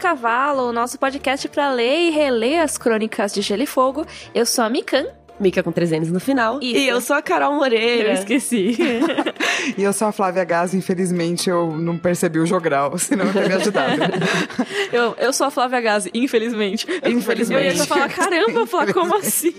Cavalo, 0.00 0.70
o 0.70 0.72
nosso 0.72 0.98
podcast 0.98 1.46
para 1.46 1.70
ler 1.70 2.08
e 2.08 2.10
reler 2.10 2.62
as 2.62 2.78
crônicas 2.78 3.34
de 3.34 3.42
Gelo 3.42 3.62
e 3.62 3.66
Fogo. 3.66 4.06
Eu 4.34 4.46
sou 4.46 4.64
a 4.64 4.70
Mikan. 4.70 5.04
Mica 5.38 5.62
com 5.62 5.70
três 5.70 5.90
N's 5.90 6.10
no 6.10 6.18
final. 6.18 6.58
Isso. 6.62 6.76
E 6.78 6.88
eu 6.88 7.02
sou 7.02 7.16
a 7.16 7.22
Carol 7.22 7.54
Moreira. 7.54 8.08
Eu 8.08 8.14
esqueci. 8.14 8.76
E 9.76 9.82
eu 9.82 9.92
sou 9.92 10.08
a 10.08 10.12
Flávia 10.12 10.42
Gás, 10.42 10.72
infelizmente 10.72 11.50
eu 11.50 11.76
não 11.76 11.98
percebi 11.98 12.38
o 12.38 12.46
jogral, 12.46 12.96
senão 12.96 13.26
eu 13.26 13.32
teria 13.32 13.48
me 13.48 13.54
ajudado. 13.56 14.00
eu, 14.90 15.14
eu 15.18 15.32
sou 15.34 15.48
a 15.48 15.50
Flávia 15.50 15.82
Gazi, 15.82 16.10
infelizmente. 16.14 16.86
Infelizmente. 17.04 17.62
Eu 17.62 17.72
ia 17.72 17.76
só 17.76 17.84
falar, 17.84 18.08
caramba, 18.08 18.66
falar 18.66 18.92
como 18.94 19.16
assim? 19.16 19.52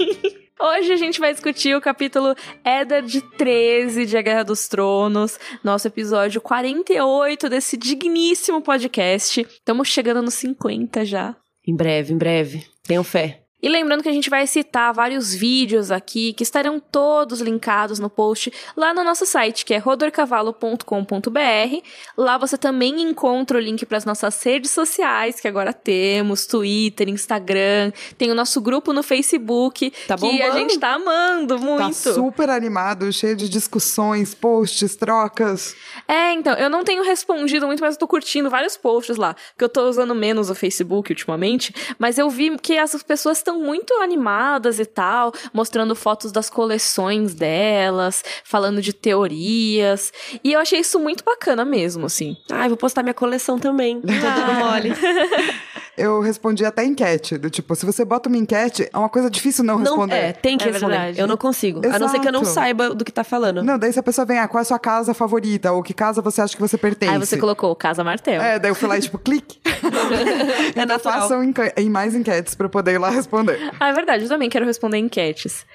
Hoje 0.64 0.94
a 0.94 0.96
gente 0.96 1.20
vai 1.20 1.34
discutir 1.34 1.76
o 1.76 1.82
capítulo 1.82 2.36
Eddard 2.64 3.20
13 3.36 4.06
de 4.06 4.16
A 4.16 4.22
Guerra 4.22 4.44
dos 4.44 4.68
Tronos, 4.68 5.40
nosso 5.64 5.88
episódio 5.88 6.40
48 6.40 7.50
desse 7.50 7.76
digníssimo 7.76 8.62
podcast. 8.62 9.42
Estamos 9.42 9.88
chegando 9.88 10.22
nos 10.22 10.36
50 10.36 11.04
já. 11.04 11.36
Em 11.68 11.76
breve, 11.76 12.14
em 12.14 12.18
breve. 12.18 12.64
Tenham 12.84 13.04
fé. 13.04 13.41
E 13.62 13.70
lembrando 13.70 14.02
que 14.02 14.10
a 14.10 14.14
gente 14.14 14.30
vai 14.30 14.48
citar 14.48 14.94
vários 14.94 15.34
vídeos 15.34 15.92
aqui 15.92 16.34
que 16.34 16.44
estarão 16.44 16.80
todos 16.80 17.42
linkados 17.42 18.00
no 18.00 18.10
post 18.10 18.52
lá 18.76 18.94
no 18.94 19.04
nosso 19.04 19.26
site, 19.26 19.66
que 19.66 19.74
é 19.74 19.78
rodorcavalo.com.br. 19.78 21.86
Lá 22.18 22.38
você 22.38 22.58
também 22.58 23.02
encontra 23.02 23.58
o 23.58 23.62
link 23.62 23.86
para 23.86 23.98
as 23.98 24.06
nossas 24.06 24.42
redes 24.42 24.72
sociais, 24.72 25.40
que 25.40 25.48
agora 25.48 25.74
temos, 25.74 26.46
Twitter, 26.46 27.10
Instagram, 27.10 27.92
tem 28.18 28.32
o 28.32 28.36
nosso 28.36 28.62
grupo 28.62 28.94
no 28.94 29.04
Facebook, 29.04 29.92
Tá 30.08 30.18
que 30.18 30.42
a 30.42 30.52
gente 30.52 30.80
tá 30.80 30.94
amando 30.94 31.60
muito. 31.60 32.04
Tá 32.04 32.14
super 32.14 32.50
animado, 32.50 33.12
cheio 33.12 33.36
de 33.36 33.48
discussões, 33.48 34.34
posts, 34.34 34.96
trocas. 34.96 35.76
É, 36.08 36.34
então, 36.34 36.54
eu 36.54 36.70
não 36.70 36.84
tenho 36.84 37.04
respondido 37.04 37.68
muito, 37.68 37.82
mas 37.82 37.96
eu 37.96 38.00
tô 38.00 38.08
curtindo 38.08 38.50
vários 38.50 38.78
posts 38.78 39.18
lá, 39.18 39.34
porque 39.34 39.64
eu 39.64 39.70
tô 39.70 39.88
usando 39.88 40.16
menos 40.16 40.50
o 40.50 40.56
Facebook 40.56 41.12
ultimamente, 41.12 41.74
mas 42.00 42.18
eu 42.18 42.30
vi 42.30 42.58
que 42.58 42.78
as 42.78 43.02
pessoas 43.04 43.38
estão 43.38 43.51
muito 43.54 43.94
animadas 43.96 44.80
e 44.80 44.86
tal, 44.86 45.32
mostrando 45.54 45.96
fotos 45.96 46.32
das 46.32 46.50
coleções 46.50 47.34
delas, 47.34 48.24
falando 48.44 48.82
de 48.82 48.94
teorias, 48.94 50.12
e 50.44 50.54
eu 50.54 50.60
achei 50.60 50.80
isso 50.80 51.00
muito 51.00 51.24
bacana 51.24 51.66
mesmo, 51.66 52.06
assim. 52.06 52.38
Ai, 52.52 52.68
vou 52.68 52.78
postar 52.78 53.04
minha 53.04 53.14
coleção 53.14 53.60
também. 53.60 54.02
Tô 54.02 54.08
dando 54.08 54.54
mole. 54.54 54.92
Eu 55.98 56.22
respondi 56.22 56.64
até 56.66 56.84
enquete, 56.86 57.38
do 57.38 57.50
tipo, 57.50 57.76
se 57.76 57.86
você 57.86 58.04
bota 58.06 58.30
uma 58.30 58.38
enquete, 58.38 58.90
é 58.92 58.98
uma 58.98 59.10
coisa 59.10 59.30
difícil 59.30 59.64
não 59.64 59.76
Não, 59.78 59.84
responder. 59.84 60.16
é, 60.16 60.32
tem 60.34 60.58
que 60.58 60.64
É 60.68 60.72
responder. 60.72 60.92
verdade. 60.98 61.20
Eu 61.20 61.28
não 61.28 61.38
consigo. 61.38 61.82
A 61.88 62.00
não 62.00 62.08
ser 62.08 62.20
que 62.20 62.28
eu 62.28 62.32
não 62.32 62.42
Exato. 62.42 62.56
saiba 62.56 62.96
do 62.96 63.04
que 63.06 63.12
tá 63.12 63.24
falando. 63.24 63.62
Não, 63.64 63.78
daí 63.78 63.92
se 63.92 64.00
a 64.00 64.04
pessoa 64.04 64.26
vem, 64.26 64.40
ah, 64.40 64.48
qual 64.48 64.60
é 64.60 64.62
a 64.64 64.66
sua 64.66 64.80
casa 64.80 65.14
favorita? 65.14 65.72
Ou 65.72 65.84
que 65.84 65.94
casa 65.94 66.22
você 66.22 66.42
acha 66.42 66.56
que 66.56 66.62
você 66.62 66.78
pertence? 66.78 67.14
Aí 67.14 67.20
você 67.20 67.38
colocou 67.38 67.76
Casa 67.76 68.04
Martel. 68.04 68.42
É, 68.42 68.58
daí 68.58 68.72
eu 68.72 68.76
fui 68.76 68.88
lá 68.88 68.98
e 68.98 69.02
tipo, 69.02 69.18
clique. 69.20 69.60
É 70.76 70.86
natural. 70.86 71.22
Façam 71.22 71.44
enque- 71.44 71.74
em 71.78 71.90
mais 71.90 72.16
enquetes 72.16 72.56
pra 72.56 72.66
eu 72.66 72.70
poder 72.70 72.94
ir 72.94 72.98
lá 72.98 73.10
responder. 73.10 73.60
Ah, 73.80 73.90
é 73.90 73.94
verdade, 73.94 74.24
eu 74.24 74.30
também 74.30 74.50
quero 74.50 74.66
responder 74.66 74.98
enquetes. 74.98 75.66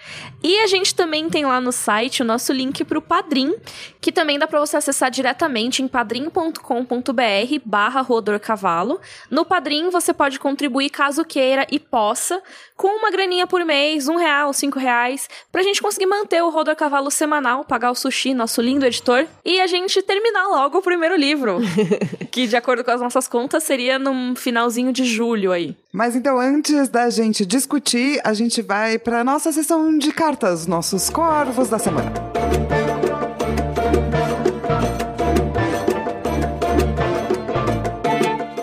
E 0.43 0.59
a 0.61 0.67
gente 0.67 0.95
também 0.95 1.29
tem 1.29 1.45
lá 1.45 1.61
no 1.61 1.71
site 1.73 2.23
o 2.23 2.25
nosso 2.25 2.53
link 2.53 2.85
pro 2.85 3.03
Padrim, 3.03 3.55
que 4.01 4.11
também 4.11 4.39
dá 4.39 4.47
pra 4.47 4.59
você 4.61 4.77
acessar 4.77 5.11
diretamente 5.11 5.83
em 5.83 5.89
padrim.com.br 5.89 7.61
barra 7.65 8.01
rodorcavalo. 8.01 9.01
No 9.31 9.45
Padrim 9.45 9.91
você 9.91 10.06
pode 10.13 10.39
contribuir 10.39 10.91
caso 10.91 11.25
queira 11.25 11.67
e 11.71 11.79
possa, 11.79 12.43
com 12.77 12.89
uma 12.89 13.11
graninha 13.11 13.47
por 13.47 13.65
mês, 13.65 14.09
um 14.09 14.17
real, 14.17 14.53
cinco 14.53 14.79
reais, 14.79 15.29
pra 15.51 15.63
gente 15.63 15.81
conseguir 15.81 16.07
manter 16.07 16.43
o 16.43 16.51
Rodor 16.51 16.77
Cavalo 16.77 17.11
semanal, 17.11 17.65
pagar 17.65 17.91
o 17.91 17.95
sushi, 17.95 18.35
nosso 18.35 18.61
lindo 18.61 18.87
editor, 18.87 19.27
e 19.45 19.61
a 19.61 19.67
gente 19.67 20.03
terminar 20.03 20.47
logo 20.49 20.79
o 20.79 20.83
primeiro 20.83 21.17
livro, 21.17 21.59
que 22.31 22.47
de 22.47 22.57
acordo 22.57 22.85
com 22.85 22.91
as 22.91 23.01
nossas 23.01 23.27
contas 23.27 23.63
seria 23.63 23.99
num 23.99 24.37
finalzinho 24.37 24.93
de 24.93 25.05
julho 25.05 25.53
aí. 25.53 25.77
Mas 25.93 26.15
então, 26.15 26.39
antes 26.39 26.89
da 26.89 27.09
gente 27.09 27.47
discutir, 27.47 28.21
a 28.23 28.35
gente 28.35 28.61
vai 28.61 28.99
pra 28.99 29.25
nossa 29.25 29.51
sessão 29.51 29.97
de 29.97 30.13
cartas, 30.13 30.67
nossos 30.67 31.09
corvos 31.09 31.69
da 31.69 31.79
semana. 31.79 32.13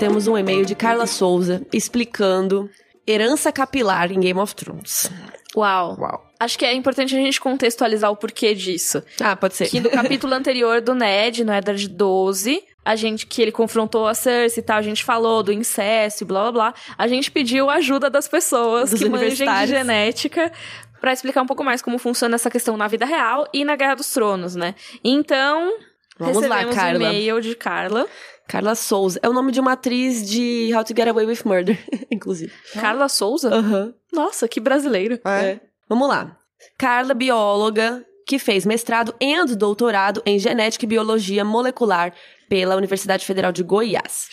Temos 0.04 0.28
um 0.28 0.38
e-mail 0.38 0.66
de 0.66 0.76
Carla 0.76 1.08
Souza 1.08 1.66
explicando 1.72 2.70
herança 3.08 3.54
capilar 3.54 4.12
em 4.12 4.20
Game 4.20 4.38
of 4.38 4.54
Thrones. 4.54 5.10
Uau. 5.56 5.98
Uau. 5.98 6.26
Acho 6.38 6.60
que 6.60 6.66
é 6.66 6.74
importante 6.74 7.16
a 7.16 7.18
gente 7.18 7.40
contextualizar 7.40 8.12
o 8.12 8.18
porquê 8.18 8.54
disso. 8.54 9.02
Ah, 9.22 9.34
pode 9.34 9.56
ser. 9.56 9.70
Que 9.70 9.80
no 9.80 9.90
capítulo 9.90 10.34
anterior 10.34 10.82
do 10.82 10.94
Ned, 10.94 11.46
no 11.46 11.54
Eddard 11.54 11.88
12, 11.88 12.62
a 12.84 12.98
gente, 12.98 13.26
que 13.26 13.42
ele 13.42 13.54
confrontou 13.54 14.06
a 14.06 14.14
Cersei 14.14 14.62
e 14.62 14.66
tal, 14.66 14.76
a 14.76 14.82
gente 14.82 15.06
falou 15.06 15.42
do 15.42 15.54
incesto 15.54 16.26
e 16.26 16.28
blá 16.28 16.52
blá 16.52 16.52
blá. 16.52 16.74
A 16.98 17.08
gente 17.08 17.32
pediu 17.32 17.70
ajuda 17.70 18.10
das 18.10 18.28
pessoas 18.28 18.90
Dos 18.90 19.00
que 19.00 19.08
manjem 19.08 19.48
de 19.48 19.68
genética 19.68 20.52
pra 21.00 21.14
explicar 21.14 21.44
um 21.44 21.48
pouco 21.48 21.64
mais 21.64 21.82
como 21.82 21.98
funciona 21.98 22.36
essa 22.36 22.52
questão 22.52 22.76
na 22.76 22.90
vida 22.90 23.06
real 23.06 23.48
e 23.54 23.64
na 23.64 23.78
Guerra 23.78 23.96
dos 23.96 24.12
Tronos, 24.12 24.54
né? 24.54 24.76
Então, 25.02 25.72
Vamos 26.20 26.46
lá, 26.46 26.58
recebemos 26.58 26.76
Carla. 26.76 27.00
um 27.00 27.02
e-mail 27.04 27.42
de 27.42 27.56
Carla. 27.56 28.06
Carla 28.54 28.76
Souza. 28.76 29.20
É 29.24 29.28
o 29.28 29.34
nome 29.34 29.52
de 29.52 29.60
uma 29.60 29.72
atriz 29.72 30.30
de 30.30 30.70
How 30.76 30.84
to 30.84 30.94
Get 30.96 31.08
Away 31.08 31.26
with 31.26 31.40
Murder, 31.44 31.76
inclusive. 32.12 32.54
Carla 32.74 33.10
Souza? 33.10 33.50
Aham. 33.50 33.96
Nossa, 34.14 34.48
que 34.48 34.60
brasileiro. 34.60 35.20
É. 35.26 35.60
Vamos 35.90 36.08
lá. 36.08 36.38
Carla, 36.78 37.16
bióloga, 37.16 38.06
que 38.28 38.38
fez 38.38 38.64
mestrado 38.64 39.16
e 39.20 39.56
doutorado 39.56 40.22
em 40.24 40.38
genética 40.38 40.86
e 40.86 40.88
biologia 40.88 41.44
molecular 41.44 42.14
pela 42.48 42.76
Universidade 42.76 43.26
Federal 43.26 43.52
de 43.52 43.64
Goiás. 43.64 44.28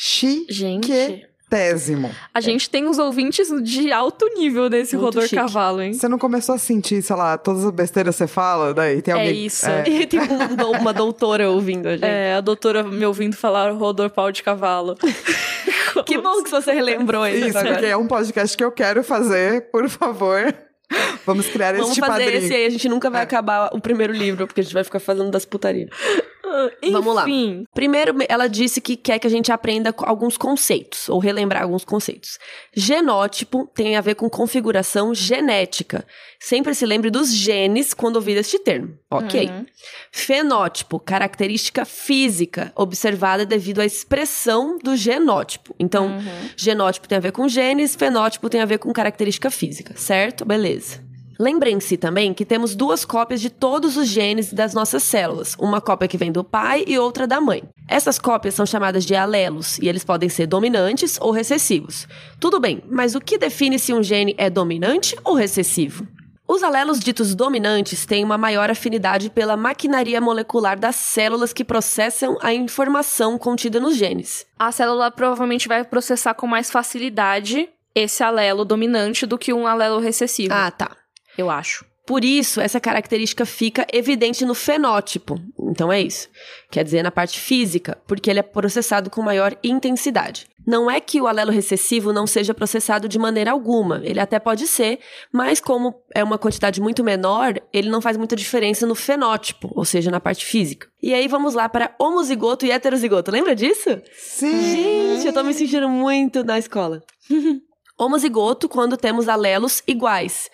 Gente, 0.50 1.26
Chiquetésimo. 1.50 2.10
a 2.32 2.40
gente 2.40 2.70
tem 2.70 2.86
uns 2.86 2.98
ouvintes 2.98 3.48
de 3.62 3.90
alto 3.92 4.26
nível 4.36 4.68
nesse 4.70 4.94
Muito 4.96 5.06
Rodor 5.06 5.22
chique. 5.24 5.36
Cavalo, 5.36 5.82
hein? 5.82 5.92
Você 5.92 6.08
não 6.08 6.18
começou 6.18 6.54
a 6.54 6.58
sentir, 6.58 7.02
sei 7.02 7.16
lá, 7.16 7.36
todas 7.36 7.64
as 7.64 7.70
besteiras 7.72 8.14
que 8.14 8.18
você 8.18 8.26
fala, 8.26 8.72
daí 8.72 9.02
tem 9.02 9.12
É 9.12 9.16
alguém... 9.18 9.46
isso. 9.46 9.66
E 9.86 10.06
tem 10.06 10.20
um 10.20 10.80
uma 10.80 10.92
doutora 10.92 11.50
ouvindo 11.50 11.88
a 11.88 11.92
gente. 11.92 12.04
É, 12.04 12.34
a 12.34 12.40
doutora 12.40 12.82
me 12.84 13.04
ouvindo 13.04 13.36
falar 13.36 13.70
Rodor 13.72 14.10
Pau 14.10 14.30
de 14.30 14.42
Cavalo. 14.42 14.96
Que 16.06 16.16
bom 16.18 16.42
que 16.42 16.50
você 16.50 16.72
relembrou 16.72 17.26
isso, 17.26 17.48
Isso, 17.48 17.52
porque 17.52 17.68
agora. 17.68 17.86
é 17.88 17.96
um 17.96 18.06
podcast 18.06 18.56
que 18.56 18.62
eu 18.62 18.70
quero 18.70 19.02
fazer, 19.02 19.70
por 19.72 19.88
favor. 19.88 20.54
Vamos 21.26 21.48
criar 21.48 21.72
Vamos 21.72 21.88
este 21.90 22.00
fazer 22.00 22.12
padrinho. 22.24 22.44
esse 22.44 22.54
aí, 22.54 22.66
a 22.66 22.70
gente 22.70 22.88
nunca 22.88 23.10
vai 23.10 23.20
É. 23.20 23.24
acabar 23.24 23.70
o 23.72 23.80
primeiro 23.80 24.12
livro, 24.12 24.46
porque 24.46 24.60
a 24.60 24.64
gente 24.64 24.72
vai 24.72 24.84
ficar 24.84 25.00
falando 25.00 25.30
das 25.32 25.44
putarias. 25.44 25.90
Vamos 26.90 27.14
lá. 27.14 27.22
Enfim. 27.22 27.64
Primeiro, 27.74 28.14
ela 28.28 28.48
disse 28.48 28.80
que 28.80 28.96
quer 28.96 29.18
que 29.18 29.26
a 29.26 29.30
gente 29.30 29.50
aprenda 29.52 29.94
alguns 29.98 30.36
conceitos, 30.36 31.08
ou 31.08 31.18
relembrar 31.18 31.62
alguns 31.62 31.84
conceitos. 31.84 32.38
Genótipo 32.74 33.70
tem 33.74 33.96
a 33.96 34.00
ver 34.00 34.14
com 34.14 34.28
configuração 34.28 35.14
genética. 35.14 36.04
Sempre 36.38 36.74
se 36.74 36.86
lembre 36.86 37.10
dos 37.10 37.32
genes 37.34 37.92
quando 37.94 38.16
ouvir 38.16 38.36
este 38.36 38.58
termo. 38.58 38.96
Ok. 39.10 39.46
Uhum. 39.48 39.66
Fenótipo, 40.10 40.98
característica 40.98 41.84
física, 41.84 42.72
observada 42.74 43.44
devido 43.46 43.80
à 43.80 43.84
expressão 43.86 44.78
do 44.78 44.96
genótipo. 44.96 45.74
Então, 45.78 46.06
Uhum. 46.06 46.48
genótipo 46.56 47.08
tem 47.08 47.18
a 47.18 47.20
ver 47.20 47.32
com 47.32 47.48
genes, 47.48 47.94
fenótipo 47.94 48.48
tem 48.48 48.60
a 48.60 48.64
ver 48.66 48.78
com 48.78 48.92
característica 48.92 49.50
física, 49.50 49.94
certo? 49.96 50.44
Beleza. 50.44 51.02
Lembrem-se 51.40 51.96
também 51.96 52.34
que 52.34 52.44
temos 52.44 52.74
duas 52.74 53.02
cópias 53.02 53.40
de 53.40 53.48
todos 53.48 53.96
os 53.96 54.06
genes 54.06 54.52
das 54.52 54.74
nossas 54.74 55.02
células, 55.02 55.56
uma 55.58 55.80
cópia 55.80 56.06
que 56.06 56.18
vem 56.18 56.30
do 56.30 56.44
pai 56.44 56.84
e 56.86 56.98
outra 56.98 57.26
da 57.26 57.40
mãe. 57.40 57.62
Essas 57.88 58.18
cópias 58.18 58.52
são 58.52 58.66
chamadas 58.66 59.06
de 59.06 59.14
alelos 59.14 59.78
e 59.78 59.88
eles 59.88 60.04
podem 60.04 60.28
ser 60.28 60.46
dominantes 60.46 61.16
ou 61.18 61.30
recessivos. 61.30 62.06
Tudo 62.38 62.60
bem, 62.60 62.82
mas 62.90 63.14
o 63.14 63.20
que 63.22 63.38
define 63.38 63.78
se 63.78 63.94
um 63.94 64.02
gene 64.02 64.34
é 64.36 64.50
dominante 64.50 65.16
ou 65.24 65.32
recessivo? 65.32 66.06
Os 66.46 66.62
alelos 66.62 67.00
ditos 67.00 67.34
dominantes 67.34 68.04
têm 68.04 68.22
uma 68.22 68.36
maior 68.36 68.68
afinidade 68.70 69.30
pela 69.30 69.56
maquinaria 69.56 70.20
molecular 70.20 70.78
das 70.78 70.96
células 70.96 71.54
que 71.54 71.64
processam 71.64 72.36
a 72.42 72.52
informação 72.52 73.38
contida 73.38 73.80
nos 73.80 73.96
genes. 73.96 74.44
A 74.58 74.70
célula 74.70 75.10
provavelmente 75.10 75.68
vai 75.68 75.84
processar 75.84 76.34
com 76.34 76.46
mais 76.46 76.70
facilidade 76.70 77.66
esse 77.94 78.22
alelo 78.22 78.62
dominante 78.62 79.24
do 79.24 79.38
que 79.38 79.54
um 79.54 79.66
alelo 79.66 80.00
recessivo. 80.00 80.52
Ah, 80.52 80.70
tá. 80.70 80.99
Eu 81.36 81.50
acho. 81.50 81.84
Por 82.10 82.24
isso, 82.24 82.60
essa 82.60 82.80
característica 82.80 83.46
fica 83.46 83.86
evidente 83.92 84.44
no 84.44 84.52
fenótipo. 84.52 85.40
Então 85.60 85.92
é 85.92 86.00
isso. 86.00 86.28
Quer 86.68 86.82
dizer, 86.82 87.04
na 87.04 87.10
parte 87.12 87.38
física, 87.38 87.96
porque 88.04 88.28
ele 88.28 88.40
é 88.40 88.42
processado 88.42 89.08
com 89.08 89.22
maior 89.22 89.56
intensidade. 89.62 90.48
Não 90.66 90.90
é 90.90 91.00
que 91.00 91.20
o 91.20 91.28
alelo 91.28 91.52
recessivo 91.52 92.12
não 92.12 92.26
seja 92.26 92.52
processado 92.52 93.08
de 93.08 93.16
maneira 93.16 93.52
alguma. 93.52 94.00
Ele 94.02 94.18
até 94.18 94.40
pode 94.40 94.66
ser, 94.66 94.98
mas 95.32 95.60
como 95.60 95.94
é 96.12 96.24
uma 96.24 96.36
quantidade 96.36 96.80
muito 96.80 97.04
menor, 97.04 97.60
ele 97.72 97.88
não 97.88 98.00
faz 98.00 98.16
muita 98.16 98.34
diferença 98.34 98.86
no 98.86 98.96
fenótipo, 98.96 99.70
ou 99.74 99.84
seja, 99.84 100.10
na 100.10 100.18
parte 100.18 100.44
física. 100.44 100.88
E 101.00 101.14
aí 101.14 101.28
vamos 101.28 101.54
lá 101.54 101.68
para 101.68 101.94
homozigoto 101.98 102.66
e 102.66 102.72
heterozigoto. 102.72 103.30
Lembra 103.30 103.54
disso? 103.54 104.02
Sim! 104.12 105.14
Gente, 105.14 105.26
eu 105.28 105.32
tô 105.32 105.44
me 105.44 105.54
sentindo 105.54 105.88
muito 105.88 106.42
na 106.42 106.58
escola. 106.58 107.02
Homozigoto 107.96 108.68
quando 108.68 108.96
temos 108.96 109.28
alelos 109.28 109.82
iguais 109.86 110.48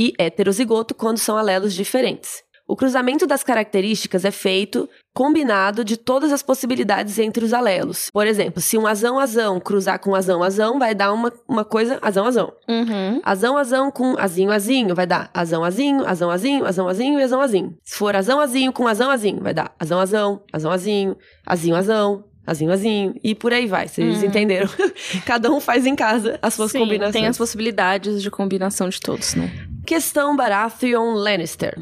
e 0.00 0.14
heterozigoto 0.16 0.94
quando 0.94 1.18
são 1.18 1.36
alelos 1.36 1.74
diferentes. 1.74 2.42
O 2.66 2.74
cruzamento 2.74 3.26
das 3.26 3.42
características 3.42 4.24
é 4.24 4.30
feito 4.30 4.88
combinado 5.12 5.84
de 5.84 5.98
todas 5.98 6.32
as 6.32 6.42
possibilidades 6.42 7.18
entre 7.18 7.44
os 7.44 7.52
alelos. 7.52 8.08
Por 8.10 8.26
exemplo, 8.26 8.62
se 8.62 8.78
um 8.78 8.86
azão-azão 8.86 9.60
cruzar 9.60 9.98
com 9.98 10.14
azão-azão, 10.14 10.78
vai 10.78 10.94
dar 10.94 11.12
uma, 11.12 11.30
uma 11.46 11.64
coisa 11.66 11.98
azão-azão. 12.00 12.50
Uhum. 12.66 13.20
Azão-azão 13.22 13.90
com 13.90 14.16
azinho-azinho, 14.16 14.94
vai 14.94 15.06
dar 15.06 15.30
azão-azinho, 15.34 16.06
azão-azinho, 16.06 16.64
azão-azinho 16.64 17.20
e 17.20 17.22
azão-azinho. 17.22 17.76
Se 17.84 17.98
for 17.98 18.16
azão-azinho 18.16 18.72
com 18.72 18.86
azão-azinho, 18.86 19.42
vai 19.42 19.52
dar 19.52 19.74
azão-azão, 19.78 20.40
azão-azinho, 20.50 21.16
azinho-azão, 21.44 22.24
azinho-azinho, 22.46 23.14
e 23.22 23.34
por 23.34 23.52
aí 23.52 23.66
vai. 23.66 23.88
Vocês 23.88 24.22
entenderam? 24.22 24.68
Cada 25.26 25.50
um 25.50 25.60
faz 25.60 25.86
em 25.86 25.94
casa 25.94 26.38
as 26.40 26.54
suas 26.54 26.70
Sim, 26.70 26.80
combinações. 26.80 27.12
tem 27.12 27.26
as 27.26 27.36
possibilidades 27.36 28.22
de 28.22 28.30
combinação 28.30 28.88
de 28.88 29.00
todos, 29.00 29.34
né? 29.34 29.50
Questão 29.90 30.36
Baratheon 30.36 31.14
Lannister. 31.14 31.76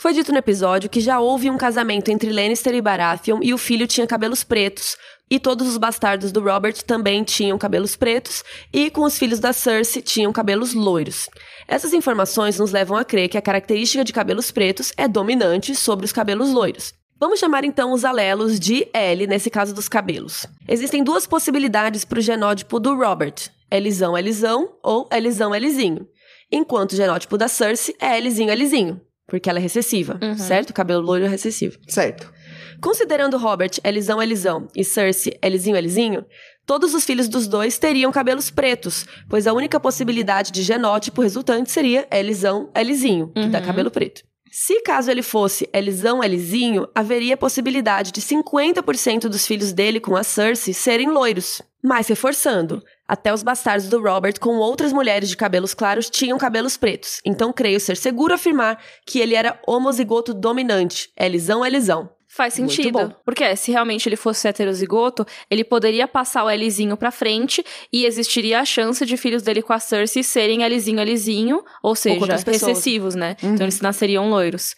Foi 0.00 0.12
dito 0.12 0.32
no 0.32 0.38
episódio 0.38 0.90
que 0.90 1.00
já 1.00 1.20
houve 1.20 1.48
um 1.48 1.56
casamento 1.56 2.10
entre 2.10 2.32
Lannister 2.32 2.74
e 2.74 2.82
Baratheon 2.82 3.38
e 3.40 3.54
o 3.54 3.58
filho 3.58 3.86
tinha 3.86 4.08
cabelos 4.08 4.42
pretos, 4.42 4.96
e 5.30 5.38
todos 5.38 5.68
os 5.68 5.76
bastardos 5.76 6.32
do 6.32 6.40
Robert 6.40 6.82
também 6.82 7.22
tinham 7.22 7.56
cabelos 7.56 7.94
pretos, 7.94 8.42
e 8.72 8.90
com 8.90 9.02
os 9.02 9.16
filhos 9.16 9.38
da 9.38 9.52
Cersei 9.52 10.02
tinham 10.02 10.32
cabelos 10.32 10.74
loiros. 10.74 11.30
Essas 11.68 11.92
informações 11.92 12.58
nos 12.58 12.72
levam 12.72 12.96
a 12.96 13.04
crer 13.04 13.28
que 13.28 13.38
a 13.38 13.42
característica 13.42 14.02
de 14.02 14.12
cabelos 14.12 14.50
pretos 14.50 14.92
é 14.96 15.06
dominante 15.06 15.76
sobre 15.76 16.04
os 16.06 16.10
cabelos 16.10 16.52
loiros. 16.52 16.92
Vamos 17.20 17.38
chamar 17.38 17.62
então 17.62 17.92
os 17.92 18.04
alelos 18.04 18.58
de 18.58 18.88
L 18.92 19.28
nesse 19.28 19.48
caso 19.48 19.72
dos 19.72 19.88
cabelos. 19.88 20.44
Existem 20.66 21.04
duas 21.04 21.24
possibilidades 21.24 22.04
para 22.04 22.18
o 22.18 22.22
genótipo 22.22 22.80
do 22.80 22.96
Robert: 22.96 23.48
Elisão 23.70 24.18
Elisão 24.18 24.72
ou 24.82 25.08
Elisão 25.12 25.54
Elizinho. 25.54 26.04
Enquanto 26.50 26.92
o 26.92 26.96
genótipo 26.96 27.36
da 27.36 27.48
Cersei 27.48 27.94
é 28.00 28.16
Elizinho 28.16 28.50
Elizinho, 28.50 29.00
porque 29.26 29.50
ela 29.50 29.58
é 29.58 29.62
recessiva, 29.62 30.18
certo? 30.36 30.70
O 30.70 30.74
cabelo 30.74 31.02
loiro 31.02 31.26
é 31.26 31.28
recessivo. 31.28 31.78
Certo. 31.86 32.32
Considerando 32.80 33.36
Robert 33.36 33.72
Elisão 33.84 34.22
Elisão 34.22 34.68
e 34.74 34.84
Cersei 34.84 35.36
Elizinho 35.42 35.76
Elizinho, 35.76 36.24
todos 36.64 36.94
os 36.94 37.04
filhos 37.04 37.28
dos 37.28 37.46
dois 37.48 37.78
teriam 37.78 38.10
cabelos 38.12 38.50
pretos, 38.50 39.04
pois 39.28 39.46
a 39.46 39.52
única 39.52 39.78
possibilidade 39.80 40.52
de 40.52 40.62
genótipo 40.62 41.20
resultante 41.20 41.70
seria 41.70 42.06
Elisão 42.10 42.70
Elizinho, 42.74 43.32
que 43.34 43.48
dá 43.48 43.60
cabelo 43.60 43.90
preto. 43.90 44.22
Se 44.50 44.80
caso 44.80 45.10
ele 45.10 45.22
fosse 45.22 45.68
Elisão 45.74 46.24
Elizinho, 46.24 46.88
haveria 46.94 47.36
possibilidade 47.36 48.10
de 48.10 48.22
50% 48.22 49.28
dos 49.28 49.46
filhos 49.46 49.72
dele 49.72 50.00
com 50.00 50.16
a 50.16 50.22
Cersei 50.22 50.72
serem 50.72 51.10
loiros. 51.10 51.60
Mas 51.82 52.08
reforçando, 52.08 52.82
até 53.08 53.32
os 53.32 53.42
bastardos 53.42 53.88
do 53.88 54.02
Robert 54.02 54.38
com 54.38 54.58
outras 54.58 54.92
mulheres 54.92 55.30
de 55.30 55.36
cabelos 55.36 55.72
claros 55.72 56.10
tinham 56.10 56.36
cabelos 56.36 56.76
pretos. 56.76 57.20
Então 57.24 57.52
creio 57.52 57.80
ser 57.80 57.96
seguro 57.96 58.34
afirmar 58.34 58.78
que 59.06 59.18
ele 59.18 59.34
era 59.34 59.58
homozigoto 59.66 60.34
dominante, 60.34 61.10
Elisão 61.16 61.64
Elisão. 61.64 62.17
Faz 62.28 62.54
sentido. 62.54 63.14
Porque 63.24 63.56
se 63.56 63.70
realmente 63.72 64.08
ele 64.08 64.14
fosse 64.16 64.46
heterozigoto, 64.46 65.26
ele 65.50 65.64
poderia 65.64 66.06
passar 66.06 66.44
o 66.44 66.50
Lzinho 66.50 66.96
pra 66.96 67.10
frente 67.10 67.64
e 67.92 68.04
existiria 68.04 68.60
a 68.60 68.64
chance 68.64 69.04
de 69.06 69.16
filhos 69.16 69.42
dele 69.42 69.62
com 69.62 69.72
a 69.72 69.78
Cersei 69.78 70.22
serem 70.22 70.66
Lzinho, 70.68 71.02
Lzinho, 71.02 71.64
ou 71.82 71.94
seja, 71.94 72.26
pessoas. 72.44 72.44
recessivos, 72.62 73.14
né? 73.14 73.34
Então 73.42 73.64
eles 73.64 73.80
nasceriam 73.80 74.28
loiros. 74.28 74.74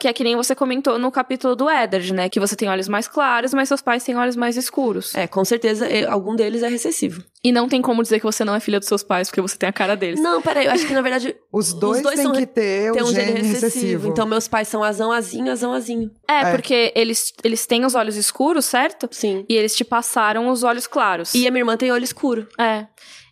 Que 0.00 0.08
é 0.08 0.12
que 0.12 0.24
nem 0.24 0.34
você 0.34 0.54
comentou 0.54 0.98
no 0.98 1.10
capítulo 1.12 1.54
do 1.54 1.68
Eddard, 1.70 2.12
né? 2.14 2.28
Que 2.28 2.40
você 2.40 2.56
tem 2.56 2.68
olhos 2.68 2.88
mais 2.88 3.06
claros, 3.06 3.52
mas 3.52 3.68
seus 3.68 3.82
pais 3.82 4.02
têm 4.02 4.16
olhos 4.16 4.34
mais 4.36 4.56
escuros. 4.56 5.14
É, 5.14 5.26
com 5.26 5.44
certeza 5.44 5.86
algum 6.08 6.34
deles 6.34 6.62
é 6.62 6.68
recessivo. 6.68 7.22
E 7.44 7.52
não 7.52 7.68
tem 7.68 7.80
como 7.80 8.02
dizer 8.02 8.18
que 8.18 8.24
você 8.24 8.44
não 8.44 8.54
é 8.54 8.60
filha 8.60 8.80
dos 8.80 8.88
seus 8.88 9.02
pais, 9.02 9.28
porque 9.28 9.40
você 9.40 9.56
tem 9.56 9.68
a 9.68 9.72
cara 9.72 9.94
deles. 9.96 10.20
Não, 10.20 10.42
peraí, 10.42 10.66
eu 10.66 10.72
acho 10.72 10.86
que 10.86 10.92
na 10.94 11.02
verdade 11.02 11.36
Os 11.52 11.72
dois, 11.72 12.02
dois 12.02 12.16
têm 12.16 12.24
são 12.24 12.32
que 12.34 12.46
ter 12.46 12.90
um 12.92 13.06
gene 13.06 13.12
gene 13.12 13.32
recessivo. 13.32 13.52
recessivo. 13.66 14.08
Então 14.08 14.26
meus 14.26 14.48
pais 14.48 14.66
são 14.68 14.82
azão, 14.82 15.12
azinho, 15.12 15.50
azão, 15.52 15.72
azinho. 15.72 16.10
É, 16.28 16.40
É. 16.40 16.50
porque 16.52 16.87
eles, 16.94 17.32
eles 17.42 17.66
têm 17.66 17.84
os 17.84 17.94
olhos 17.94 18.16
escuros, 18.16 18.64
certo? 18.64 19.08
Sim. 19.10 19.44
E 19.48 19.54
eles 19.54 19.74
te 19.74 19.84
passaram 19.84 20.48
os 20.48 20.62
olhos 20.62 20.86
claros. 20.86 21.34
E 21.34 21.46
a 21.46 21.50
minha 21.50 21.60
irmã 21.62 21.76
tem 21.76 21.90
olho 21.92 22.04
escuro. 22.04 22.48
É. 22.58 22.86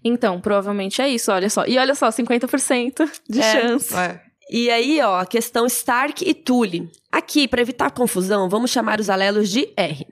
Então, 0.05 0.41
provavelmente 0.41 1.03
é 1.03 1.09
isso, 1.09 1.33
olha 1.33 1.51
só. 1.51 1.65
E 1.67 1.79
olha 1.79 1.95
só, 1.95 2.09
50% 2.11 3.11
de 3.29 3.41
É. 3.41 3.53
chance. 3.53 3.95
É. 3.95 4.21
E 4.51 4.71
aí, 4.71 5.01
ó, 5.01 5.19
a 5.19 5.27
questão 5.27 5.67
Stark 5.67 6.25
e 6.29 6.33
Tully. 6.33 6.89
Aqui, 7.11 7.49
para 7.49 7.61
evitar 7.61 7.91
confusão, 7.91 8.49
vamos 8.49 8.71
chamar 8.71 9.01
os 9.01 9.11
alelos 9.11 9.51
de 9.51 9.69
R. 9.77 10.07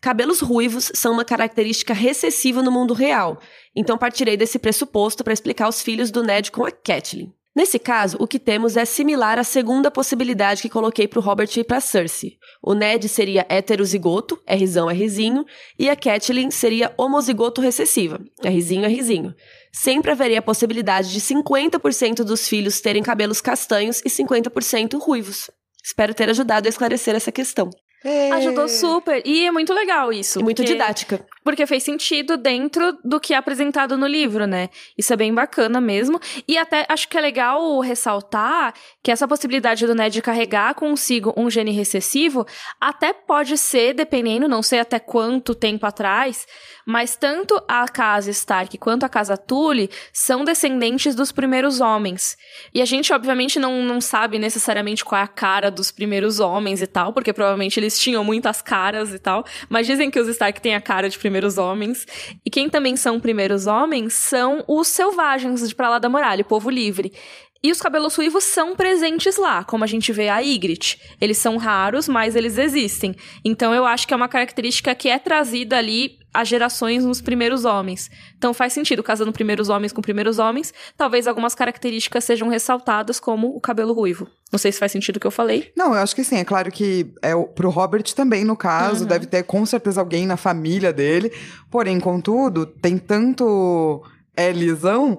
Cabelos 0.00 0.40
ruivos 0.40 0.90
são 0.94 1.12
uma 1.12 1.24
característica 1.24 1.94
recessiva 1.94 2.62
no 2.62 2.70
mundo 2.70 2.92
real, 2.92 3.40
então 3.74 3.96
partirei 3.96 4.36
desse 4.36 4.58
pressuposto 4.58 5.24
para 5.24 5.32
explicar 5.32 5.66
os 5.68 5.80
filhos 5.80 6.10
do 6.10 6.22
Ned 6.22 6.50
com 6.52 6.64
a 6.64 6.70
Catelyn. 6.70 7.32
Nesse 7.54 7.78
caso, 7.78 8.16
o 8.18 8.26
que 8.26 8.38
temos 8.38 8.76
é 8.76 8.84
similar 8.84 9.38
à 9.38 9.44
segunda 9.44 9.90
possibilidade 9.90 10.60
que 10.60 10.68
coloquei 10.68 11.06
para 11.06 11.20
o 11.20 11.22
Robert 11.22 11.48
e 11.56 11.62
para 11.62 11.80
Cersei. 11.80 12.36
O 12.60 12.74
Ned 12.74 13.08
seria 13.08 13.46
heterozigoto, 13.48 14.40
Rzão, 14.48 14.88
Rzinho, 14.88 15.44
e 15.78 15.88
a 15.88 15.94
Catelyn 15.94 16.50
seria 16.50 16.92
homozigoto 16.96 17.60
recessiva, 17.60 18.20
Rzinho, 18.44 18.88
Rzinho. 18.88 19.34
Sempre 19.72 20.10
haveria 20.10 20.40
a 20.40 20.42
possibilidade 20.42 21.12
de 21.12 21.20
50% 21.20 22.24
dos 22.24 22.48
filhos 22.48 22.80
terem 22.80 23.02
cabelos 23.02 23.40
castanhos 23.40 24.00
e 24.04 24.08
50% 24.08 24.98
ruivos. 25.00 25.48
Espero 25.84 26.14
ter 26.14 26.28
ajudado 26.30 26.66
a 26.66 26.70
esclarecer 26.70 27.14
essa 27.14 27.30
questão. 27.30 27.70
É. 28.04 28.32
Ajudou 28.32 28.68
super. 28.68 29.22
E 29.24 29.46
é 29.46 29.50
muito 29.50 29.72
legal 29.72 30.12
isso. 30.12 30.40
E 30.40 30.42
muito 30.42 30.64
didática. 30.64 31.24
Porque 31.44 31.66
fez 31.66 31.82
sentido 31.82 32.36
dentro 32.38 32.98
do 33.04 33.20
que 33.20 33.34
é 33.34 33.36
apresentado 33.36 33.98
no 33.98 34.06
livro, 34.06 34.46
né? 34.46 34.70
Isso 34.96 35.12
é 35.12 35.16
bem 35.16 35.32
bacana 35.32 35.80
mesmo. 35.80 36.18
E 36.48 36.56
até 36.56 36.86
acho 36.88 37.06
que 37.06 37.18
é 37.18 37.20
legal 37.20 37.78
ressaltar 37.80 38.72
que 39.02 39.10
essa 39.10 39.28
possibilidade 39.28 39.86
do 39.86 39.94
Ned 39.94 40.22
carregar 40.22 40.74
consigo 40.74 41.34
um 41.36 41.50
gene 41.50 41.70
recessivo 41.70 42.46
até 42.80 43.12
pode 43.12 43.58
ser, 43.58 43.92
dependendo, 43.92 44.48
não 44.48 44.62
sei 44.62 44.80
até 44.80 44.98
quanto 44.98 45.54
tempo 45.54 45.84
atrás, 45.84 46.46
mas 46.86 47.16
tanto 47.16 47.62
a 47.68 47.86
casa 47.88 48.30
Stark 48.30 48.76
quanto 48.78 49.04
a 49.04 49.08
casa 49.08 49.36
Tully 49.36 49.90
são 50.12 50.44
descendentes 50.44 51.14
dos 51.14 51.30
primeiros 51.30 51.80
homens. 51.80 52.36
E 52.72 52.80
a 52.80 52.84
gente, 52.84 53.12
obviamente, 53.12 53.58
não, 53.58 53.82
não 53.82 54.00
sabe 54.00 54.38
necessariamente 54.38 55.04
qual 55.04 55.20
é 55.20 55.24
a 55.24 55.28
cara 55.28 55.70
dos 55.70 55.90
primeiros 55.90 56.40
homens 56.40 56.80
e 56.80 56.86
tal, 56.86 57.12
porque 57.12 57.32
provavelmente 57.32 57.78
eles 57.78 57.98
tinham 57.98 58.24
muitas 58.24 58.62
caras 58.62 59.12
e 59.12 59.18
tal. 59.18 59.44
Mas 59.68 59.86
dizem 59.86 60.10
que 60.10 60.18
os 60.18 60.28
Stark 60.28 60.60
têm 60.60 60.74
a 60.74 60.80
cara 60.80 61.08
de 61.08 61.18
primeiros 61.34 61.58
homens. 61.58 62.06
E 62.46 62.50
quem 62.50 62.68
também 62.68 62.96
são 62.96 63.18
primeiros 63.18 63.66
homens 63.66 64.14
são 64.14 64.64
os 64.68 64.86
selvagens 64.86 65.68
de 65.68 65.74
pra 65.74 65.90
lá 65.90 65.98
da 65.98 66.08
muralha, 66.08 66.42
o 66.42 66.44
povo 66.44 66.70
livre. 66.70 67.12
E 67.60 67.72
os 67.72 67.80
cabelos 67.80 68.14
ruivos 68.14 68.44
são 68.44 68.76
presentes 68.76 69.36
lá, 69.36 69.64
como 69.64 69.82
a 69.82 69.86
gente 69.86 70.12
vê 70.12 70.28
a 70.28 70.38
Ygritte. 70.38 71.00
Eles 71.20 71.38
são 71.38 71.56
raros, 71.56 72.06
mas 72.06 72.36
eles 72.36 72.56
existem. 72.58 73.16
Então 73.44 73.74
eu 73.74 73.84
acho 73.84 74.06
que 74.06 74.14
é 74.14 74.16
uma 74.16 74.28
característica 74.28 74.94
que 74.94 75.08
é 75.08 75.18
trazida 75.18 75.76
ali 75.76 76.18
às 76.34 76.48
gerações 76.48 77.04
nos 77.04 77.20
primeiros 77.22 77.64
homens. 77.64 78.10
Então 78.36 78.52
faz 78.52 78.72
sentido, 78.72 79.02
casando 79.02 79.32
primeiros 79.32 79.68
homens 79.68 79.92
com 79.92 80.02
primeiros 80.02 80.38
homens, 80.40 80.74
talvez 80.96 81.26
algumas 81.28 81.54
características 81.54 82.24
sejam 82.24 82.48
ressaltadas, 82.48 83.20
como 83.20 83.48
o 83.56 83.60
cabelo 83.60 83.92
ruivo. 83.94 84.26
Não 84.52 84.58
sei 84.58 84.70
se 84.72 84.78
faz 84.78 84.92
sentido 84.92 85.16
o 85.16 85.20
que 85.20 85.26
eu 85.26 85.30
falei. 85.30 85.72
Não, 85.76 85.94
eu 85.94 86.00
acho 86.02 86.14
que 86.14 86.22
sim. 86.24 86.36
É 86.36 86.44
claro 86.44 86.70
que 86.70 87.12
é 87.22 87.34
o- 87.34 87.46
pro 87.46 87.70
Robert 87.70 88.04
também, 88.14 88.44
no 88.44 88.56
caso, 88.56 89.06
deve 89.06 89.26
ter 89.26 89.42
com 89.44 89.64
certeza 89.64 90.00
alguém 90.00 90.26
na 90.26 90.36
família 90.36 90.92
dele. 90.92 91.32
Porém, 91.70 91.98
contudo, 91.98 92.66
tem 92.66 92.98
tanto 92.98 94.02
Elisão 94.36 95.18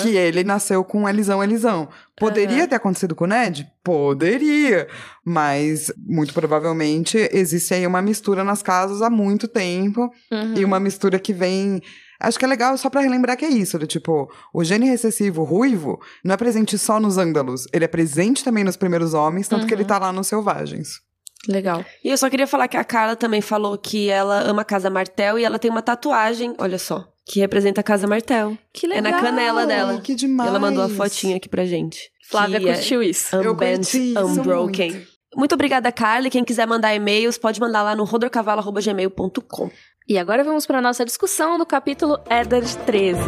que 0.00 0.16
ele 0.16 0.44
nasceu 0.44 0.84
com 0.84 1.08
Elisão 1.08 1.42
Elisão. 1.42 1.88
Poderia 2.16 2.66
ter 2.68 2.76
acontecido 2.76 3.14
com 3.14 3.24
o 3.24 3.26
Ned? 3.26 3.66
Poderia. 3.82 4.86
Mas, 5.24 5.92
muito 5.96 6.32
provavelmente, 6.32 7.28
existe 7.32 7.74
aí 7.74 7.86
uma 7.86 8.00
mistura 8.00 8.44
nas 8.44 8.62
casas 8.62 9.02
há 9.02 9.10
muito 9.10 9.48
tempo. 9.48 10.10
Uhum. 10.30 10.54
E 10.56 10.64
uma 10.64 10.78
mistura 10.78 11.18
que 11.18 11.32
vem. 11.32 11.80
Acho 12.20 12.38
que 12.38 12.44
é 12.44 12.48
legal 12.48 12.78
só 12.78 12.88
pra 12.88 13.00
relembrar 13.00 13.36
que 13.36 13.44
é 13.44 13.48
isso, 13.48 13.78
do 13.78 13.86
tipo, 13.86 14.30
o 14.52 14.64
gene 14.64 14.88
recessivo 14.88 15.42
ruivo 15.42 16.00
não 16.24 16.32
é 16.32 16.36
presente 16.36 16.78
só 16.78 16.98
nos 16.98 17.18
ândalos, 17.18 17.66
ele 17.72 17.84
é 17.84 17.88
presente 17.88 18.42
também 18.42 18.64
nos 18.64 18.76
primeiros 18.76 19.12
homens, 19.12 19.48
tanto 19.48 19.66
que 19.66 19.74
ele 19.74 19.84
tá 19.84 19.98
lá 19.98 20.12
nos 20.12 20.28
selvagens. 20.28 21.00
Legal. 21.48 21.84
E 22.02 22.08
eu 22.08 22.16
só 22.16 22.30
queria 22.30 22.46
falar 22.46 22.68
que 22.68 22.76
a 22.76 22.84
Carla 22.84 23.16
também 23.16 23.40
falou 23.40 23.76
que 23.76 24.08
ela 24.08 24.40
ama 24.40 24.62
a 24.62 24.64
Casa 24.64 24.88
Martel 24.88 25.38
e 25.38 25.44
ela 25.44 25.58
tem 25.58 25.70
uma 25.70 25.82
tatuagem, 25.82 26.54
olha 26.56 26.78
só, 26.78 27.06
que 27.26 27.40
representa 27.40 27.80
a 27.80 27.84
Casa 27.84 28.06
Martel. 28.06 28.56
Que 28.72 28.86
É 28.86 29.00
legal. 29.00 29.12
na 29.12 29.20
canela 29.20 29.66
dela. 29.66 30.00
Que 30.00 30.14
demais. 30.14 30.48
Ela 30.48 30.58
mandou 30.58 30.84
a 30.84 30.88
fotinha 30.88 31.36
aqui 31.36 31.48
pra 31.48 31.64
gente. 31.64 32.10
Flávia 32.28 32.60
que 32.60 32.68
é 32.68 32.74
curtiu 32.74 33.02
isso. 33.02 33.34
Eu 33.36 33.52
Unbent, 33.52 33.82
curti 33.90 34.12
isso 34.12 34.20
Unbroken. 34.26 34.90
muito. 34.92 35.14
Muito 35.36 35.54
obrigada, 35.54 35.90
Carla. 35.90 36.28
E 36.28 36.30
Quem 36.30 36.44
quiser 36.44 36.66
mandar 36.66 36.94
e-mails, 36.94 37.36
pode 37.38 37.60
mandar 37.60 37.82
lá 37.82 37.96
no 37.96 38.04
rodorcavalo.gmail.com. 38.04 39.70
E 40.08 40.18
agora 40.18 40.44
vamos 40.44 40.66
para 40.66 40.80
nossa 40.80 41.04
discussão 41.04 41.58
do 41.58 41.64
capítulo 41.66 42.18
Eddard 42.30 42.76
13. 42.86 43.20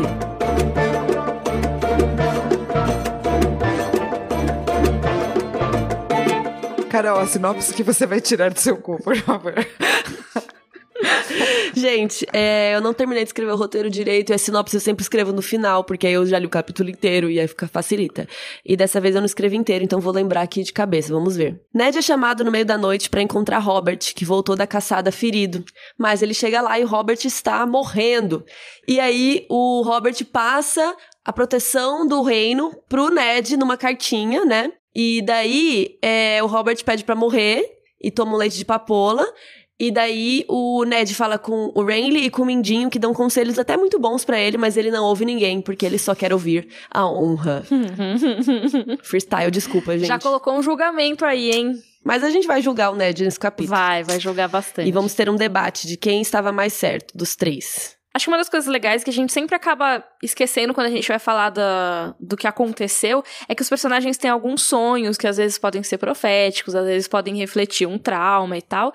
Carol, 6.90 7.18
a 7.18 7.26
sinopse 7.26 7.74
que 7.74 7.82
você 7.82 8.06
vai 8.06 8.20
tirar 8.20 8.50
do 8.50 8.58
seu 8.58 8.76
cu, 8.76 9.02
por 9.02 9.16
favor. 9.16 9.54
Gente, 11.74 12.26
é, 12.32 12.74
eu 12.74 12.80
não 12.80 12.94
terminei 12.94 13.22
de 13.22 13.28
escrever 13.28 13.52
o 13.52 13.56
roteiro 13.56 13.90
direito 13.90 14.30
e 14.30 14.34
a 14.34 14.38
sinopse 14.38 14.76
eu 14.76 14.80
sempre 14.80 15.02
escrevo 15.02 15.32
no 15.32 15.42
final, 15.42 15.84
porque 15.84 16.06
aí 16.06 16.12
eu 16.14 16.26
já 16.26 16.38
li 16.38 16.46
o 16.46 16.50
capítulo 16.50 16.88
inteiro 16.88 17.30
e 17.30 17.38
aí 17.38 17.46
fica 17.46 17.66
facilita. 17.66 18.28
E 18.64 18.76
dessa 18.76 19.00
vez 19.00 19.14
eu 19.14 19.20
não 19.20 19.26
escrevi 19.26 19.56
inteiro, 19.56 19.84
então 19.84 20.00
vou 20.00 20.12
lembrar 20.12 20.42
aqui 20.42 20.62
de 20.62 20.72
cabeça, 20.72 21.12
vamos 21.12 21.36
ver. 21.36 21.60
Ned 21.74 21.98
é 21.98 22.02
chamado 22.02 22.44
no 22.44 22.50
meio 22.50 22.64
da 22.64 22.78
noite 22.78 23.10
para 23.10 23.22
encontrar 23.22 23.58
Robert, 23.58 23.98
que 23.98 24.24
voltou 24.24 24.56
da 24.56 24.66
caçada 24.66 25.12
ferido. 25.12 25.64
Mas 25.98 26.22
ele 26.22 26.34
chega 26.34 26.60
lá 26.60 26.78
e 26.78 26.84
Robert 26.84 27.18
está 27.24 27.66
morrendo. 27.66 28.44
E 28.86 29.00
aí 29.00 29.46
o 29.48 29.82
Robert 29.82 30.24
passa 30.32 30.96
a 31.24 31.32
proteção 31.32 32.06
do 32.06 32.22
reino 32.22 32.72
pro 32.88 33.10
Ned 33.10 33.56
numa 33.56 33.76
cartinha, 33.76 34.44
né? 34.44 34.72
E 34.94 35.20
daí 35.22 35.98
é, 36.00 36.42
o 36.42 36.46
Robert 36.46 36.82
pede 36.84 37.04
para 37.04 37.14
morrer 37.14 37.76
e 38.00 38.10
toma 38.10 38.34
um 38.34 38.36
leite 38.36 38.56
de 38.56 38.64
papola. 38.64 39.26
E 39.78 39.90
daí 39.90 40.44
o 40.48 40.84
Ned 40.84 41.14
fala 41.14 41.38
com 41.38 41.70
o 41.74 41.84
Renly 41.84 42.24
e 42.24 42.30
com 42.30 42.42
o 42.42 42.46
Mindinho, 42.46 42.88
que 42.88 42.98
dão 42.98 43.12
conselhos 43.12 43.58
até 43.58 43.76
muito 43.76 43.98
bons 43.98 44.24
para 44.24 44.40
ele, 44.40 44.56
mas 44.56 44.76
ele 44.76 44.90
não 44.90 45.04
ouve 45.04 45.26
ninguém, 45.26 45.60
porque 45.60 45.84
ele 45.84 45.98
só 45.98 46.14
quer 46.14 46.32
ouvir 46.32 46.66
a 46.90 47.06
honra. 47.06 47.62
Freestyle, 49.02 49.50
desculpa, 49.50 49.92
gente. 49.98 50.08
Já 50.08 50.18
colocou 50.18 50.54
um 50.54 50.62
julgamento 50.62 51.26
aí, 51.26 51.50
hein? 51.50 51.74
Mas 52.02 52.24
a 52.24 52.30
gente 52.30 52.46
vai 52.46 52.62
julgar 52.62 52.90
o 52.90 52.96
Ned 52.96 53.22
nesse 53.22 53.38
capítulo. 53.38 53.76
Vai, 53.76 54.02
vai 54.02 54.18
julgar 54.18 54.48
bastante. 54.48 54.88
E 54.88 54.92
vamos 54.92 55.12
ter 55.12 55.28
um 55.28 55.36
debate 55.36 55.86
de 55.86 55.96
quem 55.96 56.22
estava 56.22 56.52
mais 56.52 56.72
certo 56.72 57.16
dos 57.16 57.36
três. 57.36 57.96
Acho 58.14 58.24
que 58.24 58.30
uma 58.30 58.38
das 58.38 58.48
coisas 58.48 58.66
legais 58.66 59.04
que 59.04 59.10
a 59.10 59.12
gente 59.12 59.30
sempre 59.30 59.54
acaba 59.54 60.02
esquecendo 60.22 60.72
quando 60.72 60.86
a 60.86 60.90
gente 60.90 61.06
vai 61.06 61.18
falar 61.18 61.50
da, 61.50 62.14
do 62.18 62.34
que 62.34 62.46
aconteceu 62.46 63.22
é 63.46 63.54
que 63.54 63.60
os 63.60 63.68
personagens 63.68 64.16
têm 64.16 64.30
alguns 64.30 64.62
sonhos 64.62 65.18
que 65.18 65.26
às 65.26 65.36
vezes 65.36 65.58
podem 65.58 65.82
ser 65.82 65.98
proféticos, 65.98 66.74
às 66.74 66.86
vezes 66.86 67.06
podem 67.06 67.36
refletir 67.36 67.86
um 67.86 67.98
trauma 67.98 68.56
e 68.56 68.62
tal. 68.62 68.94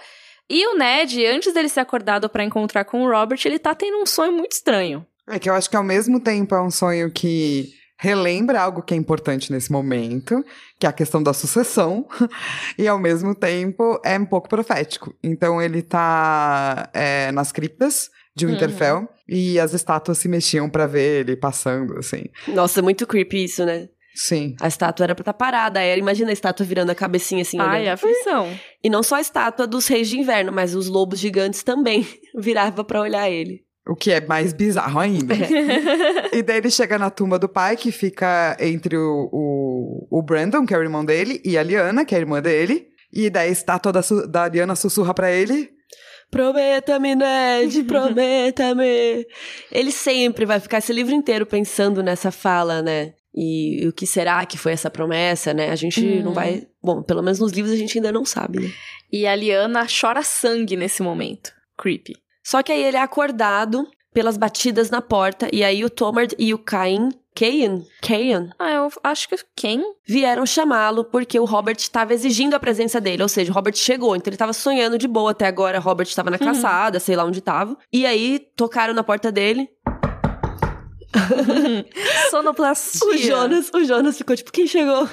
E 0.53 0.67
o 0.67 0.77
Ned, 0.77 1.25
antes 1.27 1.53
dele 1.53 1.69
ser 1.69 1.79
acordado 1.79 2.27
para 2.27 2.43
encontrar 2.43 2.83
com 2.83 3.03
o 3.03 3.09
Robert, 3.09 3.39
ele 3.45 3.57
tá 3.57 3.73
tendo 3.73 4.01
um 4.01 4.05
sonho 4.05 4.33
muito 4.33 4.51
estranho. 4.51 5.05
É 5.25 5.39
que 5.39 5.49
eu 5.49 5.53
acho 5.53 5.69
que 5.69 5.77
ao 5.77 5.83
mesmo 5.83 6.19
tempo 6.19 6.53
é 6.53 6.61
um 6.61 6.69
sonho 6.69 7.09
que 7.09 7.69
relembra 7.97 8.59
algo 8.59 8.81
que 8.81 8.93
é 8.93 8.97
importante 8.97 9.49
nesse 9.49 9.71
momento, 9.71 10.43
que 10.77 10.85
é 10.85 10.89
a 10.89 10.91
questão 10.91 11.23
da 11.23 11.31
sucessão, 11.31 12.05
e 12.77 12.85
ao 12.85 12.99
mesmo 12.99 13.33
tempo 13.33 13.97
é 14.03 14.19
um 14.19 14.25
pouco 14.25 14.49
profético. 14.49 15.15
Então 15.23 15.61
ele 15.61 15.81
tá 15.81 16.89
é, 16.93 17.31
nas 17.31 17.53
criptas 17.53 18.09
de 18.35 18.45
Winterfell 18.45 18.97
uhum. 18.97 19.07
e 19.29 19.57
as 19.57 19.73
estátuas 19.73 20.17
se 20.17 20.27
mexiam 20.27 20.69
para 20.69 20.85
ver 20.85 21.21
ele 21.21 21.37
passando, 21.37 21.97
assim. 21.97 22.25
Nossa, 22.49 22.81
muito 22.81 23.07
creepy 23.07 23.45
isso, 23.45 23.63
né? 23.65 23.87
Sim. 24.13 24.55
A 24.59 24.67
estátua 24.67 25.05
era 25.05 25.15
pra 25.15 25.21
estar 25.21 25.33
tá 25.33 25.37
parada. 25.37 25.81
Era, 25.81 25.99
imagina 25.99 26.29
a 26.29 26.33
estátua 26.33 26.65
virando 26.65 26.89
a 26.89 26.95
cabecinha 26.95 27.41
assim. 27.41 27.59
Ai, 27.59 27.81
olhando. 27.81 27.93
aflição. 27.93 28.49
E 28.83 28.89
não 28.89 29.01
só 29.01 29.15
a 29.15 29.21
estátua 29.21 29.65
dos 29.65 29.87
reis 29.87 30.09
de 30.09 30.19
inverno, 30.19 30.51
mas 30.51 30.75
os 30.75 30.87
lobos 30.87 31.19
gigantes 31.19 31.63
também 31.63 32.07
virava 32.37 32.83
para 32.83 33.01
olhar 33.01 33.29
ele. 33.29 33.63
O 33.87 33.95
que 33.95 34.11
é 34.11 34.21
mais 34.21 34.53
bizarro 34.53 34.99
ainda. 34.99 35.33
É. 35.33 36.37
e 36.37 36.43
daí 36.43 36.57
ele 36.57 36.69
chega 36.69 36.99
na 36.99 37.09
tumba 37.09 37.39
do 37.39 37.49
pai, 37.49 37.75
que 37.75 37.91
fica 37.91 38.55
entre 38.59 38.95
o, 38.95 39.29
o, 39.31 40.19
o, 40.19 40.21
Brandon, 40.21 40.65
que 40.65 40.73
é 40.73 40.77
o 40.77 40.83
irmão 40.83 41.03
dele, 41.03 41.41
e 41.43 41.57
a 41.57 41.63
Liana, 41.63 42.05
que 42.05 42.13
é 42.13 42.17
a 42.17 42.21
irmã 42.21 42.41
dele. 42.41 42.87
E 43.11 43.29
daí 43.29 43.49
a 43.49 43.51
estátua 43.51 43.91
da, 43.91 44.01
da 44.29 44.47
Liana 44.47 44.75
sussurra 44.75 45.13
para 45.13 45.31
ele: 45.31 45.69
Prometa-me, 46.29 47.15
Ned, 47.15 47.83
prometa-me. 47.83 49.25
ele 49.71 49.91
sempre 49.91 50.45
vai 50.45 50.59
ficar 50.59 50.77
esse 50.77 50.93
livro 50.93 51.13
inteiro 51.13 51.45
pensando 51.45 52.03
nessa 52.03 52.31
fala, 52.31 52.81
né? 52.81 53.13
E, 53.33 53.87
o 53.87 53.93
que 53.93 54.05
será 54.05 54.45
que 54.45 54.57
foi 54.57 54.73
essa 54.73 54.89
promessa, 54.89 55.53
né? 55.53 55.69
A 55.69 55.75
gente 55.75 56.05
hum. 56.05 56.23
não 56.23 56.33
vai. 56.33 56.67
Bom, 56.83 57.01
pelo 57.01 57.21
menos 57.21 57.39
nos 57.39 57.51
livros 57.51 57.73
a 57.73 57.77
gente 57.77 57.97
ainda 57.97 58.11
não 58.11 58.25
sabe, 58.25 58.59
né? 58.59 58.71
E 59.11 59.25
a 59.25 59.35
Liana 59.35 59.85
chora 59.87 60.23
sangue 60.23 60.75
nesse 60.75 61.01
momento. 61.01 61.51
Creepy. 61.77 62.15
Só 62.43 62.61
que 62.61 62.71
aí 62.71 62.83
ele 62.83 62.97
é 62.97 63.01
acordado 63.01 63.87
pelas 64.13 64.37
batidas 64.37 64.89
na 64.89 65.01
porta, 65.01 65.47
e 65.53 65.63
aí 65.63 65.85
o 65.85 65.89
Tomard 65.89 66.35
e 66.37 66.53
o 66.53 66.57
Cain. 66.57 67.09
Cain? 67.33 67.85
Cain? 68.01 68.49
Ah, 68.59 68.71
eu 68.71 68.89
acho 69.03 69.29
que 69.29 69.37
quem? 69.55 69.81
Vieram 70.05 70.45
chamá-lo 70.45 71.05
porque 71.05 71.39
o 71.39 71.45
Robert 71.45 71.77
estava 71.77 72.13
exigindo 72.13 72.55
a 72.55 72.59
presença 72.59 72.99
dele. 72.99 73.23
Ou 73.23 73.29
seja, 73.29 73.51
o 73.51 73.55
Robert 73.55 73.75
chegou, 73.75 74.15
então 74.15 74.29
ele 74.29 74.35
estava 74.35 74.51
sonhando 74.51 74.97
de 74.97 75.07
boa 75.07 75.31
até 75.31 75.47
agora. 75.47 75.79
Robert 75.79 76.07
estava 76.07 76.29
na 76.29 76.37
uhum. 76.37 76.45
caçada, 76.45 76.99
sei 76.99 77.15
lá 77.15 77.23
onde 77.23 77.39
estava. 77.39 77.77
E 77.91 78.05
aí 78.05 78.39
tocaram 78.55 78.93
na 78.93 79.03
porta 79.03 79.31
dele. 79.31 79.69
Sonoplastia. 82.29 83.07
O 83.07 83.17
Jonas, 83.17 83.69
o 83.73 83.83
Jonas 83.83 84.17
ficou 84.17 84.35
tipo, 84.35 84.51
quem 84.51 84.67
chegou? 84.67 85.07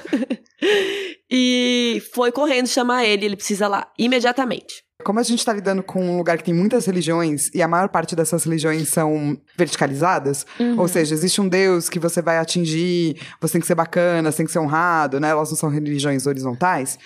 e 1.30 2.02
foi 2.12 2.30
correndo 2.32 2.66
chamar 2.66 3.04
ele, 3.04 3.26
ele 3.26 3.36
precisa 3.36 3.68
lá 3.68 3.90
imediatamente. 3.98 4.84
Como 5.04 5.20
a 5.20 5.22
gente 5.22 5.38
está 5.38 5.52
lidando 5.52 5.80
com 5.80 6.02
um 6.04 6.18
lugar 6.18 6.38
que 6.38 6.44
tem 6.44 6.54
muitas 6.54 6.84
religiões 6.86 7.50
e 7.54 7.62
a 7.62 7.68
maior 7.68 7.88
parte 7.88 8.16
dessas 8.16 8.42
religiões 8.42 8.88
são 8.88 9.40
verticalizadas, 9.56 10.44
uhum. 10.58 10.80
ou 10.80 10.88
seja, 10.88 11.14
existe 11.14 11.40
um 11.40 11.48
Deus 11.48 11.88
que 11.88 12.00
você 12.00 12.20
vai 12.20 12.38
atingir, 12.38 13.16
você 13.40 13.52
tem 13.52 13.60
que 13.60 13.66
ser 13.66 13.76
bacana, 13.76 14.32
você 14.32 14.38
tem 14.38 14.46
que 14.46 14.52
ser 14.52 14.58
honrado, 14.58 15.20
né? 15.20 15.30
Elas 15.30 15.50
não 15.50 15.56
são 15.56 15.68
religiões 15.68 16.26
horizontais. 16.26 16.98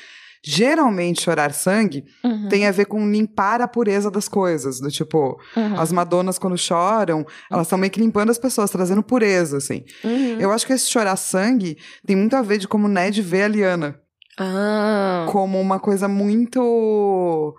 Geralmente, 0.44 1.22
chorar 1.22 1.52
sangue 1.52 2.04
uhum. 2.24 2.48
tem 2.48 2.66
a 2.66 2.72
ver 2.72 2.86
com 2.86 3.10
limpar 3.10 3.60
a 3.60 3.68
pureza 3.68 4.10
das 4.10 4.28
coisas. 4.28 4.80
Do 4.80 4.90
tipo, 4.90 5.38
uhum. 5.56 5.80
as 5.80 5.92
Madonas, 5.92 6.38
quando 6.38 6.58
choram, 6.58 7.24
elas 7.50 7.66
estão 7.66 7.78
meio 7.78 7.92
que 7.92 8.00
limpando 8.00 8.30
as 8.30 8.38
pessoas, 8.38 8.70
trazendo 8.70 9.02
pureza, 9.02 9.58
assim. 9.58 9.84
Uhum. 10.02 10.40
Eu 10.40 10.50
acho 10.50 10.66
que 10.66 10.72
esse 10.72 10.90
chorar 10.90 11.16
sangue 11.16 11.78
tem 12.04 12.16
muito 12.16 12.34
a 12.34 12.42
ver 12.42 12.58
de 12.58 12.66
como 12.66 12.88
Ned 12.88 13.22
vê 13.22 13.44
a 13.44 13.48
Liana. 13.48 14.00
Ah. 14.38 15.26
Como 15.30 15.60
uma 15.60 15.78
coisa 15.78 16.08
muito 16.08 17.54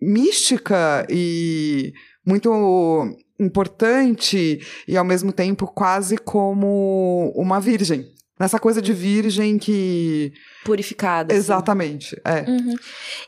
mística 0.00 1.06
e 1.10 1.92
muito 2.26 2.50
importante 3.38 4.60
e 4.86 4.96
ao 4.96 5.04
mesmo 5.04 5.32
tempo 5.32 5.66
quase 5.66 6.16
como 6.16 7.32
uma 7.36 7.60
virgem. 7.60 8.06
Nessa 8.42 8.58
coisa 8.58 8.82
de 8.82 8.92
virgem 8.92 9.56
que. 9.56 10.32
Purificada. 10.64 11.32
Exatamente, 11.32 12.20
assim. 12.24 12.38
é. 12.44 12.50
Uhum. 12.50 12.74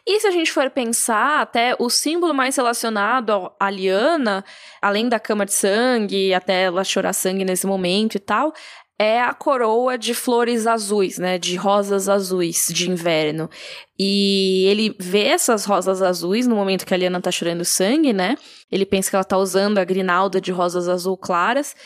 E 0.04 0.18
se 0.18 0.26
a 0.26 0.32
gente 0.32 0.50
for 0.50 0.68
pensar, 0.70 1.40
até 1.40 1.76
o 1.78 1.88
símbolo 1.88 2.34
mais 2.34 2.56
relacionado 2.56 3.48
à 3.60 3.70
Liana, 3.70 4.44
além 4.82 5.08
da 5.08 5.20
cama 5.20 5.46
de 5.46 5.52
sangue, 5.52 6.34
até 6.34 6.64
ela 6.64 6.82
chorar 6.82 7.12
sangue 7.12 7.44
nesse 7.44 7.64
momento 7.64 8.16
e 8.16 8.18
tal, 8.18 8.52
é 8.98 9.22
a 9.22 9.32
coroa 9.32 9.96
de 9.96 10.14
flores 10.14 10.66
azuis, 10.66 11.16
né? 11.16 11.38
De 11.38 11.54
rosas 11.54 12.08
azuis 12.08 12.66
de 12.74 12.90
inverno. 12.90 13.48
E 13.96 14.66
ele 14.66 14.96
vê 14.98 15.26
essas 15.26 15.64
rosas 15.64 16.02
azuis 16.02 16.44
no 16.44 16.56
momento 16.56 16.84
que 16.84 16.92
a 16.92 16.96
Liana 16.96 17.20
tá 17.20 17.30
chorando 17.30 17.64
sangue, 17.64 18.12
né? 18.12 18.36
Ele 18.68 18.84
pensa 18.84 19.10
que 19.10 19.14
ela 19.14 19.24
tá 19.24 19.38
usando 19.38 19.78
a 19.78 19.84
grinalda 19.84 20.40
de 20.40 20.50
rosas 20.50 20.88
azul 20.88 21.16
claras. 21.16 21.76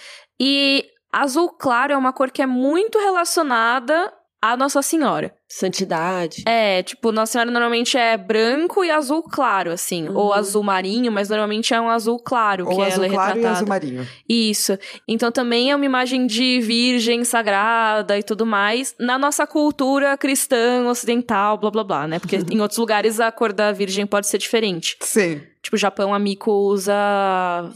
E 0.41 0.87
Azul 1.13 1.49
claro 1.51 1.93
é 1.93 1.97
uma 1.97 2.13
cor 2.13 2.31
que 2.31 2.43
é 2.43 2.47
muito 2.47 2.99
relacionada 2.99 4.13
à 4.41 4.57
Nossa 4.57 4.83
Senhora. 4.83 5.35
Santidade. 5.49 6.45
É, 6.47 6.83
tipo, 6.83 7.11
Nossa 7.11 7.33
Senhora 7.33 7.51
normalmente 7.51 7.97
é 7.97 8.17
branco 8.17 8.85
e 8.85 8.91
azul 8.91 9.23
claro, 9.23 9.73
assim. 9.73 10.09
Uhum. 10.09 10.17
Ou 10.17 10.33
azul 10.35 10.63
marinho, 10.63 11.11
mas 11.11 11.31
normalmente 11.31 11.73
é 11.73 11.81
um 11.81 11.89
azul 11.89 12.19
claro 12.19 12.69
ou 12.69 12.77
que 12.77 12.83
azul 12.83 13.05
ela 13.05 13.07
é 13.07 13.09
claro 13.09 13.35
retratada. 13.35 13.55
e 13.55 13.57
azul 13.57 13.69
marinho. 13.69 14.09
Isso. 14.29 14.79
Então 15.09 15.33
também 15.33 15.71
é 15.71 15.77
uma 15.77 15.87
imagem 15.87 16.27
de 16.27 16.61
virgem 16.61 17.25
sagrada 17.25 18.19
e 18.19 18.23
tudo 18.23 18.45
mais. 18.45 18.95
Na 18.99 19.19
nossa 19.19 19.47
cultura 19.47 20.17
cristã, 20.19 20.87
ocidental, 20.87 21.57
blá 21.57 21.71
blá 21.71 21.85
blá, 21.85 22.07
né? 22.07 22.19
Porque 22.19 22.37
em 22.53 22.61
outros 22.61 22.79
lugares 22.79 23.19
a 23.19 23.33
cor 23.33 23.53
da 23.53 23.73
virgem 23.73 24.07
pode 24.07 24.27
ser 24.27 24.39
diferente. 24.39 24.97
Sim. 25.01 25.41
Tipo, 25.63 25.77
o 25.77 25.79
Japão, 25.79 26.15
a 26.15 26.19
Miko 26.19 26.53
usa 26.53 26.95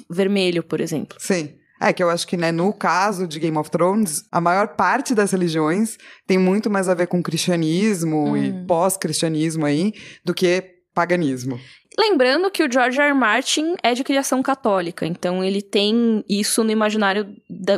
vermelho, 0.09 0.63
por 0.63 0.81
exemplo. 0.81 1.17
Sim. 1.19 1.55
É 1.85 1.93
que 1.93 2.03
eu 2.03 2.09
acho 2.09 2.27
que, 2.29 2.37
né, 2.37 2.53
no 2.53 2.73
caso 2.73 3.27
de 3.27 3.41
Game 3.41 3.59
of 3.59 3.69
Thrones, 3.69 4.25
a 4.31 4.41
maior 4.41 4.69
parte 4.69 5.17
das 5.17 5.33
religiões 5.33 5.99
tem 6.27 6.39
muito 6.39 6.71
mais 6.71 6.89
a 6.89 6.95
ver 6.95 7.09
com 7.09 7.21
cristianismo 7.21 8.31
hum. 8.31 8.37
e 8.37 8.67
pós-cristianismo 8.67 9.67
aí 9.67 9.93
do 10.25 10.33
que 10.33 10.63
paganismo. 10.95 11.59
Lembrando 11.99 12.51
que 12.51 12.63
o 12.63 12.73
George 12.73 12.99
R. 13.01 13.09
R. 13.09 13.15
Martin 13.15 13.75
é 13.83 13.93
de 13.95 14.05
criação 14.05 14.43
católica, 14.43 15.05
então 15.05 15.45
ele 15.45 15.61
tem 15.61 16.25
isso 16.29 16.65
no 16.65 16.71
imaginário 16.71 17.35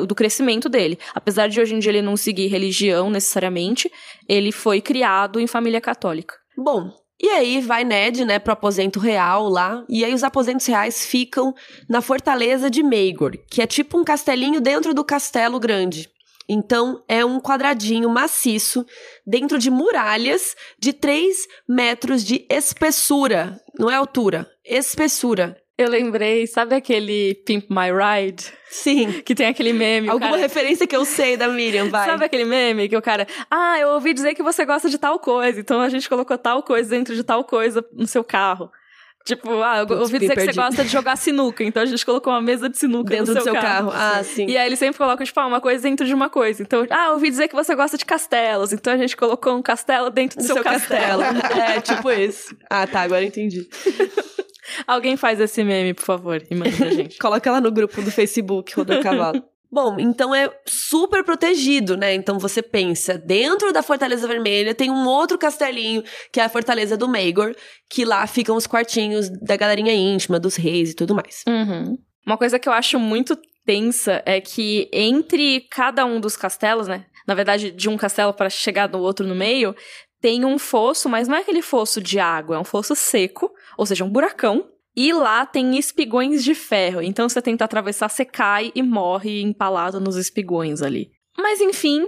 do 0.06 0.14
crescimento 0.14 0.68
dele. 0.68 0.99
Apesar 1.14 1.49
de 1.49 1.61
hoje 1.61 1.75
em 1.75 1.78
dia 1.78 1.90
ele 1.90 2.02
não 2.02 2.16
seguir 2.16 2.46
religião 2.46 3.11
necessariamente, 3.11 3.90
ele 4.28 4.52
foi 4.52 4.80
criado 4.80 5.40
em 5.40 5.46
família 5.46 5.80
católica. 5.80 6.34
Bom, 6.56 6.92
e 7.25 7.28
aí 7.31 7.59
vai 7.62 7.85
Ned, 7.85 8.23
né, 8.23 8.38
pro 8.38 8.52
aposento 8.52 9.00
real 9.00 9.49
lá, 9.49 9.83
e 9.88 10.04
aí 10.04 10.12
os 10.12 10.23
aposentos 10.23 10.66
reais 10.66 11.07
ficam 11.07 11.54
na 11.88 12.02
fortaleza 12.02 12.69
de 12.69 12.83
Maegor, 12.83 13.38
que 13.50 13.62
é 13.62 13.66
tipo 13.66 13.99
um 13.99 14.04
castelinho 14.04 14.61
dentro 14.61 14.93
do 14.93 15.02
castelo 15.02 15.59
grande. 15.59 16.07
Então, 16.47 17.02
é 17.09 17.25
um 17.25 17.40
quadradinho 17.40 18.11
maciço 18.11 18.85
dentro 19.26 19.59
de 19.59 19.71
muralhas 19.71 20.54
de 20.78 20.93
3 20.93 21.49
metros 21.66 22.23
de 22.23 22.45
espessura. 22.50 23.59
Não 23.78 23.90
é 23.90 23.95
altura, 23.95 24.47
espessura. 24.62 25.57
Eu 25.76 25.90
lembrei, 25.90 26.47
sabe 26.47 26.76
aquele 26.76 27.35
Pimp 27.45 27.69
My 27.69 27.90
Ride? 27.90 28.45
Sim. 28.71 29.21
Que 29.23 29.35
tem 29.35 29.47
aquele 29.47 29.73
meme. 29.73 30.09
Alguma 30.09 30.31
cara... 30.31 30.43
referência 30.43 30.87
que 30.87 30.95
eu 30.95 31.04
sei 31.04 31.37
da 31.37 31.49
Miriam, 31.49 31.88
vai. 31.88 32.07
Sabe 32.09 32.25
aquele 32.25 32.45
meme 32.45 32.88
que 32.88 32.97
o 32.97 33.02
cara. 33.02 33.26
Ah, 33.50 33.78
eu 33.81 33.88
ouvi 33.88 34.14
dizer 34.14 34.35
que 34.35 34.43
você 34.43 34.64
gosta 34.64 34.88
de 34.88 34.99
tal 34.99 35.19
coisa, 35.19 35.59
então 35.59 35.81
a 35.81 35.88
gente 35.88 36.09
colocou 36.09 36.38
tal 36.38 36.62
coisa 36.62 36.90
dentro 36.90 37.16
de 37.16 37.25
tal 37.25 37.43
coisa 37.43 37.85
no 37.93 38.07
seu 38.07 38.23
carro. 38.23 38.71
Tipo, 39.25 39.62
ah, 39.62 39.78
eu 39.78 39.87
Putz, 39.87 40.00
ouvi 40.00 40.19
dizer 40.19 40.35
que 40.35 40.40
perdi. 40.40 40.52
você 40.52 40.61
gosta 40.61 40.85
de 40.85 40.90
jogar 40.90 41.16
sinuca, 41.16 41.64
então 41.64 41.83
a 41.83 41.87
gente 41.87 42.04
colocou 42.04 42.31
uma 42.31 42.43
mesa 42.43 42.69
de 42.69 42.76
sinuca 42.76 43.09
Dentro 43.09 43.33
no 43.33 43.40
do 43.40 43.43
seu 43.43 43.54
carro. 43.54 43.90
carro. 43.90 44.19
Ah, 44.19 44.23
sim. 44.23 44.47
E 44.47 44.57
aí 44.57 44.66
eles 44.66 44.78
sempre 44.78 44.99
colocam, 44.99 45.25
tipo, 45.25 45.40
ah, 45.40 45.47
uma 45.47 45.62
coisa 45.62 45.83
dentro 45.83 46.07
de 46.07 46.12
uma 46.12 46.28
coisa. 46.28 46.62
Então, 46.62 46.87
ah, 46.90 47.12
ouvi 47.12 47.31
dizer 47.31 47.49
que 47.49 47.54
você 47.54 47.75
gosta 47.75 47.97
de 47.97 48.04
castelos, 48.04 48.73
então 48.73 48.93
a 48.93 48.99
gente 48.99 49.16
colocou 49.16 49.57
um 49.57 49.62
castelo 49.62 50.11
dentro 50.11 50.37
do, 50.38 50.47
Do 50.47 50.52
seu, 50.52 50.62
castelo. 50.62 51.23
é, 51.59 51.81
tipo 51.81 52.11
isso. 52.12 52.54
Ah, 52.69 52.87
tá, 52.87 53.00
agora 53.00 53.23
eu 53.23 53.28
entendi. 53.28 53.66
Alguém 54.87 55.16
faz 55.16 55.40
esse 55.40 55.62
meme, 55.62 55.94
por 55.94 56.04
favor, 56.04 56.42
e 56.50 56.54
manda 56.54 56.76
pra 56.76 56.90
gente. 56.90 57.16
Coloca 57.21 57.50
lá 57.50 57.61
no 57.61 57.71
grupo 57.71 58.00
do 58.02 58.11
Facebook, 58.11 58.75
Rodor 58.75 59.02
Cavalo. 59.02 59.42
Bom, 59.71 59.97
então 59.99 60.33
é 60.33 60.49
super 60.64 61.25
protegido, 61.25 61.97
né? 61.97 62.14
Então 62.14 62.38
você 62.38 62.62
pensa, 62.62 63.18
dentro 63.18 63.73
da 63.73 63.83
Fortaleza 63.83 64.28
Vermelha 64.28 64.73
tem 64.73 64.88
um 64.88 65.04
outro 65.04 65.37
castelinho, 65.37 66.04
que 66.30 66.38
é 66.38 66.44
a 66.44 66.49
Fortaleza 66.49 66.97
do 66.97 67.09
Maegor, 67.09 67.56
que 67.90 68.04
lá 68.04 68.25
ficam 68.28 68.54
os 68.54 68.68
quartinhos 68.68 69.28
da 69.28 69.56
galerinha 69.56 69.92
íntima, 69.92 70.38
dos 70.38 70.54
reis 70.54 70.92
e 70.92 70.94
tudo 70.94 71.12
mais. 71.12 71.42
Uhum. 71.49 71.99
Uma 72.25 72.38
coisa 72.38 72.56
que 72.56 72.68
eu 72.68 72.73
acho 72.73 73.00
muito 73.00 73.37
tensa 73.66 74.23
é 74.25 74.40
que 74.40 74.88
entre 74.92 75.62
cada 75.71 76.04
um 76.04 76.21
dos 76.21 76.37
castelos, 76.37 76.87
né? 76.87 77.06
Na 77.26 77.35
verdade, 77.35 77.73
de 77.73 77.88
um 77.88 77.97
castelo 77.97 78.33
para 78.33 78.50
chegar 78.50 78.88
no 78.88 79.00
outro 79.00 79.26
no 79.26 79.35
meio, 79.35 79.75
tem 80.21 80.44
um 80.44 80.59
fosso, 80.59 81.09
mas 81.09 81.26
não 81.28 81.37
é 81.37 81.40
aquele 81.40 81.61
fosso 81.61 82.00
de 82.00 82.18
água, 82.18 82.56
é 82.56 82.59
um 82.59 82.64
fosso 82.64 82.94
seco, 82.94 83.50
ou 83.76 83.87
seja, 83.87 84.04
um 84.04 84.11
buracão. 84.11 84.69
E 84.97 85.12
lá 85.12 85.45
tem 85.45 85.76
espigões 85.76 86.45
de 86.45 86.54
ferro. 86.54 87.02
Então, 87.02 87.28
você 87.28 87.43
tenta 87.43 87.64
atravessar, 87.64 88.09
você 88.09 88.25
cai 88.25 88.71
e 88.75 88.83
morre 88.83 89.43
empalado 89.43 89.99
nos 89.99 90.16
espigões 90.16 90.83
ali. 90.83 91.11
Mas 91.37 91.61
enfim, 91.61 92.07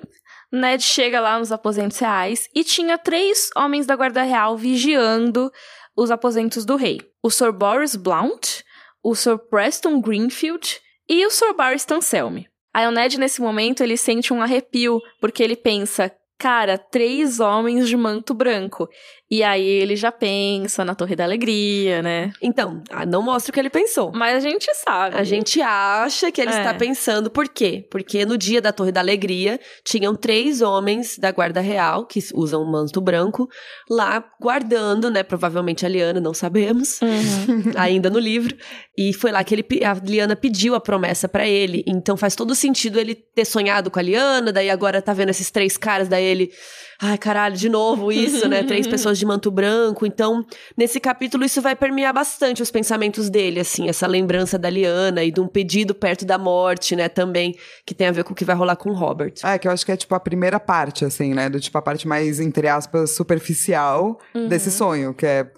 Ned 0.52 0.82
chega 0.82 1.20
lá 1.20 1.38
nos 1.38 1.50
aposentos 1.50 1.98
reais 1.98 2.48
e 2.54 2.62
tinha 2.62 2.96
três 2.96 3.50
homens 3.56 3.86
da 3.86 3.96
Guarda 3.96 4.22
Real 4.22 4.56
vigiando 4.56 5.50
os 5.96 6.10
aposentos 6.10 6.64
do 6.64 6.76
rei: 6.76 7.00
o 7.22 7.30
Sir 7.30 7.52
Boris 7.52 7.96
Blount, 7.96 8.62
o 9.02 9.14
Sir 9.14 9.38
Preston 9.38 10.00
Greenfield 10.00 10.80
e 11.08 11.26
o 11.26 11.30
Sir 11.30 11.54
Boris 11.54 11.84
Tanselme. 11.84 12.48
Aí 12.72 12.86
o 12.86 12.90
Ned, 12.90 13.18
nesse 13.18 13.40
momento, 13.40 13.82
ele 13.82 13.96
sente 13.96 14.32
um 14.32 14.42
arrepio, 14.42 15.00
porque 15.18 15.42
ele 15.42 15.56
pensa, 15.56 16.14
cara, 16.38 16.76
três 16.76 17.40
homens 17.40 17.88
de 17.88 17.96
manto 17.96 18.34
branco. 18.34 18.86
E 19.28 19.42
aí 19.42 19.66
ele 19.66 19.96
já 19.96 20.12
pensa 20.12 20.84
na 20.84 20.94
Torre 20.94 21.16
da 21.16 21.24
Alegria, 21.24 22.00
né? 22.00 22.30
Então, 22.40 22.80
ah, 22.90 23.04
não 23.04 23.22
mostra 23.22 23.50
o 23.50 23.52
que 23.52 23.58
ele 23.58 23.68
pensou. 23.68 24.12
Mas 24.14 24.36
a 24.36 24.40
gente 24.40 24.72
sabe. 24.74 25.16
A 25.16 25.24
gente 25.24 25.60
acha 25.60 26.30
que 26.30 26.40
ele 26.40 26.52
É. 26.52 26.58
está 26.58 26.72
pensando 26.74 27.28
por 27.28 27.48
quê? 27.48 27.84
Porque 27.90 28.24
no 28.24 28.38
dia 28.38 28.60
da 28.60 28.72
Torre 28.72 28.92
da 28.92 29.00
Alegria 29.00 29.58
tinham 29.84 30.14
três 30.14 30.62
homens 30.62 31.18
da 31.18 31.32
Guarda 31.32 31.60
Real, 31.60 32.06
que 32.06 32.20
usam 32.34 32.62
um 32.62 32.70
manto 32.70 33.00
branco, 33.00 33.48
lá 33.90 34.24
guardando, 34.40 35.10
né? 35.10 35.24
Provavelmente 35.24 35.84
a 35.84 35.88
Liana, 35.88 36.20
não 36.20 36.32
sabemos, 36.32 37.00
Uhum. 37.02 37.72
ainda 37.76 38.08
no 38.08 38.20
livro. 38.20 38.56
E 38.96 39.12
foi 39.12 39.32
lá 39.32 39.42
que 39.42 39.54
ele, 39.56 39.66
a 39.84 39.92
Liana 39.94 40.36
pediu 40.36 40.76
a 40.76 40.80
promessa 40.80 41.28
pra 41.28 41.46
ele. 41.48 41.82
Então 41.86 42.16
faz 42.16 42.36
todo 42.36 42.54
sentido 42.54 43.00
ele 43.00 43.14
ter 43.16 43.44
sonhado 43.44 43.90
com 43.90 43.98
a 43.98 44.02
Liana, 44.02 44.52
daí 44.52 44.70
agora 44.70 45.02
tá 45.02 45.12
vendo 45.12 45.30
esses 45.30 45.50
três 45.50 45.76
caras, 45.76 46.06
daí 46.06 46.24
ele. 46.24 46.50
Ai, 47.00 47.18
caralho, 47.18 47.56
de 47.56 47.68
novo 47.68 48.10
isso, 48.10 48.48
né? 48.48 48.62
Três 48.62 48.86
pessoas 48.88 49.18
de 49.18 49.26
manto 49.26 49.50
branco. 49.50 50.06
Então, 50.06 50.44
nesse 50.76 50.98
capítulo, 50.98 51.44
isso 51.44 51.60
vai 51.60 51.76
permear 51.76 52.12
bastante 52.12 52.62
os 52.62 52.70
pensamentos 52.70 53.28
dele, 53.28 53.60
assim, 53.60 53.88
essa 53.88 54.06
lembrança 54.06 54.58
da 54.58 54.70
Liana 54.70 55.22
e 55.22 55.30
de 55.30 55.40
um 55.40 55.46
pedido 55.46 55.94
perto 55.94 56.24
da 56.24 56.38
morte, 56.38 56.96
né? 56.96 57.08
Também, 57.08 57.54
que 57.84 57.94
tem 57.94 58.06
a 58.06 58.12
ver 58.12 58.24
com 58.24 58.32
o 58.32 58.36
que 58.36 58.44
vai 58.44 58.56
rolar 58.56 58.76
com 58.76 58.90
o 58.90 58.94
Robert. 58.94 59.34
É, 59.44 59.58
que 59.58 59.68
eu 59.68 59.72
acho 59.72 59.84
que 59.84 59.92
é 59.92 59.96
tipo 59.96 60.14
a 60.14 60.20
primeira 60.20 60.58
parte, 60.58 61.04
assim, 61.04 61.34
né? 61.34 61.48
Do 61.50 61.60
tipo 61.60 61.76
a 61.76 61.82
parte 61.82 62.08
mais, 62.08 62.40
entre 62.40 62.68
aspas, 62.68 63.14
superficial 63.14 64.18
desse 64.48 64.70
sonho, 64.70 65.12
que 65.12 65.26
é 65.26 65.50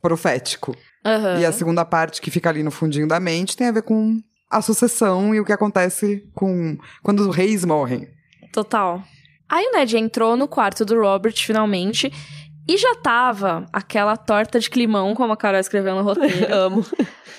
profético. 0.00 0.76
Aham. 1.04 1.40
E 1.40 1.46
a 1.46 1.52
segunda 1.52 1.84
parte, 1.84 2.20
que 2.20 2.30
fica 2.30 2.48
ali 2.48 2.62
no 2.62 2.70
fundinho 2.70 3.06
da 3.06 3.20
mente, 3.20 3.56
tem 3.56 3.68
a 3.68 3.72
ver 3.72 3.82
com 3.82 4.20
a 4.50 4.62
sucessão 4.62 5.34
e 5.34 5.40
o 5.40 5.44
que 5.44 5.52
acontece 5.52 6.24
com 6.34 6.76
quando 7.02 7.20
os 7.20 7.34
reis 7.34 7.64
morrem. 7.64 8.08
Total. 8.52 9.02
Aí 9.48 9.64
o 9.66 9.72
Ned 9.72 9.96
entrou 9.96 10.36
no 10.36 10.48
quarto 10.48 10.84
do 10.84 11.00
Robert, 11.00 11.36
finalmente, 11.36 12.12
e 12.68 12.76
já 12.76 12.96
tava 12.96 13.64
aquela 13.72 14.16
torta 14.16 14.58
de 14.58 14.68
climão, 14.68 15.14
como 15.14 15.32
a 15.32 15.36
Carol 15.36 15.60
escreveu 15.60 15.94
no 15.94 16.02
roteiro. 16.02 16.46
Amo. 16.52 16.84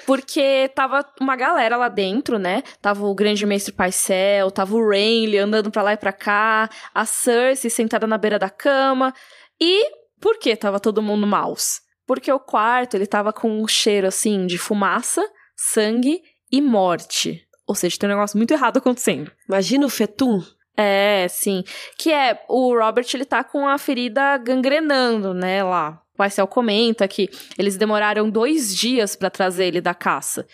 Porque 0.05 0.71
tava 0.73 1.05
uma 1.19 1.35
galera 1.35 1.75
lá 1.75 1.89
dentro, 1.89 2.39
né? 2.39 2.63
Tava 2.81 3.05
o 3.05 3.13
grande 3.13 3.45
mestre 3.45 3.73
Paisel, 3.73 4.49
tava 4.49 4.73
o 4.73 4.89
Renly 4.89 5.37
andando 5.37 5.69
pra 5.69 5.81
lá 5.83 5.93
e 5.93 5.97
pra 5.97 6.13
cá, 6.13 6.69
a 6.95 7.05
Cersei 7.05 7.69
sentada 7.69 8.07
na 8.07 8.17
beira 8.17 8.39
da 8.39 8.49
cama. 8.49 9.13
E 9.59 9.91
por 10.21 10.39
que 10.39 10.55
tava 10.55 10.79
todo 10.79 11.01
mundo 11.01 11.27
maus? 11.27 11.81
Porque 12.05 12.31
o 12.31 12.39
quarto, 12.39 12.95
ele 12.95 13.05
tava 13.05 13.33
com 13.33 13.61
um 13.61 13.67
cheiro, 13.67 14.07
assim, 14.07 14.47
de 14.47 14.57
fumaça, 14.57 15.21
sangue 15.57 16.21
e 16.49 16.61
morte. 16.61 17.45
Ou 17.67 17.75
seja, 17.75 17.97
tem 17.99 18.07
um 18.09 18.13
negócio 18.13 18.37
muito 18.37 18.51
errado 18.51 18.77
acontecendo. 18.77 19.29
Imagina 19.47 19.85
o 19.85 19.89
Fetum. 19.89 20.41
É, 20.77 21.25
sim. 21.29 21.63
Que 21.97 22.13
é, 22.13 22.39
o 22.47 22.77
Robert, 22.77 23.07
ele 23.13 23.25
tá 23.25 23.43
com 23.43 23.67
a 23.67 23.77
ferida 23.79 24.37
gangrenando, 24.37 25.33
né, 25.33 25.63
lá. 25.63 25.99
O 26.13 26.17
Paisel 26.17 26.47
comenta 26.47 27.07
que 27.07 27.29
eles 27.57 27.77
demoraram 27.77 28.29
dois 28.29 28.75
dias 28.75 29.15
pra 29.15 29.29
trazer 29.29 29.65
ele 29.65 29.81
da 29.81 29.93
caça. 29.93 30.45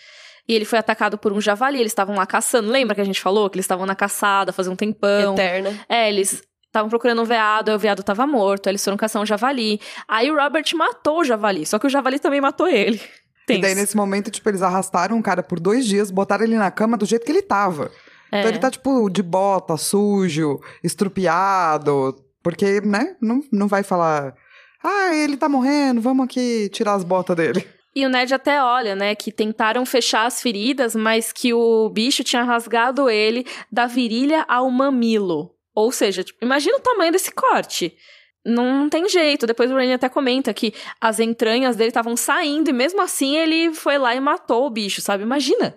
E 0.48 0.54
ele 0.54 0.64
foi 0.64 0.78
atacado 0.78 1.16
por 1.16 1.32
um 1.32 1.40
javali, 1.40 1.78
eles 1.78 1.92
estavam 1.92 2.16
lá 2.16 2.26
caçando. 2.26 2.70
Lembra 2.70 2.94
que 2.94 3.00
a 3.00 3.04
gente 3.04 3.20
falou 3.20 3.48
que 3.48 3.56
eles 3.56 3.64
estavam 3.64 3.86
na 3.86 3.94
caçada 3.94 4.52
fazia 4.52 4.72
um 4.72 4.76
tempão? 4.76 5.32
Eterna. 5.32 5.78
É, 5.88 6.08
eles 6.08 6.42
estavam 6.66 6.90
procurando 6.90 7.22
um 7.22 7.24
veado, 7.24 7.70
aí 7.70 7.76
o 7.76 7.78
veado 7.78 8.02
tava 8.02 8.26
morto, 8.26 8.66
aí 8.66 8.72
eles 8.72 8.84
foram 8.84 8.96
caçar 8.96 9.22
um 9.22 9.26
javali. 9.26 9.80
Aí 10.08 10.30
o 10.30 10.36
Robert 10.36 10.64
matou 10.74 11.20
o 11.20 11.24
javali, 11.24 11.64
só 11.64 11.78
que 11.78 11.86
o 11.86 11.90
javali 11.90 12.18
também 12.18 12.40
matou 12.40 12.68
ele. 12.68 13.00
E 13.48 13.60
daí, 13.60 13.74
nesse 13.74 13.96
momento, 13.96 14.30
tipo, 14.30 14.48
eles 14.48 14.62
arrastaram 14.62 15.18
o 15.18 15.22
cara 15.22 15.42
por 15.42 15.60
dois 15.60 15.86
dias, 15.86 16.10
botaram 16.10 16.44
ele 16.44 16.56
na 16.56 16.70
cama 16.70 16.96
do 16.96 17.04
jeito 17.04 17.24
que 17.24 17.32
ele 17.32 17.42
tava. 17.42 17.90
É. 18.34 18.40
Então 18.40 18.50
ele 18.50 18.58
tá, 18.58 18.68
tipo, 18.68 19.08
de 19.08 19.22
bota, 19.22 19.76
sujo, 19.76 20.60
estrupiado. 20.82 22.16
Porque, 22.42 22.80
né, 22.80 23.16
não, 23.20 23.42
não 23.52 23.68
vai 23.68 23.84
falar. 23.84 24.34
Ah, 24.82 25.14
ele 25.14 25.36
tá 25.36 25.48
morrendo, 25.48 26.00
vamos 26.00 26.24
aqui 26.24 26.68
tirar 26.70 26.94
as 26.94 27.04
botas 27.04 27.36
dele. 27.36 27.64
E 27.96 28.04
o 28.04 28.08
Ned 28.08 28.34
até 28.34 28.60
olha, 28.60 28.96
né, 28.96 29.14
que 29.14 29.30
tentaram 29.30 29.86
fechar 29.86 30.26
as 30.26 30.42
feridas, 30.42 30.96
mas 30.96 31.32
que 31.32 31.54
o 31.54 31.88
bicho 31.88 32.24
tinha 32.24 32.42
rasgado 32.42 33.08
ele 33.08 33.46
da 33.70 33.86
virilha 33.86 34.44
ao 34.48 34.68
mamilo. 34.68 35.54
Ou 35.72 35.92
seja, 35.92 36.24
tipo, 36.24 36.44
imagina 36.44 36.76
o 36.76 36.80
tamanho 36.80 37.12
desse 37.12 37.30
corte. 37.30 37.96
Não, 38.44 38.80
não 38.80 38.88
tem 38.90 39.08
jeito. 39.08 39.46
Depois 39.46 39.70
o 39.70 39.74
Rainy 39.74 39.92
até 39.94 40.08
comenta 40.08 40.52
que 40.52 40.74
as 41.00 41.20
entranhas 41.20 41.76
dele 41.76 41.88
estavam 41.88 42.16
saindo 42.16 42.68
e 42.68 42.72
mesmo 42.72 43.00
assim 43.00 43.36
ele 43.36 43.72
foi 43.72 43.96
lá 43.96 44.14
e 44.14 44.20
matou 44.20 44.66
o 44.66 44.70
bicho, 44.70 45.00
sabe? 45.00 45.22
Imagina. 45.22 45.74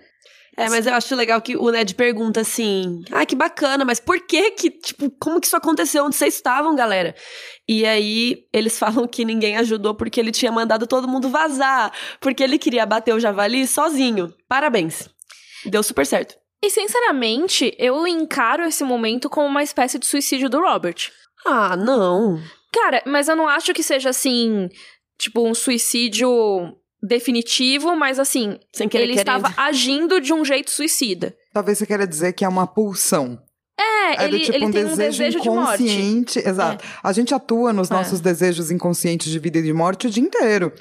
É, 0.57 0.67
mas 0.69 0.87
eu 0.87 0.93
acho 0.95 1.15
legal 1.15 1.39
que 1.39 1.55
o 1.55 1.69
Ned 1.69 1.93
pergunta 1.93 2.41
assim: 2.41 3.03
ah, 3.11 3.23
que 3.27 3.35
bacana, 3.35 3.85
mas 3.85 3.99
por 3.99 4.19
que 4.21 4.49
que, 4.51 4.71
tipo, 4.71 5.11
como 5.11 5.39
que 5.39 5.45
isso 5.45 5.55
aconteceu? 5.55 6.03
Onde 6.03 6.15
vocês 6.15 6.33
estavam, 6.33 6.75
galera? 6.75 7.15
E 7.69 7.85
aí 7.85 8.47
eles 8.51 8.77
falam 8.79 9.07
que 9.07 9.23
ninguém 9.23 9.55
ajudou 9.57 9.93
porque 9.93 10.19
ele 10.19 10.31
tinha 10.31 10.51
mandado 10.51 10.87
todo 10.87 11.07
mundo 11.07 11.29
vazar, 11.29 11.93
porque 12.19 12.43
ele 12.43 12.57
queria 12.57 12.87
bater 12.87 13.13
o 13.13 13.19
javali 13.19 13.67
sozinho. 13.67 14.33
Parabéns. 14.49 15.07
Deu 15.63 15.83
super 15.83 16.07
certo. 16.07 16.35
E 16.63 16.71
sinceramente, 16.71 17.75
eu 17.77 18.07
encaro 18.07 18.63
esse 18.63 18.83
momento 18.83 19.29
como 19.29 19.45
uma 19.45 19.61
espécie 19.61 19.99
de 19.99 20.07
suicídio 20.07 20.49
do 20.49 20.59
Robert. 20.59 21.11
Ah, 21.45 21.75
não. 21.77 22.41
Cara, 22.73 23.03
mas 23.05 23.27
eu 23.27 23.35
não 23.35 23.47
acho 23.47 23.73
que 23.75 23.83
seja 23.83 24.09
assim, 24.09 24.67
tipo, 25.19 25.47
um 25.47 25.53
suicídio 25.53 26.29
definitivo, 27.01 27.95
mas 27.95 28.19
assim, 28.19 28.57
Sem 28.73 28.85
ele 28.93 29.13
querendo. 29.13 29.17
estava 29.17 29.53
agindo 29.57 30.19
de 30.21 30.33
um 30.33 30.43
jeito 30.43 30.71
suicida. 30.71 31.35
Talvez 31.53 31.77
você 31.77 31.85
queira 31.85 32.05
dizer 32.07 32.33
que 32.33 32.45
é 32.45 32.47
uma 32.49 32.67
pulsão. 32.67 33.39
É, 33.79 34.23
É 34.23 34.25
ele, 34.25 34.37
do 34.39 34.43
tipo 34.45 34.57
ele 34.57 34.65
um 34.65 34.71
tem 34.71 34.85
um 34.85 34.87
desejo 34.89 35.17
desejo 35.19 35.39
de 35.41 35.49
morte. 35.49 35.83
inconsciente. 35.83 36.39
Exato. 36.39 36.83
A 37.03 37.11
gente 37.13 37.33
atua 37.33 37.71
nos 37.73 37.91
É. 37.91 37.93
nossos 37.93 38.19
desejos 38.19 38.71
inconscientes 38.71 39.31
de 39.31 39.37
vida 39.39 39.59
e 39.59 39.63
de 39.63 39.73
morte 39.73 40.07
o 40.07 40.09
dia 40.09 40.23
inteiro. 40.23 40.71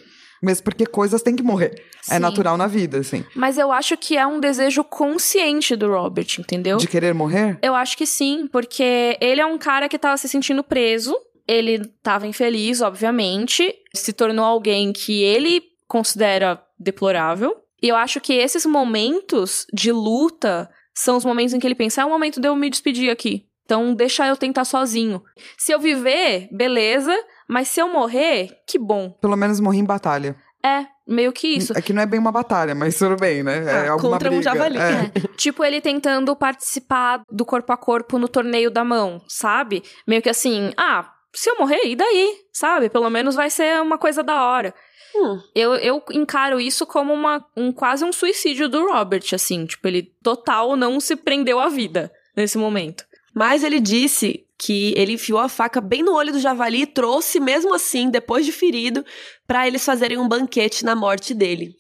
Mesmo 0.43 0.65
porque 0.65 0.85
coisas 0.87 1.23
têm 1.23 1.35
que 1.35 1.43
morrer. 1.43 1.83
É 2.11 2.15
Sim. 2.15 2.19
natural 2.21 2.57
na 2.59 2.67
vida, 2.67 2.99
assim. 2.99 3.25
Mas 3.35 3.57
eu 3.59 3.73
acho 3.73 3.97
que 3.97 4.17
é 4.17 4.27
um 4.27 4.39
desejo 4.39 4.85
consciente 4.85 5.75
do 5.75 5.89
Robert, 5.91 6.27
entendeu? 6.39 6.77
De 6.77 6.87
querer 6.87 7.15
morrer? 7.15 7.59
Eu 7.63 7.75
acho 7.75 7.97
que 7.97 8.07
sim, 8.07 8.47
porque 8.53 9.17
ele 9.21 9.41
é 9.41 9.47
um 9.47 9.57
cara 9.59 9.89
que 9.89 9.99
tava 9.99 10.17
se 10.19 10.29
sentindo 10.29 10.63
preso, 10.63 11.17
ele 11.49 11.85
tava 12.03 12.27
infeliz, 12.27 12.81
obviamente, 12.83 13.75
se 13.95 14.13
tornou 14.13 14.45
alguém 14.45 14.93
que 14.93 15.23
ele 15.23 15.63
considera 15.87 16.63
deplorável. 16.79 17.57
E 17.83 17.89
eu 17.89 17.97
acho 17.97 18.21
que 18.21 18.33
esses 18.33 18.65
momentos 18.67 19.67
de 19.73 19.93
luta 19.93 20.69
são 20.95 21.17
os 21.17 21.25
momentos 21.25 21.53
em 21.55 21.59
que 21.59 21.67
ele 21.67 21.75
pensa: 21.75 22.03
é 22.03 22.05
o 22.05 22.09
momento 22.11 22.41
de 22.41 22.49
eu 22.49 22.57
me 22.57 22.71
despedir 22.71 23.11
aqui. 23.11 23.47
Então, 23.65 23.95
deixa 23.95 24.27
eu 24.27 24.37
tentar 24.37 24.65
sozinho. 24.65 25.23
Se 25.59 25.73
eu 25.73 25.81
viver, 25.81 26.49
beleza, 26.53 27.13
mas 27.49 27.67
se 27.69 27.81
eu 27.81 27.93
morrer, 27.93 28.51
que 28.67 28.79
bom. 28.79 29.11
Pelo 29.21 29.37
menos 29.37 29.59
morri 29.59 29.79
em 29.79 29.85
batalha. 29.85 30.37
É, 30.65 30.87
meio 31.07 31.33
que 31.33 31.49
isso. 31.49 31.77
É 31.77 31.83
que 31.83 31.93
não 31.93 32.03
é 32.03 32.07
bem 32.07 32.19
uma 32.19 32.33
batalha, 32.33 32.75
mas 32.75 32.97
tudo 32.97 33.17
bem, 33.17 33.43
né? 33.43 33.65
É 33.65 33.89
Ah, 33.89 33.93
alguma 33.93 34.13
contra 34.13 34.31
um 34.31 34.37
briga. 34.37 34.51
javali. 34.53 34.79
É. 34.79 35.11
Tipo, 35.37 35.65
ele 35.65 35.81
tentando 35.81 36.35
participar 36.35 37.23
do 37.31 37.45
corpo 37.45 37.73
a 37.73 37.77
corpo 37.77 38.19
no 38.19 38.29
torneio 38.29 38.71
da 38.71 38.85
mão, 38.85 39.21
sabe? 39.29 39.83
Meio 40.07 40.23
que 40.23 40.31
assim, 40.31 40.73
ah, 40.77 41.13
se 41.37 41.51
eu 41.51 41.57
morrer, 41.59 41.83
e 41.85 41.95
daí? 41.95 42.41
Sabe? 42.53 42.89
Pelo 42.89 43.11
menos 43.11 43.35
vai 43.35 43.51
ser 43.51 43.81
uma 43.83 43.99
coisa 43.99 44.23
da 44.23 44.43
hora. 44.43 44.75
Hum. 45.15 45.41
Eu, 45.55 45.75
eu 45.75 46.03
encaro 46.13 46.61
isso 46.61 46.87
como 46.87 47.13
uma, 47.13 47.45
um 47.57 47.73
quase 47.73 48.05
um 48.05 48.13
suicídio 48.13 48.69
do 48.69 48.87
Robert, 48.87 49.25
assim. 49.33 49.67
Tipo, 49.67 49.87
ele 49.87 50.13
total 50.23 50.77
não 50.77 50.99
se 50.99 51.15
prendeu 51.15 51.61
à 51.61 51.69
vida 51.69 52.11
nesse 52.37 52.59
momento. 52.59 53.05
Mas 53.35 53.63
ele 53.63 53.81
disse 53.81 54.45
que 54.59 54.95
ele 54.97 55.13
enfiou 55.13 55.39
a 55.39 55.49
faca 55.49 55.81
bem 55.81 56.03
no 56.03 56.15
olho 56.15 56.33
do 56.33 56.41
javali 56.41 56.83
e 56.83 56.87
trouxe, 56.87 57.39
mesmo 57.39 57.75
assim, 57.75 58.09
depois 58.09 58.47
de 58.47 58.53
ferido, 58.53 59.05
para 59.47 59.67
eles 59.67 59.85
fazerem 59.85 60.19
um 60.19 60.27
banquete 60.27 60.85
na 60.85 60.97
morte 60.97 61.35
dele. 61.35 61.75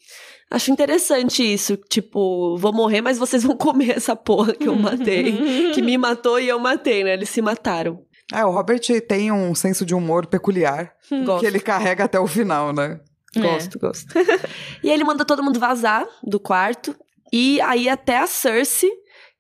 Acho 0.51 0.71
interessante 0.71 1.42
isso. 1.42 1.77
Tipo, 1.77 2.57
vou 2.57 2.73
morrer, 2.73 3.01
mas 3.01 3.19
vocês 3.19 3.42
vão 3.42 3.57
comer 3.59 3.97
essa 3.97 4.14
porra 4.14 4.53
que 4.53 4.69
eu 4.69 4.77
matei. 4.77 5.35
que 5.75 5.83
me 5.83 5.97
matou 5.99 6.38
e 6.38 6.49
eu 6.49 6.59
matei, 6.59 7.03
né? 7.03 7.14
Eles 7.14 7.31
se 7.31 7.42
mataram. 7.42 8.05
É, 8.33 8.45
o 8.45 8.51
Robert 8.51 8.81
tem 9.07 9.31
um 9.31 9.55
senso 9.55 9.87
de 9.87 9.95
humor 9.95 10.27
peculiar 10.27 10.93
Gosto. 11.25 11.41
que 11.41 11.47
ele 11.47 11.61
carrega 11.61 12.05
até 12.05 12.19
o 12.19 12.27
final, 12.27 12.73
né? 12.73 13.01
É. 13.37 13.41
Gosto, 13.41 13.79
gosto. 13.79 14.15
e 14.83 14.91
ele 14.91 15.05
manda 15.05 15.25
todo 15.25 15.43
mundo 15.43 15.61
vazar 15.61 16.07
do 16.23 16.41
quarto. 16.41 16.95
E 17.33 17.61
aí 17.61 17.89
até 17.89 18.19
a 18.19 18.27
Cersei, 18.27 18.91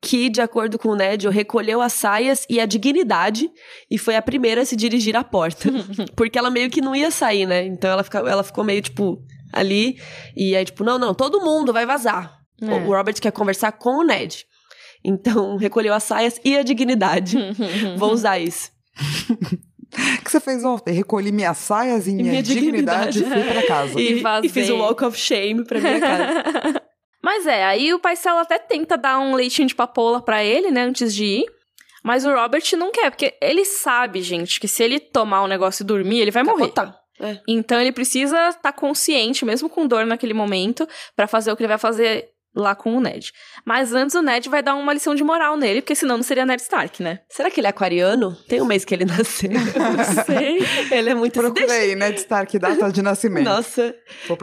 que, 0.00 0.28
de 0.28 0.40
acordo 0.40 0.78
com 0.78 0.90
o 0.90 0.96
Ned, 0.96 1.28
recolheu 1.28 1.80
as 1.80 1.92
saias 1.92 2.46
e 2.48 2.60
a 2.60 2.66
dignidade 2.66 3.50
e 3.90 3.98
foi 3.98 4.14
a 4.16 4.22
primeira 4.22 4.62
a 4.62 4.64
se 4.64 4.76
dirigir 4.76 5.16
à 5.16 5.24
porta. 5.24 5.68
Porque 6.14 6.38
ela 6.38 6.50
meio 6.50 6.70
que 6.70 6.80
não 6.80 6.94
ia 6.94 7.10
sair, 7.10 7.46
né? 7.46 7.64
Então 7.64 7.90
ela, 7.90 8.04
fica, 8.04 8.18
ela 8.18 8.44
ficou 8.44 8.62
meio, 8.62 8.82
tipo, 8.82 9.20
ali. 9.52 9.98
E 10.36 10.54
aí, 10.54 10.64
tipo, 10.64 10.84
não, 10.84 10.98
não, 10.98 11.14
todo 11.14 11.40
mundo 11.40 11.72
vai 11.72 11.86
vazar. 11.86 12.38
É. 12.60 12.66
O 12.66 12.86
Robert 12.86 13.20
quer 13.20 13.32
conversar 13.32 13.72
com 13.72 13.98
o 13.98 14.04
Ned. 14.04 14.46
Então, 15.04 15.56
recolheu 15.58 15.94
as 15.94 16.04
saias 16.04 16.40
e 16.44 16.56
a 16.56 16.62
dignidade. 16.62 17.36
Vou 17.96 18.12
usar 18.12 18.38
isso. 18.38 18.75
O 18.98 20.24
que 20.24 20.30
você 20.30 20.40
fez 20.40 20.64
ontem? 20.64 20.92
Recolhi 20.92 21.30
minhas 21.32 21.58
saias 21.58 22.06
e 22.06 22.12
minha, 22.12 22.42
dignidade, 22.42 23.20
dignidade, 23.20 23.22
e 23.22 23.24
fui 23.24 23.52
pra 23.52 23.66
casa. 23.66 23.94
E 24.00 24.22
E, 24.22 24.46
e 24.46 24.48
fiz 24.48 24.68
um 24.70 24.78
walk 24.78 25.04
of 25.04 25.18
shame 25.18 25.64
pra 25.64 25.80
minha 25.80 26.00
cara. 26.00 26.82
Mas 27.22 27.46
é, 27.46 27.64
aí 27.64 27.92
o 27.92 27.98
Paisel 27.98 28.38
até 28.38 28.58
tenta 28.58 28.96
dar 28.96 29.18
um 29.18 29.34
leitinho 29.34 29.66
de 29.66 29.74
papoula 29.74 30.20
pra 30.20 30.44
ele, 30.44 30.70
né, 30.70 30.82
antes 30.82 31.14
de 31.14 31.24
ir. 31.24 31.46
Mas 32.04 32.24
o 32.24 32.32
Robert 32.32 32.62
não 32.76 32.92
quer, 32.92 33.10
porque 33.10 33.34
ele 33.42 33.64
sabe, 33.64 34.22
gente, 34.22 34.60
que 34.60 34.68
se 34.68 34.82
ele 34.82 35.00
tomar 35.00 35.42
um 35.42 35.48
negócio 35.48 35.82
e 35.82 35.86
dormir, 35.86 36.20
ele 36.20 36.30
vai 36.30 36.44
morrer. 36.44 36.68
Capotar. 36.68 36.96
É. 37.20 37.40
Então 37.48 37.80
ele 37.80 37.90
precisa 37.90 38.50
estar 38.50 38.72
consciente, 38.72 39.44
mesmo 39.44 39.68
com 39.68 39.86
dor 39.86 40.06
naquele 40.06 40.34
momento, 40.34 40.86
pra 41.16 41.26
fazer 41.26 41.50
o 41.50 41.56
que 41.56 41.62
ele 41.62 41.68
vai 41.68 41.78
fazer 41.78 42.28
lá 42.56 42.74
com 42.74 42.96
o 42.96 43.00
Ned. 43.00 43.32
Mas 43.64 43.92
antes 43.92 44.16
o 44.16 44.22
Ned 44.22 44.48
vai 44.48 44.62
dar 44.62 44.74
uma 44.74 44.92
lição 44.94 45.14
de 45.14 45.22
moral 45.22 45.56
nele, 45.56 45.82
porque 45.82 45.94
senão 45.94 46.16
não 46.16 46.24
seria 46.24 46.46
Ned 46.46 46.62
Stark, 46.62 47.02
né? 47.02 47.20
Será 47.28 47.50
que 47.50 47.60
ele 47.60 47.66
é 47.66 47.70
aquariano? 47.70 48.34
Tem 48.48 48.60
um 48.60 48.64
mês 48.64 48.84
que 48.84 48.94
ele 48.94 49.04
nasceu. 49.04 49.50
Não 49.76 50.24
sei. 50.24 50.58
ele 50.90 51.10
é 51.10 51.14
muito... 51.14 51.34
Deixa- 51.40 51.52
Procurei, 51.52 51.94
Ned 51.94 52.18
Stark, 52.18 52.58
data 52.58 52.90
de 52.90 53.02
nascimento. 53.02 53.44
Nossa. 53.44 53.94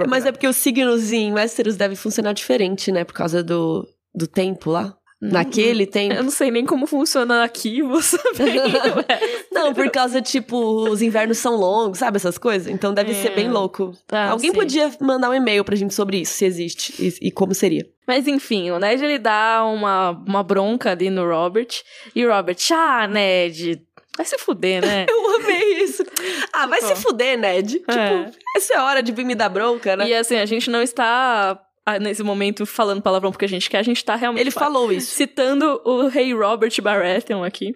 Mas 0.07 0.25
é 0.25 0.31
porque 0.31 0.47
os 0.47 0.55
signos 0.55 1.11
em 1.11 1.33
Westeros 1.33 1.75
devem 1.75 1.95
funcionar 1.97 2.33
diferente, 2.33 2.91
né? 2.91 3.03
Por 3.03 3.13
causa 3.13 3.43
do, 3.43 3.87
do 4.13 4.27
tempo 4.27 4.69
lá. 4.69 4.93
Naquele 5.31 5.85
tempo. 5.85 6.15
Eu 6.15 6.23
não 6.23 6.31
sei 6.31 6.51
nem 6.51 6.65
como 6.65 6.85
funciona 6.87 7.43
aqui, 7.43 7.81
vou 7.83 8.01
saber. 8.01 8.61
Não, 9.51 9.73
por 9.73 9.89
causa, 9.91 10.21
tipo, 10.21 10.57
os 10.89 11.01
invernos 11.01 11.37
são 11.37 11.55
longos, 11.55 11.99
sabe? 11.99 12.17
Essas 12.17 12.37
coisas. 12.37 12.67
Então 12.67 12.93
deve 12.93 13.11
É. 13.11 13.15
ser 13.15 13.29
bem 13.35 13.49
louco. 13.49 13.93
Ah, 14.11 14.31
Alguém 14.31 14.51
sim. 14.51 14.55
podia 14.57 14.91
mandar 14.99 15.29
um 15.29 15.33
e-mail 15.33 15.63
pra 15.63 15.75
gente 15.75 15.93
sobre 15.93 16.17
isso, 16.21 16.33
se 16.33 16.45
existe. 16.45 16.93
E, 16.99 17.27
e 17.27 17.31
como 17.31 17.53
seria. 17.53 17.87
Mas 18.07 18.27
enfim, 18.27 18.71
o 18.71 18.79
Ned 18.79 19.03
ele 19.03 19.17
dá 19.19 19.63
uma, 19.65 20.09
uma 20.27 20.43
bronca 20.43 20.91
ali 20.91 21.09
no 21.09 21.25
Robert. 21.27 21.69
E 22.15 22.25
o 22.25 22.29
Robert, 22.33 22.57
ah, 22.73 23.07
Ned, 23.07 23.81
vai 24.17 24.25
se 24.25 24.37
fuder, 24.37 24.81
né? 24.85 25.05
Eu 25.09 25.35
amei 25.35 25.83
isso. 25.83 26.03
Ah, 26.51 26.65
vai 26.67 26.79
Tipo, 26.81 26.95
se 26.95 27.01
fuder, 27.01 27.37
Ned. 27.37 27.79
Tipo, 27.79 27.91
é. 27.91 28.31
essa 28.57 28.73
é 28.73 28.77
a 28.77 28.83
hora 28.85 29.01
de 29.03 29.11
vir 29.11 29.23
me 29.23 29.35
dar 29.35 29.49
bronca, 29.49 29.95
né? 29.95 30.07
E 30.09 30.13
assim, 30.13 30.35
a 30.35 30.45
gente 30.45 30.69
não 30.69 30.81
está 30.81 31.57
nesse 32.01 32.23
momento 32.23 32.65
falando 32.65 33.01
palavrão 33.01 33.31
porque 33.31 33.45
a 33.45 33.49
gente 33.49 33.69
quer, 33.69 33.79
a 33.79 33.83
gente 33.83 34.03
tá 34.03 34.15
realmente 34.15 34.41
Ele 34.41 34.51
falou 34.51 34.91
isso. 34.91 35.15
citando 35.15 35.81
o 35.83 36.07
rei 36.07 36.33
Robert 36.33 36.73
Baratheon 36.81 37.43
aqui. 37.43 37.73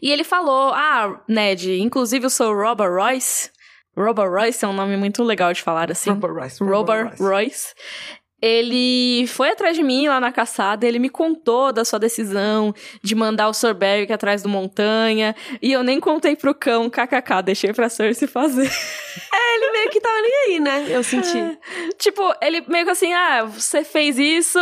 E 0.00 0.10
ele 0.10 0.24
falou: 0.24 0.72
Ah, 0.74 1.22
Ned, 1.28 1.78
inclusive 1.80 2.26
o 2.26 2.30
seu 2.30 2.52
Robert 2.54 2.92
Royce. 2.92 3.50
Robert 3.96 4.30
Royce 4.30 4.64
é 4.64 4.68
um 4.68 4.72
nome 4.74 4.96
muito 4.96 5.22
legal 5.22 5.52
de 5.52 5.62
falar 5.62 5.90
assim. 5.90 6.10
Robert 6.10 6.34
Rice. 6.34 6.62
Robert 6.64 7.10
Rice. 7.12 7.22
Royce. 7.22 7.74
Ele 8.40 9.26
foi 9.28 9.50
atrás 9.50 9.76
de 9.76 9.82
mim 9.82 10.08
lá 10.08 10.20
na 10.20 10.30
caçada, 10.30 10.86
ele 10.86 10.98
me 10.98 11.08
contou 11.08 11.72
da 11.72 11.84
sua 11.84 11.98
decisão 11.98 12.74
de 13.02 13.14
mandar 13.14 13.48
o 13.48 13.54
Sir 13.54 13.74
Beric 13.74 14.12
atrás 14.12 14.42
do 14.42 14.48
montanha, 14.48 15.34
e 15.62 15.72
eu 15.72 15.82
nem 15.82 15.98
contei 15.98 16.36
pro 16.36 16.54
cão, 16.54 16.90
kkk, 16.90 17.42
deixei 17.42 17.72
pra 17.72 17.88
Cersei 17.88 18.28
fazer. 18.28 18.70
Ele 19.56 19.72
meio 19.72 19.90
que 19.90 20.00
tava 20.00 20.20
nem 20.20 20.32
aí, 20.46 20.60
né? 20.60 20.86
Eu 20.90 21.02
senti. 21.02 21.38
tipo, 21.96 22.22
ele 22.42 22.62
meio 22.68 22.84
que 22.84 22.90
assim, 22.90 23.12
ah, 23.14 23.44
você 23.44 23.82
fez 23.82 24.18
isso, 24.18 24.58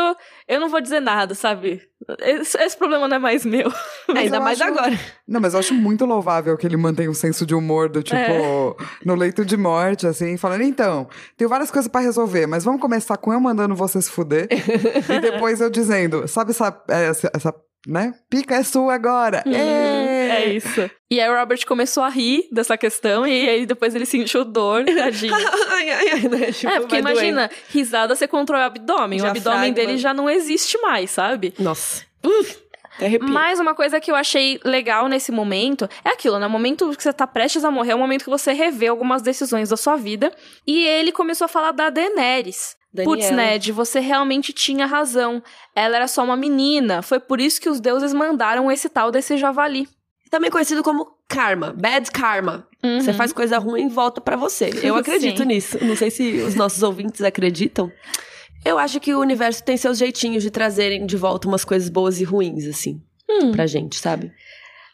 eu 0.48 0.60
não 0.60 0.68
vou 0.68 0.80
dizer 0.80 1.00
nada, 1.00 1.34
sabe? 1.34 1.82
Esse, 2.20 2.58
esse 2.58 2.76
problema 2.76 3.08
não 3.08 3.16
é 3.16 3.18
mais 3.18 3.44
meu. 3.46 3.72
Ainda 4.14 4.36
eu 4.36 4.40
mais 4.42 4.60
acho- 4.60 4.70
agora. 4.70 4.98
Não, 5.26 5.40
mas 5.40 5.54
eu 5.54 5.60
acho 5.60 5.72
muito 5.74 6.04
louvável 6.04 6.56
que 6.56 6.66
ele 6.66 6.76
mantenha 6.76 7.10
um 7.10 7.14
senso 7.14 7.46
de 7.46 7.54
humor 7.54 7.88
do 7.88 8.02
tipo, 8.02 8.16
É. 8.18 8.74
no 9.04 9.14
leito 9.14 9.44
de 9.44 9.56
morte, 9.56 10.06
assim, 10.06 10.36
falando, 10.36 10.62
então, 10.62 11.08
tenho 11.36 11.48
várias 11.48 11.70
coisas 11.70 11.88
pra 11.90 12.00
resolver, 12.02 12.46
mas 12.46 12.62
vamos 12.64 12.80
começar 12.80 13.16
com 13.16 13.32
eu 13.32 13.40
mandando 13.40 13.74
você 13.74 14.00
se 14.02 14.10
fuder. 14.10 14.48
e 15.08 15.20
depois 15.20 15.60
eu 15.60 15.70
dizendo, 15.70 16.28
sabe 16.28 16.50
essa, 16.50 16.82
essa, 16.88 17.30
essa, 17.34 17.54
né? 17.86 18.12
Pica 18.28 18.54
é 18.56 18.62
sua 18.62 18.94
agora. 18.94 19.42
É 19.46 19.93
É. 20.40 20.52
isso. 20.54 20.90
E 21.10 21.20
aí 21.20 21.30
o 21.30 21.38
Robert 21.38 21.64
começou 21.64 22.02
a 22.02 22.08
rir 22.08 22.48
dessa 22.50 22.76
questão, 22.76 23.24
e 23.24 23.48
aí 23.48 23.66
depois 23.66 23.94
ele 23.94 24.04
sentiu 24.04 24.44
dor, 24.44 24.82
tadinho. 24.96 25.32
ai, 25.32 25.90
ai, 25.90 26.08
ai, 26.10 26.20
né? 26.28 26.50
Tipo, 26.50 26.72
É, 26.72 26.80
porque 26.80 27.00
vai 27.00 27.12
doendo. 27.14 27.28
imagina, 27.28 27.50
risada 27.68 28.16
você 28.16 28.26
controla 28.26 28.64
o 28.64 28.66
abdômen. 28.66 29.20
O 29.20 29.22
Diafragma. 29.22 29.50
abdômen 29.52 29.72
dele 29.72 29.96
já 29.96 30.12
não 30.12 30.28
existe 30.28 30.76
mais, 30.78 31.10
sabe? 31.12 31.54
Nossa. 31.56 32.02
Uf. 32.24 32.64
Mas 33.20 33.58
uma 33.60 33.74
coisa 33.74 34.00
que 34.00 34.10
eu 34.10 34.14
achei 34.14 34.60
legal 34.64 35.08
nesse 35.08 35.30
momento 35.32 35.88
é 36.04 36.10
aquilo, 36.10 36.38
né? 36.38 36.46
O 36.46 36.50
momento 36.50 36.90
que 36.96 37.02
você 37.02 37.12
tá 37.12 37.26
prestes 37.26 37.64
a 37.64 37.70
morrer 37.70 37.92
é 37.92 37.94
o 37.94 37.98
momento 37.98 38.24
que 38.24 38.30
você 38.30 38.52
revê 38.52 38.86
algumas 38.88 39.20
decisões 39.22 39.68
da 39.68 39.76
sua 39.76 39.96
vida. 39.96 40.32
E 40.66 40.86
ele 40.86 41.10
começou 41.12 41.44
a 41.44 41.48
falar 41.48 41.72
da 41.72 41.90
Daenerys. 41.90 42.76
Daniela. 42.92 43.16
Putz, 43.16 43.30
Ned, 43.30 43.72
você 43.72 43.98
realmente 43.98 44.52
tinha 44.52 44.86
razão. 44.86 45.42
Ela 45.74 45.96
era 45.96 46.06
só 46.08 46.22
uma 46.22 46.36
menina. 46.36 47.02
Foi 47.02 47.18
por 47.18 47.40
isso 47.40 47.60
que 47.60 47.68
os 47.68 47.80
deuses 47.80 48.12
mandaram 48.14 48.70
esse 48.70 48.88
tal 48.88 49.10
desse 49.10 49.36
javali. 49.36 49.88
Também 50.34 50.50
conhecido 50.50 50.82
como 50.82 51.06
karma, 51.28 51.72
bad 51.72 52.10
karma. 52.10 52.66
Uhum. 52.82 53.00
Você 53.00 53.12
faz 53.12 53.32
coisa 53.32 53.56
ruim 53.56 53.86
e 53.86 53.88
volta 53.88 54.20
pra 54.20 54.34
você. 54.34 54.68
Eu 54.82 54.96
acredito 54.96 55.42
Sim. 55.42 55.44
nisso. 55.44 55.78
Não 55.84 55.94
sei 55.94 56.10
se 56.10 56.38
os 56.38 56.56
nossos 56.56 56.82
ouvintes 56.82 57.22
acreditam. 57.22 57.88
Eu 58.64 58.76
acho 58.76 58.98
que 58.98 59.14
o 59.14 59.20
universo 59.20 59.62
tem 59.62 59.76
seus 59.76 59.96
jeitinhos 59.96 60.42
de 60.42 60.50
trazerem 60.50 61.06
de 61.06 61.16
volta 61.16 61.46
umas 61.46 61.64
coisas 61.64 61.88
boas 61.88 62.20
e 62.20 62.24
ruins, 62.24 62.66
assim, 62.66 63.00
Hum. 63.30 63.52
pra 63.52 63.64
gente, 63.64 63.94
sabe? 63.94 64.32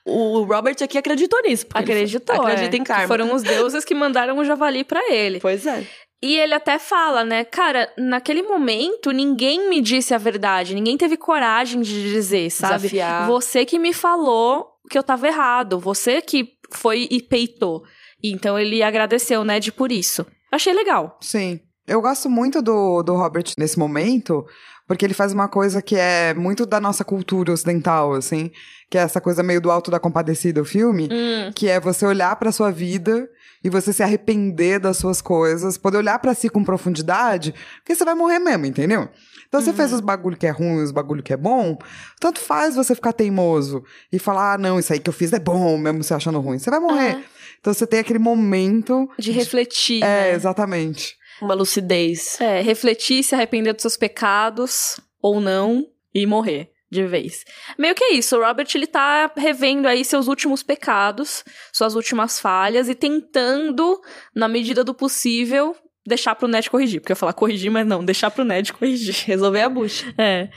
O 0.05 0.43
Robert 0.43 0.77
aqui 0.83 0.99
acreditou 0.99 1.41
nisso. 1.41 1.65
ele 1.75 1.85
Acreditou, 1.85 2.37
Acredita 2.37 2.77
é, 2.77 2.79
em 2.79 2.85
karma. 2.85 3.09
Foram 3.09 3.35
os 3.35 3.43
deuses 3.43 3.83
que 3.83 3.95
mandaram 3.95 4.37
o 4.37 4.45
javali 4.45 4.85
pra 4.85 5.01
ele. 5.11 5.41
Pois 5.41 5.65
é. 5.67 5.87
E 6.23 6.37
ele 6.37 6.53
até 6.53 6.79
fala, 6.79 7.25
né, 7.25 7.45
cara, 7.45 7.91
naquele 7.97 8.43
momento 8.43 9.11
ninguém 9.11 9.71
me 9.71 9.81
disse 9.81 10.13
a 10.13 10.19
verdade, 10.19 10.75
ninguém 10.75 10.99
teve 10.99 11.17
coragem 11.17 11.81
de 11.81 12.13
dizer, 12.13 12.51
sabe? 12.51 12.75
Desafiar. 12.75 13.27
Você 13.27 13.65
que 13.65 13.79
me 13.79 13.95
falou 13.95 14.70
que 14.89 14.97
eu 14.99 15.03
tava 15.03 15.27
errado, 15.27 15.79
você 15.79 16.21
que 16.23 16.55
foi 16.73 17.09
e 17.11 17.21
peitou. 17.23 17.83
Então 18.23 18.59
ele 18.59 18.83
agradeceu, 18.83 19.45
Ned, 19.45 19.73
por 19.73 19.91
isso. 19.91 20.27
Achei 20.53 20.73
legal. 20.73 21.19
Sim. 21.21 21.61
Eu 21.87 22.01
gosto 22.01 22.29
muito 22.31 22.63
do, 22.63 23.03
do 23.03 23.15
Robert 23.17 23.53
nesse 23.59 23.79
momento, 23.79 24.47
porque 24.87 25.05
ele 25.05 25.15
faz 25.15 25.33
uma 25.33 25.49
coisa 25.49 25.83
que 25.83 25.97
é 25.97 26.33
muito 26.35 26.65
da 26.65 26.81
nossa 26.81 27.05
cultura 27.05 27.53
ocidental, 27.53 28.13
assim, 28.15 28.51
que 28.89 28.97
é 28.97 29.01
essa 29.01 29.21
coisa 29.21 29.43
meio 29.43 29.61
do 29.61 29.71
alto 29.71 29.91
da 29.91 29.99
compadecida, 29.99 30.61
o 30.61 30.65
filme, 30.65 31.09
Hum, 31.11 31.51
que 31.55 31.69
é 31.69 31.81
você 31.81 32.07
olhar 32.07 32.37
pra 32.37 32.53
sua 32.53 32.71
vida 32.71 33.29
e 33.65 33.69
você 33.69 33.93
se 33.93 34.03
arrepender 34.03 34.79
das 34.79 34.99
suas 34.99 35.21
coisas, 35.21 35.77
poder 35.77 35.99
olhar 35.99 36.19
pra 36.19 36.35
si 36.35 36.49
com 36.49 36.63
profundidade, 36.63 37.55
porque 37.79 37.95
você 37.95 38.05
vai 38.05 38.15
morrer 38.15 38.39
mesmo, 38.39 38.67
entendeu? 38.67 39.09
Então 39.51 39.61
você 39.61 39.73
fez 39.73 39.93
os 39.93 39.99
bagulho 40.01 40.37
que 40.37 40.47
é 40.47 40.51
ruim, 40.51 40.81
os 40.81 40.93
bagulho 40.93 41.25
que 41.25 41.33
é 41.33 41.37
bom, 41.37 41.77
tanto 42.21 42.39
faz 42.39 42.77
você 42.77 42.95
ficar 42.95 43.13
teimoso 43.13 43.83
e 44.13 44.17
falar, 44.17 44.55
ah, 44.55 44.59
não, 44.59 44.79
isso 44.79 44.93
aí 44.93 45.01
que 45.01 45.11
eu 45.11 45.13
fiz 45.13 45.33
é 45.33 45.41
bom, 45.41 45.77
mesmo 45.77 46.05
você 46.05 46.15
achando 46.15 46.39
ruim. 46.39 46.57
Você 46.57 46.71
vai 46.71 46.79
morrer. 46.79 47.17
É. 47.17 47.25
Então 47.59 47.75
você 47.75 47.85
tem 47.85 47.99
aquele 47.99 48.21
momento. 48.21 49.11
de 49.19 49.33
refletir. 49.33 50.05
É, 50.05 50.07
né? 50.07 50.33
exatamente. 50.35 51.17
Uma 51.43 51.55
lucidez. 51.55 52.41
É, 52.41 52.61
refletir, 52.61 53.25
se 53.25 53.35
arrepender 53.35 53.73
dos 53.73 53.83
seus 53.83 53.97
pecados 53.97 55.01
ou 55.21 55.41
não 55.41 55.85
e 56.15 56.25
morrer 56.27 56.71
de 56.89 57.05
vez. 57.05 57.45
Meio 57.77 57.95
que 57.95 58.05
é 58.05 58.13
isso, 58.15 58.37
o 58.37 58.45
Robert 58.45 58.69
ele 58.75 58.87
tá 58.87 59.33
revendo 59.37 59.89
aí 59.89 60.05
seus 60.05 60.29
últimos 60.29 60.63
pecados, 60.63 61.45
suas 61.73 61.97
últimas 61.97 62.39
falhas 62.39 62.89
e 62.89 62.95
tentando, 62.95 64.01
na 64.35 64.49
medida 64.49 64.83
do 64.85 64.95
possível, 64.95 65.75
deixar 66.07 66.35
pro 66.35 66.49
Ned 66.49 66.71
corrigir. 66.71 67.01
Porque 67.01 67.13
eu 67.13 67.15
ia 67.15 67.19
falar 67.19 67.33
corrigir, 67.33 67.71
mas 67.71 67.87
não, 67.87 68.05
deixar 68.05 68.31
pro 68.31 68.45
Ned 68.45 68.73
corrigir. 68.73 69.15
Resolver 69.27 69.63
a 69.63 69.69
bucha. 69.69 70.13
É. 70.17 70.49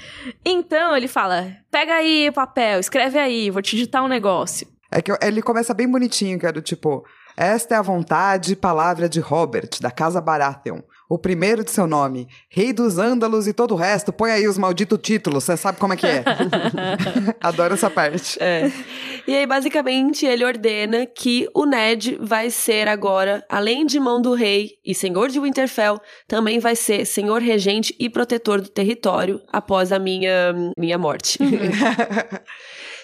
Então 0.43 0.95
ele 0.95 1.07
fala: 1.07 1.55
pega 1.71 1.93
aí 1.93 2.29
o 2.29 2.33
papel, 2.33 2.79
escreve 2.79 3.19
aí, 3.19 3.49
vou 3.49 3.61
te 3.61 3.75
digitar 3.75 4.03
um 4.03 4.07
negócio. 4.07 4.67
É 4.91 5.01
que 5.01 5.11
ele 5.21 5.41
começa 5.41 5.73
bem 5.73 5.89
bonitinho, 5.89 6.39
que 6.39 6.45
é 6.45 6.51
do 6.51 6.61
tipo. 6.61 7.05
Esta 7.35 7.73
é 7.73 7.77
a 7.79 7.81
vontade 7.81 8.53
e 8.53 8.55
palavra 8.55 9.09
de 9.09 9.19
Robert, 9.19 9.69
da 9.81 9.89
Casa 9.89 10.21
Baratheon. 10.21 10.81
O 11.09 11.17
primeiro 11.17 11.63
de 11.63 11.71
seu 11.71 11.85
nome, 11.85 12.27
Rei 12.49 12.71
dos 12.71 12.97
Ândalos 12.97 13.47
e 13.47 13.53
todo 13.53 13.73
o 13.73 13.77
resto. 13.77 14.11
Põe 14.11 14.31
aí 14.31 14.47
os 14.47 14.57
malditos 14.57 14.99
títulos, 15.01 15.43
você 15.43 15.57
sabe 15.57 15.77
como 15.77 15.93
é 15.93 15.97
que 15.97 16.07
é. 16.07 16.23
Adoro 17.41 17.73
essa 17.73 17.89
parte. 17.89 18.37
É. 18.41 18.71
E 19.27 19.35
aí, 19.35 19.45
basicamente, 19.45 20.25
ele 20.25 20.43
ordena 20.43 21.05
que 21.05 21.47
o 21.53 21.65
Ned 21.65 22.17
vai 22.21 22.49
ser 22.49 22.87
agora, 22.87 23.45
além 23.49 23.85
de 23.85 23.99
mão 23.99 24.21
do 24.21 24.33
rei 24.33 24.71
e 24.83 24.95
senhor 24.95 25.29
de 25.29 25.39
Winterfell, 25.39 25.99
também 26.27 26.59
vai 26.59 26.75
ser 26.75 27.05
senhor 27.05 27.41
regente 27.41 27.95
e 27.99 28.09
protetor 28.09 28.61
do 28.61 28.69
território 28.69 29.41
após 29.51 29.91
a 29.91 29.99
minha, 29.99 30.53
minha 30.77 30.97
morte. 30.97 31.37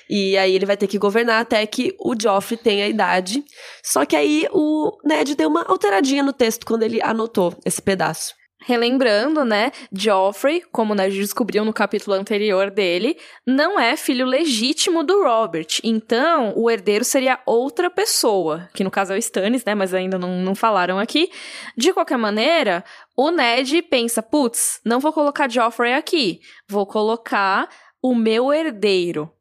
E 0.10 0.38
aí 0.38 0.56
ele 0.56 0.66
vai 0.66 0.76
ter 0.76 0.88
que 0.88 0.98
governar 0.98 1.42
até 1.42 1.66
que 1.68 1.96
o 2.00 2.16
Joffrey 2.20 2.58
tenha 2.58 2.88
idade. 2.88 3.44
Só 3.84 4.06
que 4.06 4.16
aí 4.16 4.48
o 4.52 4.98
Ned 5.06 5.36
deu 5.36 5.48
uma 5.48 5.64
alteradinha 5.64 6.24
no 6.24 6.34
texto 6.34 6.66
quando 6.66 6.84
ele 6.84 7.02
anotou 7.02 7.56
esse 7.64 7.82
pedaço. 7.82 8.34
Relembrando, 8.62 9.46
né, 9.46 9.72
Joffrey, 9.90 10.62
como 10.70 10.94
nós 10.94 11.14
descobriu 11.14 11.64
no 11.64 11.72
capítulo 11.72 12.18
anterior 12.18 12.70
dele, 12.70 13.18
não 13.48 13.80
é 13.80 13.96
filho 13.96 14.26
legítimo 14.26 15.02
do 15.02 15.24
Robert. 15.24 15.80
Então, 15.82 16.54
o 16.58 16.70
herdeiro 16.70 17.06
seria 17.06 17.40
outra 17.46 17.90
pessoa, 17.90 18.68
que 18.74 18.84
no 18.84 18.92
caso 18.92 19.14
é 19.14 19.16
o 19.16 19.20
Stannis, 19.20 19.64
né, 19.64 19.74
mas 19.74 19.94
ainda 19.94 20.20
não, 20.20 20.42
não 20.42 20.54
falaram 20.56 21.00
aqui. 21.00 21.32
De 21.78 21.94
qualquer 21.94 22.18
maneira, 22.18 22.84
o 23.16 23.32
Ned 23.32 23.82
pensa, 23.84 24.22
putz, 24.22 24.82
não 24.84 25.00
vou 25.00 25.14
colocar 25.14 25.50
Joffrey 25.50 25.94
aqui, 25.94 26.42
vou 26.68 26.86
colocar 26.86 27.70
o 28.02 28.14
meu 28.14 28.52
herdeiro. 28.52 29.32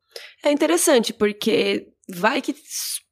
É 0.44 0.50
interessante, 0.50 1.12
porque 1.12 1.88
vai 2.08 2.40
que 2.40 2.54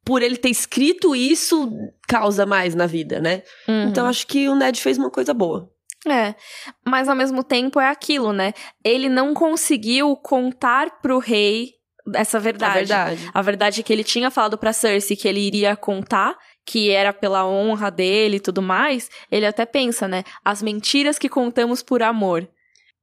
por 0.03 0.21
ele 0.21 0.37
ter 0.37 0.49
escrito 0.49 1.15
isso 1.15 1.69
causa 2.07 2.45
mais 2.45 2.73
na 2.73 2.87
vida, 2.87 3.19
né? 3.19 3.43
Uhum. 3.67 3.89
Então 3.89 4.07
acho 4.07 4.25
que 4.25 4.47
o 4.47 4.55
Ned 4.55 4.79
fez 4.79 4.97
uma 4.97 5.11
coisa 5.11 5.33
boa. 5.33 5.69
É, 6.07 6.35
mas 6.85 7.09
ao 7.09 7.15
mesmo 7.15 7.43
tempo 7.43 7.79
é 7.79 7.89
aquilo, 7.89 8.31
né? 8.31 8.53
Ele 8.83 9.09
não 9.09 9.33
conseguiu 9.33 10.15
contar 10.15 11.01
pro 11.01 11.19
rei 11.19 11.71
essa 12.15 12.39
verdade. 12.39 12.93
A 12.93 13.05
verdade. 13.05 13.31
A 13.33 13.41
verdade 13.41 13.79
é 13.81 13.83
que 13.83 13.91
ele 13.91 14.03
tinha 14.03 14.31
falado 14.31 14.57
pra 14.57 14.71
Cersei 14.71 15.17
que 15.17 15.27
ele 15.27 15.41
iria 15.41 15.75
contar, 15.75 16.37
que 16.65 16.89
era 16.89 17.11
pela 17.11 17.45
honra 17.45 17.89
dele 17.89 18.37
e 18.37 18.39
tudo 18.39 18.61
mais. 18.61 19.09
Ele 19.29 19.45
até 19.45 19.65
pensa, 19.65 20.07
né? 20.07 20.23
As 20.43 20.61
mentiras 20.61 21.19
que 21.19 21.27
contamos 21.27 21.83
por 21.83 22.01
amor. 22.01 22.47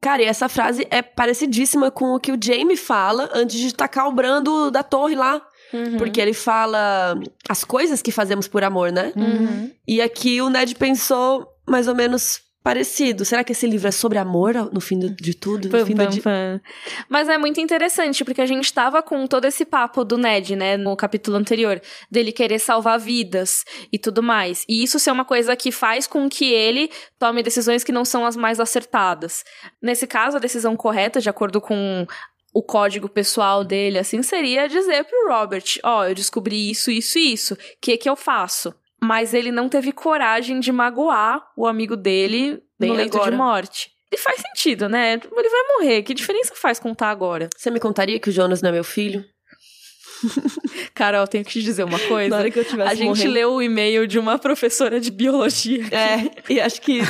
Cara, 0.05 0.21
e 0.21 0.27
essa 0.27 0.51
frase 0.51 0.87
é 0.91 1.01
parecidíssima 1.01 1.91
com 1.91 2.15
o 2.15 2.21
que 2.21 2.31
o 2.31 2.39
Jamie 2.39 2.77
fala 2.77 3.31
antes 3.33 3.59
de 3.59 3.75
tacar 3.75 4.07
o 4.07 4.13
brando 4.13 4.71
da 4.71 4.83
torre 4.83 5.15
lá. 5.15 5.41
Uhum. 5.73 5.97
Porque 5.97 6.21
ele 6.21 6.35
fala 6.35 7.19
as 7.49 7.65
coisas 7.65 8.03
que 8.03 8.13
fazemos 8.13 8.47
por 8.47 8.63
amor, 8.63 8.93
né? 8.93 9.15
Uhum. 9.17 9.71
E 9.89 10.03
aqui 10.03 10.43
o 10.43 10.51
Ned 10.51 10.75
pensou 10.75 11.49
mais 11.67 11.89
ou 11.89 11.95
menos 11.95 12.43
parecido. 12.65 13.25
Será 13.27 13.45
que 13.45 13.53
esse 13.53 13.67
livro 13.67 13.87
é 13.87 13.91
sobre 13.91 14.17
amor 14.19 14.55
no 14.73 14.81
fim 14.81 14.99
do- 14.99 15.11
de 15.15 15.35
tudo? 15.35 15.67
No 15.67 15.71
Pam, 15.71 15.87
fim 15.87 15.95
do 15.95 16.03
pam, 16.05 16.11
di- 16.11 16.21
pam. 16.23 16.61
Mas 17.09 17.29
é 17.29 17.37
muito 17.37 17.61
interessante, 17.61 18.25
porque 18.25 18.41
a 18.41 18.47
gente 18.47 18.73
tava 18.73 19.03
com 19.03 19.27
todo 19.27 19.45
esse 19.45 19.65
papo 19.67 20.03
do 20.03 20.17
Ned, 20.17 20.57
né, 20.57 20.77
no 20.79 20.97
capítulo 20.97 21.37
anterior, 21.37 21.81
dele 22.11 22.33
querer 22.33 22.59
salvar 22.59 22.99
vidas 22.99 23.65
e 23.93 23.99
tudo 23.99 24.23
mais. 24.23 24.65
E 24.67 24.83
isso 24.83 24.99
ser 24.99 25.11
uma 25.13 25.25
coisa 25.27 25.55
que 25.55 25.71
faz 25.71 26.07
com 26.07 26.29
que 26.29 26.47
ele 26.53 26.91
tome 27.19 27.43
decisões 27.43 27.85
que 27.85 27.93
não 27.93 28.05
são 28.05 28.25
as 28.25 28.35
mais 28.35 28.59
acertadas. 28.59 29.45
Nesse 29.83 30.07
caso, 30.07 30.39
a 30.39 30.41
decisão 30.41 30.75
correta, 30.75 31.21
de 31.21 31.29
acordo 31.29 31.61
com 31.61 32.07
o 32.55 32.63
código 32.63 33.09
pessoal 33.09 33.63
dele, 33.65 33.99
assim, 33.99 34.23
seria 34.23 34.67
dizer 34.69 35.05
pro 35.05 35.29
Robert, 35.29 35.65
ó, 35.83 36.07
eu 36.07 36.15
descobri 36.15 36.71
isso, 36.71 36.91
isso 36.91 37.19
e 37.19 37.33
isso, 37.35 37.55
o 37.55 37.59
que 37.81 37.97
que 37.99 38.09
eu 38.09 38.17
faço? 38.17 38.73
Mas 39.05 39.35
ele 39.35 39.53
não 39.53 39.69
teve 39.69 39.93
coragem 39.93 40.61
de 40.61 40.73
magoar 40.73 41.43
o 41.57 41.67
amigo 41.67 41.97
dele 41.97 42.63
Bem 42.79 42.91
no 42.91 42.97
leito 42.97 43.17
agora. 43.17 43.31
de 43.31 43.37
morte. 43.37 43.91
E 44.13 44.17
faz 44.17 44.41
sentido, 44.41 44.89
né? 44.89 45.15
Ele 45.15 45.49
vai 45.51 45.63
morrer. 45.77 46.03
Que 46.03 46.15
diferença 46.15 46.55
faz 46.55 46.79
contar 46.79 47.11
agora? 47.11 47.49
Você 47.57 47.71
me 47.71 47.81
contaria 47.81 48.19
que 48.19 48.29
o 48.29 48.33
Jonas 48.33 48.63
não 48.63 48.71
é 48.71 48.73
meu 48.73 48.85
filho? 48.85 49.25
Carol, 50.95 51.27
tenho 51.27 51.45
que 51.45 51.51
te 51.53 51.63
dizer 51.63 51.85
uma 51.85 51.99
Na 51.99 52.07
coisa. 52.09 52.37
hora 52.37 52.51
que 52.51 52.59
eu 52.59 52.65
tivesse 52.65 52.91
A 52.91 52.95
gente 52.95 53.09
morrendo. 53.09 53.31
leu 53.33 53.53
o 53.55 53.63
e-mail 53.63 54.07
de 54.07 54.19
uma 54.19 54.39
professora 54.39 55.01
de 55.01 55.11
biologia. 55.11 55.85
É, 55.91 56.31
e 56.53 56.61
acho 56.61 56.81
que 56.81 57.01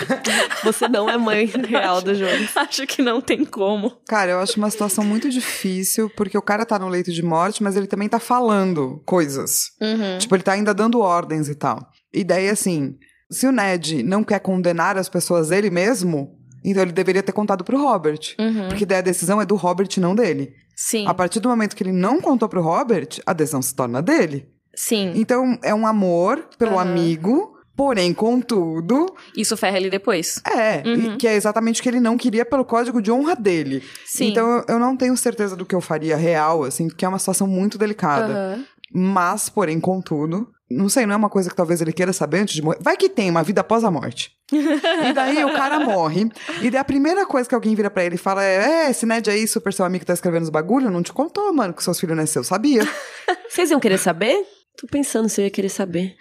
você 0.63 0.89
não 0.89 1.09
é 1.09 1.17
mãe 1.17 1.47
real 1.69 2.01
do 2.01 2.15
Jonas. 2.15 2.57
Acho 2.57 2.87
que 2.87 3.03
não 3.03 3.21
tem 3.21 3.45
como. 3.45 3.91
Cara, 4.09 4.33
eu 4.33 4.41
acho 4.41 4.57
uma 4.59 4.71
situação 4.71 5.05
muito 5.05 5.29
difícil, 5.31 6.11
porque 6.17 6.37
o 6.37 6.43
cara 6.43 6.65
tá 6.67 6.79
no 6.79 6.89
leito 6.89 7.13
de 7.13 7.23
morte, 7.23 7.63
mas 7.63 7.77
ele 7.77 7.87
também 7.87 8.09
tá 8.09 8.19
falando 8.19 9.03
coisas. 9.05 9.71
Tipo, 10.19 10.35
ele 10.37 10.43
tá 10.43 10.53
ainda 10.53 10.73
dando 10.75 11.01
ordens 11.01 11.49
e 11.49 11.55
tal. 11.55 11.87
E 12.13 12.23
daí, 12.25 12.49
assim, 12.49 12.97
se 13.31 13.47
o 13.47 13.53
Ned 13.53 14.03
não 14.03 14.23
quer 14.23 14.39
condenar 14.41 14.97
as 14.97 15.09
pessoas 15.09 15.51
ele 15.51 15.71
mesmo, 15.71 16.39
então 16.65 16.83
ele 16.83 16.93
deveria 16.93 17.23
ter 17.23 17.33
contado 17.33 17.65
pro 17.65 17.77
Robert. 17.81 18.21
Uhum. 18.39 18.69
Porque 18.69 18.87
daí 18.87 18.99
a 18.99 19.03
decisão 19.03 19.41
é 19.41 19.47
do 19.47 19.57
Robert, 19.57 19.89
não 19.99 20.15
dele. 20.15 20.53
Sim, 20.77 21.07
A 21.07 21.15
partir 21.15 21.41
do 21.41 21.49
momento 21.49 21.75
que 21.77 21.83
ele 21.83 21.93
não 21.93 22.21
contou 22.21 22.49
pro 22.49 22.63
Robert, 22.63 23.09
a 23.27 23.33
decisão 23.33 23.63
se 23.63 23.75
torna 23.75 24.03
dele. 24.03 24.49
sim. 24.75 25.13
Então, 25.15 25.59
é 25.63 25.75
um 25.75 25.87
amor 25.87 26.49
pelo 26.59 26.73
Aham. 26.79 26.83
amigo, 26.91 27.57
porém, 27.77 28.13
contudo, 28.15 29.15
Isso 29.37 29.57
ferra 29.57 29.77
ele 29.79 29.91
depois. 29.91 30.41
é, 30.47 30.83
Uhum. 30.87 31.17
que 31.17 31.27
é 31.29 31.35
exatamente 31.35 31.81
o 31.81 31.83
que 31.83 31.89
ele 31.89 32.01
não 32.01 32.17
queria 32.17 32.45
pelo 32.45 32.65
código 32.65 33.01
de 33.01 33.11
honra 33.11 33.35
dele. 33.37 33.83
Sim. 34.05 34.27
Então 34.29 34.65
eu, 34.69 34.79
não 34.79 34.97
tenho 34.97 35.17
certeza 35.17 35.57
do 35.57 35.65
que 35.67 35.75
eu 35.75 35.81
faria 35.81 36.17
real, 36.17 36.65
assim, 36.65 36.89
porque 36.89 37.05
é 37.05 37.09
uma 37.09 37.19
situação 37.19 37.47
muito 37.47 37.79
delicada. 37.79 38.33
Aham. 38.33 38.65
Mas, 38.97 39.49
porém, 39.49 39.81
contudo, 39.81 40.49
não 40.71 40.89
sei, 40.89 41.05
não 41.07 41.15
é 41.15 41.17
uma 41.17 41.29
coisa 41.29 41.51
que 41.51 41.57
talvez 41.57 41.81
ele 41.81 41.93
queira 41.93 42.13
saber 42.13 42.39
antes 42.41 42.55
de 42.55 42.63
morrer. 42.63 42.79
Vai 42.81 42.97
que 42.97 43.09
tem 43.09 43.31
uma 43.31 43.43
vida 43.43 43.61
após 43.61 43.85
a 43.85 43.91
morte. 43.91 44.33
e 44.53 45.13
daí 45.13 45.45
o 45.45 45.53
cara 45.53 45.81
morre. 45.81 46.29
E 46.63 46.71
daí 46.71 46.81
a 46.81 46.85
primeira 46.85 47.27
coisa 47.27 47.49
que 47.49 47.55
alguém 47.55 47.75
vira 47.75 47.91
pra 47.91 48.05
ele 48.05 48.15
e 48.15 48.19
fala 48.19 48.43
é: 48.45 48.87
É, 48.87 48.91
esse 48.91 49.05
Ned 49.07 49.29
aí, 49.31 49.47
super 49.47 49.73
seu 49.73 49.85
amigo 49.85 50.01
que 50.01 50.07
tá 50.07 50.15
escrevendo 50.15 50.43
os 50.45 50.51
bagulho, 50.51 50.91
não 50.91 51.03
te 51.03 51.13
contou, 51.13 51.53
mano, 51.53 51.75
que 51.75 51.83
seus 51.85 51.99
filhos 52.01 52.17
nasceu, 52.17 52.43
sabia? 52.43 52.83
Vocês 53.49 53.71
iam 53.71 53.81
querer 53.81 53.99
saber? 53.99 54.43
Tô 54.77 54.87
pensando 54.87 55.29
se 55.29 55.41
eu 55.41 55.45
ia 55.45 55.51
querer 55.51 55.69
saber. 55.69 56.17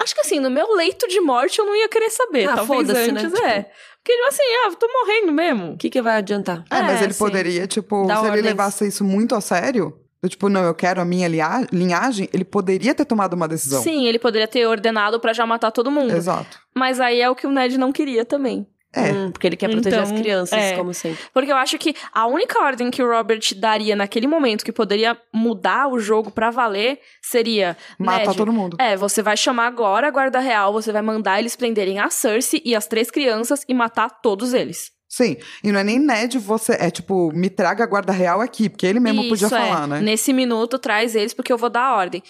Acho 0.00 0.14
que 0.14 0.20
assim, 0.20 0.38
no 0.38 0.48
meu 0.48 0.74
leito 0.76 1.08
de 1.08 1.20
morte 1.20 1.58
eu 1.58 1.64
não 1.66 1.74
ia 1.74 1.88
querer 1.88 2.10
saber. 2.10 2.48
Ah, 2.48 2.54
Talvez 2.56 2.86
foda-se, 2.86 3.12
né? 3.12 3.20
antes, 3.20 3.40
é. 3.40 3.62
Porque, 4.02 4.12
tipo 4.16 4.28
assim, 4.28 4.42
ah, 4.64 4.72
tô 4.78 4.86
morrendo 4.86 5.32
mesmo. 5.32 5.72
O 5.72 5.76
que, 5.76 5.90
que 5.90 6.00
vai 6.00 6.16
adiantar? 6.18 6.64
É, 6.70 6.82
mas 6.82 7.00
É, 7.00 7.04
ele 7.04 7.12
sim. 7.12 7.18
poderia, 7.18 7.66
tipo, 7.66 8.06
Dá 8.06 8.20
se 8.20 8.26
ele 8.28 8.42
levasse 8.42 8.86
isso 8.86 9.02
muito 9.04 9.34
a 9.34 9.40
sério, 9.40 9.98
do 10.22 10.28
tipo, 10.28 10.48
não, 10.48 10.64
eu 10.64 10.74
quero 10.74 11.00
a 11.00 11.04
minha 11.04 11.28
linhagem, 11.72 12.28
ele 12.32 12.44
poderia 12.44 12.94
ter 12.94 13.04
tomado 13.04 13.34
uma 13.34 13.46
decisão. 13.46 13.82
Sim, 13.82 14.06
ele 14.06 14.18
poderia 14.18 14.48
ter 14.48 14.66
ordenado 14.66 15.20
pra 15.20 15.32
já 15.32 15.46
matar 15.46 15.70
todo 15.70 15.90
mundo. 15.90 16.14
Exato. 16.14 16.58
Mas 16.74 16.98
aí 17.00 17.20
é 17.20 17.30
o 17.30 17.36
que 17.36 17.46
o 17.46 17.50
Ned 17.50 17.78
não 17.78 17.92
queria 17.92 18.24
também. 18.24 18.66
É. 18.94 19.12
Hum, 19.12 19.30
porque 19.30 19.46
ele 19.46 19.56
quer 19.56 19.68
proteger 19.70 19.98
Então, 20.00 20.14
as 20.14 20.20
crianças, 20.20 20.58
é. 20.58 20.76
como 20.76 20.94
sempre. 20.94 21.22
Porque 21.32 21.52
eu 21.52 21.56
acho 21.56 21.78
que 21.78 21.94
a 22.12 22.26
única 22.26 22.58
ordem 22.62 22.90
que 22.90 23.02
o 23.02 23.08
Robert 23.08 23.40
daria 23.56 23.94
naquele 23.94 24.26
momento 24.26 24.64
que 24.64 24.72
poderia 24.72 25.16
mudar 25.32 25.88
o 25.88 25.98
jogo 25.98 26.30
pra 26.30 26.50
valer 26.50 26.98
seria. 27.22 27.76
Matar 27.98 28.34
todo 28.34 28.52
mundo. 28.52 28.78
É, 28.80 28.96
você 28.96 29.20
vai 29.22 29.36
chamar 29.36 29.66
agora 29.66 30.08
a 30.08 30.10
guarda 30.10 30.40
real, 30.40 30.72
você 30.72 30.90
vai 30.90 31.02
mandar 31.02 31.38
eles 31.38 31.54
prenderem 31.54 31.98
a 31.98 32.08
Cersei 32.08 32.62
e 32.64 32.74
as 32.74 32.86
três 32.86 33.10
crianças 33.10 33.62
e 33.68 33.74
matar 33.74 34.08
todos 34.22 34.54
eles. 34.54 34.90
Sim. 35.18 35.36
E 35.64 35.72
não 35.72 35.80
é 35.80 35.84
nem 35.84 35.98
Ned, 35.98 36.38
você. 36.38 36.76
É 36.78 36.90
tipo, 36.90 37.32
me 37.32 37.50
traga 37.50 37.82
a 37.82 37.86
guarda 37.88 38.12
real 38.12 38.40
aqui, 38.40 38.68
porque 38.68 38.86
ele 38.86 39.00
mesmo 39.00 39.28
podia 39.28 39.46
Isso, 39.46 39.54
é. 39.56 39.68
falar, 39.68 39.88
né? 39.88 40.00
Nesse 40.00 40.32
minuto, 40.32 40.78
traz 40.78 41.16
eles 41.16 41.34
porque 41.34 41.52
eu 41.52 41.58
vou 41.58 41.68
dar 41.68 41.82
a 41.82 41.96
ordem. 41.96 42.22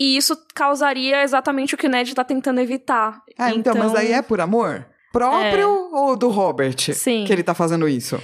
E 0.00 0.16
isso 0.16 0.34
causaria 0.54 1.22
exatamente 1.22 1.74
o 1.74 1.78
que 1.78 1.86
o 1.86 1.90
Ned 1.90 2.14
tá 2.14 2.24
tentando 2.24 2.58
evitar. 2.60 3.20
Ah, 3.38 3.50
então, 3.50 3.74
mas 3.76 3.94
aí 3.94 4.12
é 4.12 4.22
por 4.22 4.40
amor? 4.40 4.86
Próprio 5.12 5.68
ou 5.92 6.16
do 6.16 6.28
Robert? 6.28 6.94
Sim. 6.94 7.24
Que 7.26 7.32
ele 7.34 7.42
tá 7.42 7.52
fazendo 7.52 7.86
isso? 7.86 8.18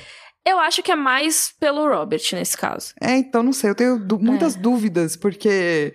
Eu 0.46 0.58
acho 0.58 0.82
que 0.82 0.90
é 0.92 0.96
mais 0.96 1.52
pelo 1.60 1.86
Robert 1.86 2.22
nesse 2.32 2.56
caso. 2.56 2.94
É, 3.02 3.16
então 3.16 3.42
não 3.42 3.52
sei, 3.52 3.68
eu 3.70 3.74
tenho 3.74 3.98
du- 3.98 4.18
muitas 4.18 4.54
dúvidas, 4.56 5.16
porque. 5.16 5.92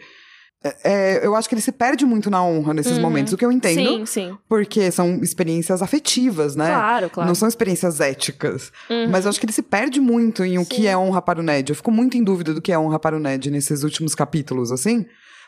É, 0.63 0.76
é, 0.84 1.26
eu 1.26 1.36
acho 1.36 1.50
que 1.50 1.56
ele 1.56 1.62
se 1.62 1.71
perde 1.71 2.06
muito 2.06 2.30
na 2.30 2.43
honra 2.43 2.74
nesses 2.74 2.97
Uhum. 2.97 3.02
momentos, 3.02 3.34
o 3.34 3.38
que 3.38 3.43
eu 3.43 3.52
entendo. 3.52 3.80
Sim, 3.80 4.06
sim. 4.06 4.38
Porque 4.47 4.91
são 4.91 5.15
experiências 5.24 5.82
afetivas, 5.82 6.56
né? 6.56 6.67
Claro, 6.67 7.10
claro. 7.10 7.28
Não 7.28 7.34
são 7.36 7.47
experiências 7.47 8.00
éticas. 8.00 8.71
Uhum. 8.89 9.10
Mas 9.10 9.26
eu 9.26 9.30
acho 9.30 9.39
que 9.39 9.45
ele 9.45 9.54
se 9.54 9.62
perde 9.63 10.00
muito 10.00 10.43
em 10.43 10.58
o 10.60 10.65
que 10.65 10.78
Sim. 10.84 10.88
é 10.88 10.97
honra 10.97 11.21
para 11.21 11.39
o 11.39 11.43
Ned. 11.43 11.69
Eu 11.71 11.76
fico 11.76 11.91
muito 11.91 12.15
em 12.17 12.24
dúvida 12.24 12.54
do 12.54 12.62
que 12.62 12.71
é 12.71 12.78
honra 12.78 13.00
para 13.00 13.15
o 13.15 13.19
Ned 13.19 13.50
nesses 13.50 13.84
últimos 13.84 14.13
capítulos, 14.13 14.71
assim. 14.71 15.06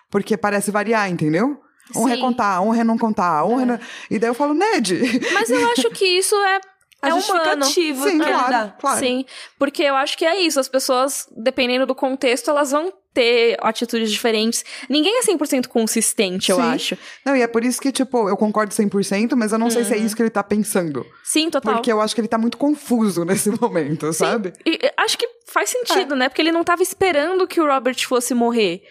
Porque 0.09 0.35
parece 0.35 0.71
variar, 0.71 1.09
entendeu? 1.09 1.59
Honra 1.95 2.13
é 2.13 2.15
Sim. 2.15 2.21
contar, 2.21 2.61
honra 2.61 2.81
é 2.81 2.83
não 2.83 2.97
contar, 2.97 3.43
honra 3.45 3.61
é. 3.61 3.63
É. 3.63 3.65
não- 3.65 3.79
E 4.09 4.17
daí 4.19 4.29
eu 4.29 4.33
falo, 4.33 4.53
Ned. 4.53 4.99
Mas 5.33 5.49
eu 5.49 5.67
acho 5.73 5.89
que 5.91 6.05
isso 6.05 6.33
é, 6.35 6.59
A 7.03 7.09
é 7.09 7.13
humano. 7.13 7.21
justificativa 7.65 8.09
Sim, 8.09 8.19
que 8.19 8.25
claro, 8.25 8.73
claro. 8.79 8.99
Sim, 8.99 9.25
porque 9.59 9.83
eu 9.83 9.95
acho 9.95 10.17
que 10.17 10.23
é 10.25 10.39
isso. 10.39 10.59
As 10.59 10.69
pessoas, 10.69 11.27
dependendo 11.35 11.85
do 11.85 11.93
contexto, 11.93 12.49
elas 12.49 12.71
vão 12.71 12.91
ter 13.13 13.57
atitudes 13.61 14.11
diferentes. 14.11 14.63
Ninguém 14.89 15.19
é 15.19 15.21
100% 15.21 15.67
consistente, 15.67 16.49
eu 16.51 16.57
Sim. 16.57 16.63
acho. 16.63 16.97
Não, 17.23 17.35
e 17.35 17.41
é 17.41 17.47
por 17.47 17.63
isso 17.63 17.79
que, 17.79 17.91
tipo, 17.91 18.27
eu 18.27 18.35
concordo 18.35 18.73
100%, 18.73 19.35
mas 19.35 19.51
eu 19.51 19.59
não 19.59 19.69
sei 19.69 19.83
se 19.83 19.93
é 19.93 19.97
Uhum. 19.97 20.05
isso 20.05 20.15
que 20.15 20.21
ele 20.23 20.29
tá 20.29 20.43
pensando. 20.43 21.05
Sim, 21.23 21.49
total. 21.49 21.75
Porque 21.75 21.91
eu 21.91 22.01
acho 22.01 22.15
que 22.15 22.21
ele 22.21 22.27
tá 22.27 22.37
muito 22.37 22.57
confuso 22.57 23.23
nesse 23.25 23.49
momento, 23.51 24.11
sabe? 24.13 24.53
E, 24.65 24.79
acho 24.97 25.17
que 25.17 25.27
faz 25.47 25.69
sentido, 25.69 26.15
né? 26.15 26.27
Porque 26.29 26.41
ele 26.41 26.51
não 26.51 26.63
tava 26.63 26.81
esperando 26.81 27.47
que 27.47 27.61
o 27.61 27.65
Robert 27.67 27.95
fosse 28.07 28.33
morrer. 28.33 28.81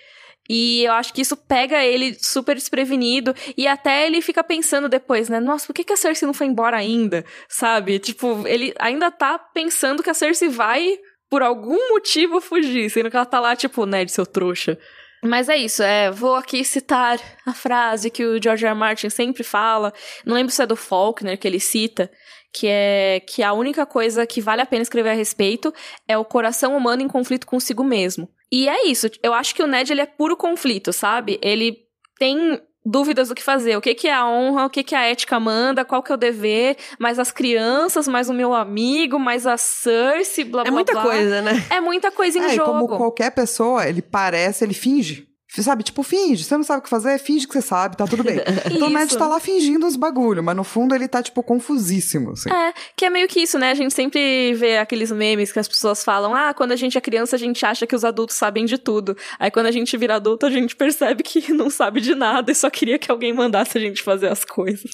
E 0.49 0.85
eu 0.85 0.93
acho 0.95 1.15
que 1.15 1.23
isso 1.23 1.37
pega 1.37 1.85
ele 1.85 2.17
super 2.21 2.55
desprevenido. 2.57 3.35
E 3.57 3.67
até 3.67 4.07
ele 4.07 4.21
fica 4.21 4.43
pensando 4.43 4.89
depois, 4.89 5.29
né? 5.29 5.39
Nossa, 5.41 5.67
por 5.67 5.73
que, 5.73 5.85
que 5.85 5.93
a 5.93 5.97
Cersei 5.97 6.27
não 6.27 6.35
foi 6.35 6.47
embora 6.49 6.77
ainda? 6.77 7.25
Sabe? 7.49 7.99
Tipo, 8.01 8.47
ele 8.47 8.75
ainda 8.79 9.11
tá 9.11 9.39
pensando 9.39 10.03
que 10.03 10.11
a 10.11 10.15
Cersei 10.15 10.49
vai, 10.49 10.99
por 11.33 11.43
algum 11.43 11.79
motivo, 11.89 12.43
fugir. 12.43 12.91
Sendo 12.91 13.11
que 13.11 13.17
ela 13.17 13.25
tá 13.25 13.41
lá, 13.41 13.57
tipo, 13.57 13.87
Ned, 13.87 14.13
seu 14.13 14.27
trouxa. 14.27 14.79
Mas 15.25 15.49
é 15.49 15.57
isso, 15.57 15.83
é, 15.83 16.11
vou 16.11 16.35
aqui 16.35 16.63
citar 16.63 17.19
a 17.47 17.55
frase 17.55 18.11
que 18.11 18.23
o 18.23 18.43
George 18.43 18.67
R. 18.67 18.73
R. 18.73 18.79
Martin 18.79 19.09
sempre 19.09 19.43
fala, 19.43 19.95
não 20.27 20.35
lembro 20.35 20.53
se 20.53 20.61
é 20.61 20.67
do 20.67 20.77
Faulkner 20.77 21.39
que 21.39 21.49
ele 21.49 21.59
cita, 21.59 22.11
que 22.53 22.67
é 22.69 23.21
que 23.27 23.43
a 23.43 23.55
única 23.55 23.87
coisa 23.87 24.27
que 24.27 24.43
vale 24.43 24.61
a 24.61 24.67
pena 24.67 24.83
escrever 24.83 25.11
a 25.11 25.15
respeito 25.15 25.73
é 26.07 26.19
o 26.19 26.25
coração 26.25 26.77
humano 26.77 27.01
em 27.01 27.09
conflito 27.09 27.47
consigo 27.47 27.83
mesmo. 27.83 28.29
E 28.51 28.69
é 28.69 28.87
isso, 28.89 29.09
eu 29.23 29.33
acho 29.33 29.55
que 29.55 29.63
o 29.63 29.67
Ned 29.67 29.91
ele 29.91 30.03
é 30.03 30.07
puro 30.07 30.37
conflito, 30.37 30.93
sabe? 30.93 31.39
Ele 31.41 31.79
tem 32.19 32.61
dúvidas 32.85 33.29
do 33.29 33.35
que 33.35 33.43
fazer, 33.43 33.77
o 33.77 33.81
que, 33.81 33.95
que 33.95 34.09
é 34.09 34.15
a 34.15 34.27
honra, 34.27 34.67
o 34.67 34.71
que, 34.71 34.83
que 34.83 34.95
a 34.95 35.03
ética 35.03 35.39
manda, 35.39 35.85
qual 35.85 36.03
que 36.03 36.11
é 36.11 36.15
o 36.15 36.19
dever, 36.19 36.77
mais 36.99 37.19
as 37.19 37.31
crianças, 37.31 38.09
mais 38.09 38.29
o 38.29 38.35
meu 38.35 38.53
amigo, 38.53 39.19
mais 39.19 39.47
a 39.47 39.57
Cersei, 39.57 40.45
blá, 40.45 40.63
é 40.63 40.71
blá, 40.71 40.83
blá. 40.85 40.93
É 40.93 40.95
muita 40.95 41.01
coisa, 41.01 41.43
né? 41.43 41.67
É 41.71 41.81
muita 41.81 42.11
coisa 42.11 42.39
em 42.39 42.43
é, 42.43 42.55
jogo. 42.55 42.73
como 42.73 42.89
qualquer 42.89 43.31
pessoa, 43.31 43.89
ele 43.89 44.03
parece, 44.03 44.65
ele 44.65 44.75
finge. 44.75 45.32
Sabe, 45.61 45.83
tipo, 45.83 46.03
finge. 46.03 46.45
Você 46.45 46.57
não 46.57 46.65
sabe 46.65 46.81
o 46.81 46.83
que 46.83 46.89
fazer, 46.89 47.19
finge 47.19 47.47
que 47.47 47.53
você 47.53 47.61
sabe, 47.61 47.97
tá 47.97 48.07
tudo 48.07 48.25
bem. 48.25 48.39
então 48.71 48.89
o 48.89 48.91
Ned 48.91 49.17
tá 49.17 49.27
lá 49.27 49.39
fingindo 49.39 49.87
os 49.87 49.97
bagulho, 49.97 50.43
mas 50.43 50.57
no 50.57 50.65
fundo 50.65 50.95
ele 50.95 51.07
tá, 51.07 51.23
tipo, 51.23 51.43
confusíssimo, 51.43 52.31
assim. 52.31 52.51
É, 52.51 52.73
que 52.97 53.05
é 53.05 53.11
meio 53.11 53.29
que 53.29 53.41
isso, 53.41 53.59
né? 53.59 53.71
A 53.71 53.75
gente 53.75 53.93
sempre 53.93 54.55
vê 54.55 54.79
aqueles 54.79 55.13
memes 55.13 55.53
que 55.53 55.59
as 55.59 55.69
pessoas 55.69 56.03
falam: 56.03 56.35
ah, 56.35 56.55
quando 56.55 56.73
a 56.73 56.77
gente 56.77 56.97
é 56.97 57.01
criança, 57.01 57.37
a 57.37 57.39
gente 57.39 57.65
acha 57.67 57.87
que 57.87 57.95
os 57.95 58.05
adultos 58.05 58.37
sabem 58.37 58.65
de 58.65 58.79
tudo. 58.79 59.17
Aí 59.39 59.51
quando 59.51 59.67
a 59.67 59.71
gente 59.71 59.95
vira 59.97 60.17
adulto, 60.17 60.47
a 60.47 60.51
gente 60.51 60.75
percebe 60.75 61.23
que 61.23 61.53
não 61.53 61.69
sabe 61.69 62.01
de 62.01 62.15
nada 62.15 62.51
e 62.51 62.55
só 62.55 62.71
queria 62.71 62.99
que 62.99 63.11
alguém 63.11 63.33
mandasse 63.33 63.77
a 63.77 63.81
gente 63.81 64.03
fazer 64.03 64.29
as 64.29 64.45
coisas. 64.45 64.91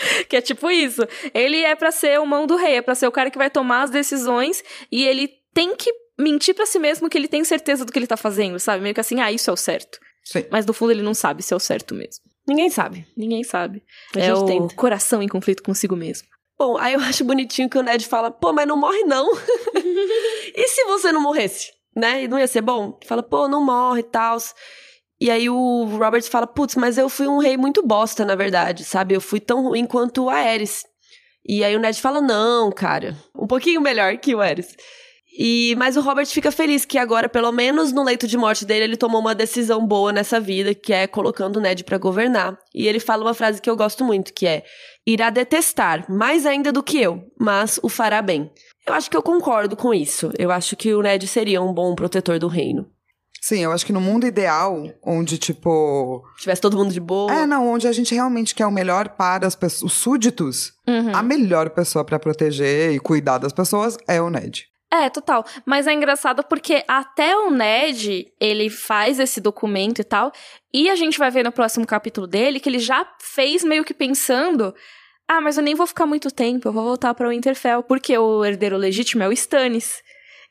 que 0.28 0.36
é 0.36 0.40
tipo 0.40 0.70
isso. 0.70 1.06
Ele 1.32 1.62
é 1.62 1.74
para 1.74 1.90
ser 1.90 2.18
o 2.20 2.26
mão 2.26 2.46
do 2.46 2.56
rei, 2.56 2.76
é 2.76 2.82
pra 2.82 2.94
ser 2.94 3.06
o 3.06 3.12
cara 3.12 3.30
que 3.30 3.38
vai 3.38 3.50
tomar 3.50 3.82
as 3.82 3.90
decisões 3.90 4.62
e 4.90 5.04
ele 5.04 5.28
tem 5.54 5.74
que 5.76 5.90
mentir 6.18 6.54
para 6.54 6.66
si 6.66 6.78
mesmo 6.78 7.08
que 7.08 7.16
ele 7.16 7.28
tem 7.28 7.44
certeza 7.44 7.84
do 7.84 7.92
que 7.92 7.98
ele 7.98 8.06
tá 8.06 8.16
fazendo, 8.16 8.58
sabe? 8.58 8.82
Meio 8.82 8.94
que 8.94 9.00
assim, 9.00 9.20
ah, 9.20 9.30
isso 9.30 9.50
é 9.50 9.52
o 9.52 9.56
certo. 9.56 9.98
Sim. 10.24 10.44
Mas 10.50 10.66
no 10.66 10.72
fundo 10.72 10.92
ele 10.92 11.02
não 11.02 11.14
sabe 11.14 11.42
se 11.42 11.52
é 11.52 11.56
o 11.56 11.60
certo 11.60 11.94
mesmo. 11.94 12.24
Ninguém 12.46 12.70
sabe. 12.70 13.06
Ninguém 13.16 13.42
sabe. 13.44 13.82
A 14.14 14.20
é 14.20 14.22
gente 14.26 14.38
o 14.38 14.44
tenta. 14.44 14.74
coração 14.74 15.22
em 15.22 15.28
conflito 15.28 15.62
consigo 15.62 15.96
mesmo. 15.96 16.26
Bom, 16.58 16.78
aí 16.78 16.94
eu 16.94 17.00
acho 17.00 17.24
bonitinho 17.24 17.68
que 17.68 17.78
o 17.78 17.82
Ned 17.82 18.06
fala, 18.06 18.30
pô, 18.30 18.52
mas 18.52 18.66
não 18.66 18.76
morre 18.76 19.04
não. 19.04 19.30
e 20.54 20.68
se 20.68 20.84
você 20.84 21.12
não 21.12 21.20
morresse? 21.20 21.70
Né? 21.94 22.24
E 22.24 22.28
não 22.28 22.38
ia 22.38 22.46
ser 22.46 22.62
bom? 22.62 22.98
Fala, 23.06 23.22
pô, 23.22 23.46
não 23.46 23.64
morre 23.64 24.00
e 24.00 24.04
tal. 24.04 24.38
E 25.20 25.30
aí 25.30 25.48
o 25.48 25.84
Robert 25.84 26.22
fala, 26.24 26.46
putz, 26.46 26.74
mas 26.74 26.98
eu 26.98 27.08
fui 27.08 27.26
um 27.26 27.38
rei 27.38 27.56
muito 27.56 27.82
bosta, 27.82 28.24
na 28.24 28.34
verdade, 28.34 28.84
sabe? 28.84 29.14
Eu 29.14 29.20
fui 29.20 29.40
tão 29.40 29.62
ruim 29.62 29.86
quanto 29.86 30.24
o 30.24 30.30
Aerys. 30.30 30.84
E 31.44 31.62
aí 31.62 31.76
o 31.76 31.80
Ned 31.80 32.00
fala, 32.00 32.20
não, 32.20 32.70
cara, 32.72 33.16
um 33.34 33.46
pouquinho 33.46 33.80
melhor 33.80 34.16
que 34.18 34.34
o 34.34 34.40
Aerys. 34.40 34.76
E, 35.38 35.74
mas 35.76 35.96
o 35.96 36.00
Robert 36.00 36.26
fica 36.26 36.50
feliz 36.50 36.84
que 36.84 36.96
agora, 36.96 37.28
pelo 37.28 37.52
menos 37.52 37.92
no 37.92 38.02
leito 38.02 38.26
de 38.26 38.38
morte 38.38 38.64
dele, 38.64 38.84
ele 38.84 38.96
tomou 38.96 39.20
uma 39.20 39.34
decisão 39.34 39.86
boa 39.86 40.12
nessa 40.12 40.40
vida, 40.40 40.74
que 40.74 40.92
é 40.92 41.06
colocando 41.06 41.56
o 41.56 41.60
Ned 41.60 41.84
pra 41.84 41.98
governar. 41.98 42.56
E 42.74 42.86
ele 42.88 42.98
fala 42.98 43.22
uma 43.24 43.34
frase 43.34 43.60
que 43.60 43.68
eu 43.68 43.76
gosto 43.76 44.02
muito, 44.04 44.32
que 44.32 44.46
é: 44.46 44.64
irá 45.06 45.28
detestar 45.28 46.10
mais 46.10 46.46
ainda 46.46 46.72
do 46.72 46.82
que 46.82 47.00
eu, 47.00 47.22
mas 47.38 47.78
o 47.82 47.88
fará 47.88 48.22
bem. 48.22 48.50
Eu 48.86 48.94
acho 48.94 49.10
que 49.10 49.16
eu 49.16 49.22
concordo 49.22 49.76
com 49.76 49.92
isso. 49.92 50.30
Eu 50.38 50.50
acho 50.50 50.76
que 50.76 50.94
o 50.94 51.02
Ned 51.02 51.26
seria 51.26 51.60
um 51.60 51.72
bom 51.74 51.94
protetor 51.94 52.38
do 52.38 52.48
reino. 52.48 52.86
Sim, 53.42 53.58
eu 53.60 53.70
acho 53.70 53.84
que 53.86 53.92
no 53.92 54.00
mundo 54.00 54.26
ideal, 54.26 54.82
onde, 55.04 55.38
tipo. 55.38 56.24
Tivesse 56.38 56.60
todo 56.60 56.76
mundo 56.76 56.92
de 56.92 56.98
boa. 57.00 57.32
É, 57.32 57.46
não, 57.46 57.68
onde 57.68 57.86
a 57.86 57.92
gente 57.92 58.14
realmente 58.14 58.54
quer 58.54 58.66
o 58.66 58.72
melhor 58.72 59.10
para 59.10 59.46
as 59.46 59.54
pessoas, 59.54 59.92
os 59.92 59.98
súditos, 59.98 60.72
Uhum. 60.88 61.14
a 61.14 61.22
melhor 61.22 61.70
pessoa 61.70 62.04
pra 62.04 62.18
proteger 62.18 62.92
e 62.92 62.98
cuidar 62.98 63.38
das 63.38 63.52
pessoas 63.52 63.96
é 64.08 64.20
o 64.20 64.30
Ned. 64.30 64.64
É, 64.92 65.10
total. 65.10 65.44
Mas 65.64 65.86
é 65.86 65.92
engraçado 65.92 66.44
porque 66.44 66.84
até 66.86 67.36
o 67.36 67.50
Ned, 67.50 68.32
ele 68.40 68.70
faz 68.70 69.18
esse 69.18 69.40
documento 69.40 70.00
e 70.00 70.04
tal, 70.04 70.32
e 70.72 70.88
a 70.88 70.94
gente 70.94 71.18
vai 71.18 71.30
ver 71.30 71.44
no 71.44 71.52
próximo 71.52 71.86
capítulo 71.86 72.26
dele 72.26 72.60
que 72.60 72.68
ele 72.68 72.78
já 72.78 73.06
fez 73.20 73.64
meio 73.64 73.84
que 73.84 73.92
pensando 73.92 74.74
ah, 75.28 75.40
mas 75.40 75.56
eu 75.56 75.62
nem 75.62 75.74
vou 75.74 75.88
ficar 75.88 76.06
muito 76.06 76.30
tempo, 76.30 76.68
eu 76.68 76.72
vou 76.72 76.84
voltar 76.84 77.12
pra 77.12 77.28
Winterfell, 77.28 77.82
porque 77.82 78.16
o 78.16 78.44
herdeiro 78.44 78.76
legítimo 78.76 79.24
é 79.24 79.28
o 79.28 79.32
Stannis. 79.32 80.00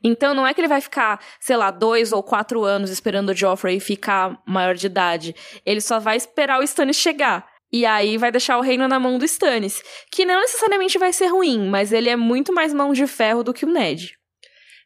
Então 0.03 0.33
não 0.33 0.45
é 0.45 0.53
que 0.53 0.59
ele 0.59 0.67
vai 0.67 0.81
ficar, 0.81 1.23
sei 1.39 1.55
lá, 1.55 1.71
dois 1.71 2.11
ou 2.11 2.21
quatro 2.21 2.63
anos 2.65 2.89
esperando 2.89 3.29
o 3.29 3.33
Joffrey 3.33 3.79
ficar 3.79 4.37
maior 4.45 4.75
de 4.75 4.87
idade. 4.87 5.33
Ele 5.65 5.79
só 5.79 5.97
vai 5.97 6.17
esperar 6.17 6.59
o 6.59 6.63
Stannis 6.63 6.97
chegar. 6.97 7.47
E 7.71 7.85
aí 7.85 8.17
vai 8.17 8.31
deixar 8.31 8.57
o 8.57 8.61
reino 8.61 8.87
na 8.87 8.99
mão 8.99 9.17
do 9.17 9.25
Stannis. 9.25 9.81
Que 10.11 10.25
não 10.25 10.41
necessariamente 10.41 10.97
vai 10.97 11.13
ser 11.13 11.27
ruim, 11.27 11.69
mas 11.69 11.93
ele 11.93 12.09
é 12.09 12.15
muito 12.17 12.53
mais 12.53 12.73
mão 12.73 12.91
de 12.91 13.07
ferro 13.07 13.43
do 13.43 13.53
que 13.53 13.65
o 13.65 13.71
Ned. 13.71 14.13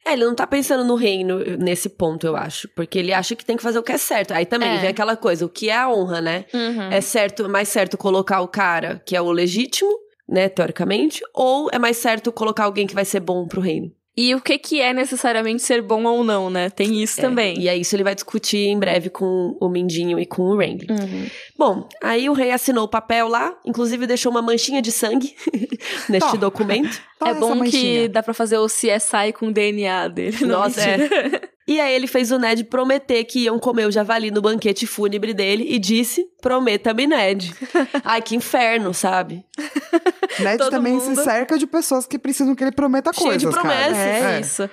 É, 0.05 0.13
ele 0.13 0.25
não 0.25 0.33
tá 0.33 0.47
pensando 0.47 0.83
no 0.83 0.95
reino 0.95 1.39
nesse 1.57 1.89
ponto, 1.89 2.25
eu 2.25 2.35
acho. 2.35 2.67
Porque 2.69 2.97
ele 2.97 3.13
acha 3.13 3.35
que 3.35 3.45
tem 3.45 3.57
que 3.57 3.63
fazer 3.63 3.79
o 3.79 3.83
que 3.83 3.91
é 3.91 3.97
certo. 3.97 4.31
Aí 4.33 4.45
também 4.45 4.69
É. 4.69 4.77
vem 4.77 4.89
aquela 4.89 5.15
coisa, 5.17 5.45
o 5.45 5.49
que 5.49 5.69
é 5.69 5.75
a 5.77 5.89
honra, 5.89 6.21
né? 6.21 6.45
É 6.91 7.01
certo, 7.01 7.47
mais 7.49 7.67
certo 7.69 7.97
colocar 7.97 8.41
o 8.41 8.47
cara 8.47 9.01
que 9.05 9.15
é 9.15 9.21
o 9.21 9.31
legítimo, 9.31 9.91
né, 10.27 10.47
teoricamente, 10.47 11.21
ou 11.33 11.69
é 11.73 11.79
mais 11.79 11.97
certo 11.97 12.31
colocar 12.31 12.65
alguém 12.65 12.85
que 12.87 12.93
vai 12.93 13.03
ser 13.05 13.19
bom 13.19 13.47
pro 13.47 13.59
reino? 13.61 13.91
E 14.21 14.35
o 14.35 14.41
que 14.41 14.57
que 14.57 14.81
é 14.81 14.91
necessariamente 14.91 15.61
ser 15.63 15.81
bom 15.81 16.03
ou 16.03 16.25
não, 16.25 16.49
né? 16.49 16.69
Tem 16.69 17.01
isso 17.01 17.21
É, 17.21 17.23
também. 17.23 17.57
E 17.57 17.69
é 17.69 17.77
isso 17.77 17.95
ele 17.95 18.03
vai 18.03 18.13
discutir 18.13 18.67
em 18.67 18.77
breve 18.77 19.09
com 19.09 19.55
o 19.61 19.69
Mindinho 19.69 20.19
e 20.19 20.25
com 20.25 20.41
o 20.41 20.57
Renly. 20.57 20.87
Uhum. 20.89 21.27
Bom, 21.57 21.87
aí 22.03 22.29
o 22.29 22.33
rei 22.33 22.51
assinou 22.51 22.83
o 22.83 22.87
papel 22.89 23.29
lá, 23.29 23.57
inclusive 23.65 24.05
deixou 24.05 24.29
uma 24.29 24.41
manchinha 24.41 24.81
de 24.81 24.91
sangue 24.91 25.33
neste 26.09 26.37
documento. 26.37 27.01
É 27.25 27.33
bom 27.33 27.61
que 27.61 28.09
dá 28.09 28.21
pra 28.21 28.33
fazer 28.33 28.57
o 28.57 28.65
CSI 28.65 29.31
com 29.39 29.47
o 29.47 29.53
DNA 29.53 30.09
dele. 30.09 30.37
Não, 30.41 30.59
Nossa, 30.59 30.85
mentira. 30.85 31.41
E 31.71 31.79
aí 31.79 31.93
ele 31.93 32.07
fez 32.07 32.31
o 32.31 32.39
Ned 32.39 32.63
prometer 32.63 33.23
que 33.25 33.41
iam 33.41 33.59
comer 33.59 33.85
o 33.85 33.91
javali 33.91 34.31
no 34.31 34.41
banquete 34.41 34.87
fúnebre 34.87 35.35
dele 35.35 35.65
e 35.69 35.77
disse: 35.77 36.25
Prometa-me, 36.41 37.05
Ned. 37.05 37.53
Ai, 38.03 38.23
que 38.23 38.35
inferno, 38.35 38.91
sabe? 38.91 39.45
Ned 40.39 40.57
Todo 40.57 40.71
também 40.71 40.93
mundo- 40.93 41.15
se 41.15 41.23
cerca 41.23 41.59
de 41.59 41.67
pessoas 41.67 42.07
que 42.07 42.17
precisam 42.17 42.55
que 42.55 42.63
ele 42.63 42.71
prometa 42.71 43.13
Cheio 43.13 43.37
de 43.37 43.45
coisas, 43.45 43.61
cara. 43.61 43.67
promessas. 43.75 43.97
É, 43.97 44.35
É. 44.37 44.39
isso. 44.39 44.69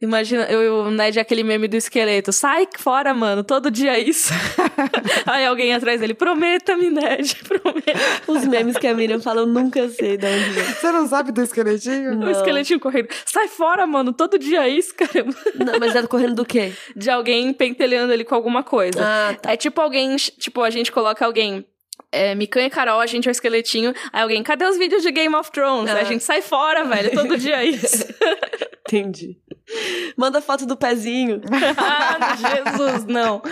Imagina, 0.00 0.44
eu, 0.44 0.76
o 0.76 0.90
Ned 0.90 1.18
é 1.18 1.22
aquele 1.22 1.42
meme 1.42 1.68
do 1.68 1.76
esqueleto. 1.76 2.32
Sai 2.32 2.66
fora, 2.78 3.12
mano, 3.12 3.44
todo 3.44 3.70
dia 3.70 3.98
é 3.98 4.00
isso. 4.00 4.32
Aí 5.26 5.44
alguém 5.44 5.74
atrás 5.74 6.00
dele, 6.00 6.14
prometa-me, 6.14 6.88
Ned, 6.88 7.36
prometa. 7.46 7.92
Os 8.26 8.46
memes 8.46 8.78
que 8.78 8.86
a 8.86 8.94
Miriam 8.94 9.20
fala, 9.20 9.42
eu 9.42 9.46
nunca 9.46 9.86
sei 9.90 10.16
de 10.16 10.26
onde 10.26 10.50
vem. 10.50 10.64
Você 10.64 10.90
não 10.90 11.06
sabe 11.06 11.32
do 11.32 11.42
esqueletinho? 11.42 12.16
Não. 12.16 12.28
O 12.28 12.30
esqueletinho 12.30 12.80
correndo. 12.80 13.08
Sai 13.26 13.48
fora, 13.48 13.86
mano, 13.86 14.10
todo 14.14 14.38
dia 14.38 14.64
é 14.66 14.70
isso, 14.70 14.94
caramba. 14.94 15.36
Não, 15.54 15.78
mas 15.78 15.94
é 15.94 16.06
correndo 16.06 16.34
do 16.34 16.46
quê? 16.46 16.72
De 16.96 17.10
alguém 17.10 17.52
pentelhando 17.52 18.10
ele 18.10 18.24
com 18.24 18.34
alguma 18.34 18.62
coisa. 18.62 19.00
Ah, 19.02 19.34
tá. 19.34 19.52
É 19.52 19.56
tipo 19.56 19.82
alguém, 19.82 20.16
tipo, 20.16 20.62
a 20.62 20.70
gente 20.70 20.90
coloca 20.90 21.26
alguém. 21.26 21.66
É, 22.10 22.34
Mikan 22.34 22.62
e 22.62 22.70
Carol, 22.70 23.00
a 23.00 23.06
gente 23.06 23.28
é 23.28 23.30
o 23.30 23.32
esqueletinho. 23.32 23.92
Aí 24.12 24.22
alguém, 24.22 24.42
cadê 24.42 24.64
os 24.64 24.78
vídeos 24.78 25.02
de 25.02 25.12
Game 25.12 25.34
of 25.34 25.52
Thrones? 25.52 25.90
Ah. 25.90 25.96
Aí 25.96 26.00
a 26.00 26.04
gente 26.04 26.24
sai 26.24 26.40
fora, 26.40 26.84
velho. 26.84 27.12
Todo 27.12 27.36
dia 27.36 27.62
é 27.62 27.66
isso. 27.68 28.06
Entendi. 28.88 29.36
Manda 30.16 30.40
foto 30.40 30.66
do 30.66 30.76
pezinho. 30.76 31.40
ah, 31.76 32.36
Jesus, 32.36 33.04
não. 33.04 33.42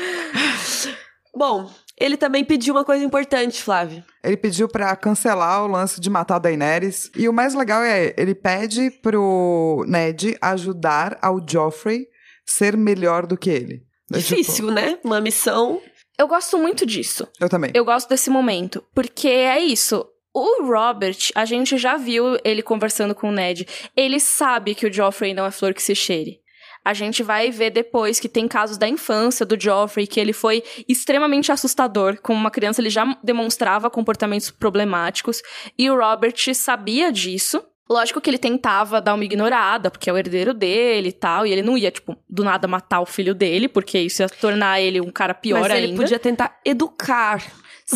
Bom, 1.34 1.70
ele 2.00 2.16
também 2.16 2.44
pediu 2.44 2.74
uma 2.74 2.84
coisa 2.84 3.04
importante, 3.04 3.62
Flávio. 3.62 4.04
Ele 4.22 4.36
pediu 4.36 4.68
pra 4.68 4.94
cancelar 4.96 5.64
o 5.64 5.68
lance 5.68 6.00
de 6.00 6.08
matar 6.08 6.36
a 6.36 6.38
Daenerys. 6.40 7.10
E 7.16 7.28
o 7.28 7.32
mais 7.32 7.54
legal 7.54 7.82
é, 7.82 8.14
ele 8.16 8.34
pede 8.34 8.90
pro 9.02 9.84
Ned 9.86 10.36
ajudar 10.40 11.18
ao 11.20 11.40
Joffrey 11.46 12.06
ser 12.46 12.76
melhor 12.76 13.26
do 13.26 13.36
que 13.36 13.50
ele. 13.50 13.82
É, 14.12 14.18
tipo, 14.18 14.36
Difícil, 14.36 14.70
né? 14.70 14.98
Uma 15.04 15.20
missão. 15.20 15.80
Eu 16.18 16.26
gosto 16.26 16.58
muito 16.58 16.86
disso. 16.86 17.28
eu 17.40 17.48
também. 17.48 17.70
Eu 17.74 17.84
gosto 17.84 18.08
desse 18.08 18.30
momento. 18.30 18.82
Porque 18.94 19.28
é 19.28 19.60
isso. 19.60 20.04
O 20.34 20.64
Robert, 20.64 21.18
a 21.34 21.44
gente 21.44 21.76
já 21.78 21.96
viu 21.96 22.38
ele 22.44 22.62
conversando 22.62 23.14
com 23.14 23.28
o 23.28 23.32
Ned. 23.32 23.66
Ele 23.96 24.20
sabe 24.20 24.74
que 24.74 24.86
o 24.86 24.92
Joffrey 24.92 25.34
não 25.34 25.46
é 25.46 25.50
flor 25.50 25.74
que 25.74 25.82
se 25.82 25.94
cheire. 25.94 26.40
A 26.84 26.94
gente 26.94 27.22
vai 27.22 27.50
ver 27.50 27.70
depois 27.70 28.18
que 28.18 28.28
tem 28.28 28.48
casos 28.48 28.78
da 28.78 28.88
infância 28.88 29.44
do 29.44 29.60
Joffrey, 29.60 30.06
que 30.06 30.18
ele 30.18 30.32
foi 30.32 30.62
extremamente 30.88 31.52
assustador. 31.52 32.18
Como 32.22 32.38
uma 32.38 32.50
criança, 32.50 32.80
ele 32.80 32.88
já 32.88 33.04
demonstrava 33.22 33.90
comportamentos 33.90 34.50
problemáticos. 34.50 35.42
E 35.78 35.90
o 35.90 35.98
Robert 35.98 36.36
sabia 36.54 37.12
disso. 37.12 37.62
Lógico 37.90 38.20
que 38.20 38.28
ele 38.28 38.38
tentava 38.38 39.00
dar 39.00 39.14
uma 39.14 39.24
ignorada, 39.24 39.90
porque 39.90 40.10
é 40.10 40.12
o 40.12 40.16
herdeiro 40.18 40.52
dele 40.52 41.08
e 41.08 41.12
tal. 41.12 41.46
E 41.46 41.52
ele 41.52 41.62
não 41.62 41.76
ia, 41.76 41.90
tipo, 41.90 42.16
do 42.28 42.44
nada 42.44 42.68
matar 42.68 43.00
o 43.00 43.06
filho 43.06 43.34
dele, 43.34 43.66
porque 43.66 43.98
isso 43.98 44.22
ia 44.22 44.28
tornar 44.28 44.80
ele 44.80 45.00
um 45.00 45.10
cara 45.10 45.34
pior 45.34 45.60
mas 45.60 45.72
ele 45.72 45.86
ainda. 45.88 46.02
podia 46.02 46.18
tentar 46.18 46.58
educar. 46.64 47.42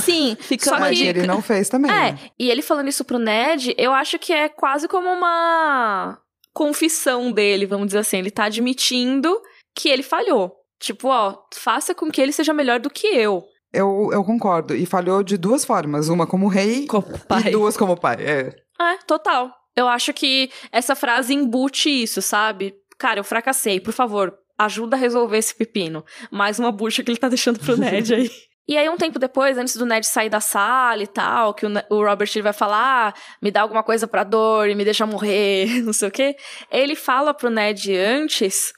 Sim, 0.01 0.37
Fica- 0.41 0.65
só 0.71 0.79
Mas 0.81 0.99
que... 0.99 1.07
ele 1.07 1.27
não 1.27 1.43
fez 1.43 1.69
também. 1.69 1.91
É, 1.91 2.13
né? 2.13 2.19
e 2.39 2.51
ele 2.51 2.63
falando 2.63 2.89
isso 2.89 3.05
pro 3.05 3.19
Ned, 3.19 3.75
eu 3.77 3.93
acho 3.93 4.19
que 4.19 4.33
é 4.33 4.49
quase 4.49 4.89
como 4.89 5.09
uma 5.09 6.19
confissão 6.53 7.31
dele, 7.33 7.67
vamos 7.67 7.87
dizer 7.87 7.99
assim. 7.99 8.19
Ele 8.19 8.31
tá 8.31 8.45
admitindo 8.45 9.39
que 9.75 9.89
ele 9.89 10.03
falhou. 10.03 10.53
Tipo, 10.81 11.09
ó, 11.09 11.37
faça 11.55 11.95
com 11.95 12.11
que 12.11 12.21
ele 12.21 12.33
seja 12.33 12.53
melhor 12.53 12.81
do 12.81 12.91
que 12.91 13.07
eu. 13.07 13.45
Eu, 13.73 14.11
eu 14.13 14.25
concordo. 14.25 14.75
E 14.75 14.85
falhou 14.85 15.23
de 15.23 15.37
duas 15.37 15.65
formas. 15.65 16.09
Uma 16.09 16.27
como 16.27 16.49
rei 16.49 16.87
Como 16.87 17.07
pai. 17.27 17.45
e 17.47 17.51
duas 17.51 17.77
como 17.77 17.97
pai. 17.99 18.17
É. 18.21 18.55
É, 18.81 18.97
total. 19.07 19.51
Eu 19.77 19.89
acho 19.89 20.13
que 20.13 20.51
essa 20.71 20.95
frase 20.95 21.33
embute 21.35 21.89
isso, 21.89 22.21
sabe? 22.21 22.75
Cara, 22.99 23.21
eu 23.21 23.25
fracassei, 23.25 23.81
por 23.81 23.93
favor, 23.93 24.35
ajuda 24.59 24.97
a 24.97 24.99
resolver 24.99 25.39
esse 25.39 25.55
pepino. 25.55 26.05
Mais 26.31 26.59
uma 26.59 26.71
bucha 26.71 27.03
que 27.03 27.11
ele 27.11 27.19
tá 27.19 27.29
deixando 27.29 27.59
pro 27.59 27.77
Ned 27.77 28.13
aí. 28.15 28.31
E 28.67 28.79
aí, 28.79 28.89
um 28.89 28.97
tempo 28.97 29.19
depois, 29.19 29.59
antes 29.59 29.77
do 29.77 29.85
Ned 29.85 30.07
sair 30.07 30.29
da 30.29 30.41
sala 30.41 31.03
e 31.03 31.07
tal, 31.07 31.53
que 31.53 31.67
o, 31.67 32.05
Robert 32.05 32.31
vai 32.43 32.53
falar, 32.53 33.09
ah, 33.09 33.21
me 33.43 33.51
dá 33.51 33.63
alguma 33.63 33.83
coisa 33.83 34.07
pra 34.07 34.23
dor 34.23 34.69
e 34.69 34.75
me 34.75 34.85
deixa 34.85 35.05
morrer, 35.05 35.67
não 35.83 35.93
sei 35.93 36.09
o 36.09 36.13
quê. 36.13 36.37
Ele 36.71 36.95
fala 36.95 37.35
pro 37.35 37.51
Ned 37.51 37.95
antes, 37.97 38.73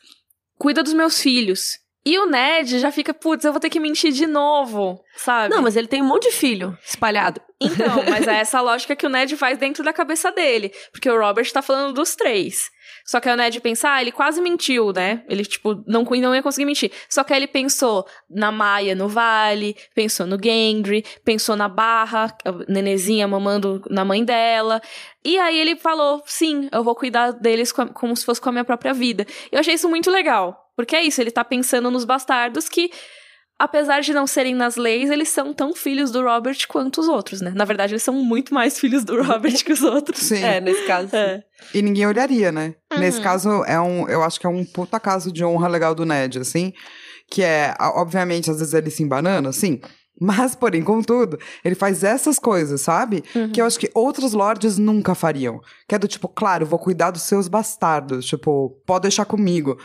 cuida 0.59 0.83
dos 0.83 0.95
meus 0.95 1.21
filhos. 1.21 1.84
E 2.07 2.19
o 2.19 2.27
Ned 2.27 2.79
já 2.79 2.93
fica, 2.93 3.15
putz, 3.15 3.45
eu 3.45 3.53
vou 3.53 3.61
ter 3.61 3.71
que 3.71 3.81
mentir 3.81 4.13
de 4.13 4.27
novo, 4.27 5.03
sabe? 5.17 5.55
Não, 5.55 5.63
mas 5.63 5.75
ele 5.75 5.89
tem 5.89 6.03
um 6.03 6.07
monte 6.07 6.29
de 6.29 6.35
filho 6.35 6.77
espalhado. 6.85 7.41
Então, 7.59 8.05
mas 8.11 8.29
é 8.29 8.41
essa 8.41 8.61
lógica 8.61 8.95
que 8.95 9.07
o 9.07 9.09
Ned 9.09 9.35
faz 9.39 9.57
dentro 9.57 9.83
da 9.83 9.93
cabeça 9.93 10.31
dele. 10.31 10.71
Porque 10.93 11.09
o 11.09 11.19
Robert 11.19 11.51
tá 11.51 11.63
falando 11.63 11.95
dos 11.95 12.15
três. 12.15 12.71
Só 13.07 13.21
que 13.21 13.29
aí 13.29 13.35
o 13.35 13.37
Ned 13.39 13.59
pensa, 13.61 13.91
ah, 13.91 14.03
ele 14.03 14.13
quase 14.13 14.41
mentiu, 14.43 14.93
né? 14.93 15.23
Ele, 15.29 15.45
tipo, 15.45 15.83
não, 15.87 16.03
não 16.03 16.35
ia 16.35 16.43
conseguir 16.43 16.67
mentir. 16.67 16.93
Só 17.09 17.25
que 17.25 17.33
aí 17.33 17.39
ele 17.39 17.47
pensou 17.47 18.07
na 18.29 18.53
Maia 18.53 18.95
no 18.95 19.09
vale, 19.09 19.75
pensou 19.95 20.27
no 20.27 20.39
Gendry, 20.43 21.05
pensou 21.25 21.57
na 21.57 21.69
Barra, 21.69 22.37
a 22.45 22.53
nenezinha 22.71 23.27
mamando 23.27 23.83
na 23.89 24.05
mãe 24.05 24.23
dela. 24.23 24.81
E 25.25 25.39
aí 25.39 25.59
ele 25.59 25.77
falou, 25.77 26.23
sim, 26.27 26.69
eu 26.71 26.85
vou 26.85 26.95
cuidar 26.95 27.31
deles 27.33 27.73
como 27.73 28.15
se 28.15 28.25
fosse 28.25 28.41
com 28.41 28.51
a 28.51 28.53
minha 28.53 28.65
própria 28.65 28.93
vida. 28.93 29.27
Eu 29.51 29.61
achei 29.61 29.75
isso 29.75 29.89
muito 29.89 30.11
legal. 30.11 30.64
Porque 30.77 30.97
é 30.97 31.03
isso, 31.03 31.21
ele 31.21 31.31
tá 31.31 31.45
pensando 31.45 31.91
nos 31.91 32.05
bastardos 32.05 32.69
que 32.69 32.91
apesar 33.59 34.01
de 34.01 34.13
não 34.13 34.27
serem 34.27 34.55
nas 34.55 34.77
leis, 34.77 35.11
eles 35.11 35.29
são 35.29 35.53
tão 35.53 35.75
filhos 35.75 36.11
do 36.11 36.23
Robert 36.23 36.57
quanto 36.69 37.01
os 37.01 37.09
outros, 37.09 37.41
né? 37.41 37.53
Na 37.55 37.65
verdade, 37.65 37.95
eles 37.95 38.03
são 38.03 38.15
muito 38.15 38.53
mais 38.53 38.79
filhos 38.79 39.05
do 39.05 39.23
Robert 39.23 39.65
que 39.65 39.73
os 39.73 39.83
outros. 39.83 40.21
Sim. 40.21 40.43
É, 40.43 40.61
nesse 40.61 40.85
caso. 40.87 41.15
É. 41.15 41.43
E 41.73 41.81
ninguém 41.81 42.07
olharia, 42.07 42.51
né? 42.51 42.75
Uhum. 42.93 42.99
Nesse 42.99 43.21
caso, 43.21 43.65
é 43.65 43.81
um, 43.81 44.09
eu 44.09 44.23
acho 44.23 44.39
que 44.41 44.47
é 44.47 44.51
um 44.51 44.65
puta 44.65 44.99
caso 44.99 45.33
de 45.33 45.45
honra 45.45 45.69
legal 45.69 45.95
do 45.95 46.05
Ned, 46.05 46.39
assim. 46.39 46.73
Que 47.31 47.43
é, 47.43 47.75
obviamente, 47.81 48.51
às 48.51 48.59
vezes 48.59 48.75
ele 48.75 48.91
se 48.91 49.03
embanana, 49.03 49.49
assim. 49.49 49.81
Mas, 50.21 50.55
porém, 50.55 50.83
contudo, 50.83 51.39
ele 51.65 51.75
faz 51.75 52.05
essas 52.05 52.39
coisas, 52.39 52.81
sabe? 52.81 53.25
Uhum. 53.35 53.51
Que 53.51 53.61
eu 53.61 53.67
acho 53.67 53.79
que 53.79 53.91
outros 53.95 54.33
lords 54.33 54.79
nunca 54.79 55.15
fariam. 55.15 55.61
Que 55.89 55.95
é 55.95 55.99
do 55.99 56.07
tipo, 56.07 56.29
claro, 56.29 56.67
vou 56.67 56.79
cuidar 56.79 57.11
dos 57.11 57.23
seus 57.23 57.49
bastardos. 57.49 58.27
Tipo, 58.27 58.71
pode 58.87 59.03
deixar 59.03 59.25
comigo. 59.25 59.77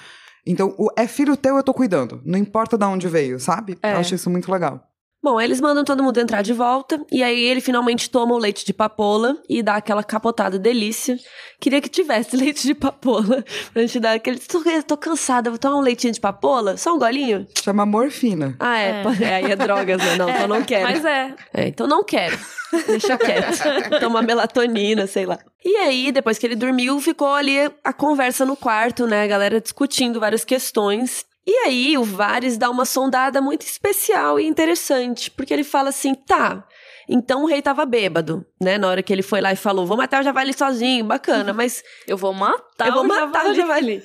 Então, 0.46 0.74
o, 0.78 0.90
é 0.98 1.08
filho 1.08 1.38
teu, 1.38 1.58
eu 1.58 1.64
tô 1.64 1.74
cuidando. 1.74 2.22
Não 2.26 2.38
importa 2.38 2.78
de 2.78 2.86
onde 2.86 3.08
veio, 3.08 3.40
sabe? 3.40 3.78
É. 3.84 3.94
Eu 3.94 3.98
acho 3.98 4.16
isso 4.16 4.30
muito 4.30 4.52
legal. 4.52 4.89
Bom, 5.22 5.38
aí 5.38 5.46
eles 5.46 5.60
mandam 5.60 5.84
todo 5.84 6.02
mundo 6.02 6.18
entrar 6.18 6.42
de 6.42 6.54
volta, 6.54 7.00
e 7.12 7.22
aí 7.22 7.44
ele 7.44 7.60
finalmente 7.60 8.10
toma 8.10 8.34
o 8.34 8.38
leite 8.38 8.66
de 8.66 8.74
papoula 8.74 9.38
e 9.50 9.62
dá 9.62 9.76
aquela 9.76 10.02
capotada 10.02 10.58
delícia. 10.58 11.18
Queria 11.60 11.82
que 11.82 11.90
tivesse 11.90 12.36
leite 12.38 12.66
de 12.66 12.74
papoula, 12.74 13.44
pra 13.74 13.82
gente 13.82 14.00
dar 14.00 14.14
aquele... 14.14 14.40
Tô, 14.40 14.62
tô 14.88 14.96
cansada, 14.98 15.50
vou 15.50 15.60
tomar 15.60 15.76
um 15.76 15.82
leitinho 15.82 16.14
de 16.14 16.22
papoula? 16.22 16.78
Só 16.78 16.96
um 16.96 17.00
golinho? 17.00 17.46
Chama 17.62 17.86
morfina. 17.86 18.56
Ah, 18.60 18.80
é, 18.80 19.04
É. 19.04 19.24
é, 19.24 19.36
aí 19.36 19.52
é 19.52 19.56
drogas, 19.58 19.98
né? 19.98 20.16
Não, 20.16 20.30
então 20.30 20.48
não 20.48 20.64
quero. 20.64 20.84
Mas 20.84 21.04
é. 21.04 21.36
É, 21.54 21.68
então 21.68 21.86
não 21.86 22.02
quero. 22.02 22.40
Deixa 22.88 23.18
quieto. 23.18 23.60
Toma 24.00 24.22
melatonina, 24.22 25.06
sei 25.08 25.26
lá. 25.26 25.38
E 25.66 25.76
aí, 25.78 26.12
depois 26.12 26.38
que 26.38 26.46
ele 26.46 26.56
dormiu, 26.56 27.00
ficou 27.02 27.34
ali 27.34 27.58
a 27.84 27.92
conversa 27.92 28.46
no 28.46 28.56
quarto, 28.56 29.06
né? 29.06 29.24
A 29.24 29.28
galera 29.28 29.60
discutindo 29.60 30.20
várias 30.20 30.46
questões. 30.46 31.26
E 31.48 31.52
aí, 31.66 31.98
o 31.98 32.04
Vares 32.04 32.58
dá 32.58 32.70
uma 32.70 32.86
sondada 32.86 33.42
muito 33.42 33.62
especial 33.64 34.40
e 34.40 34.46
interessante, 34.46 35.32
porque 35.32 35.54
ele 35.54 35.64
fala 35.64 35.90
assim: 35.90 36.14
tá. 36.14 36.66
Então 37.08 37.44
o 37.44 37.48
rei 37.48 37.62
tava 37.62 37.86
bêbado, 37.86 38.46
né? 38.62 38.78
Na 38.78 38.88
hora 38.88 39.02
que 39.02 39.12
ele 39.12 39.24
foi 39.24 39.42
lá 39.42 39.52
e 39.52 39.56
falou: 39.56 39.86
vou 39.86 39.98
matar 39.98 40.22
o 40.22 40.24
javali 40.24 40.54
sozinho, 40.54 41.06
bacana, 41.06 41.54
mas 41.54 41.84
Eu 42.08 42.18
vou 42.18 42.34
matar 42.34 42.88
eu 42.88 42.94
vou 42.94 43.04
o 43.04 43.08
matar 43.08 43.46
javali. 43.46 43.52
o 43.52 43.56
javali. 43.56 44.04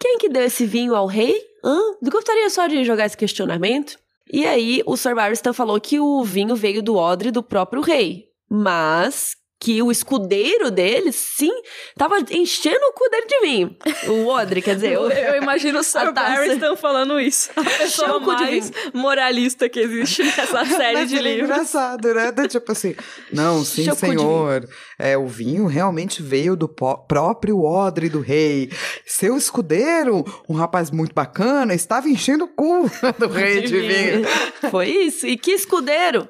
Quem 0.00 0.18
que 0.18 0.28
deu 0.28 0.42
esse 0.44 0.64
vinho 0.64 0.94
ao 0.94 1.06
rei? 1.06 1.38
Hã? 1.64 1.78
Gostaria 2.10 2.48
só 2.50 2.66
de 2.66 2.84
jogar 2.84 3.06
esse 3.06 3.16
questionamento. 3.16 3.98
E 4.32 4.46
aí, 4.46 4.82
o 4.86 4.96
Sir 4.96 5.14
Barristan 5.14 5.52
falou 5.52 5.80
que 5.80 6.00
o 6.00 6.22
vinho 6.24 6.56
veio 6.56 6.82
do 6.82 6.96
odre 6.96 7.30
do 7.30 7.42
próprio 7.42 7.80
rei. 7.82 8.24
Mas 8.50 9.36
que 9.58 9.82
o 9.82 9.90
escudeiro 9.90 10.70
dele, 10.70 11.10
sim, 11.12 11.50
tava 11.96 12.18
enchendo 12.30 12.84
o 12.90 12.92
cu 12.92 13.08
dele 13.10 13.26
de 13.26 13.40
vinho. 13.40 13.76
O 14.08 14.26
odre, 14.26 14.60
quer 14.60 14.74
dizer... 14.74 14.92
Eu, 14.92 15.10
eu 15.10 15.42
imagino 15.42 15.80
o 15.80 15.82
Sir. 15.84 16.12
Barristan 16.12 16.76
falando 16.76 17.18
isso. 17.18 17.50
A 17.56 17.64
pessoa 17.64 18.20
de 18.20 18.26
mais 18.26 18.72
moralista 18.92 19.68
que 19.68 19.80
existe 19.80 20.22
nessa 20.22 20.64
série 20.66 20.98
Mas 20.98 21.08
de 21.08 21.16
é 21.18 21.22
livros. 21.22 21.50
engraçado, 21.50 22.12
né? 22.12 22.32
Tipo 22.48 22.72
assim, 22.72 22.94
não, 23.32 23.64
sim, 23.64 23.84
de 23.84 23.96
senhor. 23.96 24.68
É, 24.98 25.16
o 25.16 25.26
vinho 25.26 25.66
realmente 25.66 26.22
veio 26.22 26.54
do 26.54 26.68
próprio 26.68 27.62
odre 27.62 28.08
do 28.10 28.20
rei. 28.20 28.70
Seu 29.06 29.36
escudeiro, 29.36 30.22
um 30.48 30.54
rapaz 30.54 30.90
muito 30.90 31.14
bacana, 31.14 31.74
estava 31.74 32.08
enchendo 32.08 32.44
o 32.44 32.48
cu 32.48 32.90
do 33.18 33.28
rei 33.28 33.62
de 33.62 33.80
vinho. 33.80 34.26
Foi 34.70 34.88
isso. 34.88 35.26
E 35.26 35.36
que 35.36 35.52
escudeiro? 35.52 36.28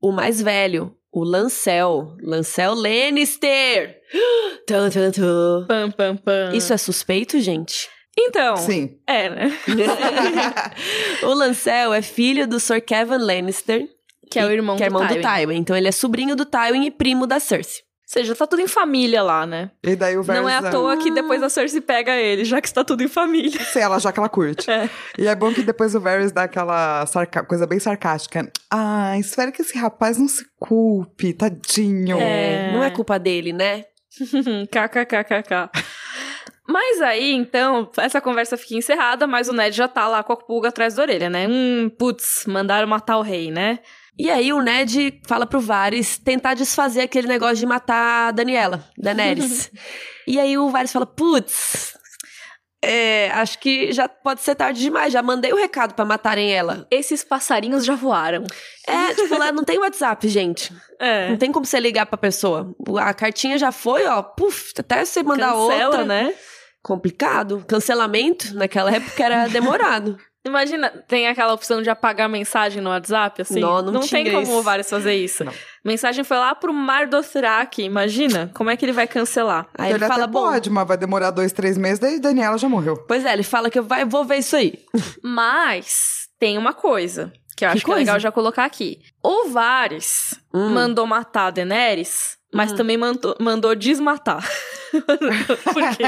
O 0.00 0.12
mais 0.12 0.42
velho, 0.42 0.95
o 1.16 1.24
Lancel. 1.24 2.14
Lancel 2.22 2.74
Lannister. 2.74 3.96
Tum, 4.66 4.90
tum, 4.90 5.10
tum. 5.10 5.66
Pam, 5.66 5.90
pam, 5.90 6.16
pam. 6.18 6.54
Isso 6.54 6.74
é 6.74 6.76
suspeito, 6.76 7.40
gente? 7.40 7.88
Então, 8.18 8.56
Sim. 8.56 8.98
é, 9.06 9.30
né? 9.30 9.58
o 11.24 11.32
Lancel 11.32 11.94
é 11.94 12.02
filho 12.02 12.46
do 12.46 12.60
Sir 12.60 12.82
Kevin 12.82 13.16
Lannister. 13.16 13.88
Que 14.30 14.38
é 14.38 14.44
o 14.44 14.50
irmão 14.50 14.76
que 14.76 14.84
é 14.84 14.90
do 14.90 14.98
irmão 14.98 15.06
do. 15.06 15.22
Tywin. 15.22 15.56
Então 15.56 15.74
ele 15.74 15.88
é 15.88 15.92
sobrinho 15.92 16.36
do 16.36 16.44
Tywin 16.44 16.84
e 16.84 16.90
primo 16.90 17.26
da 17.26 17.40
Cersei. 17.40 17.85
Ou 18.08 18.12
seja, 18.12 18.36
tá 18.36 18.46
tudo 18.46 18.62
em 18.62 18.68
família 18.68 19.20
lá, 19.20 19.44
né? 19.44 19.72
E 19.82 19.96
daí 19.96 20.16
o 20.16 20.22
Varys... 20.22 20.40
Não 20.40 20.48
é 20.48 20.54
à 20.54 20.70
toa 20.70 20.96
que 20.96 21.10
depois 21.10 21.42
a 21.42 21.48
Cersei 21.48 21.80
pega 21.80 22.14
ele, 22.16 22.44
já 22.44 22.60
que 22.60 22.68
está 22.68 22.84
tudo 22.84 23.02
em 23.02 23.08
família. 23.08 23.60
Sei 23.64 23.82
ela, 23.82 23.98
já 23.98 24.12
que 24.12 24.20
ela 24.20 24.28
curte. 24.28 24.70
É. 24.70 24.88
E 25.18 25.26
é 25.26 25.34
bom 25.34 25.52
que 25.52 25.60
depois 25.62 25.92
o 25.92 26.00
Varys 26.00 26.30
dá 26.30 26.44
aquela 26.44 27.04
sarca- 27.06 27.42
coisa 27.42 27.66
bem 27.66 27.80
sarcástica. 27.80 28.48
Ah, 28.70 29.18
espero 29.18 29.50
que 29.50 29.60
esse 29.60 29.76
rapaz 29.76 30.18
não 30.18 30.28
se 30.28 30.46
culpe, 30.56 31.32
tadinho. 31.32 32.16
É. 32.20 32.72
Não 32.72 32.84
é 32.84 32.90
culpa 32.90 33.18
dele, 33.18 33.52
né? 33.52 33.84
KKKKK. 34.70 35.70
Mas 36.68 37.00
aí, 37.00 37.32
então, 37.32 37.90
essa 37.96 38.20
conversa 38.20 38.56
fica 38.56 38.74
encerrada, 38.76 39.26
mas 39.26 39.48
o 39.48 39.52
Ned 39.52 39.76
já 39.76 39.86
tá 39.88 40.08
lá 40.08 40.22
com 40.22 40.32
a 40.32 40.36
pulga 40.36 40.68
atrás 40.68 40.94
da 40.94 41.02
orelha, 41.02 41.30
né? 41.30 41.46
Hum, 41.48 41.88
putz, 41.96 42.44
mandaram 42.46 42.88
matar 42.88 43.18
o 43.18 43.22
rei, 43.22 43.50
né? 43.52 43.78
E 44.18 44.30
aí 44.30 44.52
o 44.52 44.62
Ned 44.62 45.20
fala 45.26 45.46
pro 45.46 45.60
Varys 45.60 46.18
tentar 46.18 46.54
desfazer 46.54 47.02
aquele 47.02 47.28
negócio 47.28 47.56
de 47.56 47.66
matar 47.66 48.28
a 48.28 48.30
Daniela, 48.30 48.84
Daenerys. 48.96 49.70
e 50.26 50.40
aí 50.40 50.56
o 50.56 50.70
Varys 50.70 50.92
fala, 50.92 51.04
putz, 51.04 51.96
é, 52.82 53.30
acho 53.32 53.58
que 53.58 53.92
já 53.92 54.08
pode 54.08 54.42
ser 54.42 54.54
tarde 54.54 54.80
demais, 54.80 55.12
já 55.12 55.22
mandei 55.22 55.52
o 55.52 55.56
recado 55.56 55.94
pra 55.94 56.04
matarem 56.04 56.52
ela. 56.52 56.86
Esses 56.90 57.24
passarinhos 57.24 57.84
já 57.84 57.94
voaram. 57.94 58.44
É, 58.86 59.12
tipo, 59.16 59.36
lá 59.36 59.50
não 59.50 59.64
tem 59.64 59.78
WhatsApp, 59.78 60.28
gente. 60.28 60.72
É. 61.00 61.28
Não 61.30 61.36
tem 61.36 61.50
como 61.50 61.66
você 61.66 61.80
ligar 61.80 62.06
pra 62.06 62.16
pessoa. 62.16 62.74
A 62.98 63.12
cartinha 63.12 63.58
já 63.58 63.72
foi, 63.72 64.06
ó, 64.06 64.22
puf, 64.22 64.72
até 64.78 65.04
você 65.04 65.22
mandar 65.22 65.52
Cancela, 65.52 65.86
outra. 65.86 66.04
né? 66.04 66.34
Complicado. 66.82 67.64
Cancelamento, 67.66 68.54
naquela 68.54 68.94
época 68.94 69.24
era 69.24 69.48
demorado. 69.48 70.16
Imagina, 70.46 70.90
tem 71.08 71.26
aquela 71.26 71.52
opção 71.52 71.82
de 71.82 71.90
apagar 71.90 72.28
mensagem 72.28 72.80
no 72.80 72.90
WhatsApp, 72.90 73.42
assim? 73.42 73.60
Não, 73.60 73.82
não 73.82 74.00
tem 74.00 74.24
tinha 74.24 74.32
como 74.32 74.42
isso. 74.42 74.52
o 74.52 74.62
Varys 74.62 74.88
fazer 74.88 75.14
isso. 75.14 75.44
Não. 75.44 75.52
Mensagem 75.84 76.22
foi 76.22 76.36
lá 76.36 76.54
pro 76.54 76.72
Mar 76.72 77.06
Dothraki, 77.06 77.82
imagina? 77.82 78.50
Como 78.54 78.70
é 78.70 78.76
que 78.76 78.84
ele 78.84 78.92
vai 78.92 79.06
cancelar? 79.06 79.66
Aí 79.76 79.92
ele 79.92 80.04
ele 80.04 80.06
fala, 80.06 80.26
bom, 80.26 80.50
pode, 80.50 80.70
mas 80.70 80.86
vai 80.86 80.96
demorar 80.96 81.30
dois, 81.30 81.52
três 81.52 81.76
meses, 81.76 81.98
daí 81.98 82.20
Daniela 82.20 82.56
já 82.58 82.68
morreu. 82.68 82.96
pois 83.08 83.24
é, 83.24 83.32
ele 83.32 83.42
fala 83.42 83.68
que 83.68 83.78
eu 83.78 83.82
vai, 83.82 84.04
vou 84.04 84.24
ver 84.24 84.38
isso 84.38 84.56
aí. 84.56 84.74
Mas 85.22 86.28
tem 86.38 86.58
uma 86.58 86.72
coisa 86.72 87.32
que 87.56 87.64
eu 87.64 87.68
Que 87.70 87.76
acho 87.76 87.84
que 87.84 87.90
é 87.90 87.94
coisa? 87.94 87.98
legal 88.00 88.20
já 88.20 88.30
colocar 88.30 88.64
aqui. 88.64 89.00
O 89.22 89.48
Varys 89.48 90.38
Hum. 90.52 90.68
mandou 90.70 91.06
matar 91.06 91.46
a 91.46 91.50
Daenerys, 91.50 92.36
mas 92.52 92.72
Hum. 92.72 92.76
também 92.76 92.96
mandou, 92.96 93.36
mandou 93.40 93.74
desmatar. 93.74 94.46
Porque 95.72 96.02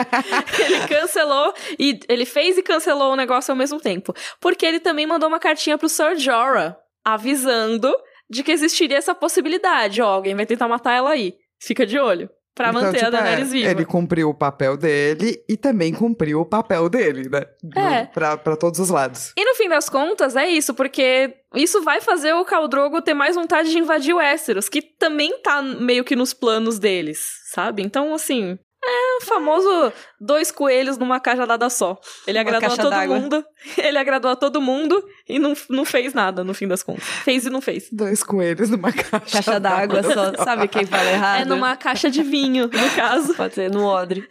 ele 0.63 0.87
cancelou 0.89 1.53
e 1.79 1.99
ele 2.09 2.25
fez 2.25 2.57
e 2.59 2.63
cancelou 2.63 3.13
o 3.13 3.17
negócio 3.17 3.51
ao 3.53 3.57
mesmo 3.57 3.81
tempo. 3.81 4.15
Porque 4.41 4.65
ele 4.65 4.81
também 4.81 5.07
mandou 5.07 5.29
uma 5.29 5.39
cartinha 5.41 5.77
pro 5.79 5.89
Sir 5.89 6.17
Jorah 6.17 6.77
avisando 7.05 7.93
de 8.31 8.43
que 8.43 8.53
existiria 8.53 8.97
essa 8.99 9.15
possibilidade. 9.15 10.01
Ó, 10.03 10.07
alguém 10.09 10.35
vai 10.35 10.47
tentar 10.47 10.69
matar 10.69 10.93
ela 10.93 11.11
aí. 11.11 11.35
Fica 11.61 11.85
de 11.87 11.99
olho. 11.99 12.31
Pra 12.59 12.71
Então, 12.71 12.83
manter 12.83 12.97
tipo, 12.99 13.07
a 13.07 13.11
Daenerys 13.11 13.49
é, 13.49 13.53
viva. 13.53 13.71
Ele 13.71 13.85
cumpriu 13.85 14.29
o 14.31 14.35
papel 14.35 14.77
dele 14.77 15.41
e 15.49 15.57
também 15.57 15.95
cumpriu 15.95 16.41
o 16.41 16.45
papel 16.45 16.89
dele, 16.89 17.29
né? 17.31 17.45
É. 17.77 18.01
No- 18.03 18.09
Pra, 18.09 18.37
pra 18.37 18.57
todos 18.57 18.81
os 18.81 18.89
lados. 18.91 19.33
E 19.37 19.45
no 19.45 19.55
fim 19.55 19.69
das 19.69 19.89
contas, 19.89 20.35
é 20.35 20.49
isso, 20.49 20.75
porque 20.75 21.35
isso 21.55 21.81
vai 21.83 22.01
fazer 22.01 22.33
o 22.35 22.45
Khal 22.45 22.67
Drogo 22.67 23.01
ter 23.01 23.15
mais 23.15 23.37
vontade 23.37 23.71
de 23.71 23.79
invadir 23.79 24.13
o 24.13 24.19
Westeros, 24.19 24.69
que 24.69 24.83
também 24.83 25.39
tá 25.41 25.63
meio 25.63 26.03
que 26.03 26.17
nos 26.17 26.35
planos 26.35 26.79
deles, 26.81 27.29
sabe? 27.53 27.81
Então, 27.83 28.13
assim, 28.13 28.59
É 28.89 29.23
o 29.23 29.27
famoso 29.27 29.93
dois 30.19 30.51
coelhos 30.51 30.97
numa 30.97 31.21
cajadada 31.21 31.69
só. 31.69 32.01
Ele 32.27 32.39
Uma 32.39 32.43
agradou 32.43 32.67
a 32.67 32.77
caixa 32.77 32.83
todo 32.83 33.09
mundo. 33.09 33.45
Ele 33.77 33.99
agradou 33.99 34.31
a 34.31 34.37
todo 34.37 34.61
mundo 34.61 35.05
e 35.29 35.39
não, 35.39 35.55
não 35.69 35.85
fez 35.85 36.15
nada, 36.15 36.43
no 36.43 36.55
fim 36.55 36.67
das 36.67 36.83
contas. 36.83 37.05
Fez 37.05 37.45
e 37.45 37.51
não 37.51 37.61
fez. 37.61 37.89
Dois 37.93 38.23
coelhos 38.23 38.71
numa 38.71 38.93
caixa. 38.93 39.43
Caixa 39.43 39.61
d'água 39.61 40.03
só. 40.03 40.33
Sabe 40.43 40.69
quem 40.69 40.87
fala 40.87 41.11
errado? 41.11 41.43
É 41.43 41.45
numa 41.45 41.77
caixa 41.77 42.11
de 42.11 42.23
vinho, 42.23 42.71
no 42.73 42.91
caso. 42.97 43.35
Pode 43.35 43.55
ser 43.55 43.71
no 43.71 43.85
odre. 43.85 44.27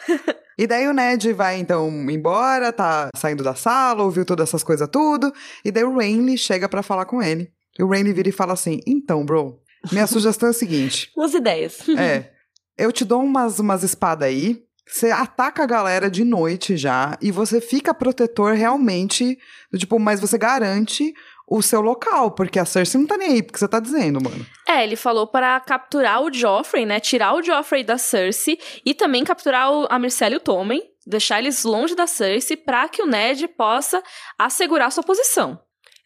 E 0.57 0.65
daí 0.65 0.87
o 0.87 0.93
Ned 0.93 1.31
vai, 1.33 1.59
então, 1.59 1.87
embora, 2.09 2.73
tá 2.73 3.09
saindo 3.15 3.43
da 3.43 3.53
sala, 3.53 4.03
ouviu 4.03 4.25
todas 4.25 4.49
essas 4.49 4.63
coisas 4.63 4.89
tudo. 4.91 5.31
E 5.63 5.71
daí 5.71 5.83
o 5.83 5.95
Rainley 5.95 6.37
chega 6.37 6.67
pra 6.67 6.81
falar 6.81 7.05
com 7.05 7.21
ele. 7.21 7.51
E 7.77 7.83
o 7.83 7.87
Rainley 7.87 8.13
vira 8.13 8.29
e 8.29 8.31
fala 8.31 8.53
assim, 8.53 8.79
então, 8.87 9.23
bro, 9.23 9.59
minha 9.91 10.07
sugestão 10.07 10.47
é 10.47 10.49
a 10.49 10.53
seguinte. 10.53 11.11
Umas 11.15 11.33
ideias. 11.33 11.77
É, 11.89 12.31
eu 12.77 12.91
te 12.91 13.03
dou 13.03 13.21
umas, 13.21 13.59
umas 13.59 13.83
espadas 13.83 14.27
aí, 14.27 14.63
você 14.85 15.11
ataca 15.11 15.63
a 15.63 15.67
galera 15.67 16.09
de 16.09 16.23
noite 16.23 16.77
já, 16.77 17.17
e 17.21 17.31
você 17.31 17.59
fica 17.59 17.93
protetor 17.93 18.53
realmente, 18.53 19.37
do 19.71 19.77
tipo, 19.77 19.99
mas 19.99 20.21
você 20.21 20.37
garante 20.37 21.13
o 21.47 21.61
seu 21.61 21.81
local, 21.81 22.31
porque 22.31 22.59
a 22.59 22.65
Cersei 22.65 22.99
não 22.99 23.07
tá 23.07 23.17
nem 23.17 23.29
aí, 23.29 23.43
porque 23.43 23.57
você 23.57 23.67
tá 23.67 23.79
dizendo, 23.79 24.21
mano. 24.21 24.45
É, 24.67 24.83
ele 24.83 24.95
falou 24.97 25.27
para 25.27 25.59
capturar 25.61 26.21
o 26.21 26.31
Joffrey, 26.31 26.85
né? 26.85 26.99
Tirar 26.99 27.33
o 27.35 27.41
Joffrey 27.41 27.83
da 27.83 27.97
Cersei 27.97 28.59
e 28.85 28.93
também 28.93 29.23
capturar 29.23 29.71
o, 29.71 29.87
a 29.89 29.97
Myrcella 29.97 30.35
e 30.35 30.37
o 30.37 30.41
Tommen, 30.41 30.83
deixar 31.05 31.39
eles 31.39 31.63
longe 31.63 31.95
da 31.95 32.05
Cersei 32.05 32.57
pra 32.57 32.89
que 32.89 33.01
o 33.01 33.07
Ned 33.07 33.47
possa 33.47 34.03
assegurar 34.37 34.91
sua 34.91 35.03
posição. 35.03 35.59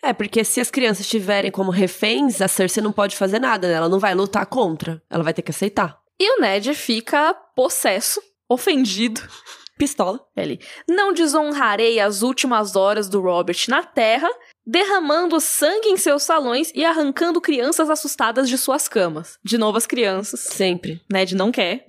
É, 0.04 0.14
porque 0.14 0.44
se 0.44 0.60
as 0.60 0.72
crianças 0.72 1.02
estiverem 1.02 1.52
como 1.52 1.70
reféns, 1.72 2.42
a 2.42 2.48
Cersei 2.48 2.82
não 2.82 2.92
pode 2.92 3.16
fazer 3.16 3.40
nada, 3.40 3.68
né? 3.68 3.74
Ela 3.76 3.90
não 3.90 4.00
vai 4.00 4.16
lutar 4.16 4.46
contra. 4.46 5.02
Ela 5.10 5.24
vai 5.24 5.34
ter 5.34 5.44
que 5.44 5.52
aceitar. 5.52 6.01
E 6.20 6.38
o 6.38 6.42
Ned 6.42 6.74
fica 6.74 7.34
possesso, 7.56 8.22
ofendido. 8.50 9.22
Pistola. 9.78 10.20
Ele, 10.38 10.60
não 10.88 11.12
desonrarei 11.12 12.00
as 12.00 12.22
últimas 12.22 12.76
horas 12.76 13.10
do 13.10 13.20
Robert 13.20 13.58
na 13.68 13.82
Terra, 13.82 14.30
derramando 14.64 15.40
sangue 15.40 15.88
em 15.90 15.98
seus 15.98 16.22
salões 16.22 16.72
e 16.76 16.86
arrancando 16.86 17.42
crianças 17.42 17.90
assustadas 17.90 18.48
de 18.48 18.60
suas 18.60 18.88
camas. 18.88 19.40
De 19.44 19.58
novo 19.58 19.80
as 19.80 19.88
crianças. 19.88 20.42
Sempre. 20.42 21.02
Ned 21.12 21.36
não 21.36 21.52
quer. 21.52 21.88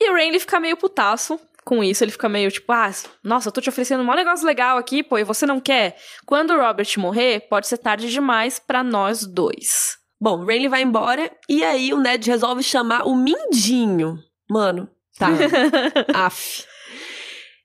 E 0.00 0.08
o 0.08 0.14
Rain 0.14 0.38
fica 0.38 0.60
meio 0.60 0.76
putaço 0.76 1.40
com 1.64 1.82
isso. 1.82 2.04
Ele 2.04 2.12
fica 2.12 2.28
meio 2.28 2.50
tipo, 2.50 2.70
ah, 2.72 2.90
nossa, 3.22 3.48
eu 3.48 3.52
tô 3.52 3.60
te 3.60 3.68
oferecendo 3.68 4.02
um 4.02 4.14
negócio 4.14 4.46
legal 4.46 4.78
aqui, 4.78 5.02
pô, 5.02 5.18
e 5.18 5.24
você 5.24 5.46
não 5.46 5.60
quer? 5.60 5.96
Quando 6.26 6.52
o 6.52 6.60
Robert 6.60 6.88
morrer, 6.98 7.40
pode 7.48 7.66
ser 7.66 7.78
tarde 7.78 8.10
demais 8.10 8.58
pra 8.58 8.84
nós 8.84 9.26
dois. 9.26 9.98
Bom, 10.22 10.44
Rainley 10.44 10.68
vai 10.68 10.82
embora 10.82 11.28
e 11.48 11.64
aí 11.64 11.92
o 11.92 11.98
Ned 11.98 12.30
resolve 12.30 12.62
chamar 12.62 13.08
o 13.08 13.16
Mindinho. 13.16 14.20
Mano, 14.48 14.88
tá. 15.18 15.30
Af. 16.14 16.64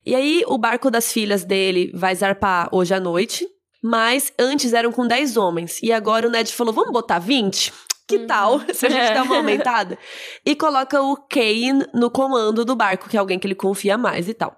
E 0.03 0.15
aí 0.15 0.43
o 0.47 0.57
barco 0.57 0.89
das 0.89 1.13
filhas 1.13 1.45
dele 1.45 1.91
vai 1.93 2.15
zarpar 2.15 2.67
hoje 2.71 2.95
à 2.95 2.99
noite, 2.99 3.47
mas 3.83 4.33
antes 4.39 4.73
eram 4.73 4.91
com 4.91 5.05
10 5.05 5.37
homens. 5.37 5.79
E 5.83 5.91
agora 5.91 6.27
o 6.27 6.31
Ned 6.31 6.51
falou: 6.51 6.73
vamos 6.73 6.91
botar 6.91 7.19
20? 7.19 7.71
Que 8.07 8.25
tal 8.25 8.59
se 8.73 8.87
a 8.87 8.89
gente 8.89 9.13
dá 9.13 9.21
uma 9.21 9.37
aumentada? 9.37 9.95
E 10.43 10.55
coloca 10.55 10.99
o 10.99 11.15
Kane 11.15 11.85
no 11.93 12.09
comando 12.09 12.65
do 12.65 12.75
barco, 12.75 13.07
que 13.07 13.15
é 13.15 13.19
alguém 13.19 13.37
que 13.37 13.45
ele 13.45 13.53
confia 13.53 13.99
mais 13.99 14.27
e 14.27 14.33
tal. 14.33 14.57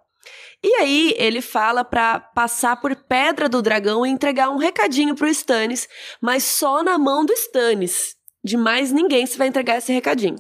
E 0.63 0.73
aí 0.75 1.13
ele 1.17 1.41
fala 1.41 1.86
pra 1.86 2.19
passar 2.19 2.75
por 2.82 2.95
Pedra 2.95 3.47
do 3.47 3.61
Dragão 3.61 4.05
e 4.05 4.09
entregar 4.09 4.49
um 4.49 4.57
recadinho 4.57 5.15
pro 5.15 5.27
Stannis, 5.27 5.88
mas 6.21 6.43
só 6.43 6.84
na 6.84 6.97
mão 6.97 7.25
do 7.25 7.34
Stannis. 7.34 8.15
De 8.43 8.57
mais 8.57 8.91
ninguém 8.91 9.25
se 9.25 9.38
vai 9.38 9.47
entregar 9.47 9.77
esse 9.77 9.91
recadinho. 9.93 10.36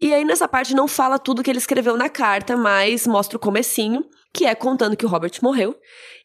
E 0.00 0.12
aí 0.12 0.24
nessa 0.24 0.48
parte 0.48 0.74
não 0.74 0.88
fala 0.88 1.18
tudo 1.18 1.42
que 1.42 1.50
ele 1.50 1.58
escreveu 1.58 1.96
na 1.96 2.08
carta, 2.08 2.56
mas 2.56 3.06
mostra 3.06 3.36
o 3.36 3.40
comecinho, 3.40 4.04
que 4.34 4.44
é 4.44 4.54
contando 4.54 4.96
que 4.96 5.06
o 5.06 5.08
Robert 5.08 5.32
morreu. 5.42 5.74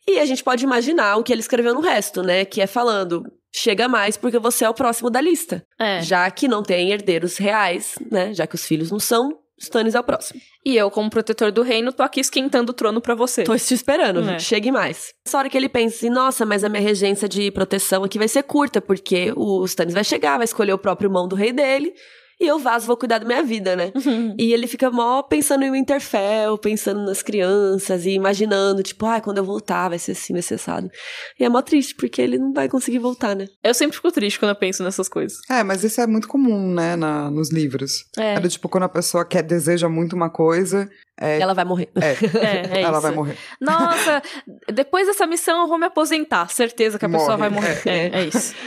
E 0.07 0.19
a 0.19 0.25
gente 0.25 0.43
pode 0.43 0.63
imaginar 0.63 1.15
o 1.17 1.23
que 1.23 1.31
ele 1.31 1.41
escreveu 1.41 1.73
no 1.73 1.79
resto, 1.79 2.23
né? 2.23 2.43
Que 2.43 2.61
é 2.61 2.67
falando: 2.67 3.23
chega 3.53 3.87
mais 3.87 4.17
porque 4.17 4.39
você 4.39 4.65
é 4.65 4.69
o 4.69 4.73
próximo 4.73 5.09
da 5.09 5.21
lista. 5.21 5.65
É. 5.79 6.01
Já 6.01 6.29
que 6.31 6.47
não 6.47 6.63
tem 6.63 6.91
herdeiros 6.91 7.37
reais, 7.37 7.95
né? 8.11 8.33
Já 8.33 8.47
que 8.47 8.55
os 8.55 8.65
filhos 8.65 8.91
não 8.91 8.99
são, 8.99 9.29
Stannis 9.61 9.93
é 9.95 9.99
o 9.99 10.03
próximo. 10.03 10.41
E 10.65 10.75
eu, 10.75 10.89
como 10.89 11.09
protetor 11.09 11.51
do 11.51 11.61
reino, 11.61 11.93
tô 11.93 12.01
aqui 12.03 12.19
esquentando 12.19 12.71
o 12.71 12.73
trono 12.73 12.99
pra 12.99 13.13
você. 13.15 13.43
Tô 13.43 13.55
te 13.55 13.73
esperando, 13.73 14.27
É. 14.27 14.39
chegue 14.39 14.71
mais. 14.71 15.13
Essa 15.25 15.37
hora 15.37 15.49
que 15.49 15.55
ele 15.57 15.69
pensa 15.69 15.95
assim, 15.97 16.09
nossa, 16.09 16.45
mas 16.45 16.63
a 16.63 16.69
minha 16.69 16.81
regência 16.81 17.29
de 17.29 17.51
proteção 17.51 18.03
aqui 18.03 18.17
vai 18.17 18.27
ser 18.27 18.43
curta, 18.43 18.81
porque 18.81 19.31
o 19.35 19.63
Stannis 19.65 19.93
vai 19.93 20.03
chegar, 20.03 20.37
vai 20.37 20.45
escolher 20.45 20.73
o 20.73 20.77
próprio 20.77 21.09
mão 21.11 21.27
do 21.27 21.35
rei 21.35 21.51
dele, 21.53 21.93
e 22.41 22.47
eu 22.47 22.57
vaso, 22.57 22.87
vou 22.87 22.97
cuidar 22.97 23.19
da 23.19 23.25
minha 23.25 23.43
vida, 23.43 23.75
né? 23.75 23.91
E 24.37 24.51
ele 24.53 24.65
fica 24.67 24.89
mó 24.89 25.21
pensando 25.21 25.63
em 25.63 25.71
Winterfell, 25.71 26.57
pensando 26.57 27.05
nas 27.05 27.21
crianças 27.21 28.05
e 28.05 28.11
imaginando, 28.11 28.81
tipo, 28.81 29.05
ah, 29.05 29.21
quando 29.21 29.37
eu 29.37 29.43
voltar 29.43 29.89
vai 29.89 29.99
ser 29.99 30.13
assim, 30.13 30.33
vai 30.33 30.41
ser 30.41 30.55
assado. 30.55 30.89
E 31.39 31.43
é 31.45 31.49
mó 31.49 31.61
triste, 31.61 31.93
porque 31.95 32.21
ele 32.21 32.37
não 32.37 32.51
vai 32.53 32.67
conseguir 32.67 32.99
voltar, 32.99 33.35
né? 33.35 33.47
Eu 33.63 33.73
sempre 33.73 33.95
fico 33.95 34.11
triste 34.11 34.39
quando 34.39 34.49
eu 34.49 34.55
penso 34.55 34.83
nessas 34.83 35.07
coisas. 35.07 35.37
É, 35.49 35.63
mas 35.63 35.83
isso 35.83 36.01
é 36.01 36.07
muito 36.07 36.27
comum, 36.27 36.73
né, 36.73 36.95
na, 36.95 37.29
nos 37.29 37.51
livros. 37.51 38.05
É. 38.17 38.35
É 38.35 38.39
do 38.39 38.49
tipo, 38.49 38.67
quando 38.67 38.83
a 38.83 38.89
pessoa 38.89 39.23
quer, 39.23 39.43
deseja 39.43 39.87
muito 39.87 40.15
uma 40.15 40.29
coisa, 40.29 40.89
é, 41.19 41.39
Ela 41.39 41.53
vai 41.53 41.63
morrer. 41.65 41.89
é, 41.95 42.11
É, 42.73 42.79
é 42.79 42.81
ela 42.81 42.93
isso. 42.93 43.01
vai 43.01 43.11
morrer. 43.11 43.37
Nossa, 43.59 44.21
depois 44.73 45.05
dessa 45.05 45.27
missão 45.27 45.61
eu 45.61 45.67
vou 45.67 45.77
me 45.77 45.85
aposentar. 45.85 46.49
Certeza 46.49 46.97
que 46.97 47.05
a 47.05 47.09
pessoa 47.09 47.37
Morre. 47.37 47.49
vai 47.49 47.49
morrer. 47.49 47.81
É, 47.85 48.21
é 48.21 48.25
isso. 48.25 48.55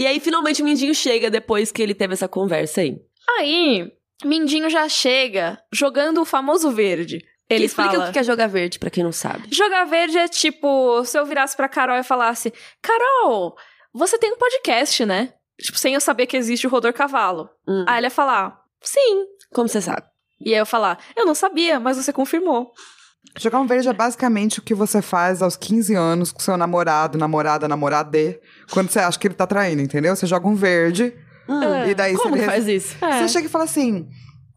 E 0.00 0.06
aí, 0.06 0.18
finalmente, 0.18 0.62
o 0.62 0.64
Mindinho 0.64 0.94
chega 0.94 1.30
depois 1.30 1.70
que 1.70 1.82
ele 1.82 1.94
teve 1.94 2.14
essa 2.14 2.26
conversa 2.26 2.80
aí. 2.80 2.98
Aí, 3.36 3.92
Mindinho 4.24 4.70
já 4.70 4.88
chega 4.88 5.62
jogando 5.70 6.22
o 6.22 6.24
famoso 6.24 6.70
verde. 6.70 7.22
Ele 7.50 7.66
Explica 7.66 7.90
fala... 7.90 8.08
o 8.08 8.12
que 8.12 8.18
é 8.18 8.22
jogar 8.22 8.46
verde, 8.46 8.78
pra 8.78 8.88
quem 8.88 9.04
não 9.04 9.12
sabe. 9.12 9.54
Jogar 9.54 9.84
verde 9.84 10.16
é 10.16 10.26
tipo, 10.26 11.04
se 11.04 11.18
eu 11.18 11.26
virasse 11.26 11.54
pra 11.54 11.68
Carol 11.68 11.98
e 11.98 12.02
falasse: 12.02 12.50
Carol, 12.80 13.54
você 13.92 14.16
tem 14.16 14.32
um 14.32 14.38
podcast, 14.38 15.04
né? 15.04 15.34
Tipo, 15.60 15.78
sem 15.78 15.92
eu 15.92 16.00
saber 16.00 16.24
que 16.24 16.36
existe 16.38 16.66
o 16.66 16.70
Rodor 16.70 16.94
Cavalo. 16.94 17.50
Hum. 17.68 17.84
Aí 17.86 17.98
ela 17.98 18.06
ia 18.06 18.10
falar: 18.10 18.58
Sim. 18.80 19.26
Como 19.52 19.68
você 19.68 19.82
sabe? 19.82 20.06
E 20.40 20.54
aí 20.54 20.60
eu 20.60 20.64
falar: 20.64 20.98
Eu 21.14 21.26
não 21.26 21.34
sabia, 21.34 21.78
mas 21.78 21.98
você 21.98 22.10
confirmou. 22.10 22.72
Jogar 23.38 23.60
um 23.60 23.66
verde 23.66 23.88
é 23.88 23.92
basicamente 23.92 24.58
o 24.58 24.62
que 24.62 24.74
você 24.74 25.00
faz 25.00 25.40
aos 25.40 25.56
15 25.56 25.94
anos 25.94 26.32
com 26.32 26.40
seu 26.40 26.56
namorado, 26.56 27.16
namorada, 27.16 27.68
namorade, 27.68 28.38
quando 28.70 28.90
você 28.90 28.98
acha 28.98 29.18
que 29.18 29.28
ele 29.28 29.34
tá 29.34 29.46
traindo, 29.46 29.80
entendeu? 29.80 30.16
Você 30.16 30.26
joga 30.26 30.48
um 30.48 30.54
verde, 30.54 31.14
e 31.88 31.94
daí 31.94 32.16
Como 32.16 32.36
você... 32.36 32.44
faz 32.44 32.66
isso? 32.68 33.04
É. 33.04 33.20
Você 33.20 33.28
chega 33.28 33.46
e 33.46 33.50
fala 33.50 33.64
assim: 33.64 34.08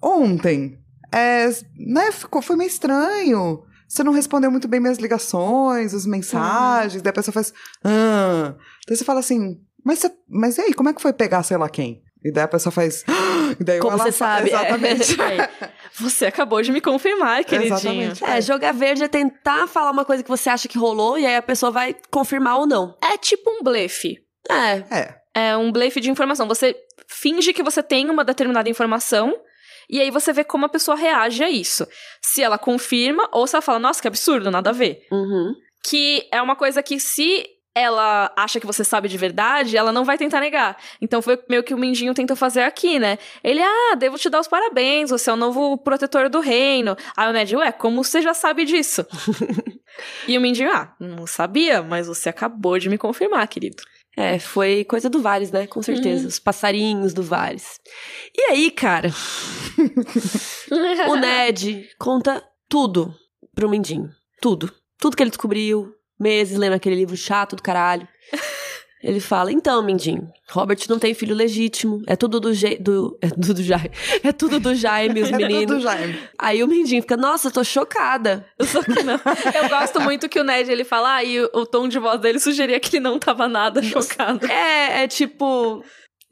ontem, 0.01 0.77
é, 1.11 1.49
né, 1.77 2.11
ficou, 2.11 2.41
foi 2.41 2.55
meio 2.55 2.67
estranho. 2.67 3.63
Você 3.87 4.03
não 4.03 4.13
respondeu 4.13 4.49
muito 4.49 4.67
bem 4.67 4.79
minhas 4.79 4.97
ligações, 4.97 5.93
as 5.93 6.05
mensagens. 6.05 7.01
Daí 7.01 7.11
a 7.11 7.13
pessoa 7.13 7.33
faz. 7.33 7.53
Ah. 7.83 8.55
Daí 8.87 8.97
você 8.97 9.03
fala 9.03 9.19
assim: 9.19 9.59
mas, 9.83 9.99
você, 9.99 10.11
mas 10.29 10.57
e 10.57 10.61
aí, 10.61 10.73
como 10.73 10.89
é 10.89 10.93
que 10.93 11.01
foi 11.01 11.13
pegar 11.13 11.43
sei 11.43 11.57
lá 11.57 11.69
quem? 11.69 12.01
E 12.23 12.31
daí 12.31 12.43
a 12.43 12.47
pessoa 12.47 12.71
faz. 12.71 13.03
Daí 13.59 13.79
Como 13.79 13.97
você 13.97 14.11
sabe, 14.11 14.49
é. 14.49 14.53
Exatamente. 14.53 15.21
Aí, 15.21 15.69
você 15.99 16.25
acabou 16.25 16.61
de 16.61 16.71
me 16.71 16.81
confirmar, 16.81 17.43
queridinho. 17.43 18.11
Exatamente. 18.11 18.23
É, 18.23 18.41
jogar 18.41 18.73
verde 18.73 19.03
é 19.03 19.07
tentar 19.07 19.67
falar 19.67 19.91
uma 19.91 20.05
coisa 20.05 20.23
que 20.23 20.29
você 20.29 20.49
acha 20.49 20.67
que 20.67 20.77
rolou 20.77 21.17
e 21.17 21.25
aí 21.25 21.35
a 21.35 21.41
pessoa 21.41 21.71
vai 21.71 21.95
confirmar 22.09 22.57
ou 22.57 22.67
não. 22.67 22.95
É 23.01 23.17
tipo 23.17 23.49
um 23.49 23.63
blefe. 23.63 24.17
É. 24.49 24.97
É. 24.97 25.15
É 25.35 25.57
um 25.57 25.71
blefe 25.71 25.99
de 25.99 26.09
informação. 26.09 26.47
Você 26.47 26.75
finge 27.07 27.53
que 27.53 27.63
você 27.63 27.81
tem 27.81 28.09
uma 28.09 28.23
determinada 28.23 28.69
informação 28.69 29.35
e 29.89 29.99
aí 29.99 30.11
você 30.11 30.31
vê 30.31 30.43
como 30.43 30.65
a 30.65 30.69
pessoa 30.69 30.95
reage 30.95 31.43
a 31.43 31.49
isso. 31.49 31.87
Se 32.21 32.41
ela 32.41 32.57
confirma 32.57 33.27
ou 33.31 33.47
se 33.47 33.55
ela 33.55 33.61
fala, 33.61 33.79
nossa, 33.79 34.01
que 34.01 34.07
absurdo, 34.07 34.51
nada 34.51 34.69
a 34.69 34.73
ver. 34.73 35.05
Uhum. 35.11 35.53
Que 35.83 36.27
é 36.31 36.41
uma 36.41 36.55
coisa 36.55 36.81
que 36.81 36.99
se 36.99 37.45
ela 37.75 38.31
acha 38.35 38.59
que 38.59 38.65
você 38.65 38.83
sabe 38.83 39.07
de 39.07 39.17
verdade, 39.17 39.75
ela 39.75 39.91
não 39.91 40.05
vai 40.05 40.17
tentar 40.17 40.39
negar. 40.39 40.77
Então 41.01 41.21
foi 41.21 41.41
meio 41.49 41.63
que 41.63 41.73
o 41.73 41.77
Mindinho 41.77 42.13
tentou 42.13 42.35
fazer 42.35 42.61
aqui, 42.61 42.99
né? 42.99 43.17
Ele, 43.43 43.61
ah, 43.61 43.95
devo 43.95 44.17
te 44.17 44.29
dar 44.29 44.39
os 44.39 44.47
parabéns, 44.47 45.09
você 45.09 45.29
é 45.29 45.33
o 45.33 45.37
novo 45.37 45.77
protetor 45.77 46.29
do 46.29 46.39
reino. 46.39 46.95
Aí 47.17 47.29
o 47.29 47.33
Ned, 47.33 47.55
ué, 47.55 47.71
como 47.71 48.03
você 48.03 48.21
já 48.21 48.33
sabe 48.33 48.65
disso? 48.65 49.05
e 50.27 50.37
o 50.37 50.41
Mindinho, 50.41 50.71
ah, 50.71 50.93
não 50.99 51.25
sabia, 51.25 51.81
mas 51.81 52.07
você 52.07 52.29
acabou 52.29 52.77
de 52.77 52.89
me 52.89 52.97
confirmar, 52.97 53.47
querido. 53.47 53.81
É, 54.15 54.37
foi 54.37 54.83
coisa 54.83 55.09
do 55.09 55.21
Vares, 55.21 55.51
né? 55.51 55.65
Com 55.65 55.81
certeza. 55.81 56.27
Os 56.27 56.37
passarinhos 56.37 57.13
do 57.13 57.23
Vares. 57.23 57.79
E 58.35 58.51
aí, 58.51 58.69
cara, 58.69 59.09
o 61.09 61.15
Ned 61.15 61.89
conta 61.97 62.43
tudo 62.69 63.15
pro 63.55 63.69
Mindinho. 63.69 64.09
Tudo. 64.39 64.71
Tudo 64.99 65.17
que 65.17 65.23
ele 65.23 65.31
descobriu, 65.31 65.91
meses 66.23 66.57
lendo 66.57 66.73
aquele 66.73 66.95
livro 66.95 67.15
chato 67.15 67.55
do 67.55 67.61
caralho. 67.61 68.07
Ele 69.03 69.19
fala, 69.19 69.51
então, 69.51 69.83
Mindinho, 69.83 70.31
Robert 70.49 70.77
não 70.87 70.97
tem 70.97 71.13
filho 71.13 71.35
legítimo, 71.35 72.01
é 72.07 72.15
tudo 72.15 72.39
do, 72.39 72.53
Je 72.53 72.77
do, 72.77 73.17
é 73.21 73.29
tudo 73.29 73.53
do 73.55 73.61
Jaime, 73.61 73.91
é 74.23 74.31
tudo 74.31 74.59
do 74.61 74.73
Jaime, 74.73 75.21
os 75.21 75.27
É 75.29 75.31
tudo 75.31 75.41
meninos. 75.41 75.83
Jaime. 75.83 76.17
Aí 76.39 76.63
o 76.63 76.67
Mindinho 76.67 77.01
fica, 77.01 77.17
nossa, 77.17 77.49
eu 77.49 77.51
tô 77.51 77.65
chocada. 77.65 78.45
Não. 79.03 79.19
Eu 79.61 79.67
gosto 79.67 79.99
muito 79.99 80.29
que 80.29 80.39
o 80.39 80.43
Ned 80.45 80.71
ele 80.71 80.85
fala, 80.85 81.15
ah, 81.15 81.23
e 81.23 81.41
o, 81.41 81.49
o 81.53 81.65
tom 81.65 81.89
de 81.89 81.99
voz 81.99 82.21
dele 82.21 82.39
sugeria 82.39 82.79
que 82.79 82.95
ele 82.95 83.03
não 83.03 83.19
tava 83.19 83.45
nada 83.49 83.83
chocado. 83.83 84.45
É, 84.49 85.03
é 85.03 85.07
tipo. 85.07 85.83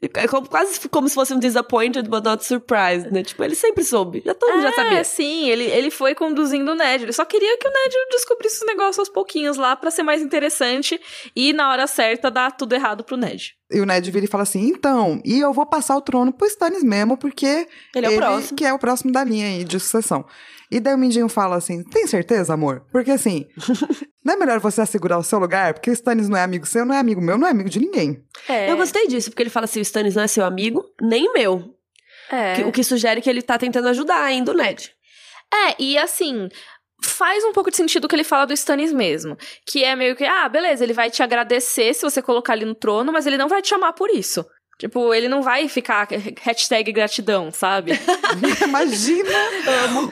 É 0.02 0.28
como, 0.28 0.50
quase 0.50 0.90
como 0.90 1.08
se 1.08 1.14
fosse 1.14 1.32
um 1.32 1.38
disappointed 1.38 2.10
but 2.10 2.24
not 2.24 2.44
surprised, 2.44 3.12
né? 3.12 3.22
Tipo, 3.22 3.44
ele 3.44 3.54
sempre 3.54 3.84
soube. 3.84 4.24
Já 4.26 4.34
todo 4.34 4.52
mundo 4.52 4.66
é, 4.66 4.70
já 4.70 4.74
sabia. 4.74 5.04
sim, 5.04 5.48
ele, 5.48 5.66
ele 5.66 5.92
foi 5.92 6.16
conduzindo 6.16 6.72
o 6.72 6.76
Ned. 6.76 7.04
Ele 7.04 7.14
só 7.14 7.24
queria 7.24 7.56
que 7.60 7.68
o 7.68 7.72
Ned 7.72 7.96
descobrisse 8.10 8.62
os 8.62 8.68
negócios 8.68 8.98
aos 8.98 9.10
pouquinhos 9.10 9.58
lá 9.58 9.76
para 9.76 9.92
ser 9.92 10.02
mais 10.02 10.20
interessante 10.22 11.00
e 11.36 11.54
na 11.54 11.70
hora 11.70 11.86
certa 11.86 12.32
dar 12.32 12.52
tudo 12.52 12.74
errado 12.74 13.04
pro 13.04 13.16
Ned. 13.16 13.56
E 13.72 13.80
o 13.80 13.86
Ned 13.86 14.10
vira 14.10 14.26
e 14.26 14.30
fala 14.30 14.42
assim: 14.42 14.68
então, 14.68 15.22
e 15.24 15.40
eu 15.40 15.54
vou 15.54 15.68
passar 15.68 15.96
o 15.96 16.02
trono 16.02 16.34
pro 16.34 16.48
Stannis 16.48 16.84
mesmo, 16.84 17.16
porque 17.16 17.68
ele 17.96 18.08
é 18.08 18.10
o 18.10 18.16
próximo. 18.16 18.58
que 18.58 18.66
é 18.66 18.74
o 18.74 18.80
próximo 18.80 19.12
da 19.12 19.24
linha 19.24 19.46
aí 19.46 19.64
de 19.64 19.80
sucessão. 19.80 20.26
E 20.72 20.80
daí 20.80 20.94
o 20.94 20.98
Mindinho 20.98 21.28
fala 21.28 21.58
assim: 21.58 21.84
tem 21.84 22.08
certeza, 22.08 22.54
amor? 22.54 22.86
Porque 22.92 23.12
assim, 23.12 23.46
não 24.24 24.36
é 24.36 24.38
melhor 24.38 24.60
você 24.60 24.82
assegurar 24.82 25.20
o 25.20 25.24
seu 25.24 25.38
lugar? 25.38 25.74
Porque 25.74 25.90
o 25.90 25.94
Stannis 25.94 26.30
não 26.30 26.38
é 26.38 26.44
amigo 26.44 26.66
seu, 26.66 26.86
não 26.86 26.96
é 26.96 27.00
amigo 27.00 27.22
meu, 27.22 27.38
não 27.38 27.48
é 27.48 27.52
amigo 27.52 27.70
de 27.70 27.80
ninguém. 27.80 28.24
É. 28.48 28.72
Eu 28.72 28.78
gostei 28.78 29.08
disso, 29.08 29.30
porque 29.30 29.44
ele 29.44 29.50
fala 29.50 29.66
assim: 29.66 29.80
o 29.80 29.82
Stannis 29.82 30.16
não 30.16 30.24
é 30.24 30.28
seu 30.28 30.46
amigo, 30.46 30.84
nem 31.02 31.32
meu. 31.34 31.76
É. 32.32 32.66
o 32.66 32.72
que 32.72 32.82
sugere 32.82 33.20
que 33.20 33.30
ele 33.30 33.42
tá 33.42 33.58
tentando 33.58 33.90
ajudar 33.90 34.24
ainda 34.24 34.54
o 34.54 34.56
Ned. 34.56 34.90
É, 35.54 35.76
e 35.78 35.98
assim, 35.98 36.48
faz 37.04 37.44
um 37.44 37.52
pouco 37.52 37.70
de 37.70 37.76
sentido 37.76 38.06
o 38.06 38.08
que 38.08 38.16
ele 38.16 38.24
fala 38.24 38.46
do 38.46 38.54
Stannis 38.54 38.94
mesmo. 38.94 39.36
Que 39.66 39.84
é 39.84 39.96
meio 39.98 40.16
que, 40.16 40.24
ah, 40.24 40.48
beleza, 40.48 40.84
ele 40.84 40.94
vai 40.94 41.12
te 41.12 41.22
agradecer 41.22 41.94
se 41.94 42.04
você 42.04 42.22
colocar 42.22 42.56
ele 42.56 42.64
no 42.64 42.74
trono, 42.74 43.12
mas 43.12 43.28
ele 43.28 43.38
não 43.38 43.50
vai 43.50 43.62
te 43.62 43.68
chamar 43.68 43.92
por 43.92 44.10
isso. 44.10 44.46
Tipo, 44.82 45.14
ele 45.14 45.30
não 45.30 45.44
vai 45.44 45.68
ficar 45.68 46.08
hashtag 46.42 46.92
gratidão, 46.92 47.52
sabe? 47.52 47.92
Imagina 48.68 49.30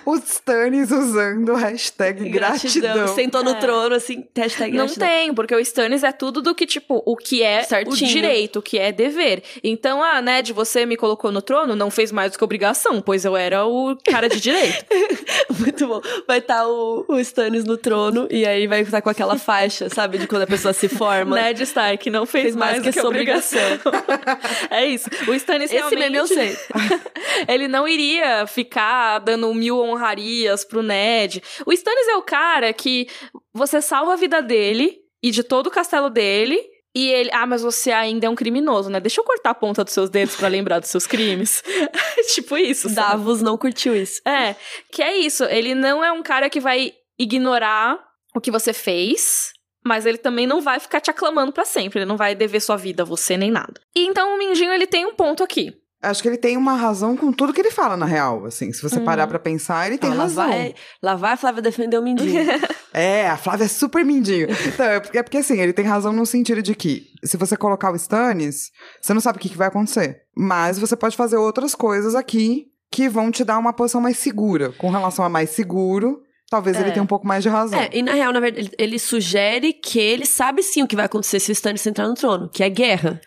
o 0.06 0.16
Stannis 0.18 0.92
usando 0.92 1.56
hashtag 1.56 2.30
gratidão. 2.30 2.94
gratidão. 2.94 3.16
Sentou 3.16 3.44
no 3.44 3.50
é. 3.50 3.56
trono, 3.56 3.96
assim, 3.96 4.28
hashtag 4.38 4.78
não 4.78 4.86
gratidão. 4.86 5.08
Não 5.08 5.16
tem, 5.16 5.34
porque 5.34 5.56
o 5.56 5.60
Stannis 5.60 6.04
é 6.04 6.12
tudo 6.12 6.40
do 6.40 6.54
que, 6.54 6.68
tipo, 6.68 7.02
o 7.04 7.18
que 7.18 7.42
é 7.42 7.64
Certinho. 7.64 7.96
o 7.96 8.14
direito, 8.14 8.60
o 8.60 8.62
que 8.62 8.78
é 8.78 8.92
dever. 8.92 9.42
Então, 9.64 10.04
ah, 10.04 10.22
Ned, 10.22 10.54
você 10.54 10.86
me 10.86 10.96
colocou 10.96 11.32
no 11.32 11.42
trono, 11.42 11.76
não 11.76 11.90
fez 11.90 12.12
mais 12.12 12.32
do 12.32 12.38
que 12.38 12.44
obrigação, 12.44 13.02
pois 13.02 13.26
eu 13.26 13.36
era 13.36 13.66
o 13.66 13.98
cara 14.06 14.30
de 14.30 14.40
direito. 14.40 14.86
Muito 15.58 15.88
bom. 15.88 16.00
Vai 16.28 16.38
estar 16.38 16.60
tá 16.60 16.68
o, 16.68 17.06
o 17.08 17.20
Stannis 17.20 17.64
no 17.64 17.76
trono 17.76 18.28
e 18.30 18.46
aí 18.46 18.68
vai 18.68 18.82
estar 18.82 19.02
com 19.02 19.10
aquela 19.10 19.40
faixa, 19.40 19.90
sabe, 19.90 20.20
de 20.20 20.28
quando 20.28 20.44
a 20.44 20.48
pessoa 20.48 20.74
se 20.76 20.88
forma. 20.88 21.36
Ned 21.36 21.64
Stark 21.64 22.08
não 22.12 22.28
fez, 22.28 22.44
fez 22.44 22.56
mais, 22.56 22.74
mais 22.74 22.84
do 22.84 22.94
que, 22.94 23.00
que 23.00 23.08
obrigação. 23.08 23.60
É 24.70 24.86
isso. 24.86 25.10
O 25.28 25.34
Stannis 25.34 25.72
Esse 25.72 25.76
realmente... 25.76 26.00
meme 26.00 26.18
eu 26.18 26.28
sei. 26.28 26.58
ele 27.48 27.68
não 27.68 27.88
iria 27.88 28.46
ficar 28.46 29.20
dando 29.20 29.54
mil 29.54 29.80
honrarias 29.80 30.64
pro 30.64 30.84
Ned. 30.84 31.42
O 31.66 31.74
Stannis 31.74 32.08
é 32.08 32.16
o 32.16 32.22
cara 32.22 32.72
que 32.74 33.08
você 33.54 33.82
salva 33.82 34.14
a 34.14 34.16
vida 34.16 34.42
dele 34.42 34.98
e 35.24 35.32
de 35.32 35.44
todo 35.44 35.68
o 35.68 35.72
castelo 35.72 36.10
dele 36.10 36.60
e 36.96 37.08
ele, 37.08 37.30
ah, 37.32 37.46
mas 37.46 37.62
você 37.62 37.92
ainda 37.92 38.26
é 38.26 38.30
um 38.30 38.36
criminoso, 38.36 38.90
né? 38.90 39.00
Deixa 39.00 39.22
eu 39.22 39.26
cortar 39.26 39.52
a 39.52 39.56
ponta 39.56 39.84
dos 39.84 39.94
seus 39.94 40.10
dedos 40.10 40.36
para 40.36 40.48
lembrar 40.48 40.80
dos 40.80 40.90
seus 40.90 41.06
crimes. 41.06 41.64
tipo 42.34 42.58
isso. 42.58 42.90
Sabe? 42.90 43.12
Davos 43.12 43.42
não 43.42 43.58
curtiu 43.58 43.96
isso. 43.96 44.22
É, 44.28 44.56
que 44.92 45.02
é 45.02 45.18
isso. 45.18 45.44
Ele 45.46 45.76
não 45.76 46.04
é 46.04 46.12
um 46.12 46.24
cara 46.24 46.50
que 46.50 46.60
vai 46.60 46.94
ignorar 47.18 48.00
o 48.36 48.42
que 48.42 48.50
você 48.50 48.74
fez 48.74 49.52
mas 49.86 50.06
ele 50.06 50.18
também 50.18 50.46
não 50.46 50.62
vai 50.62 50.80
ficar 50.80 51.02
te 51.02 51.10
aclamando 51.10 51.52
para 51.52 51.66
sempre, 51.66 52.00
ele 52.00 52.06
não 52.06 52.18
vai 52.18 52.36
dever 52.36 52.60
sua 52.60 52.78
vida 52.78 53.04
a 53.04 53.06
você 53.06 53.38
nem 53.38 53.52
nada. 53.52 53.80
E 53.96 54.06
então 54.06 54.36
o 54.36 54.38
Mindinho 54.38 54.74
ele 54.74 54.88
tem 54.88 55.06
um 55.06 55.14
ponto 55.14 55.44
aqui. 55.44 55.74
Acho 56.02 56.22
que 56.22 56.30
ele 56.30 56.38
tem 56.38 56.56
uma 56.56 56.76
razão 56.76 57.18
com 57.18 57.30
tudo 57.30 57.52
que 57.52 57.60
ele 57.60 57.72
fala, 57.72 57.98
na 57.98 58.06
real. 58.06 58.46
Assim, 58.46 58.72
se 58.72 58.82
você 58.82 59.00
uhum. 59.00 59.06
parar 59.06 59.28
pra 59.28 59.38
pensar, 59.38 59.86
ele 59.86 59.98
tem 59.98 60.10
ah, 60.12 60.16
razão. 60.16 60.46
Lá 60.46 60.50
vai, 60.50 60.76
lá 61.04 61.16
vai 61.16 61.34
a 61.34 61.38
Flávia 61.38 61.62
defender 61.62 61.98
o 61.98 62.02
Mindinho. 62.02 62.42
é, 62.94 63.28
a 63.28 63.36
Flávia 63.36 63.66
é 63.66 63.68
super 63.68 64.06
Mindinho. 64.06 64.48
Então, 64.66 64.86
é 64.86 65.00
porque, 65.02 65.18
é 65.18 65.24
porque, 65.24 65.38
assim, 65.40 65.60
ele 65.60 65.74
tem 65.74 65.84
razão 65.84 66.14
no 66.14 66.26
sentido 66.26 66.62
de 66.62 66.74
que, 66.74 67.08
se 67.22 67.36
você 67.36 67.58
colocar 67.58 67.92
o 67.92 67.98
Stannis, 67.98 68.72
você 69.02 69.14
não 69.14 69.20
sabe 69.20 69.40
o 69.40 69.42
que, 69.42 69.50
que 69.50 69.58
vai 69.58 69.68
acontecer. 69.68 70.22
Mas 70.38 70.80
você 70.80 70.96
pode 70.96 71.18
fazer 71.18 71.36
outras 71.36 71.76
coisas 71.76 72.16
aqui 72.16 72.68
que 72.90 73.10
vão 73.10 73.30
te 73.30 73.44
dar 73.44 73.58
uma 73.58 73.74
posição 73.74 74.00
mais 74.00 74.18
segura. 74.18 74.72
Com 74.78 74.90
relação 74.90 75.26
a 75.26 75.30
mais 75.30 75.50
seguro, 75.50 76.22
Talvez 76.50 76.78
é. 76.78 76.82
ele 76.82 76.92
tenha 76.92 77.04
um 77.04 77.08
pouco 77.08 77.28
mais 77.28 77.44
de 77.44 77.50
razão. 77.50 77.80
É, 77.80 77.90
e 77.94 78.02
na 78.02 78.14
real, 78.14 78.34
na 78.34 78.40
verdade, 78.40 78.68
ele, 78.68 78.76
ele 78.78 79.00
sugere 79.00 79.72
que 79.72 80.00
ele 80.00 80.26
sabe 80.26 80.64
sim 80.64 80.82
o 80.82 80.88
que 80.88 80.96
vai 80.96 81.06
acontecer 81.06 81.40
se 81.40 81.52
o 81.52 81.54
Stannis 81.54 81.86
entrar 81.86 82.08
no 82.08 82.16
trono, 82.16 82.50
que 82.50 82.64
é 82.64 82.70
guerra. 82.70 83.22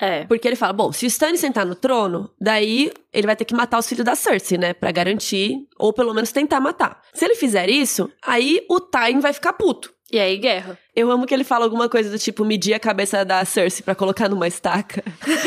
É. 0.00 0.24
Porque 0.24 0.46
ele 0.46 0.56
fala, 0.56 0.72
bom, 0.72 0.92
se 0.92 1.06
o 1.06 1.08
Stannis 1.08 1.40
sentar 1.40 1.64
no 1.64 1.74
trono, 1.74 2.30
daí 2.40 2.92
ele 3.12 3.26
vai 3.26 3.36
ter 3.36 3.44
que 3.44 3.54
matar 3.54 3.78
os 3.78 3.88
filhos 3.88 4.04
da 4.04 4.16
Cersei, 4.16 4.58
né? 4.58 4.74
Pra 4.74 4.90
garantir, 4.90 5.56
ou 5.78 5.92
pelo 5.92 6.12
menos 6.12 6.32
tentar 6.32 6.60
matar. 6.60 7.00
Se 7.12 7.24
ele 7.24 7.36
fizer 7.36 7.70
isso, 7.70 8.10
aí 8.22 8.64
o 8.68 8.80
Tywin 8.80 9.20
vai 9.20 9.32
ficar 9.32 9.52
puto. 9.52 9.92
E 10.10 10.18
aí, 10.18 10.36
guerra. 10.36 10.78
Eu 10.96 11.10
amo 11.10 11.26
que 11.26 11.34
ele 11.34 11.42
fala 11.42 11.64
alguma 11.64 11.88
coisa 11.88 12.08
do 12.08 12.18
tipo, 12.18 12.44
medir 12.44 12.72
a 12.72 12.78
cabeça 12.78 13.24
da 13.24 13.44
Cersei 13.44 13.82
para 13.82 13.96
colocar 13.96 14.28
numa 14.28 14.46
estaca. 14.46 15.02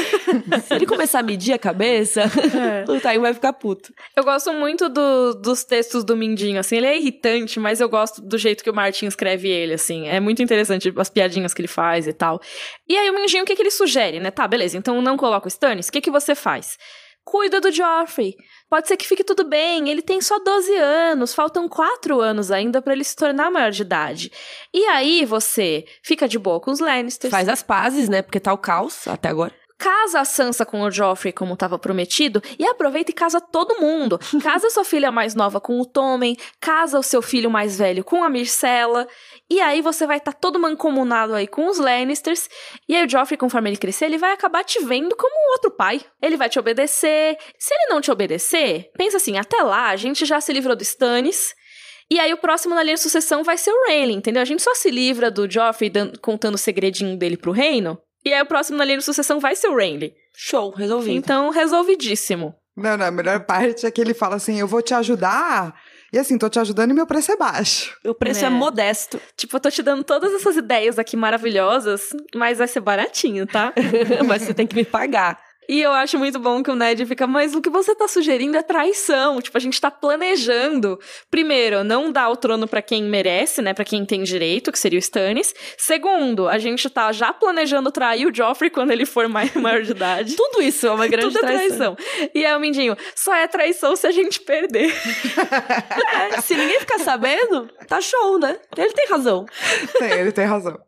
Se 0.67 0.73
ele 0.73 0.85
começar 0.85 1.19
a 1.19 1.23
medir 1.23 1.53
a 1.53 1.57
cabeça, 1.57 2.21
é. 2.21 2.83
o 2.91 2.99
Tywin 2.99 3.21
vai 3.21 3.33
ficar 3.33 3.53
puto. 3.53 3.93
Eu 4.15 4.23
gosto 4.23 4.51
muito 4.51 4.89
do, 4.89 5.35
dos 5.35 5.63
textos 5.63 6.03
do 6.03 6.17
Mindinho, 6.17 6.59
assim. 6.59 6.77
Ele 6.77 6.87
é 6.87 6.97
irritante, 6.97 7.59
mas 7.59 7.79
eu 7.79 7.87
gosto 7.87 8.21
do 8.21 8.37
jeito 8.37 8.61
que 8.61 8.69
o 8.69 8.73
Martin 8.73 9.05
escreve 9.05 9.47
ele, 9.47 9.73
assim. 9.73 10.07
É 10.07 10.19
muito 10.19 10.43
interessante 10.43 10.93
as 10.97 11.09
piadinhas 11.09 11.53
que 11.53 11.61
ele 11.61 11.67
faz 11.67 12.07
e 12.07 12.13
tal. 12.13 12.41
E 12.87 12.97
aí 12.97 13.09
o 13.09 13.13
Mindinho, 13.13 13.43
o 13.43 13.45
que, 13.45 13.55
que 13.55 13.61
ele 13.61 13.71
sugere, 13.71 14.19
né? 14.19 14.31
Tá, 14.31 14.45
beleza, 14.47 14.77
então 14.77 15.01
não 15.01 15.15
coloca 15.15 15.47
o 15.47 15.49
Stannis. 15.49 15.87
O 15.87 15.91
que, 15.91 16.01
que 16.01 16.11
você 16.11 16.35
faz? 16.35 16.77
Cuida 17.27 17.59
do 17.59 17.69
Joffrey. 17.69 18.37
Pode 18.69 18.87
ser 18.87 18.95
que 18.95 19.05
fique 19.05 19.21
tudo 19.21 19.43
bem, 19.43 19.89
ele 19.89 20.01
tem 20.01 20.21
só 20.21 20.39
12 20.39 20.73
anos, 20.77 21.33
faltam 21.33 21.67
4 21.67 22.21
anos 22.21 22.51
ainda 22.51 22.81
para 22.81 22.93
ele 22.93 23.03
se 23.03 23.17
tornar 23.17 23.51
maior 23.51 23.69
de 23.69 23.81
idade. 23.81 24.31
E 24.73 24.85
aí 24.85 25.25
você 25.25 25.83
fica 26.01 26.25
de 26.25 26.39
boa 26.39 26.61
com 26.61 26.71
os 26.71 26.79
Lannisters. 26.79 27.29
Faz 27.29 27.49
as 27.49 27.61
pazes, 27.61 28.07
né? 28.07 28.21
Porque 28.21 28.39
tá 28.39 28.53
o 28.53 28.57
caos 28.57 29.09
até 29.09 29.27
agora. 29.27 29.53
Casa 29.77 30.21
a 30.21 30.25
Sansa 30.25 30.65
com 30.65 30.81
o 30.81 30.89
Joffrey 30.89 31.31
como 31.31 31.53
estava 31.53 31.77
prometido 31.77 32.41
e 32.57 32.65
aproveita 32.65 33.11
e 33.11 33.13
casa 33.13 33.39
todo 33.39 33.79
mundo. 33.79 34.17
Casa 34.41 34.71
sua 34.71 34.83
filha 34.83 35.11
mais 35.11 35.35
nova 35.35 35.61
com 35.61 35.79
o 35.79 35.85
Tommen, 35.85 36.35
casa 36.59 36.97
o 36.97 37.03
seu 37.03 37.21
filho 37.21 37.51
mais 37.51 37.77
velho 37.77 38.03
com 38.03 38.23
a 38.23 38.29
Myrcella. 38.29 39.05
E 39.49 39.61
aí 39.61 39.81
você 39.81 40.05
vai 40.05 40.17
estar 40.17 40.33
tá 40.33 40.39
todo 40.39 40.59
mancomunado 40.59 41.33
aí 41.33 41.47
com 41.47 41.67
os 41.67 41.77
Lannisters. 41.77 42.49
E 42.87 42.95
aí 42.95 43.05
o 43.05 43.09
Joffrey, 43.09 43.37
conforme 43.37 43.69
ele 43.69 43.77
crescer, 43.77 44.05
ele 44.05 44.17
vai 44.17 44.33
acabar 44.33 44.63
te 44.63 44.83
vendo 44.83 45.15
como 45.15 45.51
outro 45.53 45.71
pai. 45.71 46.01
Ele 46.21 46.35
vai 46.35 46.49
te 46.49 46.59
obedecer. 46.59 47.37
Se 47.57 47.73
ele 47.73 47.93
não 47.93 48.01
te 48.01 48.11
obedecer, 48.11 48.89
pensa 48.97 49.17
assim, 49.17 49.37
até 49.37 49.61
lá 49.63 49.89
a 49.89 49.95
gente 49.95 50.25
já 50.25 50.41
se 50.41 50.51
livrou 50.51 50.75
do 50.75 50.83
Stannis. 50.83 51.55
E 52.09 52.19
aí 52.19 52.33
o 52.33 52.37
próximo 52.37 52.75
na 52.75 52.83
linha 52.83 52.95
de 52.95 53.01
sucessão 53.01 53.43
vai 53.43 53.57
ser 53.57 53.71
o 53.71 53.85
Rhaelyn, 53.87 54.17
entendeu? 54.17 54.41
A 54.41 54.45
gente 54.45 54.63
só 54.63 54.73
se 54.73 54.89
livra 54.89 55.29
do 55.29 55.49
Joffrey 55.49 55.89
dando, 55.89 56.19
contando 56.19 56.55
o 56.55 56.57
segredinho 56.57 57.17
dele 57.17 57.37
pro 57.37 57.51
reino. 57.51 57.97
E 58.25 58.33
aí 58.33 58.41
o 58.41 58.45
próximo 58.45 58.77
na 58.77 58.85
linha 58.85 58.97
de 58.97 59.03
sucessão 59.03 59.39
vai 59.39 59.55
ser 59.55 59.67
o 59.67 59.75
Rhaelyn. 59.75 60.11
Show, 60.35 60.71
resolvido. 60.71 61.15
Então, 61.15 61.49
resolvidíssimo. 61.49 62.53
Não, 62.75 62.95
não, 62.95 63.05
a 63.05 63.11
melhor 63.11 63.39
parte 63.45 63.85
é 63.85 63.91
que 63.91 63.99
ele 63.99 64.13
fala 64.13 64.35
assim, 64.35 64.59
eu 64.59 64.67
vou 64.67 64.81
te 64.81 64.93
ajudar 64.93 65.73
e 66.11 66.17
assim, 66.17 66.37
tô 66.37 66.49
te 66.49 66.59
ajudando 66.59 66.91
e 66.91 66.93
meu 66.93 67.05
preço 67.05 67.31
é 67.31 67.37
baixo. 67.37 67.97
O 68.05 68.13
preço 68.13 68.43
é, 68.43 68.47
é 68.47 68.49
modesto. 68.49 69.19
Tipo, 69.35 69.57
eu 69.57 69.59
tô 69.59 69.69
te 69.69 69.83
dando 69.83 70.03
todas 70.03 70.33
essas 70.33 70.55
ideias 70.55 70.97
aqui 70.97 71.17
maravilhosas, 71.17 72.09
mas 72.35 72.57
vai 72.57 72.67
ser 72.67 72.79
baratinho, 72.79 73.45
tá? 73.45 73.73
mas 74.25 74.43
você 74.43 74.53
tem 74.53 74.65
que 74.65 74.75
me 74.75 74.85
pagar. 74.85 75.46
E 75.69 75.81
eu 75.81 75.91
acho 75.91 76.17
muito 76.17 76.39
bom 76.39 76.63
que 76.63 76.71
o 76.71 76.75
Ned 76.75 77.05
fica, 77.05 77.27
mas 77.27 77.53
o 77.53 77.61
que 77.61 77.69
você 77.69 77.93
tá 77.95 78.07
sugerindo 78.07 78.57
é 78.57 78.63
traição. 78.63 79.41
Tipo, 79.41 79.57
a 79.57 79.61
gente 79.61 79.79
tá 79.79 79.91
planejando. 79.91 80.99
Primeiro, 81.29 81.83
não 81.83 82.11
dar 82.11 82.29
o 82.29 82.35
trono 82.35 82.67
para 82.67 82.81
quem 82.81 83.03
merece, 83.03 83.61
né? 83.61 83.73
para 83.73 83.85
quem 83.85 84.05
tem 84.05 84.23
direito, 84.23 84.71
que 84.71 84.79
seria 84.79 84.97
o 84.97 84.99
Stannis. 84.99 85.53
Segundo, 85.77 86.47
a 86.47 86.57
gente 86.57 86.89
tá 86.89 87.11
já 87.11 87.31
planejando 87.31 87.91
trair 87.91 88.25
o 88.25 88.33
Joffrey 88.33 88.69
quando 88.69 88.91
ele 88.91 89.05
for 89.05 89.27
mais, 89.27 89.53
maior 89.55 89.81
de 89.81 89.91
idade. 89.91 90.35
Tudo 90.35 90.61
isso 90.61 90.87
é 90.87 90.91
uma 90.91 91.05
grande 91.07 91.33
Tudo 91.33 91.39
traição. 91.41 91.93
É 91.93 91.95
traição. 91.95 92.31
E 92.33 92.45
aí 92.45 92.55
o 92.55 92.59
Mindinho, 92.59 92.97
só 93.15 93.35
é 93.35 93.47
traição 93.47 93.95
se 93.95 94.07
a 94.07 94.11
gente 94.11 94.39
perder. 94.41 94.91
é, 96.31 96.41
se 96.41 96.55
ninguém 96.55 96.79
ficar 96.79 96.99
sabendo, 96.99 97.69
tá 97.87 98.01
show, 98.01 98.39
né? 98.39 98.57
Ele 98.75 98.93
tem 98.93 99.07
razão. 99.07 99.45
Tem, 99.99 100.11
ele 100.11 100.31
tem 100.31 100.45
razão. 100.45 100.79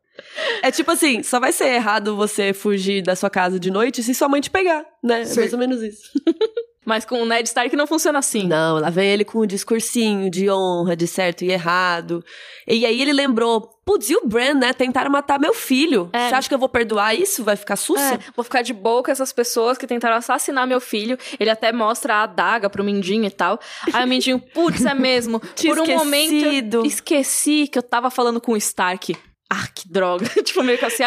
É 0.62 0.72
tipo 0.72 0.92
assim, 0.92 1.24
só 1.24 1.40
vai 1.40 1.52
ser 1.52 1.68
errado 1.68 2.16
você 2.16 2.54
fugir 2.54 3.02
da 3.02 3.16
sua 3.16 3.30
casa 3.30 3.60
de 3.60 3.72
noite 3.72 4.04
se 4.04 4.14
sua 4.14 4.30
mãe 4.30 4.42
te 4.42 4.50
pegar, 4.50 4.86
né? 5.04 5.26
Sim. 5.26 5.34
É 5.34 5.40
mais 5.42 5.54
ou 5.54 5.60
menos 5.60 5.82
isso. 5.82 6.10
Mas 6.90 7.06
com 7.06 7.22
o 7.22 7.26
Ned 7.26 7.48
Stark 7.48 7.76
não 7.76 7.86
funciona 7.86 8.18
assim. 8.18 8.48
Não, 8.48 8.78
ela 8.78 8.90
vem 8.90 9.12
ele 9.12 9.24
com 9.24 9.42
um 9.42 9.46
discursinho 9.46 10.28
de 10.28 10.50
honra, 10.50 10.96
de 10.96 11.06
certo 11.06 11.44
e 11.44 11.52
errado. 11.52 12.26
E 12.68 12.84
aí 12.84 13.00
ele 13.00 13.14
lembrou, 13.14 13.62
putz, 13.86 14.10
e 14.10 14.16
o 14.16 14.26
Bran, 14.26 14.56
né? 14.56 14.74
Tentaram 14.74 15.12
matar 15.12 15.40
meu 15.40 15.54
filho. 15.54 16.10
É. 16.12 16.30
Você 16.30 16.36
acha 16.36 16.50
que 16.50 16.56
eu 16.56 16.58
vou 16.58 16.68
perdoar 16.68 17.14
isso? 17.14 17.44
Vai 17.44 17.56
ficar 17.56 17.76
sussa? 17.76 18.16
É, 18.16 18.20
vou 18.36 18.44
ficar 18.44 18.64
de 18.64 18.74
boa 18.74 19.04
com 19.04 19.12
essas 19.12 19.32
pessoas 19.32 19.78
que 19.78 19.86
tentaram 19.86 20.16
assassinar 20.16 20.66
meu 20.66 20.82
filho. 20.82 21.16
Ele 21.40 21.52
até 21.52 21.72
mostra 21.72 22.16
a 22.16 22.24
adaga 22.24 22.72
pro 22.72 22.84
Mindinho 22.84 23.26
e 23.26 23.32
tal. 23.32 23.60
Aí 23.94 24.04
o 24.04 24.08
Mindinho, 24.08 24.40
putz, 24.40 24.84
é 24.84 24.94
mesmo. 24.96 25.40
Por 25.62 25.80
um 25.80 25.86
momento 25.86 26.84
esqueci 26.88 27.68
que 27.68 27.78
eu 27.78 27.84
tava 27.84 28.10
falando 28.10 28.42
com 28.42 28.54
o 28.54 28.58
Stark. 28.58 29.16
Ah, 29.52 29.68
que 29.74 29.90
droga. 29.90 30.28
tipo, 30.44 30.62
meio 30.62 30.78
que 30.78 30.86
assim, 30.86 31.04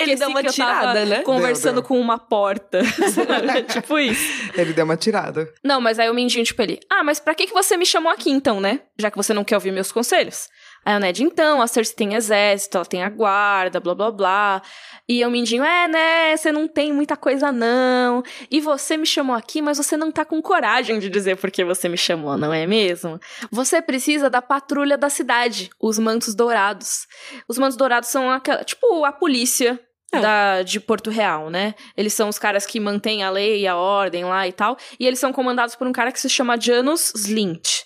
ele 0.00 0.16
deu 0.16 0.28
uma 0.28 0.42
que 0.42 0.50
tirada, 0.50 1.04
né? 1.04 1.22
Conversando 1.22 1.74
deu, 1.74 1.82
deu. 1.82 1.88
com 1.88 2.00
uma 2.00 2.18
porta. 2.18 2.80
tipo 3.72 3.98
isso. 3.98 4.50
Ele 4.54 4.72
deu 4.72 4.84
uma 4.84 4.96
tirada. 4.96 5.52
Não, 5.62 5.80
mas 5.80 6.00
aí 6.00 6.10
o 6.10 6.14
Mindinho, 6.14 6.44
tipo, 6.44 6.60
ele, 6.60 6.80
ah, 6.90 7.04
mas 7.04 7.20
pra 7.20 7.34
que, 7.34 7.46
que 7.46 7.52
você 7.52 7.76
me 7.76 7.86
chamou 7.86 8.10
aqui 8.12 8.30
então, 8.30 8.60
né? 8.60 8.80
Já 8.98 9.10
que 9.10 9.16
você 9.16 9.32
não 9.32 9.44
quer 9.44 9.54
ouvir 9.54 9.70
meus 9.70 9.92
conselhos. 9.92 10.48
Aí 10.84 10.96
o 10.96 11.00
Ned, 11.00 11.22
então, 11.22 11.62
a 11.62 11.66
Cersei 11.66 11.94
tem 11.94 12.14
exército, 12.14 12.76
ela 12.76 12.84
tem 12.84 13.02
a 13.02 13.08
guarda, 13.08 13.80
blá 13.80 13.94
blá 13.94 14.10
blá. 14.10 14.62
E 15.08 15.24
o 15.24 15.30
Mindinho, 15.30 15.64
é, 15.64 15.88
né, 15.88 16.36
você 16.36 16.52
não 16.52 16.68
tem 16.68 16.92
muita 16.92 17.16
coisa 17.16 17.50
não. 17.50 18.22
E 18.50 18.60
você 18.60 18.96
me 18.96 19.06
chamou 19.06 19.34
aqui, 19.34 19.62
mas 19.62 19.78
você 19.78 19.96
não 19.96 20.12
tá 20.12 20.24
com 20.24 20.40
coragem 20.42 20.98
de 20.98 21.08
dizer 21.08 21.36
por 21.36 21.50
que 21.50 21.64
você 21.64 21.88
me 21.88 21.96
chamou, 21.96 22.36
não 22.36 22.52
é 22.52 22.66
mesmo? 22.66 23.18
Você 23.50 23.80
precisa 23.80 24.28
da 24.28 24.42
patrulha 24.42 24.98
da 24.98 25.08
cidade, 25.08 25.70
os 25.80 25.98
Mantos 25.98 26.34
Dourados. 26.34 27.06
Os 27.48 27.58
Mantos 27.58 27.76
Dourados 27.76 28.08
são 28.08 28.30
aquela, 28.30 28.62
tipo, 28.62 29.04
a 29.04 29.12
polícia 29.12 29.80
é. 30.12 30.20
Da, 30.20 30.62
de 30.62 30.78
Porto 30.78 31.10
Real, 31.10 31.50
né? 31.50 31.74
Eles 31.96 32.12
são 32.14 32.28
os 32.28 32.38
caras 32.38 32.64
que 32.64 32.78
mantêm 32.78 33.22
a 33.24 33.30
lei 33.30 33.62
e 33.62 33.66
a 33.66 33.76
ordem 33.76 34.24
lá 34.24 34.46
e 34.46 34.52
tal. 34.52 34.76
E 34.98 35.06
eles 35.06 35.18
são 35.18 35.32
comandados 35.32 35.74
por 35.74 35.86
um 35.86 35.92
cara 35.92 36.12
que 36.12 36.20
se 36.20 36.28
chama 36.28 36.60
Janus 36.60 37.12
Slint. 37.16 37.82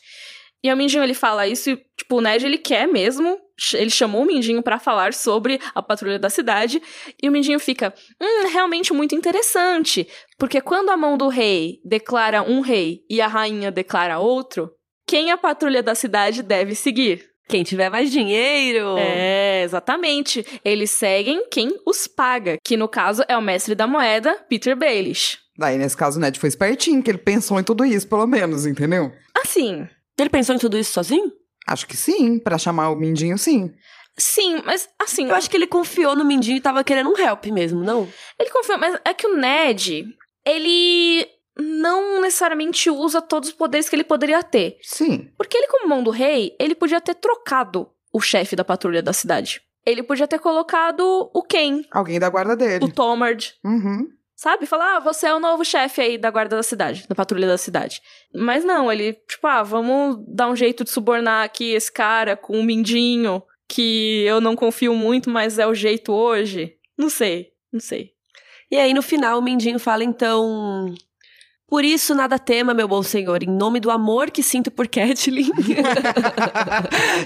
E 0.62 0.72
o 0.72 0.76
Mindinho, 0.76 1.04
ele 1.04 1.14
fala 1.14 1.46
isso 1.46 1.70
e, 1.70 1.87
tipo, 2.08 2.16
o 2.16 2.20
Ned, 2.22 2.44
ele 2.44 2.58
quer 2.58 2.88
mesmo. 2.88 3.38
Ele 3.74 3.90
chamou 3.90 4.22
o 4.22 4.26
Mindinho 4.26 4.62
para 4.62 4.78
falar 4.78 5.12
sobre 5.12 5.60
a 5.74 5.82
patrulha 5.82 6.18
da 6.18 6.30
cidade. 6.30 6.80
E 7.22 7.28
o 7.28 7.32
Mindinho 7.32 7.60
fica, 7.60 7.92
hum, 8.20 8.48
realmente 8.50 8.92
muito 8.92 9.14
interessante. 9.14 10.08
Porque 10.38 10.60
quando 10.60 10.90
a 10.90 10.96
mão 10.96 11.18
do 11.18 11.28
rei 11.28 11.80
declara 11.84 12.42
um 12.42 12.60
rei 12.60 13.00
e 13.10 13.20
a 13.20 13.26
rainha 13.26 13.70
declara 13.70 14.18
outro, 14.18 14.70
quem 15.06 15.30
a 15.30 15.36
patrulha 15.36 15.82
da 15.82 15.94
cidade 15.94 16.42
deve 16.42 16.74
seguir? 16.74 17.26
Quem 17.48 17.62
tiver 17.62 17.90
mais 17.90 18.10
dinheiro. 18.10 18.96
É, 18.98 19.62
exatamente. 19.62 20.46
Eles 20.64 20.90
seguem 20.90 21.48
quem 21.50 21.70
os 21.86 22.06
paga, 22.06 22.58
que 22.64 22.76
no 22.76 22.88
caso 22.88 23.22
é 23.26 23.36
o 23.36 23.42
mestre 23.42 23.74
da 23.74 23.86
moeda, 23.86 24.34
Peter 24.48 24.76
Baelish. 24.76 25.38
Daí, 25.58 25.76
nesse 25.76 25.96
caso, 25.96 26.18
o 26.18 26.20
Ned 26.20 26.38
foi 26.38 26.48
espertinho, 26.48 27.02
que 27.02 27.10
ele 27.10 27.18
pensou 27.18 27.58
em 27.58 27.64
tudo 27.64 27.84
isso, 27.84 28.06
pelo 28.06 28.26
menos, 28.26 28.64
entendeu? 28.64 29.10
Assim, 29.34 29.88
ele 30.18 30.28
pensou 30.28 30.54
em 30.54 30.58
tudo 30.58 30.78
isso 30.78 30.92
sozinho? 30.92 31.32
Acho 31.68 31.86
que 31.86 31.96
sim, 31.96 32.38
para 32.38 32.58
chamar 32.58 32.90
o 32.90 32.96
Mindinho, 32.96 33.36
sim. 33.36 33.72
Sim, 34.16 34.62
mas 34.64 34.88
assim. 34.98 35.28
Eu 35.28 35.34
acho 35.34 35.48
que 35.48 35.56
ele 35.56 35.66
confiou 35.66 36.16
no 36.16 36.24
Mindinho 36.24 36.56
e 36.56 36.60
tava 36.60 36.82
querendo 36.82 37.10
um 37.10 37.16
help 37.16 37.46
mesmo, 37.46 37.84
não? 37.84 38.08
Ele 38.38 38.50
confiou, 38.50 38.78
mas 38.78 38.98
é 39.04 39.14
que 39.14 39.26
o 39.26 39.36
Ned, 39.36 40.06
ele 40.44 41.28
não 41.56 42.20
necessariamente 42.20 42.88
usa 42.88 43.20
todos 43.20 43.50
os 43.50 43.54
poderes 43.54 43.88
que 43.88 43.94
ele 43.94 44.04
poderia 44.04 44.42
ter. 44.42 44.78
Sim. 44.82 45.30
Porque 45.36 45.56
ele, 45.56 45.68
como 45.68 45.88
mão 45.88 46.02
do 46.02 46.10
rei, 46.10 46.56
ele 46.58 46.74
podia 46.74 47.00
ter 47.00 47.14
trocado 47.14 47.88
o 48.12 48.20
chefe 48.20 48.56
da 48.56 48.64
patrulha 48.64 49.02
da 49.02 49.12
cidade. 49.12 49.60
Ele 49.84 50.02
podia 50.02 50.26
ter 50.26 50.38
colocado 50.38 51.30
o 51.32 51.42
Ken. 51.42 51.82
Alguém 51.90 52.18
da 52.18 52.28
guarda 52.28 52.56
dele. 52.56 52.84
O 52.84 52.92
Tomard. 52.92 53.54
Uhum. 53.64 54.08
Sabe? 54.38 54.66
Falar, 54.66 54.98
ah, 54.98 55.00
você 55.00 55.26
é 55.26 55.34
o 55.34 55.40
novo 55.40 55.64
chefe 55.64 56.00
aí 56.00 56.16
da 56.16 56.30
guarda 56.30 56.54
da 56.54 56.62
cidade, 56.62 57.04
da 57.08 57.14
patrulha 57.14 57.48
da 57.48 57.58
cidade. 57.58 58.00
Mas 58.32 58.64
não, 58.64 58.90
ele, 58.90 59.14
tipo, 59.28 59.44
ah, 59.48 59.64
vamos 59.64 60.24
dar 60.28 60.48
um 60.48 60.54
jeito 60.54 60.84
de 60.84 60.90
subornar 60.90 61.44
aqui 61.44 61.72
esse 61.72 61.90
cara 61.90 62.36
com 62.36 62.56
um 62.56 62.62
mindinho 62.62 63.42
que 63.66 64.22
eu 64.24 64.40
não 64.40 64.54
confio 64.54 64.94
muito, 64.94 65.28
mas 65.28 65.58
é 65.58 65.66
o 65.66 65.74
jeito 65.74 66.12
hoje. 66.12 66.76
Não 66.96 67.10
sei, 67.10 67.50
não 67.72 67.80
sei. 67.80 68.12
E 68.70 68.76
aí, 68.76 68.94
no 68.94 69.02
final, 69.02 69.40
o 69.40 69.42
Mindinho 69.42 69.80
fala, 69.80 70.04
então. 70.04 70.94
Por 71.68 71.84
isso, 71.84 72.14
nada 72.14 72.38
tema, 72.38 72.72
meu 72.72 72.88
bom 72.88 73.02
senhor, 73.02 73.42
em 73.42 73.46
nome 73.46 73.78
do 73.78 73.90
amor 73.90 74.30
que 74.30 74.42
sinto 74.42 74.70
por 74.70 74.88
Catelyn. 74.88 75.50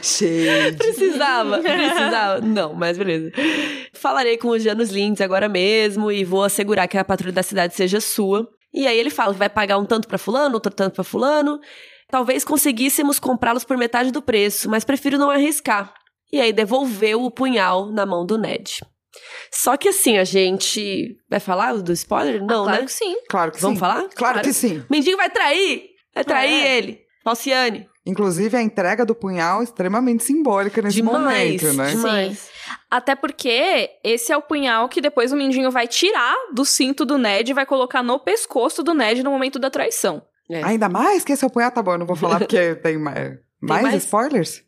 Cheio. 0.03 0.75
precisava, 0.77 1.61
precisava. 1.61 2.41
Não, 2.41 2.75
mas 2.75 2.99
beleza. 2.99 3.31
Falarei 3.93 4.37
com 4.37 4.49
os 4.49 4.61
Janus 4.61 4.91
Lindes 4.91 5.21
agora 5.21 5.49
mesmo 5.49 6.11
e 6.11 6.25
vou 6.25 6.43
assegurar 6.43 6.89
que 6.89 6.99
a 6.99 7.05
patrulha 7.05 7.33
da 7.33 7.43
cidade 7.45 7.77
seja 7.77 8.01
sua. 8.01 8.49
E 8.75 8.85
aí 8.85 8.99
ele 8.99 9.11
fala 9.11 9.33
que 9.33 9.39
vai 9.39 9.49
pagar 9.49 9.79
um 9.79 9.85
tanto 9.85 10.09
para 10.09 10.19
fulano, 10.19 10.55
outro 10.55 10.73
tanto 10.75 10.95
para 10.95 11.05
fulano. 11.05 11.61
Talvez 12.11 12.45
conseguíssemos 12.45 13.21
comprá-los 13.21 13.63
por 13.63 13.77
metade 13.77 14.11
do 14.11 14.21
preço, 14.21 14.69
mas 14.69 14.83
prefiro 14.83 15.19
não 15.19 15.31
arriscar. 15.31 15.95
E 16.33 16.41
aí 16.41 16.53
devolveu 16.53 17.23
o 17.23 17.31
punhal 17.31 17.93
na 17.93 18.05
mão 18.05 18.27
do 18.27 18.37
Ned. 18.37 18.81
Só 19.51 19.77
que 19.77 19.89
assim, 19.89 20.19
a 20.19 20.25
gente 20.25 21.17
vai 21.29 21.41
falar 21.41 21.75
do 21.75 21.93
spoiler? 21.93 22.41
Não, 22.45 22.63
ah, 22.63 22.67
claro 22.67 22.81
né? 22.81 22.87
que 22.87 22.93
sim. 22.93 23.17
Claro 23.29 23.53
que 23.53 23.61
Vamos 23.61 23.77
sim. 23.77 23.81
falar? 23.81 23.95
Claro, 23.97 24.11
Claro. 24.17 24.41
que 24.43 24.53
sim. 24.53 24.83
Mindinho 24.91 25.17
vai 25.17 25.31
trair! 25.31 25.91
Vai 26.15 26.25
trair 26.25 26.53
É. 26.67 26.77
ele. 26.79 27.01
Falciane. 27.25 27.89
Inclusive, 28.05 28.57
a 28.57 28.63
entrega 28.63 29.07
do 29.07 29.15
punhal 29.15 29.61
é 29.61 29.65
extremamente 29.65 30.25
simbólica 30.25 30.83
nesse 30.83 30.97
Demais, 30.97 31.21
momento, 31.23 31.73
né? 31.75 31.91
demais. 31.91 32.51
Até 32.91 33.15
porque 33.15 33.91
esse 34.03 34.33
é 34.33 34.37
o 34.37 34.43
punhal 34.43 34.89
que 34.89 35.01
depois 35.01 35.31
o 35.33 35.37
Mindinho 35.37 35.71
vai 35.71 35.87
tirar 35.87 36.35
do 36.53 36.65
cinto 36.65 37.05
do 37.05 37.17
Ned 37.17 37.49
e 37.51 37.55
vai 37.55 37.65
colocar 37.65 38.03
no 38.03 38.19
pescoço 38.19 38.83
do 38.83 38.93
Ned 38.93 39.23
no 39.23 39.31
momento 39.31 39.59
da 39.59 39.71
traição. 39.71 40.21
É. 40.51 40.63
Ainda 40.65 40.89
mais 40.89 41.23
que 41.25 41.33
esse 41.33 41.45
é 41.45 41.47
o 41.47 41.51
punhal, 41.51 41.71
tá 41.71 41.81
bom, 41.81 41.93
eu 41.93 41.99
não 41.99 42.07
vou 42.07 42.17
falar 42.17 42.39
porque 42.41 42.75
tem 42.83 42.99
mais, 42.99 43.39
mais, 43.61 43.83
mais? 43.83 43.95
spoilers? 44.03 44.63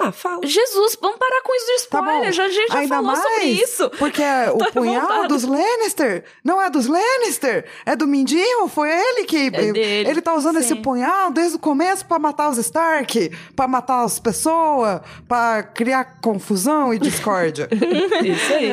Ah, 0.00 0.12
fala. 0.12 0.40
Jesus, 0.46 0.96
vamos 1.00 1.18
parar 1.18 1.42
com 1.42 1.54
isso 1.54 1.66
de 1.66 1.72
Tá 1.88 1.98
spoiler. 1.98 2.24
bom. 2.26 2.32
já, 2.32 2.44
a 2.44 2.48
gente 2.48 2.72
já 2.72 2.78
Ainda 2.78 2.94
falou 2.96 3.06
mais 3.12 3.22
sobre 3.22 3.44
isso. 3.44 3.90
Porque 3.98 4.22
o 4.54 4.58
Tô 4.58 4.72
punhal 4.72 4.94
revoltada. 5.02 5.28
dos 5.28 5.44
Lannister 5.44 6.24
não 6.44 6.60
é 6.60 6.70
dos 6.70 6.86
Lannister, 6.86 7.64
é 7.86 7.94
do 7.96 8.06
Mindinho, 8.06 8.68
foi 8.68 8.90
ele 8.90 9.24
que... 9.24 9.46
É 9.48 9.50
dele. 9.50 10.08
Ele 10.10 10.20
tá 10.22 10.34
usando 10.34 10.58
esse 10.58 10.68
Sim. 10.68 10.82
punhal 10.82 11.30
desde 11.30 11.56
o 11.56 11.58
começo 11.58 12.04
pra 12.06 12.18
matar 12.18 12.48
os 12.50 12.58
Stark, 12.58 13.30
pra 13.56 13.66
matar 13.68 14.04
as 14.04 14.18
pessoas, 14.18 15.00
pra 15.28 15.62
criar 15.62 16.20
confusão 16.20 16.92
e 16.94 16.98
discórdia. 16.98 17.68
Isso 18.24 18.52
aí. 18.52 18.70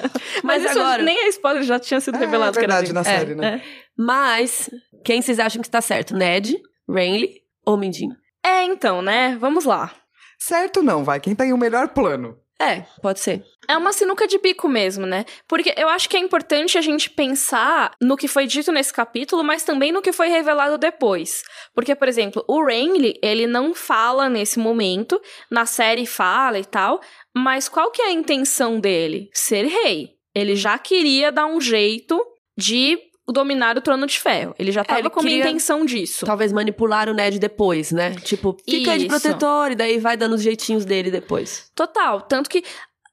Mas, 0.42 0.62
Mas 0.62 0.70
isso 0.70 0.80
agora- 0.80 1.02
nem 1.02 1.18
é 1.24 1.28
spoiler, 1.28 1.62
já 1.62 1.78
tinha 1.78 2.00
sido 2.00 2.16
É, 2.16 2.20
revelado. 2.20 2.56
é 2.56 2.60
verdade, 2.60 2.86
que 2.88 2.92
na 2.92 3.04
série, 3.04 3.34
né? 3.34 3.62
Mas, 3.96 4.70
quem 5.04 5.20
vocês 5.20 5.38
acham 5.38 5.60
que 5.62 5.70
tá 5.70 5.80
certo? 5.80 6.14
Ned, 6.14 6.56
Renly 6.88 7.34
ou 7.66 7.76
Mindinho? 7.76 8.14
É, 8.44 8.64
então, 8.64 9.02
né? 9.02 9.36
Vamos 9.40 9.64
lá. 9.64 9.92
Certo 10.40 10.82
não, 10.82 11.04
vai, 11.04 11.20
quem 11.20 11.34
tem 11.34 11.52
o 11.52 11.58
melhor 11.58 11.88
plano? 11.88 12.38
É, 12.60 12.84
pode 13.00 13.20
ser. 13.20 13.42
É 13.66 13.74
uma 13.74 13.90
sinuca 13.90 14.26
de 14.26 14.38
bico 14.38 14.68
mesmo, 14.68 15.06
né? 15.06 15.24
Porque 15.48 15.72
eu 15.78 15.88
acho 15.88 16.06
que 16.06 16.16
é 16.16 16.20
importante 16.20 16.76
a 16.76 16.82
gente 16.82 17.08
pensar 17.08 17.92
no 17.98 18.18
que 18.18 18.28
foi 18.28 18.46
dito 18.46 18.70
nesse 18.70 18.92
capítulo, 18.92 19.42
mas 19.42 19.64
também 19.64 19.90
no 19.90 20.02
que 20.02 20.12
foi 20.12 20.28
revelado 20.28 20.76
depois. 20.76 21.42
Porque, 21.74 21.94
por 21.94 22.06
exemplo, 22.06 22.44
o 22.46 22.62
Renly, 22.62 23.18
ele 23.22 23.46
não 23.46 23.74
fala 23.74 24.28
nesse 24.28 24.58
momento, 24.58 25.18
na 25.50 25.64
série 25.64 26.04
fala 26.04 26.58
e 26.58 26.64
tal, 26.64 27.00
mas 27.34 27.66
qual 27.66 27.90
que 27.90 28.02
é 28.02 28.08
a 28.08 28.12
intenção 28.12 28.78
dele? 28.78 29.30
Ser 29.32 29.64
rei. 29.64 30.10
Ele 30.34 30.54
já 30.54 30.78
queria 30.78 31.32
dar 31.32 31.46
um 31.46 31.62
jeito 31.62 32.22
de 32.58 32.98
dominar 33.32 33.76
o 33.76 33.80
trono 33.80 34.06
de 34.06 34.18
ferro. 34.18 34.54
Ele 34.58 34.72
já 34.72 34.82
tava 34.84 35.00
ele 35.00 35.10
com 35.10 35.20
queria- 35.20 35.44
a 35.44 35.48
intenção 35.48 35.84
disso. 35.84 36.26
Talvez 36.26 36.52
manipular 36.52 37.08
o 37.08 37.14
Ned 37.14 37.38
depois, 37.38 37.90
né? 37.92 38.14
Tipo, 38.16 38.56
fica 38.68 38.96
de 38.98 39.06
Isso. 39.06 39.20
protetor 39.20 39.72
e 39.72 39.74
daí 39.74 39.98
vai 39.98 40.16
dando 40.16 40.34
os 40.34 40.42
jeitinhos 40.42 40.84
dele 40.84 41.10
depois. 41.10 41.70
Total. 41.74 42.20
Tanto 42.22 42.48
que 42.50 42.62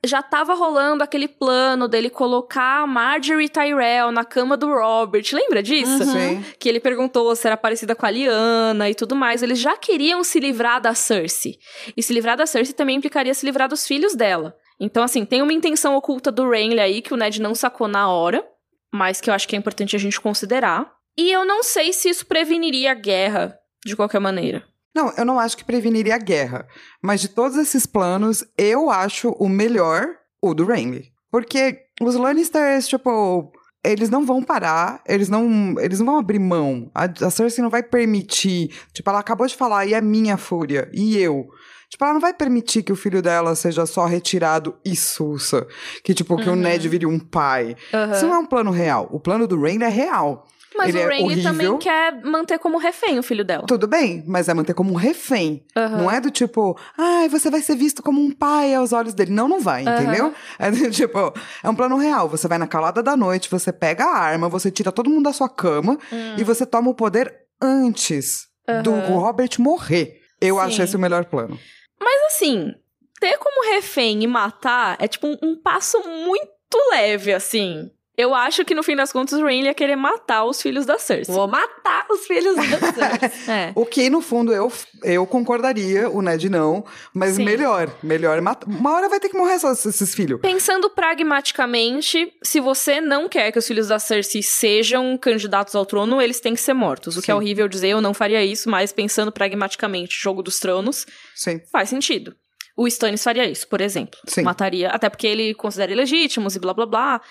já 0.06 0.22
tava 0.22 0.54
rolando 0.54 1.04
aquele 1.04 1.28
plano 1.28 1.88
dele 1.88 2.10
colocar 2.10 2.84
a 2.84 2.88
Marjorie 2.88 3.50
Tyrell 3.50 4.12
na 4.12 4.24
cama 4.24 4.56
do 4.56 4.68
Robert. 4.68 5.26
Lembra 5.34 5.62
disso? 5.64 6.04
Uhum. 6.04 6.12
Sim. 6.14 6.46
Que 6.60 6.70
ele 6.70 6.80
perguntou 6.80 7.36
se 7.36 7.48
era 7.48 7.58
parecida 7.58 7.96
com 7.96 8.06
a 8.06 8.12
Lyanna 8.12 8.90
e 8.90 8.96
tudo 8.96 9.16
mais. 9.16 9.42
Eles 9.42 9.60
já 9.60 9.76
queriam 9.76 10.24
se 10.24 10.40
livrar 10.40 10.80
da 10.80 10.94
Cersei. 10.94 11.56
E 11.98 12.04
se 12.04 12.14
livrar 12.14 12.38
da 12.38 12.46
Cersei 12.46 12.74
também 12.76 12.96
implicaria 12.96 13.34
se 13.34 13.46
livrar 13.46 13.68
dos 13.68 13.88
filhos 13.88 14.14
dela. 14.16 14.56
Então, 14.80 15.02
assim, 15.04 15.26
tem 15.26 15.42
uma 15.42 15.52
intenção 15.52 15.96
oculta 15.96 16.32
do 16.32 16.48
Renly 16.48 16.80
aí 16.80 17.02
que 17.02 17.12
o 17.14 17.18
Ned 17.18 17.42
não 17.42 17.56
sacou 17.56 17.88
na 17.88 18.08
hora, 18.08 18.46
mas 18.94 19.22
que 19.22 19.30
eu 19.30 19.34
acho 19.34 19.48
que 19.48 19.56
é 19.56 19.60
importante 19.60 19.96
a 19.96 20.00
gente 20.00 20.20
considerar. 20.20 20.92
E 21.18 21.32
eu 21.32 21.46
não 21.46 21.64
sei 21.64 21.92
se 21.94 22.10
isso 22.10 22.26
preveniria 22.26 22.92
a 22.92 22.96
guerra 22.96 23.58
de 23.86 23.96
qualquer 23.96 24.20
maneira. 24.20 24.64
Não, 24.96 25.14
eu 25.16 25.26
não 25.26 25.40
acho 25.40 25.58
que 25.58 25.64
preveniria 25.64 26.16
a 26.16 26.20
guerra. 26.20 26.68
Mas 27.02 27.22
de 27.22 27.28
todos 27.28 27.58
esses 27.58 27.86
planos, 27.86 28.44
eu 28.58 28.90
acho 28.90 29.30
o 29.40 29.48
melhor 29.48 30.08
o 30.42 30.54
do 30.54 30.66
Renly. 30.66 31.12
Porque 31.32 31.82
os 32.02 32.16
Lannisters, 32.16 32.88
tipo, 32.88 33.52
eles 33.84 34.10
não 34.10 34.26
vão 34.26 34.42
parar, 34.42 35.02
eles 35.08 35.30
não, 35.30 35.76
eles 35.80 36.00
não 36.00 36.08
vão 36.08 36.18
abrir 36.18 36.40
mão. 36.40 36.90
A, 36.94 37.06
a 37.06 37.30
Cersei 37.30 37.64
não 37.64 37.70
vai 37.70 37.84
permitir. 37.84 38.70
Tipo, 38.94 39.10
ela 39.10 39.20
acabou 39.20 39.48
de 39.48 39.56
falar, 39.56 39.86
e 39.86 39.94
a 39.94 40.02
minha 40.02 40.38
fúria? 40.38 40.90
E 40.94 41.18
eu? 41.18 41.48
Tipo, 41.90 42.04
ela 42.04 42.14
não 42.14 42.22
vai 42.22 42.34
permitir 42.34 42.84
que 42.84 42.92
o 42.92 42.96
filho 42.98 43.22
dela 43.22 43.56
seja 43.56 43.86
só 43.86 44.06
retirado 44.06 44.76
e 44.84 44.96
sussa. 44.96 45.66
Que, 46.04 46.14
tipo, 46.14 46.36
que 46.38 46.50
o 46.50 46.52
Uhum. 46.54 46.58
Ned 46.60 46.88
vire 46.90 47.06
um 47.06 47.18
pai. 47.18 47.76
Isso 48.14 48.28
não 48.28 48.36
é 48.36 48.38
um 48.40 48.46
plano 48.46 48.72
real. 48.72 49.08
O 49.12 49.20
plano 49.20 49.48
do 49.48 49.60
Renly 49.62 49.84
é 49.86 49.90
real. 49.90 50.46
Mas 50.78 50.90
Ele 50.90 50.98
o 51.00 51.02
é 51.02 51.16
Renly 51.16 51.24
horrível. 51.24 51.44
também 51.52 51.78
quer 51.80 52.22
manter 52.24 52.60
como 52.60 52.78
refém 52.78 53.18
o 53.18 53.24
filho 53.24 53.44
dela. 53.44 53.64
Tudo 53.66 53.88
bem, 53.88 54.24
mas 54.28 54.48
é 54.50 54.54
manter 54.54 54.74
como 54.76 54.92
um 54.92 54.96
refém. 54.96 55.66
Aham. 55.76 55.98
Não 55.98 56.12
é 56.12 56.20
do 56.22 56.30
tipo, 56.30 56.78
ai, 56.98 57.28
você 57.30 57.50
vai 57.50 57.62
ser 57.62 57.76
visto 57.76 58.04
como 58.04 58.22
um 58.22 58.32
pai 58.32 58.76
aos 58.76 58.92
olhos 58.94 59.14
dele. 59.16 59.32
Não, 59.32 59.48
não 59.48 59.60
vai, 59.60 59.84
Aham. 59.88 60.02
entendeu? 60.04 60.34
É 60.60 60.70
do 60.70 60.78
tipo, 60.92 61.34
é 61.64 61.70
um 61.70 61.74
plano 61.74 61.98
real. 61.98 62.28
Você 62.30 62.48
vai 62.50 62.58
na 62.60 62.68
calada 62.68 63.02
da 63.02 63.16
noite, 63.18 63.50
você 63.50 63.72
pega 63.72 64.04
a 64.06 64.18
arma, 64.20 64.50
você 64.50 64.70
tira 64.70 64.92
todo 64.92 65.10
mundo 65.10 65.24
da 65.24 65.34
sua 65.34 65.50
cama 65.50 65.98
e 66.38 66.44
você 66.44 66.66
toma 66.66 66.90
o 66.92 66.94
poder 66.94 67.34
antes 67.62 68.42
do 68.84 68.92
Hum. 68.92 69.20
Robert 69.20 69.52
morrer. 69.60 70.18
Eu 70.40 70.56
Sim. 70.58 70.62
acho 70.62 70.82
esse 70.84 70.96
o 70.96 71.00
melhor 71.00 71.26
plano. 71.26 71.58
Mas 72.00 72.34
assim, 72.34 72.74
ter 73.20 73.38
como 73.38 73.74
refém 73.74 74.24
e 74.24 74.28
matar 74.28 74.98
é 75.00 75.08
tipo 75.08 75.28
um, 75.28 75.38
um 75.42 75.56
passo 75.56 76.02
muito 76.08 76.78
leve, 76.92 77.34
assim. 77.34 77.92
Eu 78.18 78.34
acho 78.34 78.66
que 78.66 78.74
no 78.74 78.82
fim 78.82 78.96
das 78.96 79.12
contas 79.12 79.40
o 79.40 79.44
Rain 79.44 79.66
ia 79.66 79.76
querer 79.76 79.96
matar 79.96 80.44
os 80.44 80.60
filhos 80.60 80.88
da 80.88 80.98
Cersei. 80.98 81.36
Vou 81.36 81.48
matar 81.48 82.08
os 82.10 82.26
filhos 82.26 82.56
da 82.56 82.64
Cersei. 83.22 83.54
É. 83.54 83.72
O 83.76 83.86
que, 83.86 84.10
no 84.10 84.22
fundo, 84.22 84.52
eu, 84.52 84.74
eu 85.04 85.24
concordaria, 85.28 86.10
o 86.10 86.20
Ned 86.24 86.50
não, 86.50 86.84
mas 87.14 87.36
Sim. 87.36 87.44
melhor, 87.44 87.96
melhor 88.02 88.42
matar. 88.42 88.68
Uma 88.68 88.94
hora 88.96 89.08
vai 89.08 89.20
ter 89.20 89.30
que 89.30 89.38
morrer 89.38 89.60
só 89.60 89.72
esses 89.72 90.16
filhos. 90.16 90.42
Pensando 90.42 90.90
pragmaticamente, 90.90 92.34
se 92.42 92.60
você 92.60 93.00
não 93.00 93.30
quer 93.30 93.52
que 93.52 93.60
os 93.60 93.68
filhos 93.68 93.90
da 93.90 94.00
Cersei 94.00 94.42
sejam 94.42 95.16
candidatos 95.16 95.76
ao 95.76 95.86
trono, 95.86 96.20
eles 96.20 96.40
têm 96.40 96.56
que 96.56 96.62
ser 96.62 96.74
mortos. 96.74 97.18
O 97.18 97.22
que 97.22 97.30
é 97.30 97.36
Sim. 97.36 97.38
horrível 97.40 97.68
dizer, 97.68 97.90
eu 97.90 98.02
não 98.02 98.16
faria 98.16 98.44
isso, 98.44 98.68
mas 98.68 98.92
pensando 98.92 99.32
pragmaticamente, 99.32 100.18
jogo 100.20 100.42
dos 100.42 100.60
tronos, 100.60 101.06
Sim. 101.36 101.62
faz 101.72 101.90
sentido. 101.90 102.36
O 102.76 102.88
Stannis 102.88 103.24
faria 103.24 103.46
isso, 103.50 103.68
por 103.68 103.80
exemplo. 103.80 104.20
Sim. 104.26 104.42
Mataria, 104.42 104.90
até 104.90 105.08
porque 105.10 105.26
ele 105.28 105.54
considera 105.54 105.92
ilegítimos 105.92 106.56
e 106.56 106.60
blá 106.60 106.74
blá 106.74 106.86
blá. 106.86 107.22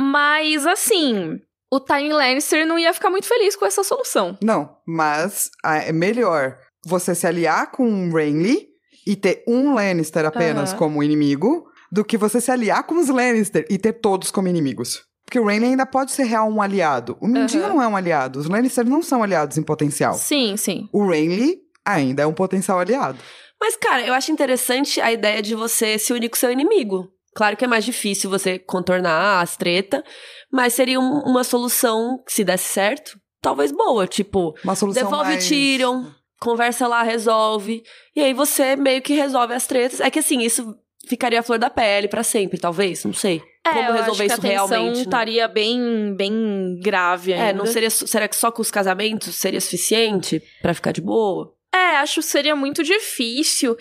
Mas, 0.00 0.66
assim, 0.66 1.38
o 1.70 1.78
Tywin 1.78 2.12
Lannister 2.12 2.66
não 2.66 2.78
ia 2.78 2.94
ficar 2.94 3.10
muito 3.10 3.26
feliz 3.26 3.54
com 3.54 3.66
essa 3.66 3.84
solução. 3.84 4.38
Não, 4.42 4.76
mas 4.86 5.50
ah, 5.62 5.76
é 5.76 5.92
melhor 5.92 6.56
você 6.86 7.14
se 7.14 7.26
aliar 7.26 7.70
com 7.70 7.86
um 7.86 8.10
Renly 8.10 8.68
e 9.06 9.14
ter 9.14 9.44
um 9.46 9.74
Lannister 9.74 10.24
apenas 10.24 10.70
Aham. 10.70 10.78
como 10.78 11.02
inimigo 11.02 11.68
do 11.92 12.02
que 12.02 12.16
você 12.16 12.40
se 12.40 12.50
aliar 12.50 12.84
com 12.84 12.94
os 12.94 13.08
Lannister 13.08 13.66
e 13.68 13.76
ter 13.76 13.92
todos 13.92 14.30
como 14.30 14.48
inimigos. 14.48 15.02
Porque 15.26 15.38
o 15.38 15.44
Renly 15.44 15.66
ainda 15.66 15.84
pode 15.84 16.12
ser 16.12 16.24
real 16.24 16.48
um 16.48 16.62
aliado. 16.62 17.18
O 17.20 17.28
Mindinho 17.28 17.64
Aham. 17.64 17.74
não 17.74 17.82
é 17.82 17.86
um 17.86 17.96
aliado. 17.96 18.40
Os 18.40 18.48
Lannister 18.48 18.84
não 18.86 19.02
são 19.02 19.22
aliados 19.22 19.58
em 19.58 19.62
potencial. 19.62 20.14
Sim, 20.14 20.56
sim. 20.56 20.88
O 20.92 21.06
Renly 21.06 21.58
ainda 21.84 22.22
é 22.22 22.26
um 22.26 22.32
potencial 22.32 22.78
aliado. 22.78 23.18
Mas, 23.60 23.76
cara, 23.76 24.06
eu 24.06 24.14
acho 24.14 24.32
interessante 24.32 24.98
a 25.00 25.12
ideia 25.12 25.42
de 25.42 25.54
você 25.54 25.98
se 25.98 26.12
unir 26.14 26.30
com 26.30 26.36
seu 26.36 26.50
inimigo. 26.50 27.12
Claro 27.40 27.56
que 27.56 27.64
é 27.64 27.68
mais 27.68 27.86
difícil 27.86 28.28
você 28.28 28.58
contornar 28.58 29.40
as 29.40 29.56
treta, 29.56 30.04
mas 30.52 30.74
seria 30.74 31.00
um- 31.00 31.20
uma 31.22 31.42
solução, 31.42 32.22
se 32.26 32.44
desse 32.44 32.68
certo, 32.68 33.18
talvez 33.40 33.72
boa. 33.72 34.06
Tipo, 34.06 34.54
Uma 34.62 34.74
solução 34.76 35.04
devolve 35.04 35.30
mais... 35.30 35.46
o 35.46 35.48
Tyrion, 35.48 36.04
conversa 36.38 36.86
lá, 36.86 37.02
resolve. 37.02 37.82
E 38.14 38.20
aí 38.20 38.34
você 38.34 38.76
meio 38.76 39.00
que 39.00 39.14
resolve 39.14 39.54
as 39.54 39.66
tretas. 39.66 40.00
É 40.00 40.10
que 40.10 40.18
assim, 40.18 40.40
isso 40.42 40.76
ficaria 41.08 41.40
a 41.40 41.42
flor 41.42 41.58
da 41.58 41.70
pele 41.70 42.08
pra 42.08 42.22
sempre, 42.22 42.58
talvez, 42.58 43.06
não 43.06 43.14
sei. 43.14 43.40
É, 43.66 43.72
Como 43.72 43.88
eu 43.88 43.94
resolver 43.94 44.24
acho 44.24 44.32
isso 44.34 44.40
que 44.42 44.46
realmente? 44.48 44.96
né? 44.96 45.02
estaria 45.02 45.48
bem, 45.48 46.14
bem 46.14 46.78
grave 46.82 47.32
ainda. 47.32 47.44
É, 47.46 47.52
não 47.54 47.64
seria. 47.64 47.88
Será 47.88 48.28
que 48.28 48.36
só 48.36 48.52
com 48.52 48.60
os 48.60 48.70
casamentos 48.70 49.34
seria 49.34 49.62
suficiente 49.62 50.42
pra 50.60 50.74
ficar 50.74 50.92
de 50.92 51.00
boa? 51.00 51.54
É, 51.72 51.96
acho 51.98 52.16
que 52.16 52.22
seria 52.22 52.56
muito 52.56 52.82
difícil. 52.82 53.76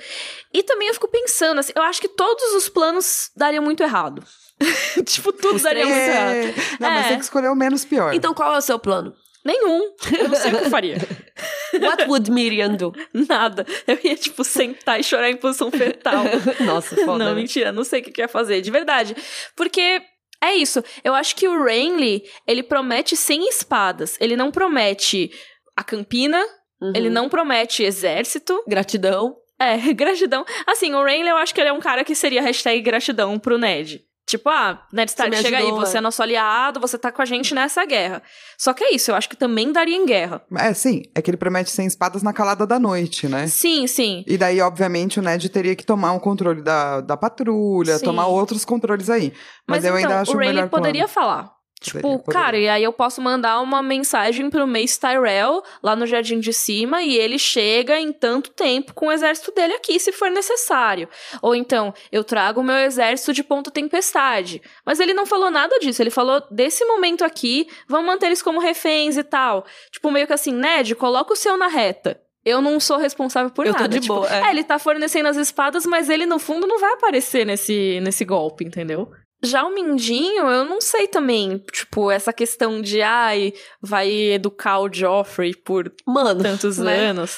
E 0.53 0.61
também 0.63 0.87
eu 0.87 0.93
fico 0.93 1.07
pensando, 1.07 1.59
assim, 1.59 1.73
eu 1.75 1.81
acho 1.81 1.99
que 1.99 2.07
todos 2.07 2.53
os 2.53 2.69
planos 2.69 3.31
dariam 3.35 3.63
muito 3.63 3.81
errado. 3.81 4.23
tipo, 5.05 5.31
tudo 5.31 5.55
Os 5.55 5.63
daria 5.63 5.83
três? 5.83 5.97
muito 5.97 6.11
errado. 6.11 6.35
É... 6.35 6.77
Não, 6.79 6.89
mas 6.91 7.05
É. 7.05 7.09
tem 7.09 7.17
que 7.17 7.23
escolher 7.23 7.47
o 7.49 7.55
menos 7.55 7.85
pior. 7.85 8.13
Então 8.13 8.33
qual 8.33 8.53
é 8.53 8.57
o 8.57 8.61
seu 8.61 8.77
plano? 8.77 9.13
Nenhum. 9.43 9.95
Eu 10.19 10.27
não 10.29 10.35
sei 10.35 10.51
o 10.51 10.57
que 10.57 10.65
eu 10.65 10.69
faria. 10.69 10.97
What 11.81 12.03
would 12.07 12.29
Miriam 12.29 12.75
do? 12.75 12.93
Nada. 13.13 13.65
Eu 13.87 13.97
ia, 14.03 14.15
tipo, 14.15 14.43
sentar 14.43 14.99
e 14.99 15.03
chorar 15.03 15.29
em 15.29 15.37
posição 15.37 15.71
fetal. 15.71 16.25
Nossa, 16.59 16.95
foda. 16.97 17.23
não, 17.23 17.33
né? 17.33 17.41
mentira, 17.41 17.71
não 17.71 17.85
sei 17.85 18.01
o 18.01 18.03
que 18.03 18.11
que 18.11 18.21
eu 18.21 18.25
ia 18.25 18.27
fazer, 18.29 18.59
de 18.61 18.69
verdade. 18.69 19.15
Porque 19.55 20.01
é 20.43 20.53
isso. 20.55 20.83
Eu 21.05 21.15
acho 21.15 21.35
que 21.37 21.47
o 21.47 21.63
Renly, 21.63 22.21
ele 22.45 22.61
promete 22.61 23.15
sem 23.15 23.47
espadas. 23.47 24.17
Ele 24.19 24.35
não 24.35 24.51
promete 24.51 25.31
a 25.75 25.83
Campina, 25.85 26.45
Uhum. 26.81 26.93
ele 26.95 27.09
não 27.09 27.29
promete 27.29 27.83
exército. 27.83 28.63
Gratidão. 28.67 29.35
É, 29.59 29.77
gratidão. 29.93 30.45
Assim, 30.65 30.93
o 30.93 31.03
Renly, 31.03 31.29
eu 31.29 31.37
acho 31.37 31.53
que 31.53 31.59
ele 31.59 31.69
é 31.69 31.73
um 31.73 31.79
cara 31.79 32.03
que 32.03 32.15
seria 32.15 32.41
hashtag 32.41 32.81
gratidão 32.81 33.37
pro 33.37 33.57
Ned. 33.57 34.01
Tipo, 34.29 34.47
ah, 34.47 34.85
Ned 34.93 35.09
Stark, 35.09 35.35
chega 35.37 35.57
aí, 35.57 35.71
você 35.71 35.97
é 35.97 35.97
é. 35.97 36.01
nosso 36.01 36.21
aliado, 36.21 36.79
você 36.79 36.99
tá 36.99 37.11
com 37.11 37.19
a 37.19 37.25
gente 37.25 37.55
nessa 37.55 37.83
guerra. 37.83 38.21
Só 38.59 38.73
que 38.73 38.83
é 38.83 38.93
isso, 38.93 39.09
eu 39.09 39.15
acho 39.15 39.27
que 39.27 39.35
também 39.35 39.71
daria 39.71 39.95
em 39.95 40.05
guerra. 40.05 40.43
É, 40.55 40.71
sim. 40.71 41.01
É 41.15 41.21
que 41.21 41.31
ele 41.31 41.37
promete 41.37 41.71
sem 41.71 41.87
espadas 41.87 42.21
na 42.21 42.31
calada 42.31 42.67
da 42.67 42.77
noite, 42.77 43.27
né? 43.27 43.47
Sim, 43.47 43.87
sim. 43.87 44.23
E 44.27 44.37
daí, 44.37 44.61
obviamente, 44.61 45.19
o 45.19 45.23
Ned 45.23 45.49
teria 45.49 45.75
que 45.75 45.83
tomar 45.83 46.11
um 46.11 46.19
controle 46.19 46.61
da, 46.61 47.01
da 47.01 47.17
patrulha, 47.17 47.97
Sim. 47.97 48.05
tomar 48.05 48.27
outros 48.27 48.63
controles 48.63 49.09
aí. 49.09 49.33
Mas, 49.67 49.83
eu 49.83 49.97
então, 49.97 50.11
ainda 50.11 50.21
acho 50.21 50.33
o 50.33 50.37
melhor 50.37 50.69
poderia 50.69 51.07
plano. 51.07 51.13
falar. 51.13 51.58
Tipo, 51.79 52.19
cara, 52.23 52.57
e 52.57 52.67
aí 52.67 52.83
eu 52.83 52.91
posso 52.91 53.21
mandar 53.21 53.61
uma 53.61 53.81
mensagem 53.81 54.49
pro 54.49 54.67
Mace 54.67 54.99
Tyrell 54.99 55.63
lá 55.81 55.95
no 55.95 56.05
Jardim 56.05 56.39
de 56.39 56.51
Cima 56.51 57.01
e 57.01 57.15
ele 57.15 57.39
chega 57.39 57.97
em 57.97 58.11
tanto 58.11 58.49
tempo 58.51 58.93
com 58.93 59.07
o 59.07 59.11
exército 59.11 59.53
dele 59.53 59.73
aqui, 59.73 59.97
se 59.97 60.11
for 60.11 60.29
necessário. 60.29 61.07
Ou 61.41 61.55
então, 61.55 61.93
eu 62.11 62.21
trago 62.23 62.59
o 62.59 62.63
meu 62.63 62.75
exército 62.75 63.31
de 63.31 63.43
ponto 63.43 63.71
tempestade. 63.71 64.61
Mas 64.85 64.99
ele 64.99 65.13
não 65.13 65.25
falou 65.25 65.49
nada 65.49 65.79
disso, 65.79 66.01
ele 66.01 66.09
falou 66.09 66.43
desse 66.51 66.83
momento 66.83 67.23
aqui, 67.23 67.65
vamos 67.87 68.07
manter 68.07 68.25
eles 68.25 68.41
como 68.41 68.59
reféns 68.59 69.15
e 69.15 69.23
tal. 69.23 69.65
Tipo, 69.89 70.11
meio 70.11 70.27
que 70.27 70.33
assim, 70.33 70.51
Ned, 70.51 70.95
coloca 70.95 71.31
o 71.31 71.37
seu 71.37 71.55
na 71.55 71.67
reta. 71.67 72.19
Eu 72.43 72.61
não 72.61 72.79
sou 72.79 72.97
responsável 72.97 73.51
por 73.51 73.65
Eu 73.65 73.73
tô 73.73 73.81
nada. 73.81 73.93
de 73.93 74.01
Tipo, 74.01 74.15
boa, 74.15 74.29
é. 74.29 74.49
ele 74.49 74.63
tá 74.63 74.79
fornecendo 74.79 75.29
as 75.29 75.37
espadas, 75.37 75.85
mas 75.85 76.09
ele, 76.09 76.25
no 76.25 76.39
fundo, 76.39 76.67
não 76.67 76.79
vai 76.79 76.93
aparecer 76.93 77.45
nesse, 77.45 77.99
nesse 78.01 78.25
golpe, 78.25 78.65
entendeu? 78.65 79.09
Já 79.41 79.63
o 79.63 79.73
Mindinho, 79.73 80.47
eu 80.49 80.65
não 80.65 80.81
sei 80.81 81.07
também, 81.07 81.59
tipo, 81.71 82.11
essa 82.11 82.33
questão 82.33 82.81
de, 82.81 83.01
ai, 83.01 83.53
vai 83.81 84.11
educar 84.11 84.79
o 84.79 84.93
Joffrey 84.93 85.55
por 85.55 85.91
Mano. 86.05 86.41
tantos 86.43 86.77
né? 86.77 87.07
anos. 87.07 87.37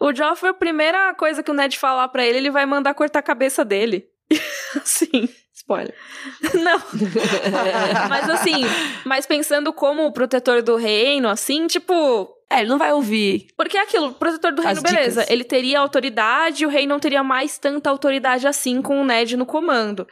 O 0.00 0.14
Joffrey, 0.14 0.50
a 0.50 0.54
primeira 0.54 1.14
coisa 1.14 1.42
que 1.42 1.50
o 1.50 1.54
Ned 1.54 1.78
falar 1.78 2.08
pra 2.08 2.24
ele, 2.26 2.38
ele 2.38 2.50
vai 2.50 2.64
mandar 2.64 2.94
cortar 2.94 3.18
a 3.18 3.22
cabeça 3.22 3.64
dele. 3.64 4.06
Sim. 4.84 5.28
Spoiler. 5.54 5.94
Não. 6.54 6.82
mas 8.08 8.30
assim, 8.30 8.62
mas 9.04 9.26
pensando 9.26 9.72
como 9.72 10.06
o 10.06 10.12
protetor 10.12 10.62
do 10.62 10.76
reino, 10.76 11.28
assim, 11.28 11.66
tipo, 11.66 12.28
É, 12.50 12.60
ele 12.60 12.68
não 12.68 12.78
vai 12.78 12.92
ouvir. 12.92 13.46
porque 13.56 13.76
é 13.76 13.82
aquilo, 13.82 14.08
o 14.08 14.14
protetor 14.14 14.52
do 14.52 14.60
As 14.60 14.66
reino, 14.66 14.82
beleza. 14.82 15.20
dicas. 15.20 15.30
Ele 15.30 15.44
teria 15.44 15.78
autoridade, 15.80 16.66
o 16.66 16.68
rei 16.68 16.86
não 16.86 16.98
teria 16.98 17.22
mais 17.22 17.58
tanta 17.58 17.90
autoridade 17.90 18.46
assim 18.46 18.80
com 18.82 19.00
o 19.00 19.04
Ned 19.04 19.36
no 19.36 19.46
comando. 19.46 20.06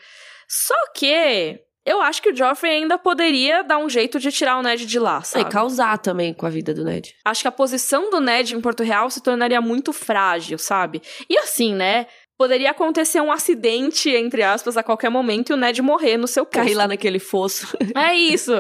Só 0.52 0.74
que 0.96 1.60
eu 1.86 2.00
acho 2.02 2.20
que 2.20 2.30
o 2.30 2.36
Joffrey 2.36 2.72
ainda 2.72 2.98
poderia 2.98 3.62
dar 3.62 3.78
um 3.78 3.88
jeito 3.88 4.18
de 4.18 4.32
tirar 4.32 4.58
o 4.58 4.62
Ned 4.62 4.84
de 4.84 4.98
lá, 4.98 5.20
E 5.22 5.26
sabe? 5.26 5.50
causar 5.50 5.96
também 5.98 6.34
com 6.34 6.44
a 6.44 6.50
vida 6.50 6.74
do 6.74 6.84
Ned. 6.84 7.14
Acho 7.24 7.42
que 7.42 7.48
a 7.48 7.52
posição 7.52 8.10
do 8.10 8.20
Ned 8.20 8.54
em 8.54 8.60
Porto 8.60 8.82
Real 8.82 9.08
se 9.10 9.22
tornaria 9.22 9.60
muito 9.60 9.92
frágil, 9.92 10.58
sabe? 10.58 11.00
E 11.28 11.38
assim, 11.38 11.74
né? 11.74 12.06
Poderia 12.36 12.70
acontecer 12.70 13.20
um 13.20 13.30
acidente, 13.30 14.08
entre 14.10 14.42
aspas, 14.42 14.74
a 14.76 14.82
qualquer 14.82 15.10
momento 15.10 15.50
e 15.50 15.52
o 15.52 15.56
Ned 15.58 15.80
morrer 15.82 16.16
no 16.16 16.26
seu 16.26 16.44
posto. 16.46 16.64
Cair 16.64 16.74
lá 16.74 16.88
naquele 16.88 17.18
fosso. 17.18 17.76
É 17.94 18.14
isso. 18.14 18.52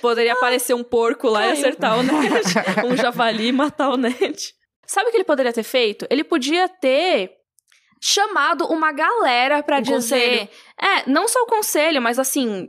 Poderia 0.00 0.32
aparecer 0.32 0.74
um 0.74 0.82
porco 0.82 1.28
lá 1.28 1.40
e 1.46 1.50
caiu. 1.50 1.60
acertar 1.60 1.98
o 1.98 2.02
Ned. 2.02 2.40
um 2.90 2.96
javali 2.96 3.48
e 3.48 3.52
matar 3.52 3.90
o 3.90 3.96
Ned. 3.96 4.54
Sabe 4.86 5.08
o 5.08 5.10
que 5.10 5.16
ele 5.18 5.24
poderia 5.24 5.52
ter 5.52 5.64
feito? 5.64 6.06
Ele 6.08 6.24
podia 6.24 6.66
ter 6.68 7.35
chamado 8.06 8.66
uma 8.66 8.92
galera 8.92 9.62
pra 9.62 9.78
Um 9.78 9.82
dizer. 9.82 9.94
conselho. 9.94 10.48
É, 10.80 11.10
não 11.10 11.26
só 11.28 11.40
o 11.42 11.46
conselho, 11.46 12.00
mas 12.00 12.18
assim. 12.18 12.68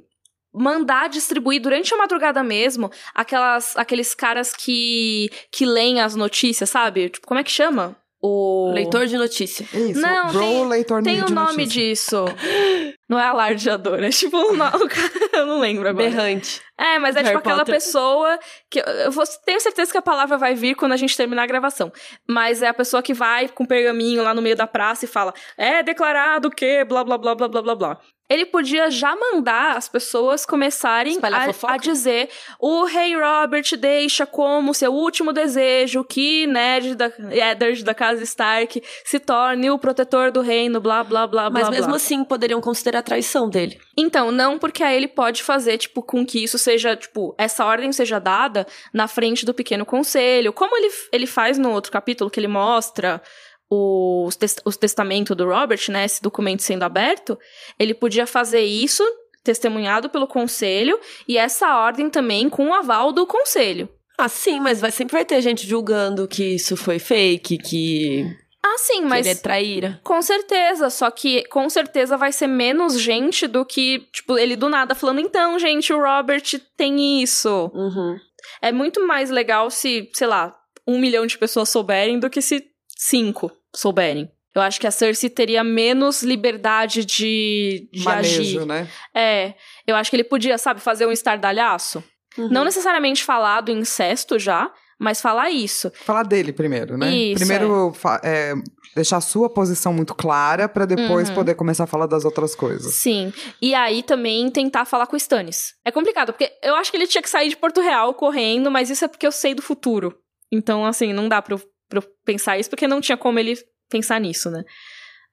Mandar 0.60 1.08
distribuir 1.08 1.62
durante 1.62 1.94
a 1.94 1.98
madrugada 1.98 2.42
mesmo 2.42 2.90
aquelas, 3.14 3.78
aqueles 3.78 4.16
caras 4.16 4.54
que, 4.54 5.30
que 5.52 5.68
leem 5.68 6.02
as 6.02 6.16
notícias, 6.16 6.68
sabe? 6.72 7.10
Tipo, 7.10 7.28
como 7.28 7.40
é 7.40 7.44
que 7.44 7.52
chama? 7.52 7.96
O. 8.28 8.72
Leitor 8.74 9.06
de 9.08 9.18
notícia. 9.18 9.66
Isso, 9.74 10.02
Não, 10.02 10.28
Bro 10.32 10.40
tem- 10.42 10.68
leitor 10.68 11.04
Tem 11.04 11.22
o 11.24 11.30
nome 11.30 11.64
notícia. 11.64 11.68
disso. 11.68 12.26
Não 13.10 13.18
é 13.18 13.24
alardeador, 13.24 14.04
é 14.04 14.10
tipo 14.10 14.36
um 14.38 14.54
no- 14.54 14.66
o 14.66 14.88
cara- 14.90 15.12
Eu 15.34 15.46
não 15.46 15.60
lembro 15.60 15.88
agora. 15.88 16.10
Berrante. 16.10 16.62
É, 16.78 17.00
mas 17.00 17.16
é 17.16 17.20
Harry 17.20 17.30
tipo 17.30 17.40
aquela 17.40 17.60
Potter. 17.60 17.76
pessoa 17.76 18.38
que. 18.70 18.80
Eu 18.80 19.12
vou, 19.12 19.24
tenho 19.46 19.60
certeza 19.62 19.92
que 19.92 19.98
a 19.98 20.02
palavra 20.02 20.38
vai 20.38 20.54
vir 20.56 20.76
quando 20.76 20.92
a 20.92 20.98
gente 20.98 21.16
terminar 21.16 21.44
a 21.44 21.48
gravação. 21.48 21.92
Mas 22.28 22.62
é 22.62 22.68
a 22.68 22.74
pessoa 22.74 23.02
que 23.02 23.14
vai 23.14 23.48
com 23.48 23.64
um 23.64 23.68
pergaminho 23.68 24.24
lá 24.24 24.34
no 24.34 24.42
meio 24.42 24.56
da 24.58 24.68
praça 24.68 25.06
e 25.06 25.08
fala: 25.08 25.34
é 25.58 25.82
declarado 25.82 26.50
que, 26.52 26.84
blá 26.84 27.04
blá 27.04 27.18
blá 27.18 27.34
blá 27.34 27.48
blá 27.48 27.62
blá 27.62 27.76
blá. 27.76 27.98
Ele 28.30 28.46
podia 28.46 28.92
já 28.92 29.16
mandar 29.16 29.78
as 29.78 29.88
pessoas 29.88 30.46
começarem 30.46 31.18
a, 31.22 31.74
a 31.74 31.78
dizer: 31.78 32.30
o 32.60 32.84
rei 32.84 33.16
Robert 33.16 33.66
deixa 33.78 34.26
como 34.26 34.74
seu 34.74 34.94
último 34.94 35.32
desejo 35.32 36.04
que 36.04 36.46
Ned 36.46 36.96
da, 36.96 37.12
Eddard 37.32 37.84
da 37.84 37.94
casa 37.94 38.24
Stark 38.24 38.84
se 39.06 39.20
torne 39.20 39.72
o 39.72 39.80
protetor 39.80 40.32
do 40.32 40.42
reino, 40.42 40.82
blá 40.82 41.04
blá 41.04 41.26
blá 41.26 41.50
blá. 41.50 41.62
Mas 41.62 41.70
mesmo 41.70 41.88
blá. 41.88 41.96
assim, 41.96 42.24
poderiam 42.24 42.60
considerar 42.60 43.00
a 43.00 43.04
traição 43.04 43.50
dele. 43.50 43.80
Então, 43.98 44.32
não, 44.32 44.60
porque 44.60 44.84
aí 44.84 44.96
ele 44.96 45.08
pode 45.08 45.42
fazer, 45.42 45.78
tipo, 45.78 46.04
com 46.04 46.26
que 46.26 46.44
isso 46.44 46.58
seja, 46.58 46.96
tipo, 46.96 47.34
essa 47.38 47.66
ordem 47.66 47.92
seja 47.92 48.20
dada 48.20 48.68
na 48.94 49.08
frente 49.08 49.46
do 49.46 49.54
pequeno 49.54 49.86
conselho. 49.86 50.54
Como 50.54 50.76
ele, 50.78 50.94
ele 51.12 51.26
faz 51.26 51.58
no 51.58 51.72
outro 51.72 51.92
capítulo, 51.92 52.30
que 52.30 52.40
ele 52.40 52.48
mostra 52.48 53.22
os, 53.70 54.36
tes- 54.36 54.62
os 54.66 54.78
testamentos 54.78 55.36
do 55.36 55.46
Robert, 55.46 55.82
né, 55.90 56.06
esse 56.06 56.22
documento 56.22 56.64
sendo 56.64 56.84
aberto, 56.84 57.38
ele 57.78 57.94
podia 57.94 58.26
fazer 58.26 58.62
isso, 58.62 59.04
testemunhado 59.44 60.10
pelo 60.10 60.28
conselho, 60.28 61.00
e 61.28 61.38
essa 61.38 61.78
ordem 61.78 62.10
também 62.10 62.50
com 62.50 62.68
o 62.70 62.74
aval 62.74 63.12
do 63.12 63.26
conselho. 63.26 63.90
Ah, 64.18 64.28
sim, 64.30 64.60
mas 64.60 64.82
vai, 64.82 64.92
sempre 64.92 65.14
vai 65.14 65.26
ter 65.26 65.42
gente 65.42 65.68
julgando 65.68 66.28
que 66.28 66.56
isso 66.56 66.76
foi 66.76 66.98
fake, 66.98 67.58
que. 67.60 68.26
Ah, 68.66 68.76
sim, 68.80 69.02
mas. 69.02 69.26
Ele 69.28 69.38
é 69.38 69.40
traíra. 69.40 70.02
Com 70.04 70.22
certeza, 70.22 70.90
só 70.90 71.12
que 71.12 71.44
com 71.50 71.70
certeza 71.70 72.18
vai 72.18 72.32
ser 72.32 72.48
menos 72.48 73.00
gente 73.00 73.46
do 73.48 73.64
que, 73.64 74.00
tipo, 74.12 74.38
ele 74.38 74.56
do 74.56 74.70
nada 74.70 74.96
falando, 74.96 75.20
então, 75.20 75.60
gente, 75.60 75.94
o 75.94 76.02
Robert 76.02 76.44
tem 76.76 77.22
isso. 77.22 77.70
Uhum. 77.74 78.18
É 78.60 78.72
muito 78.72 79.06
mais 79.06 79.30
legal 79.30 79.70
se, 79.70 80.10
sei 80.14 80.26
lá, 80.28 80.56
um 80.88 80.98
milhão 80.98 81.28
de 81.28 81.38
pessoas 81.38 81.70
souberem 81.70 82.20
do 82.20 82.30
que 82.30 82.42
se 82.42 82.66
cinco 82.98 83.52
souberem. 83.76 84.32
Eu 84.56 84.62
acho 84.62 84.80
que 84.80 84.88
a 84.88 84.92
Cersei 84.92 85.30
teria 85.30 85.64
menos 85.64 86.24
liberdade 86.24 87.06
de, 87.06 87.88
de 87.94 88.04
Manejo, 88.04 88.42
agir. 88.42 88.66
né? 88.66 88.88
É, 89.16 89.54
eu 89.86 89.96
acho 89.96 90.10
que 90.10 90.16
ele 90.16 90.24
podia, 90.24 90.58
sabe, 90.58 90.80
fazer 90.80 91.06
um 91.06 91.12
estardalhaço. 91.12 92.04
Uhum. 92.38 92.50
Não 92.50 92.64
necessariamente 92.66 93.24
falar 93.24 93.62
do 93.62 93.72
incesto 93.72 94.40
já, 94.40 94.72
mas 95.00 95.22
falar 95.22 95.52
isso. 95.52 95.92
Falar 95.94 96.24
dele 96.24 96.52
primeiro, 96.52 96.98
né? 96.98 97.12
Isso, 97.12 97.36
primeiro 97.38 97.94
fa- 97.94 98.20
é, 98.24 98.54
deixar 98.96 99.18
a 99.18 99.22
sua 99.22 99.48
posição 99.48 99.94
muito 99.94 100.16
clara 100.16 100.68
pra 100.68 100.86
depois 100.86 101.30
Uhum. 101.30 101.36
poder 101.36 101.54
começar 101.54 101.84
a 101.84 101.88
falar 101.88 102.08
das 102.08 102.26
outras 102.26 102.56
coisas. 102.56 102.96
Sim. 102.96 103.32
E 103.62 103.76
aí 103.76 104.02
também 104.02 104.50
tentar 104.50 104.86
falar 104.86 105.06
com 105.06 105.14
o 105.14 105.18
Stannis. 105.18 105.76
É 105.86 105.92
complicado, 105.92 106.34
porque 106.34 106.52
eu 106.64 106.76
acho 106.76 106.90
que 106.90 106.98
ele 106.98 107.06
tinha 107.06 107.22
que 107.22 107.30
sair 107.30 107.50
de 107.50 107.58
Porto 107.58 107.80
Real 107.80 108.12
correndo, 108.16 108.72
mas 108.72 108.90
isso 108.90 109.06
é 109.06 109.08
porque 109.08 109.28
eu 109.28 109.32
sei 109.32 109.54
do 109.54 109.62
futuro. 109.62 110.18
Então, 110.52 110.84
assim, 110.84 111.14
não 111.14 111.28
dá 111.30 111.42
pra 111.44 111.54
eu, 111.56 111.62
pra 111.90 112.00
eu 112.00 112.04
pensar 112.26 112.58
isso, 112.58 112.70
porque 112.70 112.88
não 112.88 113.02
tinha 113.02 113.18
como 113.18 113.40
ele 113.40 113.58
pensar 113.90 114.20
nisso, 114.20 114.50
né? 114.50 114.64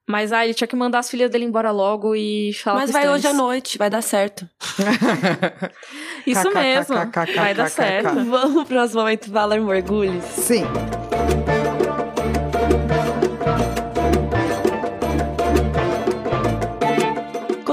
Mas, 0.07 0.33
ah, 0.33 0.45
ele 0.45 0.53
tinha 0.53 0.69
que 0.69 0.77
mandar 0.77 0.99
as 0.99 1.09
filhas 1.09 1.31
dele 1.31 1.47
embora 1.47 1.71
logo 1.71 2.15
e 2.15 2.53
falar 2.53 2.81
Mas 2.81 2.91
vai 2.91 3.09
hoje 3.09 3.27
à 3.27 3.33
noite, 3.33 3.79
vai 3.79 3.89
dar 3.89 4.03
certo. 4.03 4.47
Isso 6.27 6.51
mesmo. 6.53 6.95
Vai 7.35 7.55
dar 7.55 7.71
certo. 7.71 8.15
Vamos 8.25 8.65
pro 8.65 8.77
nosso 8.77 8.95
momento 8.95 9.31
Valor 9.31 9.61
Mergulhos. 9.61 10.25
Sim. 10.25 10.65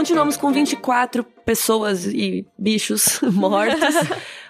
Continuamos 0.02 0.36
com 0.36 0.52
24 0.52 1.24
pessoas 1.45 2.08
e 2.08 2.43
bichos 2.58 3.20
mortos. 3.34 3.80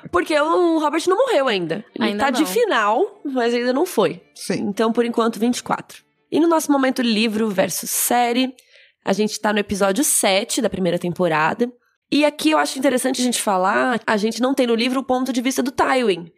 porque 0.10 0.34
o 0.40 0.80
Robert 0.80 1.04
não 1.10 1.18
morreu 1.18 1.50
ainda. 1.50 1.84
Ele 1.94 2.06
Ainda 2.12 2.24
tá 2.24 2.30
de 2.30 2.40
não. 2.40 2.48
final, 2.48 3.22
mas 3.26 3.54
ainda 3.54 3.74
não 3.74 3.86
foi. 3.86 4.22
Sim. 4.34 4.62
Então, 4.70 4.94
por 4.94 5.04
enquanto, 5.04 5.38
24. 5.38 6.04
E 6.32 6.40
no 6.40 6.48
nosso 6.48 6.72
momento 6.72 7.02
livro 7.02 7.50
versus 7.50 7.90
série, 7.90 8.56
a 9.04 9.12
gente 9.12 9.38
tá 9.42 9.52
no 9.52 9.60
episódio 9.60 10.06
7 10.06 10.62
da 10.62 10.70
primeira 10.70 10.98
temporada. 10.98 11.70
E 12.10 12.24
aqui 12.24 12.52
eu 12.52 12.58
acho 12.58 12.80
interessante 12.80 13.20
a 13.22 13.24
gente 13.26 13.42
falar, 13.42 14.00
a 14.08 14.16
gente 14.16 14.42
não 14.42 14.54
tem 14.54 14.66
no 14.68 14.76
livro 14.76 15.02
o 15.02 15.04
ponto 15.04 15.34
de 15.34 15.42
vista 15.42 15.62
do 15.62 15.72
Tywin. 15.72 16.32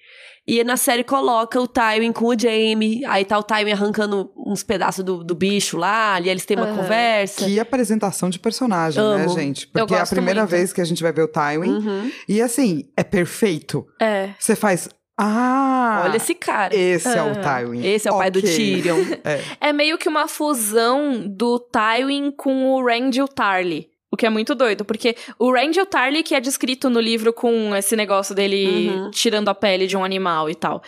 E 0.45 0.61
na 0.63 0.75
série 0.75 1.05
coloca 1.05 1.59
o 1.59 1.67
Tywin 1.67 2.11
com 2.11 2.25
o 2.25 2.37
Jaime, 2.37 3.03
aí 3.05 3.23
tá 3.23 3.39
o 3.39 3.43
Tywin 3.43 3.71
arrancando 3.71 4.29
uns 4.35 4.61
pedaços 4.61 5.03
do, 5.03 5.23
do 5.23 5.33
bicho 5.33 5.77
lá, 5.77 6.15
ali 6.15 6.29
eles 6.29 6.45
têm 6.45 6.57
uma 6.57 6.67
Aham. 6.67 6.75
conversa. 6.75 7.45
Que 7.45 7.59
apresentação 7.59 8.29
de 8.29 8.39
personagem, 8.39 9.01
né, 9.01 9.23
Amo. 9.23 9.33
gente? 9.33 9.67
Porque 9.67 9.95
é 9.95 10.01
a 10.01 10.05
primeira 10.05 10.41
muito. 10.41 10.51
vez 10.51 10.73
que 10.73 10.81
a 10.81 10.85
gente 10.85 11.01
vai 11.01 11.13
ver 11.13 11.21
o 11.21 11.27
Tywin. 11.29 11.69
Uhum. 11.69 12.11
E 12.27 12.41
assim, 12.41 12.89
é 12.97 13.03
perfeito. 13.03 13.87
É. 14.01 14.31
Você 14.37 14.55
faz. 14.55 14.89
Ah! 15.17 16.01
Olha 16.05 16.17
esse 16.17 16.33
cara. 16.33 16.75
Esse 16.75 17.07
é 17.07 17.23
o. 17.23 17.35
Tywin. 17.35 17.85
Esse 17.85 18.09
é 18.09 18.11
o 18.11 18.17
pai 18.17 18.31
do. 18.31 18.41
Tyrion. 18.41 18.97
É 19.61 19.71
meio 19.71 19.97
que 19.97 20.09
uma 20.09 20.27
fusão 20.27 21.25
do 21.25 21.59
Tywin 21.59 22.31
com 22.31 22.73
o 22.73 22.85
Randall 22.85 23.27
Tarly. 23.27 23.92
O 24.13 24.15
que 24.15 24.27
é 24.27 24.29
muito 24.29 24.53
doido, 24.53 24.85
porque 24.85 25.15
o 25.39 25.51
Randall 25.51 25.87
Tarly, 25.87 26.21
que 26.21 26.35
é 26.35 26.39
descrito 26.39 26.87
no 26.87 26.99
livro 26.99 27.33
com 27.33 27.75
esse 27.75 27.95
negócio 27.95 28.35
dele 28.35 28.89
Uhum. 28.89 29.09
tirando 29.09 29.49
a 29.49 29.55
pele 29.55 29.87
de 29.87 29.97
um 29.97 30.03
animal 30.05 30.51
e 30.51 30.53
tal. 30.53 30.83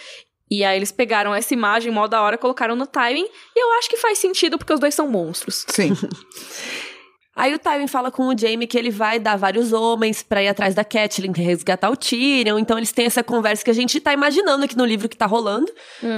E 0.49 0.63
aí 0.63 0.77
eles 0.77 0.91
pegaram 0.91 1.33
essa 1.33 1.51
imagem 1.51 1.91
mó 1.91 2.05
da 2.05 2.21
hora, 2.21 2.37
colocaram 2.37 2.75
no 2.75 2.85
Tywin, 2.85 3.25
e 3.55 3.59
eu 3.59 3.73
acho 3.79 3.89
que 3.89 3.97
faz 3.97 4.19
sentido 4.19 4.59
porque 4.59 4.71
os 4.71 4.79
dois 4.79 4.93
são 4.93 5.07
monstros. 5.09 5.65
Sim. 5.69 5.93
Aí 7.35 7.53
o 7.53 7.59
Tywin 7.59 7.87
fala 7.87 8.09
com 8.11 8.27
o 8.27 8.37
Jaime 8.37 8.65
que 8.65 8.77
ele 8.77 8.89
vai 8.89 9.19
dar 9.19 9.35
vários 9.37 9.73
homens 9.73 10.23
pra 10.23 10.41
ir 10.41 10.47
atrás 10.47 10.73
da 10.73 10.85
Catelyn 10.85 11.33
resgatar 11.33 11.89
o 11.89 11.97
Tyrion. 11.97 12.57
Então 12.57 12.77
eles 12.77 12.93
têm 12.93 13.07
essa 13.07 13.21
conversa 13.21 13.61
que 13.61 13.69
a 13.69 13.73
gente 13.73 13.99
tá 13.99 14.13
imaginando 14.13 14.63
aqui 14.63 14.77
no 14.77 14.85
livro 14.85 15.09
que 15.09 15.17
tá 15.17 15.25
rolando. 15.25 15.69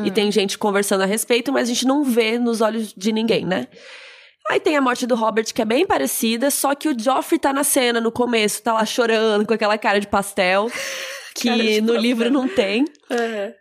E 0.05 0.11
tem 0.11 0.31
gente 0.31 0.59
conversando 0.59 1.01
a 1.01 1.05
respeito, 1.07 1.51
mas 1.51 1.69
a 1.69 1.73
gente 1.73 1.87
não 1.87 2.03
vê 2.03 2.37
nos 2.37 2.61
olhos 2.61 2.93
de 2.95 3.11
ninguém, 3.11 3.45
né? 3.45 3.67
Aí 4.49 4.59
tem 4.59 4.77
a 4.77 4.81
morte 4.81 5.05
do 5.05 5.15
Robert, 5.15 5.45
que 5.53 5.61
é 5.61 5.65
bem 5.65 5.85
parecida, 5.85 6.49
só 6.49 6.73
que 6.73 6.87
o 6.87 6.97
Joffrey 6.97 7.37
tá 7.37 7.51
na 7.51 7.63
cena 7.63 7.99
no 7.99 8.11
começo, 8.11 8.63
tá 8.63 8.73
lá 8.73 8.85
chorando 8.85 9.45
com 9.45 9.53
aquela 9.53 9.77
cara 9.77 9.99
de 9.99 10.07
pastel, 10.07 10.71
que 11.35 11.81
no 11.81 11.95
livro 11.95 12.31
não 12.31 12.47
tem. 12.47 12.85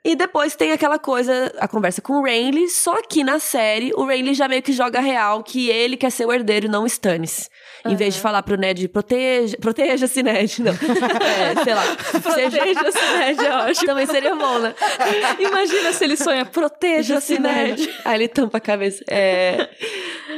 E 0.04 0.14
depois 0.14 0.54
tem 0.54 0.72
aquela 0.72 0.98
coisa, 0.98 1.52
a 1.58 1.66
conversa 1.66 2.00
com 2.00 2.14
o 2.14 2.22
Renly, 2.22 2.68
só 2.68 3.02
que 3.02 3.24
na 3.24 3.38
série 3.38 3.92
o 3.94 4.04
Renly 4.04 4.32
já 4.32 4.46
meio 4.48 4.62
que 4.62 4.72
joga 4.72 5.00
real 5.00 5.42
que 5.42 5.68
ele 5.68 5.96
quer 5.96 6.10
ser 6.10 6.24
o 6.24 6.32
herdeiro, 6.32 6.68
não 6.68 6.84
o 6.84 6.86
Stannis. 6.86 7.50
Em 7.88 7.96
vez 7.96 8.14
de 8.14 8.20
falar 8.20 8.42
pro 8.42 8.56
Ned, 8.56 8.88
proteja, 8.88 9.56
proteja-se, 9.60 10.22
Ned, 10.22 10.62
não. 10.62 10.72
É, 11.26 11.64
sei 11.64 11.74
lá. 11.74 11.82
seja- 11.82 12.50
Proteja-se, 12.50 13.16
Ned, 13.18 13.44
é 13.44 13.56
ótimo. 13.56 13.86
Também 13.86 14.06
seria 14.06 14.34
bom, 14.34 14.58
né? 14.58 14.74
Imagina 15.38 15.92
se 15.92 16.04
ele 16.04 16.16
sonha, 16.16 16.44
proteja-se, 16.44 17.38
Ned. 17.38 17.88
Aí 18.04 18.14
ele 18.16 18.28
tampa 18.28 18.58
a 18.58 18.60
cabeça. 18.60 19.04
É... 19.08 19.68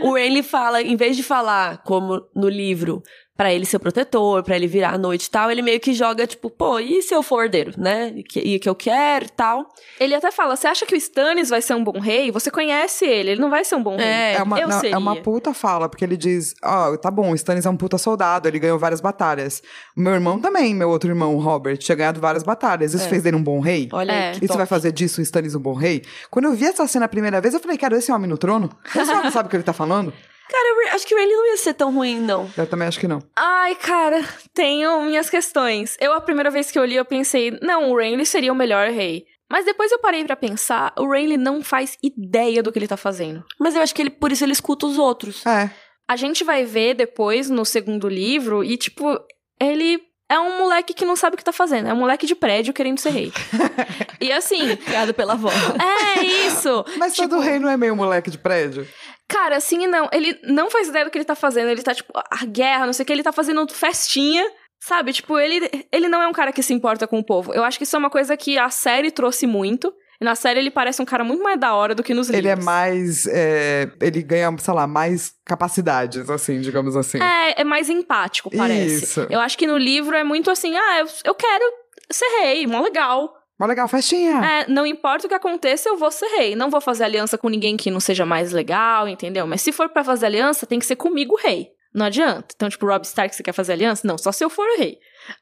O 0.02 0.12
Renly 0.14 0.42
fala, 0.42 0.80
em 0.82 0.96
vez 0.96 1.16
de 1.16 1.22
falar, 1.22 1.78
como 1.82 2.22
no 2.34 2.48
livro, 2.48 3.02
pra 3.38 3.52
ele 3.54 3.64
ser 3.64 3.76
o 3.76 3.80
protetor, 3.80 4.42
pra 4.42 4.56
ele 4.56 4.66
virar 4.66 4.94
à 4.94 4.98
noite 4.98 5.26
e 5.26 5.30
tal, 5.30 5.48
ele 5.48 5.62
meio 5.62 5.78
que 5.78 5.92
joga, 5.94 6.26
tipo, 6.26 6.50
pô, 6.50 6.80
e 6.80 7.00
se 7.02 7.14
eu 7.14 7.22
for 7.22 7.44
herdeiro, 7.44 7.72
né? 7.78 8.12
E 8.16 8.22
que, 8.24 8.40
e 8.40 8.58
que 8.58 8.68
eu 8.68 8.74
quero 8.74 9.26
e 9.26 9.28
tal. 9.28 9.64
Ele 10.00 10.12
até 10.12 10.32
fala, 10.32 10.56
você 10.56 10.66
acha 10.66 10.84
que 10.84 10.92
o 10.92 10.98
Stannis 10.98 11.48
vai 11.48 11.62
ser 11.62 11.74
um 11.74 11.84
bom 11.84 12.00
rei? 12.00 12.32
Você 12.32 12.50
conhece 12.50 13.04
ele, 13.06 13.30
ele 13.30 13.40
não 13.40 13.48
vai 13.48 13.64
ser 13.64 13.76
um 13.76 13.82
bom 13.82 13.96
rei. 13.96 14.04
É, 14.04 14.34
É 14.34 14.42
uma, 14.42 14.58
eu 14.58 14.66
não, 14.66 14.80
seria. 14.80 14.96
é 14.96 14.98
uma 14.98 15.14
puta 15.14 15.54
fala, 15.54 15.88
porque 15.88 16.04
ele 16.04 16.16
diz: 16.16 16.52
Ó, 16.64 16.96
tá 16.96 17.12
bom, 17.12 17.30
o 17.30 17.34
Stannis 17.36 17.64
é 17.64 17.70
um 17.70 17.76
puta 17.76 17.96
soldado, 17.96 18.48
ele 18.48 18.58
ganhou 18.58 18.76
várias 18.76 19.00
batalhas. 19.00 19.62
Meu 19.96 20.14
irmão 20.14 20.40
também, 20.40 20.74
meu 20.74 20.88
outro 20.88 21.08
irmão, 21.08 21.36
o 21.36 21.38
Robert, 21.38 21.76
tinha 21.78 21.94
ganhado 21.94 22.20
várias 22.20 22.42
batalhas. 22.42 22.92
Isso 22.92 23.08
fez 23.08 23.22
dele 23.22 23.36
um 23.36 23.42
bom 23.42 23.60
rei? 23.60 23.88
Olha 23.92 24.10
É. 24.10 24.28
aí, 24.30 24.36
Isso 24.38 24.46
top. 24.48 24.56
vai 24.58 24.66
fazer 24.66 24.90
disso 24.90 25.20
o 25.20 25.22
Stannis 25.22 25.54
um 25.54 25.60
bom 25.60 25.74
rei? 25.74 26.02
Quando 26.28 26.46
eu 26.46 26.54
vi 26.54 26.64
essa 26.64 26.88
cena 26.88 27.04
a 27.04 27.08
primeira 27.08 27.40
vez, 27.40 27.54
eu 27.54 27.60
falei, 27.60 27.78
cara, 27.78 27.96
esse 27.96 28.10
homem 28.10 28.28
no 28.28 28.36
trono? 28.36 28.68
Esse 28.96 29.12
homem 29.12 29.30
sabe 29.30 29.46
o 29.46 29.50
que 29.50 29.54
ele 29.54 29.62
tá 29.62 29.72
falando? 29.72 30.12
Cara, 30.50 30.68
eu 30.88 30.94
acho 30.94 31.06
que 31.06 31.14
o 31.14 31.18
Renly 31.18 31.32
não 31.32 31.46
ia 31.46 31.56
ser 31.56 31.74
tão 31.74 31.92
ruim, 31.94 32.18
não. 32.18 32.50
Eu 32.56 32.66
também 32.66 32.88
acho 32.88 32.98
que 32.98 33.06
não. 33.08 33.22
Ai, 33.36 33.74
cara, 33.74 34.24
tenho 34.54 35.02
minhas 35.02 35.28
questões. 35.28 35.96
Eu, 36.00 36.12
a 36.12 36.20
primeira 36.20 36.50
vez 36.50 36.70
que 36.70 36.78
eu 36.78 36.84
li, 36.84 36.96
eu 36.96 37.04
pensei, 37.04 37.58
não, 37.62 37.90
o 37.90 37.96
Renly 37.96 38.24
seria 38.24 38.52
o 38.52 38.56
melhor 38.56 38.88
rei. 38.90 39.24
Mas 39.50 39.64
depois 39.64 39.90
eu 39.90 39.98
parei 39.98 40.24
pra 40.24 40.36
pensar, 40.36 40.92
o 40.98 41.10
Renly 41.10 41.36
não 41.36 41.62
faz 41.62 41.96
ideia 42.02 42.62
do 42.62 42.70
que 42.70 42.78
ele 42.78 42.88
tá 42.88 42.96
fazendo. 42.98 43.44
Mas 43.58 43.74
eu 43.74 43.82
acho 43.82 43.94
que 43.94 44.02
ele, 44.02 44.10
por 44.10 44.30
isso 44.30 44.44
ele 44.44 44.52
escuta 44.52 44.86
os 44.86 44.98
outros. 44.98 45.44
É. 45.46 45.70
A 46.06 46.16
gente 46.16 46.44
vai 46.44 46.64
ver 46.64 46.94
depois, 46.94 47.48
no 47.50 47.64
segundo 47.64 48.08
livro, 48.08 48.62
e 48.62 48.76
tipo, 48.76 49.18
ele 49.60 50.00
é 50.30 50.38
um 50.38 50.58
moleque 50.58 50.92
que 50.92 51.06
não 51.06 51.16
sabe 51.16 51.34
o 51.34 51.36
que 51.38 51.44
tá 51.44 51.52
fazendo. 51.52 51.88
É 51.88 51.92
um 51.94 51.98
moleque 51.98 52.26
de 52.26 52.34
prédio 52.34 52.74
querendo 52.74 52.98
ser 52.98 53.10
rei. 53.10 53.32
e 54.20 54.30
assim, 54.30 54.76
Criado 54.76 55.14
pela 55.14 55.32
avó. 55.32 55.50
é 55.50 56.22
isso. 56.22 56.84
Mas 56.98 57.14
Tipo, 57.14 57.28
todo 57.30 57.40
rei 57.40 57.58
não 57.58 57.68
é 57.70 57.76
meio 57.76 57.96
moleque 57.96 58.30
de 58.30 58.36
prédio? 58.38 58.86
Cara, 59.28 59.56
assim, 59.56 59.86
não. 59.86 60.08
Ele 60.12 60.38
não 60.44 60.70
faz 60.70 60.88
ideia 60.88 61.04
do 61.04 61.10
que 61.10 61.18
ele 61.18 61.24
tá 61.24 61.34
fazendo. 61.34 61.68
Ele 61.68 61.82
tá, 61.82 61.94
tipo, 61.94 62.12
a 62.14 62.44
guerra, 62.46 62.86
não 62.86 62.92
sei 62.92 63.02
o 63.02 63.06
que. 63.06 63.12
Ele 63.12 63.22
tá 63.22 63.32
fazendo 63.32 63.66
festinha, 63.72 64.44
sabe? 64.80 65.12
Tipo, 65.12 65.38
ele, 65.38 65.86
ele 65.92 66.08
não 66.08 66.22
é 66.22 66.26
um 66.26 66.32
cara 66.32 66.52
que 66.52 66.62
se 66.62 66.72
importa 66.72 67.06
com 67.06 67.18
o 67.18 67.24
povo. 67.24 67.52
Eu 67.52 67.62
acho 67.64 67.76
que 67.78 67.84
isso 67.84 67.94
é 67.94 67.98
uma 67.98 68.10
coisa 68.10 68.36
que 68.36 68.58
a 68.58 68.70
série 68.70 69.10
trouxe 69.10 69.46
muito. 69.46 69.92
E 70.20 70.24
na 70.24 70.34
série 70.34 70.58
ele 70.58 70.70
parece 70.70 71.00
um 71.00 71.04
cara 71.04 71.22
muito 71.22 71.44
mais 71.44 71.60
da 71.60 71.74
hora 71.74 71.94
do 71.94 72.02
que 72.02 72.12
nos 72.12 72.28
Ele 72.28 72.48
é 72.48 72.50
livros. 72.50 72.64
mais. 72.64 73.26
é, 73.28 73.88
ele 74.00 74.20
ganha, 74.20 74.52
sei 74.58 74.74
lá, 74.74 74.84
mais 74.84 75.32
capacidades, 75.44 76.28
assim, 76.28 76.60
digamos 76.60 76.96
assim. 76.96 77.22
É, 77.22 77.60
é 77.60 77.64
mais 77.64 77.88
empático, 77.88 78.50
parece. 78.50 79.04
Isso. 79.04 79.26
Eu 79.30 79.38
acho 79.38 79.56
que 79.56 79.64
no 79.66 79.78
livro 79.78 80.16
é 80.16 80.24
muito 80.24 80.50
assim, 80.50 80.76
ah, 80.76 80.98
eu, 81.00 81.06
eu 81.24 81.34
quero 81.36 81.64
ser 82.10 82.26
rei, 82.40 82.66
mó 82.66 82.80
legal. 82.80 83.32
Mas 83.58 83.68
legal, 83.68 83.88
festinha. 83.88 84.40
É, 84.44 84.68
não 84.68 84.86
importa 84.86 85.26
o 85.26 85.28
que 85.28 85.34
aconteça, 85.34 85.88
eu 85.88 85.96
vou 85.96 86.10
ser 86.12 86.26
rei. 86.36 86.54
Não 86.54 86.70
vou 86.70 86.80
fazer 86.80 87.04
aliança 87.04 87.36
com 87.36 87.48
ninguém 87.48 87.76
que 87.76 87.90
não 87.90 87.98
seja 87.98 88.24
mais 88.24 88.52
legal, 88.52 89.08
entendeu? 89.08 89.46
Mas 89.46 89.62
se 89.62 89.72
for 89.72 89.88
pra 89.88 90.04
fazer 90.04 90.26
aliança, 90.26 90.66
tem 90.66 90.78
que 90.78 90.86
ser 90.86 90.96
comigo 90.96 91.36
rei. 91.36 91.70
Não 91.92 92.06
adianta. 92.06 92.48
Então, 92.54 92.68
tipo, 92.68 92.86
Rob 92.86 93.04
Stark, 93.04 93.34
você 93.34 93.42
quer 93.42 93.52
fazer 93.52 93.72
aliança? 93.72 94.06
Não, 94.06 94.16
só 94.16 94.30
se 94.30 94.44
eu 94.44 94.50
for 94.50 94.66
o 94.68 94.78
rei. 94.78 94.98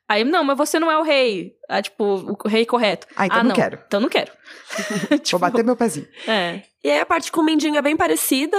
Aí, 0.09 0.25
não, 0.25 0.43
mas 0.45 0.57
você 0.57 0.79
não 0.79 0.91
é 0.91 0.97
o 0.97 1.03
rei. 1.03 1.53
Ah, 1.69 1.83
tipo, 1.83 2.37
o 2.45 2.49
rei 2.49 2.65
correto. 2.65 3.07
Ah, 3.17 3.27
então 3.27 3.45
não 3.45 3.55
quero. 3.55 3.79
Então 3.87 4.01
não 4.01 4.09
quero. 4.09 4.33
Vou 5.11 5.19
Tipo, 5.19 5.39
bater 5.39 5.65
meu 5.65 5.77
pezinho. 5.77 6.07
É. 6.27 6.63
E 6.83 6.91
aí 6.91 7.01
a 7.01 7.07
parte 7.07 7.31
com 7.31 7.41
o 7.41 7.45
Mindinho 7.45 7.77
é 7.77 7.83
bem 7.83 7.97
parecida. 7.97 8.57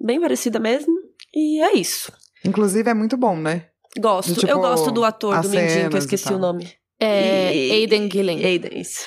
Bem 0.00 0.20
parecida 0.20 0.58
mesmo. 0.58 0.94
E 1.34 1.60
é 1.62 1.74
isso. 1.74 2.10
Inclusive, 2.44 2.88
é 2.88 2.94
muito 2.94 3.16
bom, 3.16 3.36
né? 3.36 3.66
Gosto. 3.98 4.32
De, 4.32 4.40
tipo, 4.40 4.50
eu 4.52 4.58
gosto 4.60 4.90
do 4.90 5.04
ator 5.04 5.40
do 5.40 5.48
Mindinho, 5.48 5.90
que 5.90 5.96
eu 5.96 5.98
esqueci 5.98 6.32
o 6.32 6.38
nome. 6.38 6.72
É 7.00 7.54
E- 7.54 7.70
Aiden 7.72 8.08
Gillen. 8.10 8.44
Aiden, 8.44 8.80
isso. 8.80 9.04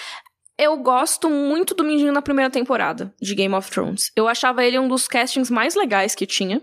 Eu 0.58 0.76
gosto 0.78 1.30
muito 1.30 1.74
do 1.74 1.84
Mindinho 1.84 2.12
na 2.12 2.22
primeira 2.22 2.52
temporada 2.52 3.14
de 3.22 3.34
Game 3.34 3.54
of 3.56 3.72
Thrones. 3.72 4.12
Eu 4.16 4.28
achava 4.28 4.64
ele 4.66 4.78
um 4.78 4.88
dos 4.88 5.08
castings 5.08 5.50
mais 5.50 5.74
legais 5.76 6.14
que 6.14 6.26
tinha. 6.26 6.62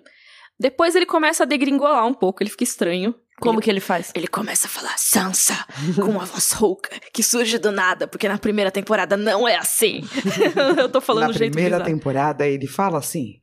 Depois 0.60 0.94
ele 0.94 1.06
começa 1.06 1.42
a 1.44 1.46
degringolar 1.46 2.06
um 2.06 2.14
pouco, 2.14 2.42
ele 2.42 2.50
fica 2.50 2.64
estranho. 2.64 3.14
Como 3.40 3.58
ele, 3.58 3.64
que 3.64 3.70
ele 3.70 3.80
faz? 3.80 4.10
Ele 4.14 4.26
começa 4.26 4.66
a 4.66 4.70
falar 4.70 4.94
Sansa 4.96 5.54
com 5.96 6.10
uma 6.10 6.24
voz 6.24 6.52
rouca 6.52 6.90
que 7.12 7.22
surge 7.22 7.58
do 7.58 7.70
nada, 7.70 8.06
porque 8.08 8.26
na 8.28 8.38
primeira 8.38 8.70
temporada 8.70 9.14
não 9.16 9.46
é 9.46 9.56
assim. 9.56 10.00
eu 10.78 10.88
tô 10.88 11.00
falando 11.02 11.24
na 11.26 11.32
do 11.32 11.38
jeito 11.38 11.52
primeira 11.52 11.76
bizarro. 11.78 11.90
temporada 11.94 12.46
ele 12.46 12.66
fala 12.66 12.98
assim. 12.98 13.34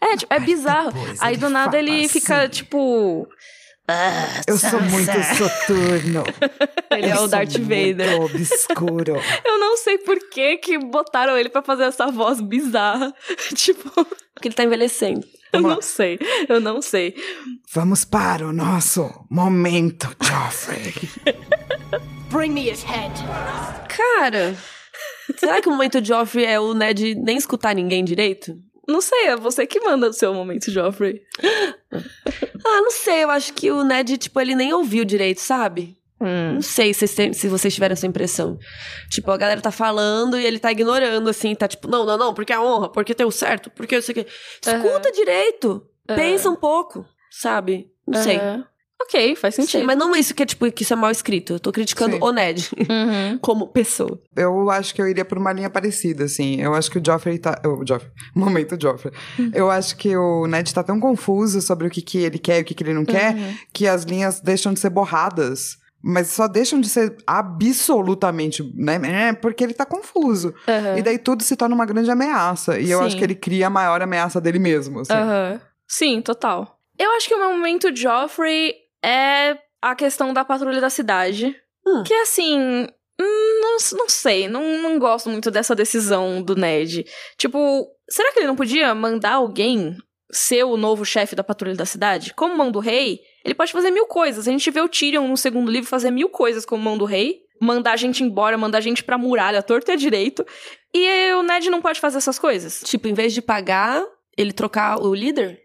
É, 0.00 0.16
tipo, 0.16 0.32
é 0.32 0.40
bizarro. 0.40 0.92
Aí 1.20 1.36
do 1.36 1.50
nada 1.50 1.78
ele 1.78 2.08
fica, 2.08 2.42
assim. 2.42 2.50
tipo. 2.50 3.26
"Ah, 3.92 4.40
Eu 4.46 4.56
sou 4.58 4.70
Sansa." 4.70 4.84
muito 4.90 5.12
soturno. 5.36 6.24
Ele 6.90 7.06
é 7.06 7.10
Eu 7.12 7.14
o 7.14 7.18
sou 7.18 7.28
Darth 7.28 7.56
Vader. 7.58 8.18
Muito 8.20 8.36
obscuro. 8.36 9.16
Eu 9.44 9.58
não 9.58 9.76
sei 9.76 9.98
por 9.98 10.18
que 10.30 10.56
que 10.58 10.78
botaram 10.78 11.36
ele 11.38 11.48
pra 11.48 11.62
fazer 11.62 11.84
essa 11.84 12.06
voz 12.10 12.40
bizarra. 12.40 13.12
tipo, 13.54 13.90
Porque 14.34 14.48
ele 14.48 14.54
tá 14.54 14.64
envelhecendo. 14.64 15.20
eu 15.52 15.60
Vamos 15.62 15.68
lá. 15.68 15.74
não 15.76 15.82
sei. 15.82 16.18
Eu 16.48 16.60
não 16.60 16.82
sei. 16.82 17.14
Vamos 17.72 18.04
para 18.04 18.46
o 18.46 18.52
nosso 18.52 19.10
momento, 19.30 20.14
Joffrey. 20.22 20.92
Bring 22.30 22.50
me 22.52 22.70
his 22.70 22.82
head. 22.82 23.12
Cara, 23.88 24.54
será 25.36 25.60
que 25.60 25.68
o 25.68 25.72
momento 25.72 26.04
Joffrey 26.04 26.44
é 26.44 26.58
o 26.60 26.74
Ned 26.74 27.14
nem 27.16 27.36
escutar 27.36 27.74
ninguém 27.74 28.04
direito? 28.04 28.54
Não 28.86 29.00
sei, 29.00 29.28
é 29.28 29.36
você 29.36 29.66
que 29.66 29.80
manda 29.80 30.08
o 30.08 30.12
seu 30.12 30.34
momento, 30.34 30.70
Joffrey. 30.70 31.22
Ah, 32.64 32.80
não 32.80 32.92
sei, 32.92 33.24
eu 33.24 33.30
acho 33.30 33.52
que 33.54 33.72
o 33.72 33.82
Ned, 33.82 34.16
tipo, 34.16 34.40
ele 34.40 34.54
nem 34.54 34.72
ouviu 34.72 35.04
direito, 35.04 35.40
sabe? 35.40 35.98
Hum. 36.20 36.54
Não 36.54 36.62
sei 36.62 36.94
se 36.94 37.08
se 37.08 37.48
vocês 37.48 37.74
tiveram 37.74 37.94
essa 37.94 38.06
impressão. 38.06 38.56
Tipo, 39.10 39.32
a 39.32 39.36
galera 39.36 39.60
tá 39.60 39.72
falando 39.72 40.38
e 40.38 40.46
ele 40.46 40.60
tá 40.60 40.70
ignorando, 40.70 41.28
assim, 41.28 41.52
tá 41.56 41.66
tipo, 41.66 41.88
não, 41.88 42.06
não, 42.06 42.16
não, 42.16 42.32
porque 42.32 42.52
é 42.52 42.56
a 42.56 42.62
honra, 42.62 42.88
porque 42.88 43.14
tem 43.14 43.26
o 43.26 43.32
certo, 43.32 43.68
porque 43.70 43.96
isso 43.96 44.12
aqui. 44.12 44.24
Escuta 44.64 45.10
direito. 45.10 45.84
Pensa 46.06 46.48
um 46.48 46.54
pouco, 46.54 47.04
sabe? 47.28 47.90
Não 48.06 48.22
sei. 48.22 48.38
Ok, 49.04 49.36
faz 49.36 49.54
sentido. 49.54 49.70
sei, 49.72 49.82
mas 49.84 49.96
não 49.98 50.14
isso 50.14 50.34
que 50.34 50.42
é, 50.42 50.46
tipo, 50.46 50.70
que 50.70 50.82
isso 50.82 50.92
é 50.92 50.96
mal 50.96 51.10
escrito. 51.10 51.54
Eu 51.54 51.60
tô 51.60 51.72
criticando 51.72 52.16
Sim. 52.16 52.22
o 52.22 52.32
Ned 52.32 52.68
Uhum. 52.78 53.38
como 53.40 53.68
pessoa. 53.68 54.20
Eu 54.36 54.70
acho 54.70 54.94
que 54.94 55.00
eu 55.02 55.08
iria 55.08 55.24
por 55.24 55.38
uma 55.38 55.52
linha 55.52 55.68
parecida, 55.70 56.24
assim. 56.24 56.60
Eu 56.60 56.74
acho 56.74 56.90
que 56.90 56.98
o 56.98 57.02
Joffrey 57.04 57.38
tá. 57.38 57.60
O 57.64 57.86
Joffrey. 57.86 58.10
Momento 58.34 58.76
Joffrey. 58.80 59.12
Eu 59.52 59.70
acho 59.70 59.96
que 59.96 60.16
o 60.16 60.46
Ned 60.46 60.72
tá 60.72 60.82
tão 60.82 61.00
confuso 61.00 61.60
sobre 61.60 61.86
o 61.86 61.90
que, 61.90 62.00
que 62.02 62.18
ele 62.18 62.38
quer 62.38 62.58
e 62.58 62.62
o 62.62 62.64
que, 62.64 62.74
que 62.74 62.82
ele 62.82 62.94
não 62.94 63.04
quer, 63.04 63.34
que 63.72 63.86
as 63.88 64.04
linhas 64.04 64.40
deixam 64.40 64.72
de 64.72 64.80
ser 64.80 64.90
borradas. 64.90 65.76
Mas 66.04 66.28
só 66.28 66.48
deixam 66.48 66.80
de 66.80 66.88
ser 66.88 67.16
absolutamente, 67.24 68.62
né? 68.74 69.28
é, 69.28 69.32
Porque 69.32 69.62
ele 69.62 69.74
tá 69.74 69.86
confuso. 69.86 70.52
Aham. 70.66 70.98
E 70.98 71.02
daí 71.02 71.18
tudo 71.18 71.42
se 71.42 71.54
torna 71.56 71.74
uma 71.74 71.86
grande 71.86 72.10
ameaça. 72.10 72.78
E 72.78 72.90
eu 72.90 72.98
Sim. 73.00 73.04
acho 73.06 73.16
que 73.16 73.24
ele 73.24 73.34
cria 73.34 73.68
a 73.68 73.70
maior 73.70 74.02
ameaça 74.02 74.40
dele 74.40 74.58
mesmo. 74.58 75.00
Assim. 75.00 75.12
Aham. 75.12 75.60
Sim, 75.86 76.20
total. 76.20 76.78
Eu 76.98 77.10
acho 77.12 77.28
que 77.28 77.34
o 77.34 77.38
meu 77.38 77.52
momento 77.52 77.94
Joffrey 77.94 78.74
é 79.04 79.56
a 79.80 79.94
questão 79.94 80.32
da 80.32 80.44
patrulha 80.44 80.80
da 80.80 80.90
cidade. 80.90 81.54
Hum. 81.86 82.02
Que 82.04 82.14
assim. 82.14 82.86
hum, 83.20 83.60
Não, 83.60 83.76
não 83.98 84.08
sei, 84.08 84.48
não, 84.48 84.82
não 84.82 84.98
gosto 84.98 85.28
muito 85.28 85.50
dessa 85.50 85.74
decisão 85.74 86.42
do 86.42 86.54
Ned. 86.54 87.04
Tipo, 87.36 87.86
será 88.08 88.32
que 88.32 88.38
ele 88.40 88.46
não 88.46 88.56
podia 88.56 88.94
mandar 88.94 89.34
alguém 89.34 89.96
ser 90.30 90.64
o 90.64 90.76
novo 90.76 91.04
chefe 91.04 91.34
da 91.34 91.44
patrulha 91.44 91.74
da 91.74 91.84
cidade? 91.84 92.32
Como 92.34 92.56
mão 92.56 92.70
do 92.70 92.78
rei, 92.78 93.20
ele 93.44 93.54
pode 93.54 93.72
fazer 93.72 93.90
mil 93.90 94.06
coisas. 94.06 94.46
A 94.46 94.50
gente 94.50 94.70
vê 94.70 94.80
o 94.80 94.88
Tyrion 94.88 95.26
no 95.26 95.36
segundo 95.36 95.70
livro 95.70 95.88
fazer 95.88 96.10
mil 96.10 96.28
coisas 96.28 96.64
como 96.64 96.82
mão 96.82 96.96
do 96.96 97.04
rei. 97.04 97.40
Mandar 97.60 97.92
a 97.92 97.96
gente 97.96 98.24
embora, 98.24 98.58
mandar 98.58 98.78
a 98.78 98.80
gente 98.80 99.04
pra 99.04 99.16
muralha, 99.16 99.62
torto 99.62 99.90
e 99.92 99.96
direito. 99.96 100.44
E 100.94 101.32
o 101.34 101.42
Ned 101.42 101.70
não 101.70 101.80
pode 101.80 102.00
fazer 102.00 102.18
essas 102.18 102.38
coisas. 102.38 102.80
Tipo, 102.84 103.06
em 103.08 103.14
vez 103.14 103.32
de 103.32 103.40
pagar, 103.40 104.04
ele 104.36 104.52
trocar 104.52 105.00
o 105.00 105.14
líder? 105.14 105.61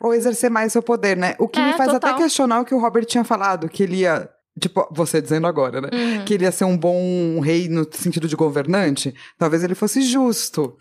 Ou 0.00 0.12
exercer 0.12 0.50
mais 0.50 0.72
seu 0.72 0.82
poder, 0.82 1.16
né? 1.16 1.34
O 1.38 1.46
que 1.46 1.60
É, 1.60 1.64
me 1.66 1.72
faz 1.74 1.90
total. 1.92 2.10
até 2.10 2.22
questionar 2.22 2.60
o 2.60 2.64
que 2.64 2.74
o 2.74 2.80
Robert 2.80 3.04
tinha 3.04 3.22
falado, 3.24 3.68
que 3.68 3.82
ele 3.82 3.96
ia. 3.98 4.28
Tipo, 4.60 4.86
você 4.90 5.20
dizendo 5.22 5.46
agora, 5.46 5.80
né? 5.80 5.88
Uhum. 5.92 6.24
Que 6.24 6.34
ele 6.34 6.44
ia 6.44 6.52
ser 6.52 6.64
um 6.64 6.76
bom 6.76 7.40
rei 7.40 7.68
no 7.68 7.86
sentido 7.90 8.28
de 8.28 8.36
governante. 8.36 9.14
Talvez 9.38 9.62
ele 9.64 9.74
fosse 9.74 10.02
justo. 10.02 10.76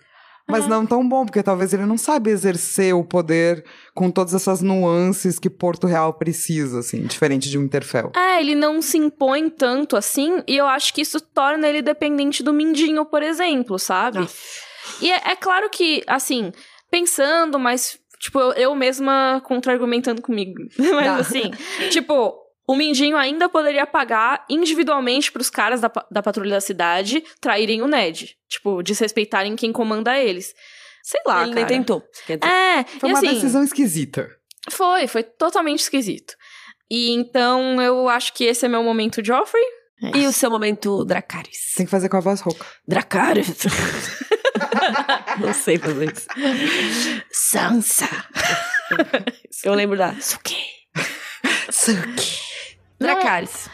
Mas 0.50 0.66
É. 0.66 0.68
não 0.68 0.86
tão 0.86 1.08
bom, 1.08 1.24
porque 1.24 1.42
talvez 1.44 1.72
ele 1.72 1.86
não 1.86 1.98
sabe 1.98 2.32
exercer 2.32 2.94
o 2.96 3.04
poder 3.06 3.64
com 3.94 4.10
todas 4.12 4.34
essas 4.34 4.60
nuances 4.62 5.38
que 5.40 5.50
Porto 5.50 5.86
Real 5.88 6.14
precisa, 6.16 6.80
assim, 6.80 7.04
diferente 7.04 7.48
de 7.50 7.58
um 7.58 7.64
Interfell. 7.64 8.12
É, 8.16 8.42
ele 8.42 8.56
não 8.56 8.82
se 8.82 8.98
impõe 8.98 9.50
tanto 9.50 9.96
assim, 9.96 10.42
e 10.48 10.58
eu 10.58 10.66
acho 10.66 10.94
que 10.94 11.02
isso 11.02 11.22
torna 11.22 11.68
ele 11.70 11.82
dependente 11.82 12.42
do 12.44 12.52
Mindinho, 12.52 13.06
por 13.06 13.22
exemplo, 13.24 13.78
sabe? 13.80 14.28
E 15.00 15.10
é, 15.12 15.32
é 15.32 15.36
claro 15.36 15.70
que, 15.70 16.04
assim, 16.08 16.52
pensando, 16.90 17.58
mas, 17.60 17.98
tipo, 18.22 18.40
eu, 18.40 18.52
eu 18.54 18.76
mesma 18.76 19.42
contra-argumentando 19.44 20.22
comigo. 20.22 20.54
mas 20.78 21.06
Tá. 21.06 21.16
assim, 21.18 21.52
tipo, 21.90 22.34
o 22.68 22.76
Mindinho 22.76 23.18
ainda 23.18 23.50
poderia 23.50 23.86
pagar 23.86 24.46
individualmente 24.50 25.32
pros 25.32 25.50
caras 25.50 25.82
da, 25.82 25.92
da 26.10 26.22
patrulha 26.24 26.52
da 26.52 26.62
cidade 26.62 27.22
traírem 27.42 27.82
o 27.82 27.88
Ned. 27.88 28.38
Tipo, 28.48 28.82
desrespeitarem 28.82 29.56
quem 29.56 29.74
comanda 29.74 30.18
eles. 30.18 30.54
Sei 31.04 31.20
lá, 31.26 31.44
ele 31.44 31.56
nem 31.56 31.64
cara. 31.64 31.76
tentou. 31.76 32.04
Quer 32.28 32.38
dizer, 32.38 32.54
É, 32.54 32.84
Foi 33.00 33.10
uma 33.10 33.18
assim, 33.18 33.34
decisão 33.34 33.64
esquisita. 33.64 34.30
foi, 34.70 35.08
foi 35.08 35.24
totalmente 35.24 35.80
esquisito. 35.80 36.36
E 36.90 37.10
então 37.12 37.82
eu 37.82 38.08
acho 38.08 38.34
que 38.34 38.44
esse 38.44 38.66
é 38.66 38.70
meu 38.70 38.84
momento 38.84 39.26
Joffrey. 39.26 39.64
E 40.16 40.26
o 40.26 40.34
seu 40.34 40.50
momento 40.50 41.06
Dracarys? 41.06 41.74
Tem 41.76 41.86
que 41.86 41.92
fazer 41.92 42.10
com 42.10 42.18
a 42.18 42.22
voz 42.22 42.42
rouca. 42.42 42.66
Dracarys. 42.88 43.64
Não 45.40 45.54
sei 45.54 45.78
fazer 45.78 46.12
isso. 46.12 46.28
Sansa. 47.32 48.08
Eu 49.64 49.74
lembro 49.74 49.98
da 49.98 50.16
Suki. 50.20 50.58
Dracarys. 53.00 53.70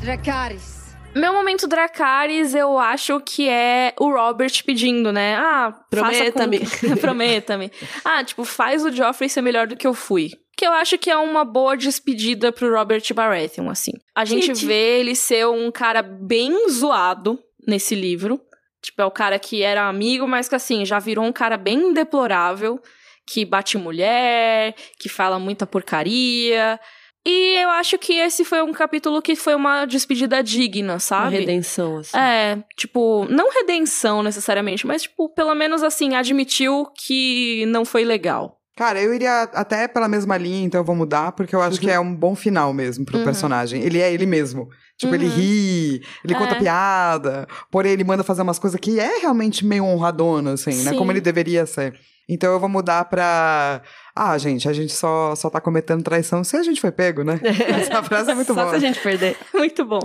Dracarys. 0.00 0.84
Meu 1.14 1.32
momento 1.32 1.68
Dracarys, 1.68 2.54
eu 2.54 2.76
acho 2.76 3.20
que 3.20 3.48
é 3.48 3.94
o 4.00 4.10
Robert 4.10 4.52
pedindo, 4.66 5.12
né? 5.12 5.36
Ah, 5.36 5.72
Prometa-me. 5.88 6.60
Prometa-me. 7.00 7.70
Ah, 8.04 8.24
tipo, 8.24 8.44
faz 8.44 8.84
o 8.84 8.90
Joffrey 8.90 9.28
ser 9.28 9.40
melhor 9.40 9.68
do 9.68 9.76
que 9.76 9.86
eu 9.86 9.94
fui. 9.94 10.32
Que 10.56 10.66
eu 10.66 10.72
acho 10.72 10.96
que 10.98 11.10
é 11.10 11.16
uma 11.16 11.44
boa 11.44 11.76
despedida 11.76 12.52
pro 12.52 12.72
Robert 12.72 13.02
Baratheon, 13.12 13.68
assim. 13.68 13.92
A 14.14 14.24
gente 14.24 14.46
Gente. 14.46 14.66
vê 14.66 15.00
ele 15.00 15.14
ser 15.14 15.46
um 15.46 15.70
cara 15.70 16.02
bem 16.02 16.68
zoado 16.70 17.38
nesse 17.66 17.94
livro. 17.94 18.40
Tipo, 18.82 19.02
é 19.02 19.04
o 19.04 19.10
cara 19.10 19.38
que 19.38 19.62
era 19.62 19.88
amigo, 19.88 20.28
mas 20.28 20.48
que 20.48 20.54
assim, 20.54 20.84
já 20.84 20.98
virou 20.98 21.24
um 21.24 21.32
cara 21.32 21.56
bem 21.56 21.92
deplorável, 21.92 22.78
que 23.26 23.44
bate 23.44 23.78
mulher, 23.78 24.74
que 24.98 25.08
fala 25.08 25.38
muita 25.38 25.66
porcaria. 25.66 26.78
E 27.26 27.56
eu 27.56 27.70
acho 27.70 27.96
que 27.96 28.12
esse 28.12 28.44
foi 28.44 28.60
um 28.60 28.72
capítulo 28.72 29.22
que 29.22 29.34
foi 29.34 29.54
uma 29.54 29.86
despedida 29.86 30.42
digna, 30.42 30.94
Uma 30.94 30.98
sabe? 31.00 31.38
redenção, 31.38 31.96
assim. 31.96 32.16
É, 32.16 32.62
tipo, 32.76 33.26
não 33.30 33.50
redenção 33.50 34.22
necessariamente, 34.22 34.86
mas, 34.86 35.02
tipo, 35.04 35.30
pelo 35.30 35.54
menos 35.54 35.82
assim, 35.82 36.14
admitiu 36.14 36.86
que 36.94 37.64
não 37.66 37.86
foi 37.86 38.04
legal. 38.04 38.60
Cara, 38.76 39.00
eu 39.00 39.14
iria 39.14 39.42
até 39.54 39.86
pela 39.86 40.08
mesma 40.08 40.36
linha, 40.36 40.64
então 40.64 40.80
eu 40.80 40.84
vou 40.84 40.96
mudar, 40.96 41.30
porque 41.32 41.54
eu 41.54 41.62
acho 41.62 41.78
que 41.80 41.88
é 41.90 41.98
um 42.00 42.12
bom 42.14 42.34
final 42.34 42.72
mesmo 42.72 43.04
pro 43.04 43.18
Uhum. 43.18 43.24
personagem. 43.24 43.80
Ele 43.82 44.00
é 44.00 44.12
ele 44.12 44.26
mesmo. 44.26 44.68
Tipo, 44.98 45.14
ele 45.14 45.26
Uhum. 45.26 45.30
ri, 45.32 46.02
ele 46.24 46.34
conta 46.34 46.54
É. 46.54 46.58
piada, 46.58 47.46
porém 47.70 47.92
ele 47.92 48.04
manda 48.04 48.24
fazer 48.24 48.42
umas 48.42 48.58
coisas 48.58 48.78
que 48.80 48.98
é 48.98 49.18
realmente 49.18 49.64
meio 49.64 49.84
honradona, 49.84 50.54
assim, 50.54 50.74
né? 50.82 50.90
Sim. 50.90 50.96
Como 50.98 51.12
ele 51.12 51.20
deveria 51.20 51.66
ser. 51.66 51.94
Então 52.28 52.52
eu 52.52 52.58
vou 52.58 52.68
mudar 52.68 53.04
pra. 53.04 53.82
Ah, 54.16 54.36
gente, 54.38 54.68
a 54.68 54.72
gente 54.72 54.92
só, 54.92 55.34
só 55.36 55.50
tá 55.50 55.60
cometendo 55.60 56.02
traição 56.02 56.42
se 56.42 56.56
a 56.56 56.62
gente 56.62 56.80
foi 56.80 56.90
pego, 56.90 57.22
né? 57.22 57.38
Essa 57.68 58.02
frase 58.02 58.30
é 58.30 58.34
muito 58.34 58.54
Só 58.54 58.60
boa. 58.62 58.70
se 58.70 58.76
a 58.76 58.78
gente 58.78 58.98
perder. 59.00 59.36
Muito 59.52 59.84
bom. 59.84 60.00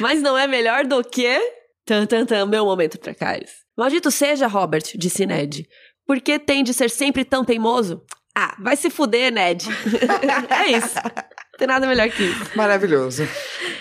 Mas 0.00 0.20
não 0.20 0.36
é 0.36 0.46
melhor 0.46 0.84
do 0.84 1.02
que... 1.02 1.40
Tan, 1.86 2.06
tan, 2.06 2.24
tan, 2.26 2.46
meu 2.46 2.64
momento 2.64 2.98
Dracarys. 3.02 3.50
Maldito 3.76 4.10
seja, 4.10 4.46
Robert, 4.46 4.84
disse 4.96 5.24
Ned. 5.26 5.66
Por 6.12 6.20
que 6.20 6.38
tem 6.38 6.62
de 6.62 6.74
ser 6.74 6.90
sempre 6.90 7.24
tão 7.24 7.42
teimoso? 7.42 8.02
Ah, 8.34 8.54
vai 8.60 8.76
se 8.76 8.90
fuder, 8.90 9.32
Ned. 9.32 9.66
é 10.50 10.72
isso. 10.72 10.94
Não 10.94 11.58
tem 11.58 11.66
nada 11.66 11.86
melhor 11.86 12.06
que 12.10 12.24
isso. 12.24 12.50
Maravilhoso. 12.54 13.26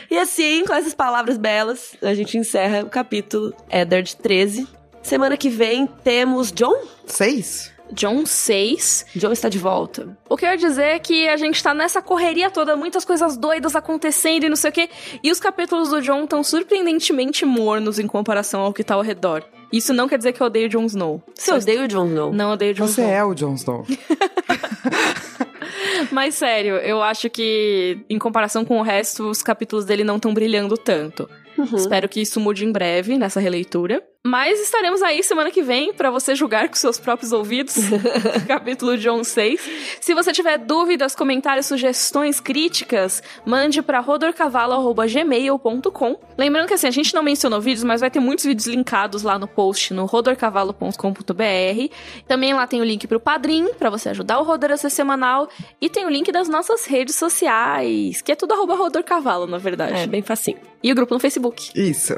E 0.09 0.17
assim, 0.17 0.63
com 0.63 0.73
essas 0.73 0.93
palavras 0.93 1.38
belas, 1.38 1.93
a 2.01 2.13
gente 2.13 2.37
encerra 2.37 2.86
o 2.86 2.89
capítulo 2.89 3.53
Eddard 3.70 4.16
13. 4.16 4.66
Semana 5.03 5.36
que 5.36 5.49
vem 5.49 5.86
temos 5.86 6.53
John. 6.53 6.82
Seis? 7.05 7.74
John 7.91 8.25
6. 8.25 9.08
John 9.13 9.33
está 9.33 9.49
de 9.49 9.58
volta. 9.58 10.17
O 10.29 10.37
que 10.37 10.45
eu 10.45 10.51
ia 10.51 10.58
dizer 10.58 10.83
é 10.83 10.99
que 10.99 11.28
a 11.28 11.36
gente 11.36 11.62
tá 11.62 11.74
nessa 11.74 12.01
correria 12.01 12.49
toda, 12.49 12.78
muitas 12.78 13.03
coisas 13.03 13.36
doidas 13.36 13.75
acontecendo 13.75 14.45
e 14.45 14.49
não 14.49 14.55
sei 14.55 14.70
o 14.70 14.74
quê. 14.74 14.89
E 15.21 15.29
os 15.29 15.39
capítulos 15.41 15.89
do 15.89 16.01
John 16.01 16.24
estão 16.24 16.45
surpreendentemente 16.45 17.43
mornos 17.43 17.99
em 17.99 18.08
comparação 18.08 18.62
ao 18.62 18.71
que 18.71 18.86
tá 18.86 18.95
ao 18.95 19.01
redor. 19.01 19.43
Isso 19.72 19.93
não 19.93 20.08
quer 20.08 20.18
dizer 20.18 20.34
que 20.34 20.42
eu 20.42 20.48
odeio 20.48 20.70
Jon 20.70 20.86
Snow. 20.86 21.22
Você 21.34 21.54
odeia 21.54 21.84
o 21.84 21.88
John 21.88 22.08
Snow? 22.08 22.34
Não 22.34 22.54
odeio 22.54 22.74
Jon 22.74 22.88
Você 22.88 23.02
Snow. 23.02 23.14
é 23.16 23.24
o 23.24 23.34
Jon 23.34 23.54
Snow. 23.56 23.86
Mas 26.12 26.36
sério, 26.36 26.76
eu 26.78 27.02
acho 27.02 27.30
que 27.30 28.00
em 28.10 28.20
comparação 28.20 28.66
com 28.66 28.80
o 28.80 28.84
resto, 28.84 29.30
os 29.30 29.42
capítulos 29.42 29.86
dele 29.86 30.04
não 30.04 30.18
estão 30.18 30.34
brilhando 30.34 30.78
tanto. 30.78 31.30
Uhum. 31.58 31.76
Espero 31.76 32.10
que 32.10 32.22
isso 32.22 32.39
mude 32.39 32.66
em 32.66 32.72
breve 32.72 33.18
nessa 33.18 33.39
releitura. 33.39 34.04
Mas 34.24 34.60
estaremos 34.60 35.02
aí 35.02 35.24
semana 35.24 35.50
que 35.50 35.64
vem 35.64 35.92
para 35.92 36.12
você 36.12 36.36
julgar 36.36 36.70
com 36.70 36.76
seus 36.76 37.00
próprios 37.00 37.32
ouvidos. 37.32 37.74
capítulo 38.48 38.96
John 38.96 39.24
6. 39.24 39.60
Se 40.00 40.14
você 40.14 40.32
tiver 40.32 40.60
dúvidas, 40.60 41.16
comentários, 41.16 41.66
sugestões, 41.66 42.39
críticas, 42.39 43.24
mande 43.43 43.82
para 43.82 44.00
rodorcavalo@gmail.com. 44.00 46.20
Lembrando 46.38 46.68
que 46.68 46.76
assim, 46.76 46.86
a 46.86 46.92
gente 46.92 47.16
não 47.16 47.24
mencionou 47.24 47.60
vídeos, 47.60 47.84
mas 47.84 48.02
vai 48.02 48.12
ter 48.12 48.20
muitos 48.20 48.46
vídeos 48.46 48.68
linkados 48.68 49.24
lá 49.24 49.39
no 49.39 49.48
post 49.48 49.92
no 49.92 50.06
rodorcavalo.com.br. 50.06 51.96
Também 52.28 52.54
lá 52.54 52.68
tem 52.68 52.80
o 52.80 52.84
link 52.84 53.08
pro 53.08 53.20
Padrim 53.20 53.74
para 53.74 53.89
você 53.89 54.10
ajudar 54.10 54.39
o 54.39 54.43
Rodor 54.43 54.70
a 54.72 54.78
ser 54.78 54.92
semanal 54.92 55.50
e 55.82 55.89
tem 55.89 56.06
o 56.06 56.10
link 56.10 56.32
das 56.32 56.48
nossas 56.48 56.86
redes 56.86 57.16
sociais, 57.16 58.22
que 58.22 58.32
é 58.32 58.36
tudo 58.36 58.54
arroba 58.54 58.76
Rodorcavalo, 58.76 59.48
na 59.48 59.58
verdade. 59.58 60.02
É, 60.02 60.06
bem 60.06 60.22
facinho. 60.22 60.60
E 60.84 60.92
o 60.92 60.96
grupo 60.96 61.12
no 61.12 61.20
Facebook. 61.20 61.72
Isso. 61.74 62.14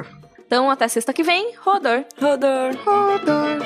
Então, 0.54 0.70
até 0.70 0.88
sexta 0.88 1.12
que 1.12 1.24
vem, 1.24 1.56
rodor. 1.66 2.06
Rodor. 2.22 2.76
Rodor. 2.86 3.58